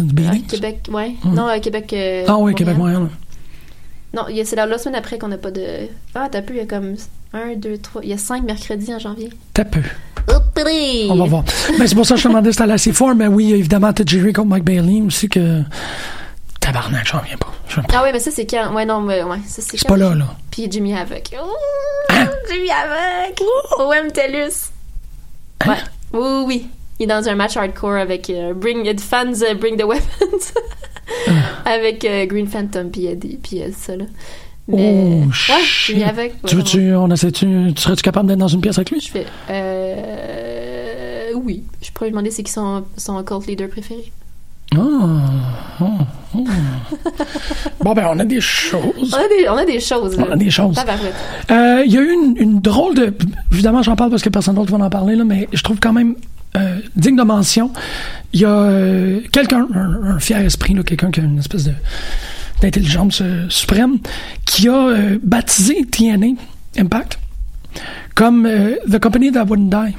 Beatings. 0.00 0.46
Québec, 0.46 0.88
ouais. 0.92 1.14
Mhm. 1.24 1.34
Non, 1.34 1.46
à 1.46 1.58
Québec. 1.58 1.92
euh, 1.92 2.24
Ah 2.28 2.34
oui, 2.36 2.38
Montréal. 2.38 2.54
Québec 2.56 2.76
Montréal. 2.78 3.08
Non, 4.14 4.26
c'est 4.44 4.56
la, 4.56 4.66
la 4.66 4.78
semaine 4.78 4.94
après 4.96 5.18
qu'on 5.18 5.28
n'a 5.28 5.38
pas 5.38 5.50
de. 5.50 5.88
Ah, 6.14 6.28
t'as 6.30 6.42
pu, 6.42 6.54
il 6.54 6.58
y 6.58 6.60
a 6.60 6.66
comme 6.66 6.94
1, 7.32 7.56
2, 7.56 7.78
3. 7.78 8.02
Il 8.04 8.10
y 8.10 8.12
a 8.12 8.18
5 8.18 8.44
mercredis 8.44 8.94
en 8.94 8.98
janvier. 8.98 9.30
T'as 9.52 9.64
peu. 9.64 9.80
Oupri! 10.28 11.08
On 11.10 11.16
va 11.16 11.24
voir. 11.26 11.44
Ben, 11.78 11.86
c'est 11.86 11.94
pour 11.94 12.06
ça 12.06 12.14
que 12.14 12.20
je 12.20 12.24
te 12.24 12.28
demandais 12.28 12.52
si 12.52 12.58
t'allais 12.58 12.72
à 12.72 12.76
C4, 12.76 13.14
mais 13.14 13.26
oui, 13.26 13.52
évidemment, 13.52 13.92
t'as 13.92 14.04
Jerry 14.06 14.32
contre 14.32 14.48
Mike 14.48 14.64
Bailey 14.64 15.02
aussi 15.02 15.28
que. 15.28 15.62
Tabarnak, 16.60 17.06
j'en 17.06 17.20
viens 17.20 17.36
pas. 17.36 17.52
Ah 17.92 18.02
ouais, 18.02 18.12
mais 18.12 18.20
ça, 18.20 18.30
c'est 18.30 18.46
quand? 18.46 18.72
Ouais, 18.74 18.86
non, 18.86 19.00
mais 19.00 19.22
ouais, 19.22 19.38
ça, 19.46 19.60
c'est 19.60 19.76
C'est 19.76 19.88
pas 19.88 19.96
là, 19.96 20.14
là. 20.14 20.26
Puis 20.50 20.66
Jimmy 20.70 20.94
Havoc. 20.94 21.30
Oh, 21.38 21.50
Hein? 22.10 22.28
Jimmy 22.50 22.68
Havoc! 22.70 23.42
OM 23.80 24.12
TELUS. 24.12 24.70
Hein? 25.62 25.68
Ouais. 25.70 25.76
Oui, 26.12 26.20
oui, 26.22 26.44
oui. 26.46 26.66
Il 27.00 27.04
est 27.04 27.06
dans 27.08 27.28
un 27.28 27.34
match 27.34 27.56
hardcore 27.56 27.94
avec 27.96 28.30
euh, 28.30 28.54
Bring 28.54 28.84
the 28.94 29.00
Fans, 29.00 29.32
euh, 29.42 29.54
Bring 29.54 29.76
the 29.76 29.82
Weapons. 29.84 30.04
Avec 31.64 32.04
euh, 32.04 32.26
Green 32.26 32.46
Phantom, 32.46 32.90
puis 32.90 33.08
euh, 33.08 33.14
puis 33.42 33.62
euh, 33.62 33.68
ça, 33.72 33.96
là. 33.96 34.04
Mais, 34.66 35.20
Oh, 35.22 35.26
ouais, 35.26 35.62
shit. 35.62 36.02
Havoc. 36.02 36.32
Tu 36.46 36.56
veux-tu, 36.56 36.94
on 36.94 37.10
essaie-tu, 37.10 37.74
tu 37.74 37.82
serais-tu 37.82 38.02
capable 38.02 38.28
d'être 38.28 38.38
dans 38.38 38.48
une 38.48 38.62
pièce 38.62 38.78
avec 38.78 38.90
lui? 38.90 39.00
Je 39.00 39.10
fais, 39.10 39.26
euh, 39.50 41.32
oui. 41.34 41.64
Je 41.82 41.90
pourrais 41.90 42.06
lui 42.06 42.12
demander 42.12 42.30
c'est 42.30 42.42
qui 42.42 42.52
son, 42.52 42.84
son 42.96 43.22
cult 43.22 43.46
leader 43.46 43.68
préféré. 43.68 44.10
Ah, 44.74 44.78
ah. 45.80 45.84
bon, 47.80 47.92
ben, 47.92 48.06
on 48.10 48.18
a 48.18 48.24
des 48.24 48.40
choses. 48.40 48.82
On 49.12 49.16
a 49.16 49.28
des, 49.28 49.48
on 49.48 49.56
a 49.56 49.64
des 49.64 49.80
choses, 49.80 50.16
là. 50.16 50.24
On 50.28 50.32
a 50.32 50.36
des 50.36 50.50
choses. 50.50 50.76
Euh, 51.50 51.82
Il 51.86 51.92
y 51.92 51.98
a 51.98 52.00
eu 52.00 52.12
une, 52.12 52.36
une 52.38 52.60
drôle 52.60 52.94
de. 52.94 53.14
Évidemment, 53.52 53.82
j'en 53.82 53.96
parle 53.96 54.10
parce 54.10 54.22
que 54.22 54.30
personne 54.30 54.54
d'autre 54.56 54.76
va 54.76 54.84
en 54.84 54.90
parler, 54.90 55.14
là, 55.14 55.24
mais 55.24 55.48
je 55.52 55.62
trouve 55.62 55.78
quand 55.78 55.92
même 55.92 56.16
euh, 56.56 56.80
digne 56.94 57.16
de 57.16 57.22
mention. 57.22 57.72
Il 58.32 58.40
y 58.40 58.44
a 58.44 58.50
euh, 58.50 59.20
quelqu'un, 59.32 59.66
un, 59.74 60.18
fier 60.20 60.38
esprit, 60.38 60.74
quelqu'un 60.84 61.10
qui 61.10 61.20
a 61.20 61.24
une 61.24 61.38
espèce 61.38 61.68
d'intelligence 62.60 63.20
euh, 63.22 63.46
suprême, 63.48 63.98
qui 64.44 64.68
a 64.68 64.94
baptisé 65.22 65.84
TNA 65.84 66.40
Impact 66.78 67.18
comme 68.14 68.48
The 68.88 69.00
Company 69.00 69.32
That 69.32 69.44
Wouldn't 69.44 69.70
Die. 69.70 69.96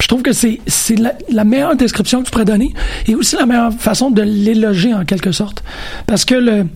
Je 0.00 0.06
trouve 0.06 0.22
que 0.22 0.32
c'est 0.32 0.60
la 1.30 1.44
meilleure 1.44 1.76
description 1.76 2.20
que 2.20 2.26
tu 2.26 2.30
pourrais 2.30 2.44
donner 2.44 2.72
et 3.08 3.14
aussi 3.14 3.36
la 3.36 3.46
meilleure 3.46 3.72
façon 3.72 4.10
de 4.10 4.22
l'éloger 4.22 4.92
en 4.94 5.04
quelque 5.04 5.32
sorte. 5.32 5.64
Parce 6.06 6.24
que 6.24 6.34
le, 6.34 6.66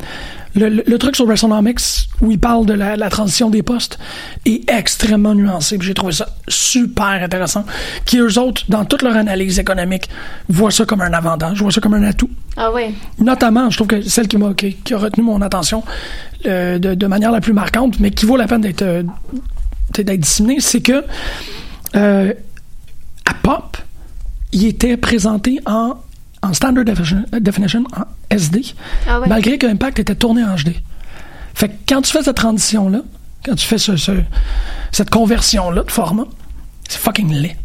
le, 0.54 0.68
le- 0.68 0.84
le 0.86 0.98
truc 0.98 1.14
sur 1.16 1.26
WrestleNomics 1.26 2.08
où 2.20 2.30
il 2.30 2.38
parle 2.38 2.66
de 2.66 2.72
la, 2.72 2.96
la 2.96 3.10
transition 3.10 3.50
des 3.50 3.62
postes 3.62 3.98
est 4.44 4.68
extrêmement 4.70 5.34
nuancé. 5.34 5.78
J'ai 5.80 5.94
trouvé 5.94 6.12
ça 6.12 6.28
super 6.48 7.06
intéressant. 7.22 7.64
Qui 8.04 8.18
eux 8.18 8.38
autres, 8.38 8.62
dans 8.68 8.84
toute 8.84 9.02
leur 9.02 9.16
analyse 9.16 9.58
économique, 9.58 10.08
voient 10.48 10.70
ça 10.70 10.84
comme 10.84 11.00
un 11.02 11.12
avantage, 11.12 11.60
voient 11.62 11.70
ça 11.70 11.80
comme 11.80 11.94
un 11.94 12.02
atout. 12.02 12.30
Ah 12.56 12.72
ouais. 12.72 12.92
Notamment, 13.18 13.70
je 13.70 13.76
trouve 13.76 13.88
que 13.88 14.00
celle 14.02 14.26
qui 14.28 14.36
m'a 14.36 14.54
qui, 14.54 14.74
qui 14.74 14.94
a 14.94 14.98
retenu 14.98 15.22
mon 15.22 15.40
attention 15.42 15.84
euh, 16.46 16.78
de, 16.78 16.94
de 16.94 17.06
manière 17.06 17.30
la 17.30 17.40
plus 17.40 17.52
marquante, 17.52 18.00
mais 18.00 18.10
qui 18.10 18.26
vaut 18.26 18.36
la 18.36 18.46
peine 18.46 18.62
d'être 18.62 18.82
euh, 18.82 19.02
d'être 19.94 20.20
disséminée, 20.20 20.60
c'est 20.60 20.80
que 20.80 21.04
euh, 21.96 22.32
à 23.24 23.34
Pop, 23.34 23.76
il 24.52 24.66
était 24.66 24.96
présenté 24.96 25.60
en, 25.66 25.94
en 26.42 26.52
Standard 26.54 26.84
Definition, 26.84 27.24
definition, 27.40 27.84
en 27.96 28.04
SD, 28.30 28.62
Ah 29.08 29.20
ouais. 29.20 29.28
malgré 29.28 29.58
que 29.58 29.66
Impact 29.66 29.98
était 29.98 30.14
tourné 30.14 30.42
en 30.44 30.54
HD. 30.54 30.74
Fait 31.54 31.68
que 31.68 31.74
quand 31.88 32.02
tu 32.02 32.12
fais 32.12 32.22
cette 32.22 32.36
transition-là, 32.36 33.00
quand 33.44 33.54
tu 33.54 33.66
fais 33.66 33.78
ce, 33.78 33.96
ce- 33.96 34.12
cette 34.92 35.10
conversion-là 35.10 35.82
de 35.82 35.90
format, 35.90 36.26
c'est 36.88 36.98
fucking 36.98 37.32
laid. 37.32 37.56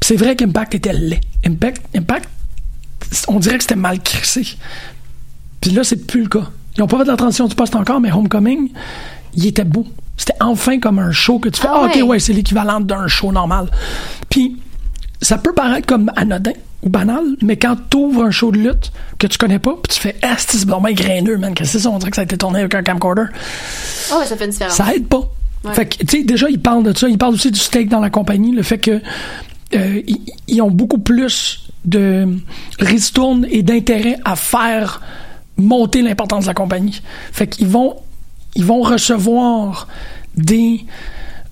Puis 0.00 0.08
c'est 0.08 0.16
vrai 0.16 0.36
qu'Impact 0.36 0.74
était 0.76 0.92
laid. 0.92 1.20
Impact, 1.44 1.82
Impact, 1.96 2.28
on 3.28 3.38
dirait 3.38 3.56
que 3.56 3.62
c'était 3.64 3.74
mal 3.76 4.00
crissé. 4.00 4.46
Puis 5.60 5.70
là, 5.72 5.82
c'est 5.84 6.06
plus 6.06 6.22
le 6.22 6.28
cas. 6.28 6.48
Ils 6.76 6.80
n'ont 6.80 6.86
pas 6.86 6.98
fait 6.98 7.04
de 7.04 7.10
la 7.10 7.16
transition 7.16 7.46
du 7.48 7.54
poste 7.54 7.74
encore, 7.74 8.00
mais 8.00 8.12
Homecoming, 8.12 8.70
il 9.34 9.46
était 9.46 9.64
beau. 9.64 9.86
C'était 10.16 10.34
enfin 10.40 10.78
comme 10.78 10.98
un 10.98 11.12
show 11.12 11.38
que 11.38 11.48
tu 11.48 11.60
fais. 11.60 11.68
Ah 11.70 11.82
Ah, 11.84 11.86
ok, 11.86 12.08
ouais, 12.08 12.18
c'est 12.20 12.32
l'équivalent 12.32 12.80
d'un 12.80 13.06
show 13.06 13.32
normal. 13.32 13.70
Puis, 14.30 14.56
ça 15.22 15.38
peut 15.38 15.52
paraître 15.52 15.86
comme 15.86 16.10
anodin 16.16 16.52
ou 16.82 16.88
banal, 16.88 17.24
mais 17.42 17.56
quand 17.56 17.76
tu 17.90 17.96
ouvres 17.96 18.24
un 18.24 18.30
show 18.30 18.52
de 18.52 18.58
lutte 18.58 18.92
que 19.18 19.26
tu 19.26 19.38
connais 19.38 19.58
pas, 19.58 19.74
puis 19.82 19.94
tu 19.94 20.00
fais 20.00 20.16
Ah, 20.22 20.36
c'est 20.38 20.64
bon, 20.66 20.80
ben 20.80 20.92
graineux, 20.92 21.36
man, 21.36 21.54
qu'est-ce 21.54 21.72
que 21.72 21.78
c'est 21.78 21.84
ça? 21.84 21.90
On 21.90 21.98
dirait 21.98 22.10
que 22.10 22.16
ça 22.16 22.22
a 22.22 22.24
été 22.24 22.36
tourné 22.36 22.60
avec 22.60 22.74
un 22.74 22.82
camcorder? 22.82 23.24
Ah 24.12 24.18
ouais, 24.18 24.26
ça 24.26 24.36
fait 24.36 24.44
une 24.44 24.50
différence. 24.50 24.74
Ça 24.74 24.94
aide 24.94 25.06
pas. 25.06 25.28
Ouais. 25.64 25.74
Fait 25.74 25.86
que, 25.86 26.04
tu 26.04 26.18
sais, 26.18 26.24
déjà, 26.24 26.48
ils 26.48 26.60
parlent 26.60 26.84
de 26.84 26.96
ça. 26.96 27.08
Ils 27.08 27.18
parlent 27.18 27.34
aussi 27.34 27.50
du 27.50 27.58
steak 27.58 27.88
dans 27.88 28.00
la 28.00 28.10
compagnie, 28.10 28.52
le 28.52 28.62
fait 28.62 28.78
que 28.78 29.00
euh, 29.74 30.02
ils, 30.06 30.20
ils 30.48 30.62
ont 30.62 30.70
beaucoup 30.70 30.98
plus 30.98 31.66
de 31.84 32.28
ristourne 32.78 33.46
et 33.50 33.62
d'intérêt 33.62 34.18
à 34.24 34.36
faire 34.36 35.00
monter 35.56 36.02
l'importance 36.02 36.44
de 36.44 36.48
la 36.48 36.54
compagnie. 36.54 37.00
Fait 37.32 37.46
qu'ils 37.46 37.68
vont, 37.68 37.96
ils 38.54 38.64
vont 38.64 38.82
recevoir 38.82 39.88
des 40.36 40.84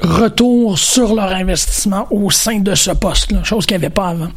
retours 0.05 0.79
sur 0.79 1.15
leur 1.15 1.33
investissement 1.33 2.07
au 2.11 2.31
sein 2.31 2.61
de 2.61 2.75
ce 2.75 2.91
poste-là, 2.91 3.43
chose 3.45 3.67
qu'il 3.67 3.77
n'y 3.79 3.85
avait 3.85 3.95
pas 3.95 4.09
avant. 4.09 4.29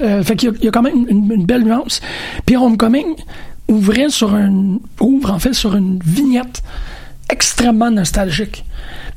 Euh, 0.00 0.22
fait 0.22 0.36
qu'il 0.36 0.48
y 0.50 0.52
a- 0.52 0.56
il 0.62 0.70
quand 0.70 0.82
même 0.82 1.06
une, 1.08 1.44
belle 1.44 1.62
nuance. 1.64 2.00
Puis 2.46 2.56
Homecoming 2.56 3.16
ouvrait 3.68 4.08
sur 4.08 4.34
un, 4.34 4.78
ouvre 5.00 5.30
en 5.30 5.38
fait 5.38 5.52
sur 5.52 5.76
une 5.76 5.98
vignette 6.04 6.62
extrêmement 7.30 7.90
nostalgique, 7.90 8.64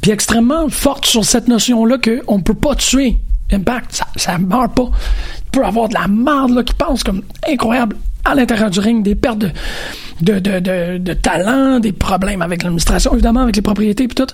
puis 0.01 0.11
extrêmement 0.11 0.69
forte 0.69 1.05
sur 1.05 1.23
cette 1.25 1.47
notion-là 1.47 1.97
qu'on 1.97 2.37
ne 2.37 2.43
peut 2.43 2.53
pas 2.53 2.75
tuer 2.75 3.17
Impact, 3.51 3.93
ça, 3.93 4.07
ça 4.15 4.37
meurt 4.39 4.73
pas. 4.73 4.89
peut 5.51 5.63
avoir 5.63 5.87
de 5.87 5.93
la 5.93 6.07
merde 6.07 6.51
là, 6.51 6.63
qui 6.63 6.73
passe 6.73 7.03
comme 7.03 7.21
incroyable 7.47 7.95
à 8.25 8.33
l'intérieur 8.33 8.69
du 8.71 8.79
ring, 8.79 9.03
des 9.03 9.13
pertes 9.15 9.39
de, 9.39 9.49
de, 10.21 10.39
de, 10.39 10.59
de, 10.59 10.97
de 10.97 11.13
talent, 11.13 11.79
des 11.79 11.91
problèmes 11.91 12.41
avec 12.41 12.63
l'administration, 12.63 13.13
évidemment, 13.13 13.41
avec 13.41 13.55
les 13.55 13.61
propriétés 13.61 14.07
puis 14.07 14.15
tout. 14.15 14.25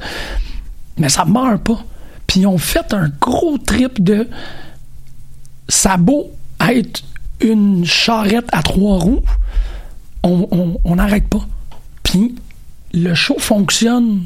Mais 0.99 1.09
ça 1.09 1.25
meurt 1.25 1.63
pas. 1.63 1.83
Puis 2.27 2.41
ils 2.41 2.47
ont 2.47 2.57
fait 2.57 2.93
un 2.93 3.09
gros 3.19 3.57
trip 3.57 4.03
de 4.03 4.27
ça 5.67 5.93
a 5.93 5.97
beau 5.97 6.31
être 6.67 7.03
une 7.39 7.85
charrette 7.85 8.47
à 8.51 8.61
trois 8.61 8.99
roues, 8.99 9.23
on 10.23 10.95
n'arrête 10.95 11.27
pas. 11.27 11.45
Puis 12.03 12.35
le 12.93 13.13
show 13.13 13.37
fonctionne 13.39 14.25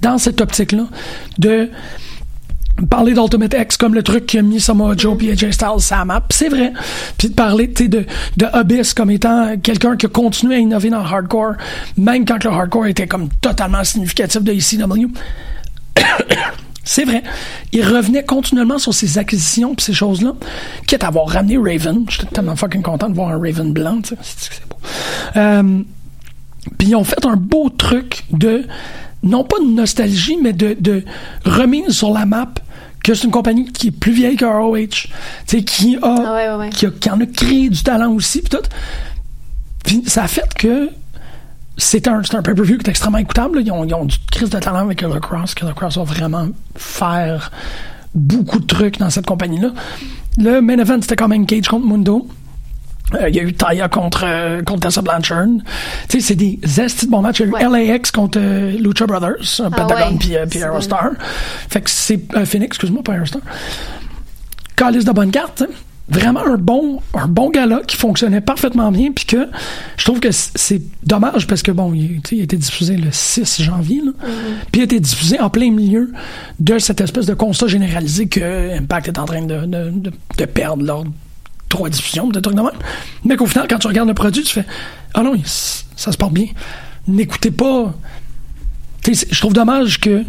dans 0.00 0.18
cette 0.18 0.40
optique-là 0.40 0.84
de 1.38 1.70
parler 2.88 3.12
d'Ultimate 3.12 3.54
X 3.58 3.76
comme 3.76 3.94
le 3.94 4.02
truc 4.02 4.26
qui 4.26 4.38
a 4.38 4.42
mis 4.42 4.60
Samoa 4.60 4.94
Joe 4.96 5.16
et 5.22 5.34
Styles 5.34 5.80
sur 5.80 5.96
la 5.96 6.04
map, 6.04 6.22
c'est 6.30 6.48
vrai. 6.48 6.72
Puis 7.18 7.28
de 7.28 7.34
parler 7.34 7.66
de, 7.66 8.06
de 8.36 8.94
comme 8.94 9.10
étant 9.10 9.56
quelqu'un 9.58 9.96
qui 9.96 10.06
a 10.06 10.08
continué 10.08 10.56
à 10.56 10.58
innover 10.58 10.90
dans 10.90 11.00
le 11.00 11.06
hardcore, 11.06 11.54
même 11.96 12.24
quand 12.24 12.42
le 12.42 12.50
hardcore 12.50 12.86
était 12.86 13.06
comme 13.06 13.28
totalement 13.40 13.84
significatif 13.84 14.42
de 14.42 14.52
ECW. 14.52 15.08
C'est 16.84 17.04
vrai. 17.04 17.22
Il 17.72 17.84
revenait 17.86 18.24
continuellement 18.24 18.78
sur 18.78 18.94
ses 18.94 19.18
acquisitions 19.18 19.74
et 19.78 19.80
ces 19.80 19.92
choses-là, 19.92 20.34
quitte 20.86 21.04
à 21.04 21.08
avoir 21.08 21.28
ramené 21.28 21.56
Raven. 21.56 22.04
J'étais 22.08 22.26
tellement 22.26 22.56
fucking 22.56 22.82
content 22.82 23.08
de 23.08 23.14
voir 23.14 23.28
un 23.30 23.38
Raven 23.38 23.72
blanc, 23.72 24.00
c'est 24.04 24.68
beau? 24.68 24.76
Euh, 25.36 25.82
puis 26.78 26.88
ils 26.88 26.96
ont 26.96 27.04
fait 27.04 27.24
un 27.24 27.36
beau 27.36 27.70
truc 27.70 28.24
de 28.30 28.66
non 29.22 29.44
pas 29.44 29.58
de 29.58 29.66
nostalgie, 29.66 30.38
mais 30.42 30.52
de, 30.52 30.76
de 30.80 31.04
remise 31.44 31.90
sur 31.90 32.12
la 32.12 32.26
map 32.26 32.48
que 33.02 33.14
c'est 33.14 33.24
une 33.24 33.30
compagnie 33.30 33.70
qui 33.72 33.88
est 33.88 33.92
plus 33.92 34.12
vieille 34.12 34.36
que 34.36 34.44
ROH, 34.44 35.08
qui 35.64 35.96
a, 35.96 36.00
ah 36.02 36.68
Qui 36.70 36.86
a, 36.86 36.90
qui 36.90 37.10
en 37.10 37.20
a 37.20 37.26
créé 37.26 37.68
du 37.70 37.82
talent 37.82 38.12
aussi, 38.12 38.42
puis 38.42 38.50
tout. 38.50 40.00
Ça 40.06 40.24
a 40.24 40.28
fait 40.28 40.52
que 40.54 40.90
c'est 41.80 42.08
un, 42.08 42.20
un 42.32 42.42
pay-per-view 42.42 42.78
qui 42.78 42.86
est 42.86 42.90
extrêmement 42.90 43.18
écoutable. 43.18 43.60
Ils 43.62 43.72
ont, 43.72 43.84
ils 43.84 43.94
ont 43.94 44.04
du 44.04 44.16
crise 44.30 44.50
de 44.50 44.58
talent 44.58 44.84
avec 44.84 45.02
le 45.02 45.20
Cross, 45.20 45.54
le 45.62 45.72
Cross 45.72 45.96
va 45.96 46.04
vraiment 46.04 46.48
faire 46.76 47.50
beaucoup 48.14 48.58
de 48.58 48.66
trucs 48.66 48.98
dans 48.98 49.10
cette 49.10 49.26
compagnie-là. 49.26 49.70
Le 50.38 50.60
main 50.60 50.78
event, 50.78 51.00
c'était 51.00 51.16
quand 51.16 51.28
même 51.28 51.46
Cage 51.46 51.68
contre 51.68 51.86
Mundo. 51.86 52.28
Euh, 53.14 53.28
il 53.28 53.34
y 53.34 53.40
a 53.40 53.42
eu 53.42 53.52
Taya 53.52 53.88
contre, 53.88 54.24
euh, 54.24 54.62
contre 54.62 54.82
Tessa 54.82 55.02
Blanchard. 55.02 55.46
Tu 56.08 56.20
sais, 56.20 56.28
c'est 56.28 56.34
des 56.36 56.58
estis 56.80 57.06
de 57.06 57.10
bons 57.10 57.22
matchs. 57.22 57.40
Il 57.40 57.50
y 57.50 57.54
a 57.54 57.68
eu 57.68 57.88
LAX 57.88 58.10
contre 58.12 58.38
euh, 58.40 58.70
Lucha 58.78 59.06
Brothers, 59.06 59.60
ah 59.60 59.70
Pentagon 59.70 60.16
puis, 60.16 60.36
puis 60.48 60.60
Aerostar. 60.60 61.10
Fait 61.68 61.80
que 61.80 61.90
c'est 61.90 62.20
Phoenix, 62.44 62.66
excuse-moi, 62.66 63.02
pas 63.02 63.14
Aerostar. 63.14 63.42
Calice 64.76 65.04
de 65.04 65.12
bonne 65.12 65.30
carte, 65.30 65.64
vraiment 66.10 66.44
un 66.44 66.56
bon 66.56 67.00
un 67.14 67.28
bon 67.28 67.50
gala 67.50 67.80
qui 67.86 67.96
fonctionnait 67.96 68.40
parfaitement 68.40 68.90
bien 68.90 69.12
puis 69.12 69.24
que 69.24 69.48
je 69.96 70.04
trouve 70.04 70.20
que 70.20 70.30
c'est 70.32 70.82
dommage 71.04 71.46
parce 71.46 71.62
que 71.62 71.70
bon 71.70 71.94
il, 71.94 72.20
il 72.32 72.40
a 72.40 72.42
été 72.44 72.56
diffusé 72.56 72.96
le 72.96 73.08
6 73.10 73.62
janvier 73.62 74.02
là, 74.04 74.10
mm-hmm. 74.10 74.54
puis 74.72 74.80
il 74.80 74.80
a 74.80 74.84
été 74.84 75.00
diffusé 75.00 75.40
en 75.40 75.50
plein 75.50 75.70
milieu 75.70 76.12
de 76.58 76.78
cette 76.78 77.00
espèce 77.00 77.26
de 77.26 77.34
constat 77.34 77.68
généralisé 77.68 78.26
que 78.26 78.76
Impact 78.76 79.08
est 79.08 79.18
en 79.18 79.24
train 79.24 79.42
de, 79.42 79.66
de, 79.66 79.90
de, 79.90 80.12
de 80.38 80.44
perdre 80.44 80.84
l'ordre 80.84 81.10
trois 81.70 81.88
diffusions, 81.88 82.28
de 82.28 82.38
trucs 82.40 82.56
de 82.56 82.60
même. 82.60 82.70
Mais 83.24 83.36
qu'au 83.36 83.46
final, 83.46 83.66
quand 83.66 83.78
tu 83.78 83.86
regardes 83.86 84.08
le 84.08 84.14
produit, 84.14 84.42
tu 84.42 84.52
fais 84.52 84.66
Ah 85.14 85.22
non, 85.22 85.34
ça 85.44 86.12
se 86.12 86.18
porte 86.18 86.34
bien. 86.34 86.46
N'écoutez 87.08 87.50
pas. 87.50 87.94
je 89.06 89.40
trouve 89.40 89.54
dommage 89.54 89.98
que. 90.00 90.24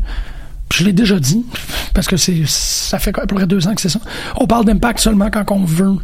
Je 0.74 0.86
l'ai 0.86 0.94
déjà 0.94 1.20
dit, 1.20 1.46
parce 1.94 2.08
que 2.08 2.18
c'est 2.18 2.44
ça 2.46 3.00
fait 3.00 3.18
à 3.18 3.26
peu 3.26 3.36
près 3.36 3.48
deux 3.48 3.68
ans 3.68 3.76
que 3.76 3.82
c'est 3.82 3.90
ça. 3.90 4.00
On 4.38 4.48
parle 4.48 4.66
d'impact 4.66 5.00
seulement 5.00 5.30
quand 5.30 5.50
on 5.52 5.64
veut 5.64 5.98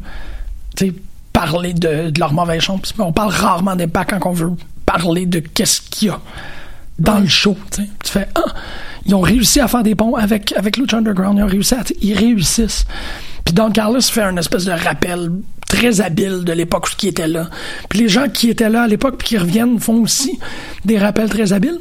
parler 1.34 1.74
de, 1.74 2.10
de 2.10 2.20
leur 2.20 2.34
mauvaise 2.34 2.62
chance. 2.62 2.94
On 2.98 3.14
parle 3.14 3.32
rarement 3.32 3.76
d'impact 3.76 4.12
quand 4.20 4.30
on 4.30 4.34
veut 4.34 4.52
parler 4.86 5.26
de 5.26 5.40
qu'est-ce 5.40 5.82
qu'il 5.82 6.10
y 6.10 6.12
a 6.12 6.20
dans 7.00 7.20
le 7.20 7.28
show. 7.28 7.58
Tu 7.72 7.84
fais 8.04 8.28
Ah, 8.36 8.54
ils 9.06 9.16
ont 9.16 9.22
réussi 9.22 9.60
à 9.60 9.68
faire 9.68 9.84
des 9.84 9.96
ponts 9.96 10.16
avec, 10.16 10.54
avec 10.58 10.78
Lucha 10.78 10.98
Underground, 10.98 11.38
ils 11.38 11.44
ont 11.44 11.48
réussi. 11.48 11.76
Ils 12.02 12.18
réussissent. 12.18 12.86
Puis 13.46 13.54
Don 13.54 13.72
Carlos 13.72 14.02
fait 14.02 14.24
un 14.24 14.36
espèce 14.38 14.66
de 14.66 14.72
rappel 14.72 15.32
très 15.68 16.02
habile 16.02 16.44
de 16.44 16.54
l'époque 16.54 16.90
qui 16.98 17.08
était 17.08 17.28
là. 17.28 17.50
Puis 17.90 18.00
les 18.00 18.10
gens 18.10 18.28
qui 18.28 18.50
étaient 18.50 18.70
là 18.70 18.84
à 18.84 18.88
l'époque 18.88 19.18
puis 19.18 19.28
qui 19.30 19.38
reviennent 19.38 19.80
font 19.80 20.02
aussi 20.02 20.40
des 20.86 20.98
rappels 20.98 21.30
très 21.30 21.54
habiles. 21.54 21.80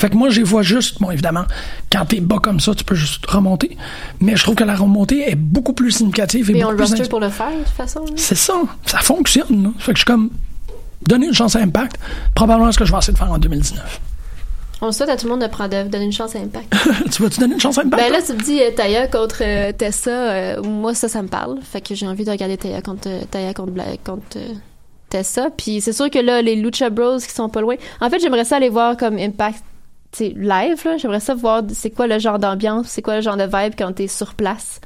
Fait 0.00 0.08
que 0.08 0.16
moi, 0.16 0.30
je 0.30 0.38
les 0.38 0.44
vois 0.44 0.62
juste, 0.62 0.98
bon, 0.98 1.10
évidemment, 1.10 1.44
quand 1.92 2.06
t'es 2.06 2.20
bas 2.20 2.38
comme 2.38 2.58
ça, 2.58 2.74
tu 2.74 2.84
peux 2.84 2.94
juste 2.94 3.26
remonter. 3.26 3.76
Mais 4.18 4.34
je 4.34 4.42
trouve 4.42 4.54
que 4.54 4.64
la 4.64 4.74
remontée 4.74 5.30
est 5.30 5.34
beaucoup 5.34 5.74
plus 5.74 5.90
significative. 5.90 6.50
Et, 6.50 6.56
et 6.56 6.64
on 6.64 6.70
le 6.70 6.78
roster 6.78 7.06
pour 7.06 7.20
le 7.20 7.28
faire, 7.28 7.50
de 7.50 7.58
toute 7.58 7.68
façon. 7.68 8.06
C'est 8.16 8.34
ça. 8.34 8.54
Ça 8.86 9.00
fonctionne. 9.00 9.74
Fait 9.78 9.92
que 9.92 9.98
je 9.98 10.00
suis 10.00 10.06
comme, 10.06 10.30
donner 11.06 11.26
une 11.26 11.34
chance 11.34 11.54
à 11.54 11.58
Impact, 11.58 11.98
probablement 12.34 12.72
ce 12.72 12.78
que 12.78 12.86
je 12.86 12.92
vais 12.92 12.96
essayer 12.96 13.12
de 13.12 13.18
faire 13.18 13.30
en 13.30 13.36
2019. 13.36 14.00
On 14.80 14.90
souhaite 14.90 15.10
à 15.10 15.18
tout 15.18 15.26
le 15.26 15.32
monde 15.32 15.42
de, 15.42 15.46
prendre, 15.48 15.84
de 15.84 15.90
donner 15.90 16.06
une 16.06 16.12
chance 16.12 16.34
à 16.34 16.38
Impact. 16.38 16.74
tu 17.12 17.22
vas-tu 17.22 17.40
donner 17.40 17.52
une 17.52 17.60
chance 17.60 17.76
à 17.76 17.82
Impact? 17.82 18.02
Ben 18.02 18.10
là, 18.10 18.20
tu 18.24 18.32
me 18.32 18.40
dis 18.40 18.58
euh, 18.62 18.70
Taya 18.70 19.06
contre 19.06 19.42
euh, 19.42 19.72
Tessa. 19.72 20.10
Euh, 20.10 20.62
moi, 20.62 20.94
ça, 20.94 21.08
ça 21.08 21.20
me 21.20 21.28
parle. 21.28 21.58
Fait 21.62 21.82
que 21.82 21.94
j'ai 21.94 22.06
envie 22.06 22.24
de 22.24 22.30
regarder 22.30 22.56
Taya 22.56 22.80
contre, 22.80 23.10
Taya 23.30 23.52
contre, 23.52 23.74
contre 24.02 24.38
Tessa. 25.10 25.50
Puis 25.54 25.82
c'est 25.82 25.92
sûr 25.92 26.08
que 26.08 26.18
là, 26.18 26.40
les 26.40 26.56
Lucha 26.56 26.88
Bros 26.88 27.18
qui 27.18 27.28
sont 27.28 27.50
pas 27.50 27.60
loin. 27.60 27.74
En 28.00 28.08
fait, 28.08 28.20
j'aimerais 28.20 28.46
ça 28.46 28.56
aller 28.56 28.70
voir 28.70 28.96
comme 28.96 29.18
Impact 29.18 29.62
live. 30.18 30.86
J'aimerais 30.98 31.20
ça 31.20 31.34
voir 31.34 31.62
c'est 31.72 31.90
quoi 31.90 32.06
le 32.06 32.18
genre 32.18 32.38
d'ambiance, 32.38 32.88
c'est 32.88 33.02
quoi 33.02 33.16
le 33.16 33.22
genre 33.22 33.36
de 33.36 33.44
vibe 33.44 33.74
quand 33.78 33.92
t'es 33.92 34.08
sur 34.08 34.34
place. 34.34 34.80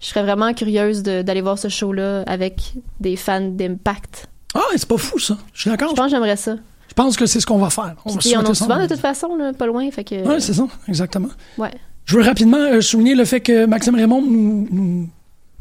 Je 0.00 0.06
serais 0.06 0.22
vraiment 0.22 0.54
curieuse 0.54 1.02
d'aller 1.02 1.42
voir 1.42 1.58
ce 1.58 1.68
show-là 1.68 2.22
avec 2.26 2.74
des 3.00 3.16
fans 3.16 3.40
d'Impact. 3.40 4.28
Ah, 4.54 4.60
c'est 4.72 4.88
pas 4.88 4.96
fou, 4.96 5.18
ça. 5.18 5.36
Je 5.52 5.60
suis 5.60 5.70
d'accord. 5.70 5.90
Je 5.90 5.94
pense 5.94 6.06
que 6.06 6.10
j'aimerais 6.10 6.36
ça. 6.36 6.56
Je 6.88 6.94
pense 6.94 7.16
que 7.16 7.26
c'est 7.26 7.38
ce 7.38 7.46
qu'on 7.46 7.58
va 7.58 7.70
faire. 7.70 7.94
On 8.04 8.16
Puis 8.16 8.36
on 8.36 8.40
en 8.40 8.54
souvent 8.54 8.80
de 8.80 8.86
toute 8.86 8.98
façon, 8.98 9.28
pas 9.56 9.66
loin. 9.66 9.88
Fait 9.90 10.02
que... 10.02 10.26
Oui, 10.26 10.40
c'est 10.40 10.54
ça, 10.54 10.66
exactement. 10.88 11.28
Ouais. 11.58 11.70
Je 12.06 12.16
veux 12.16 12.22
rapidement 12.22 12.58
euh, 12.58 12.80
souligner 12.80 13.14
le 13.14 13.24
fait 13.24 13.40
que 13.40 13.66
Maxime 13.66 13.94
Raymond 13.94 14.22
nous, 14.22 15.08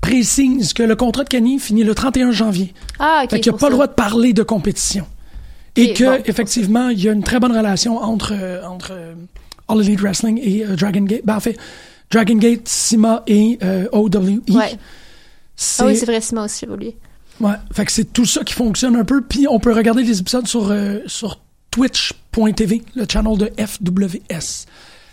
précise 0.01 0.73
que 0.73 0.81
le 0.81 0.95
contrat 0.95 1.23
de 1.23 1.29
Kenny 1.29 1.59
finit 1.59 1.83
le 1.83 1.93
31 1.93 2.31
janvier. 2.31 2.73
Ah, 2.97 3.21
ok. 3.23 3.29
Fait 3.31 3.39
qu'il 3.41 3.51
n'a 3.51 3.57
pas 3.57 3.67
le 3.67 3.73
droit 3.73 3.87
de 3.87 3.93
parler 3.93 4.33
de 4.33 4.41
compétition. 4.41 5.05
Et 5.75 5.93
que, 5.93 6.27
effectivement, 6.29 6.89
il 6.89 7.01
y 7.01 7.09
a 7.09 7.11
une 7.11 7.23
très 7.23 7.39
bonne 7.39 7.55
relation 7.55 7.97
entre, 7.97 8.33
euh, 8.33 8.63
entre 8.65 8.91
euh, 8.91 9.13
All 9.67 9.81
Elite 9.81 10.01
Wrestling 10.01 10.39
et 10.41 10.65
Dragon 10.75 11.01
Gate. 11.01 11.21
Ben, 11.23 11.37
en 11.37 11.39
fait, 11.39 11.57
Dragon 12.11 12.35
Gate, 12.35 12.67
Sima 12.67 13.23
et 13.27 13.59
OWE. 13.91 14.41
Ouais. 14.49 14.77
Ah 15.79 15.85
oui, 15.85 15.95
c'est 15.95 16.05
vrai, 16.05 16.21
Sima 16.21 16.45
aussi, 16.45 16.65
j'ai 16.65 16.71
oublié. 16.71 16.97
Ouais, 17.39 17.55
fait 17.71 17.85
que 17.85 17.91
c'est 17.91 18.11
tout 18.11 18.25
ça 18.25 18.43
qui 18.43 18.53
fonctionne 18.53 18.95
un 18.95 19.05
peu. 19.05 19.21
Puis 19.21 19.47
on 19.49 19.59
peut 19.59 19.73
regarder 19.73 20.03
les 20.03 20.19
épisodes 20.19 20.47
sur, 20.47 20.69
euh, 20.71 20.99
sur 21.07 21.39
twitch.tv, 21.71 22.81
le 22.95 23.05
channel 23.09 23.37
de 23.37 23.51
FWS. 23.57 24.65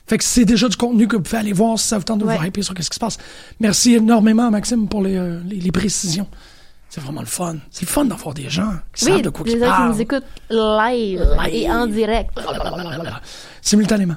Fait 0.09 0.19
que 0.19 0.25
c'est 0.25 0.45
déjà 0.45 0.69
du 0.69 0.77
contenu 0.77 1.09
que 1.09 1.17
vous 1.17 1.23
pouvez 1.23 1.39
aller 1.39 1.53
voir 1.53 1.79
si 1.79 1.89
ça 1.89 1.99
vous 1.99 2.05
tente 2.05 2.21
de 2.21 2.25
vous 2.25 2.45
hyper 2.45 2.65
sur 2.65 2.75
ce 2.79 2.89
qui 2.91 2.95
se 2.95 3.01
passe. 3.01 3.19
Merci 3.61 3.95
énormément, 3.95 4.51
Maxime, 4.51 4.89
pour 4.89 5.03
les, 5.03 5.17
euh, 5.17 5.41
les, 5.49 5.73
précisions. 5.73 6.29
C'est 6.97 7.03
vraiment 7.03 7.21
le 7.21 7.27
fun. 7.27 7.57
C'est 7.71 7.83
le 7.85 7.91
fun 7.91 8.07
d'avoir 8.07 8.33
des 8.33 8.49
gens 8.49 8.73
qui 8.95 9.05
savent 9.05 9.21
de 9.21 9.29
quoi 9.29 9.45
ils 9.47 9.61
parlent. 9.61 9.91
qui 9.91 9.97
nous 9.97 10.01
écoutent 10.01 10.25
live, 10.49 11.29
et 11.53 11.71
en 11.71 11.87
direct. 11.87 12.31
Simultanément. 13.61 14.15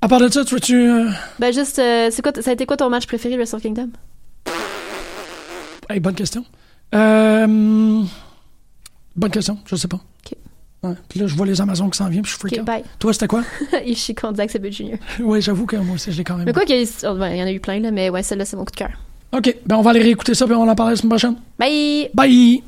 À 0.00 0.08
part 0.08 0.20
de 0.20 0.28
ça, 0.28 0.42
tu 0.42 0.54
veux-tu... 0.54 0.90
Euh, 0.90 1.10
ben 1.38 1.52
juste, 1.52 1.74
c'est 1.76 2.22
quoi, 2.22 2.32
ça 2.40 2.48
a 2.48 2.54
été 2.54 2.64
quoi 2.64 2.78
ton 2.78 2.88
match 2.88 3.06
préféré, 3.06 3.36
Wrestle 3.36 3.60
Kingdom? 3.60 3.90
Hey, 5.90 6.00
bonne 6.00 6.14
question. 6.14 6.46
Euh, 6.94 7.46
bonne 9.14 9.30
question, 9.30 9.58
je 9.66 9.76
sais 9.76 9.88
pas. 9.88 9.98
OK. 9.98 10.38
Ouais. 10.82 10.94
Puis 11.10 11.20
là, 11.20 11.26
je 11.26 11.34
vois 11.34 11.44
les 11.44 11.60
Amazones 11.60 11.90
qui 11.90 11.98
s'en 11.98 12.08
viennent, 12.08 12.22
puis 12.22 12.32
je 12.32 12.38
suis 12.38 12.48
freak 12.48 12.64
bye. 12.64 12.84
Toi, 12.98 13.12
c'était 13.12 13.28
quoi? 13.28 13.44
Ishii 13.84 14.14
contre 14.14 14.38
Zack 14.38 14.50
Sabre 14.50 14.70
Jr. 14.70 14.96
oui, 15.20 15.42
j'avoue 15.42 15.66
que 15.66 15.76
moi 15.76 15.96
aussi, 15.96 16.10
je 16.10 16.16
l'ai 16.16 16.24
quand 16.24 16.36
même. 16.36 16.46
Mais 16.46 16.54
quoi 16.54 16.64
qu'il 16.64 16.82
y, 16.82 16.88
oh, 17.04 17.14
ben, 17.16 17.34
y 17.34 17.42
en 17.42 17.46
a 17.46 17.52
eu 17.52 17.60
plein, 17.60 17.80
là, 17.80 17.90
mais 17.90 18.08
ouais, 18.08 18.22
celle-là, 18.22 18.46
c'est 18.46 18.56
mon 18.56 18.64
coup 18.64 18.72
de 18.72 18.76
cœur. 18.76 18.92
OK, 19.32 19.56
ben 19.64 19.76
on 19.76 19.82
va 19.82 19.90
aller 19.90 20.02
réécouter 20.02 20.34
ça, 20.34 20.46
puis 20.46 20.54
on 20.54 20.68
en 20.68 20.74
parler 20.74 20.92
la 20.92 20.96
semaine 20.96 21.10
prochaine. 21.10 21.36
Bye! 21.58 22.10
Bye! 22.14 22.62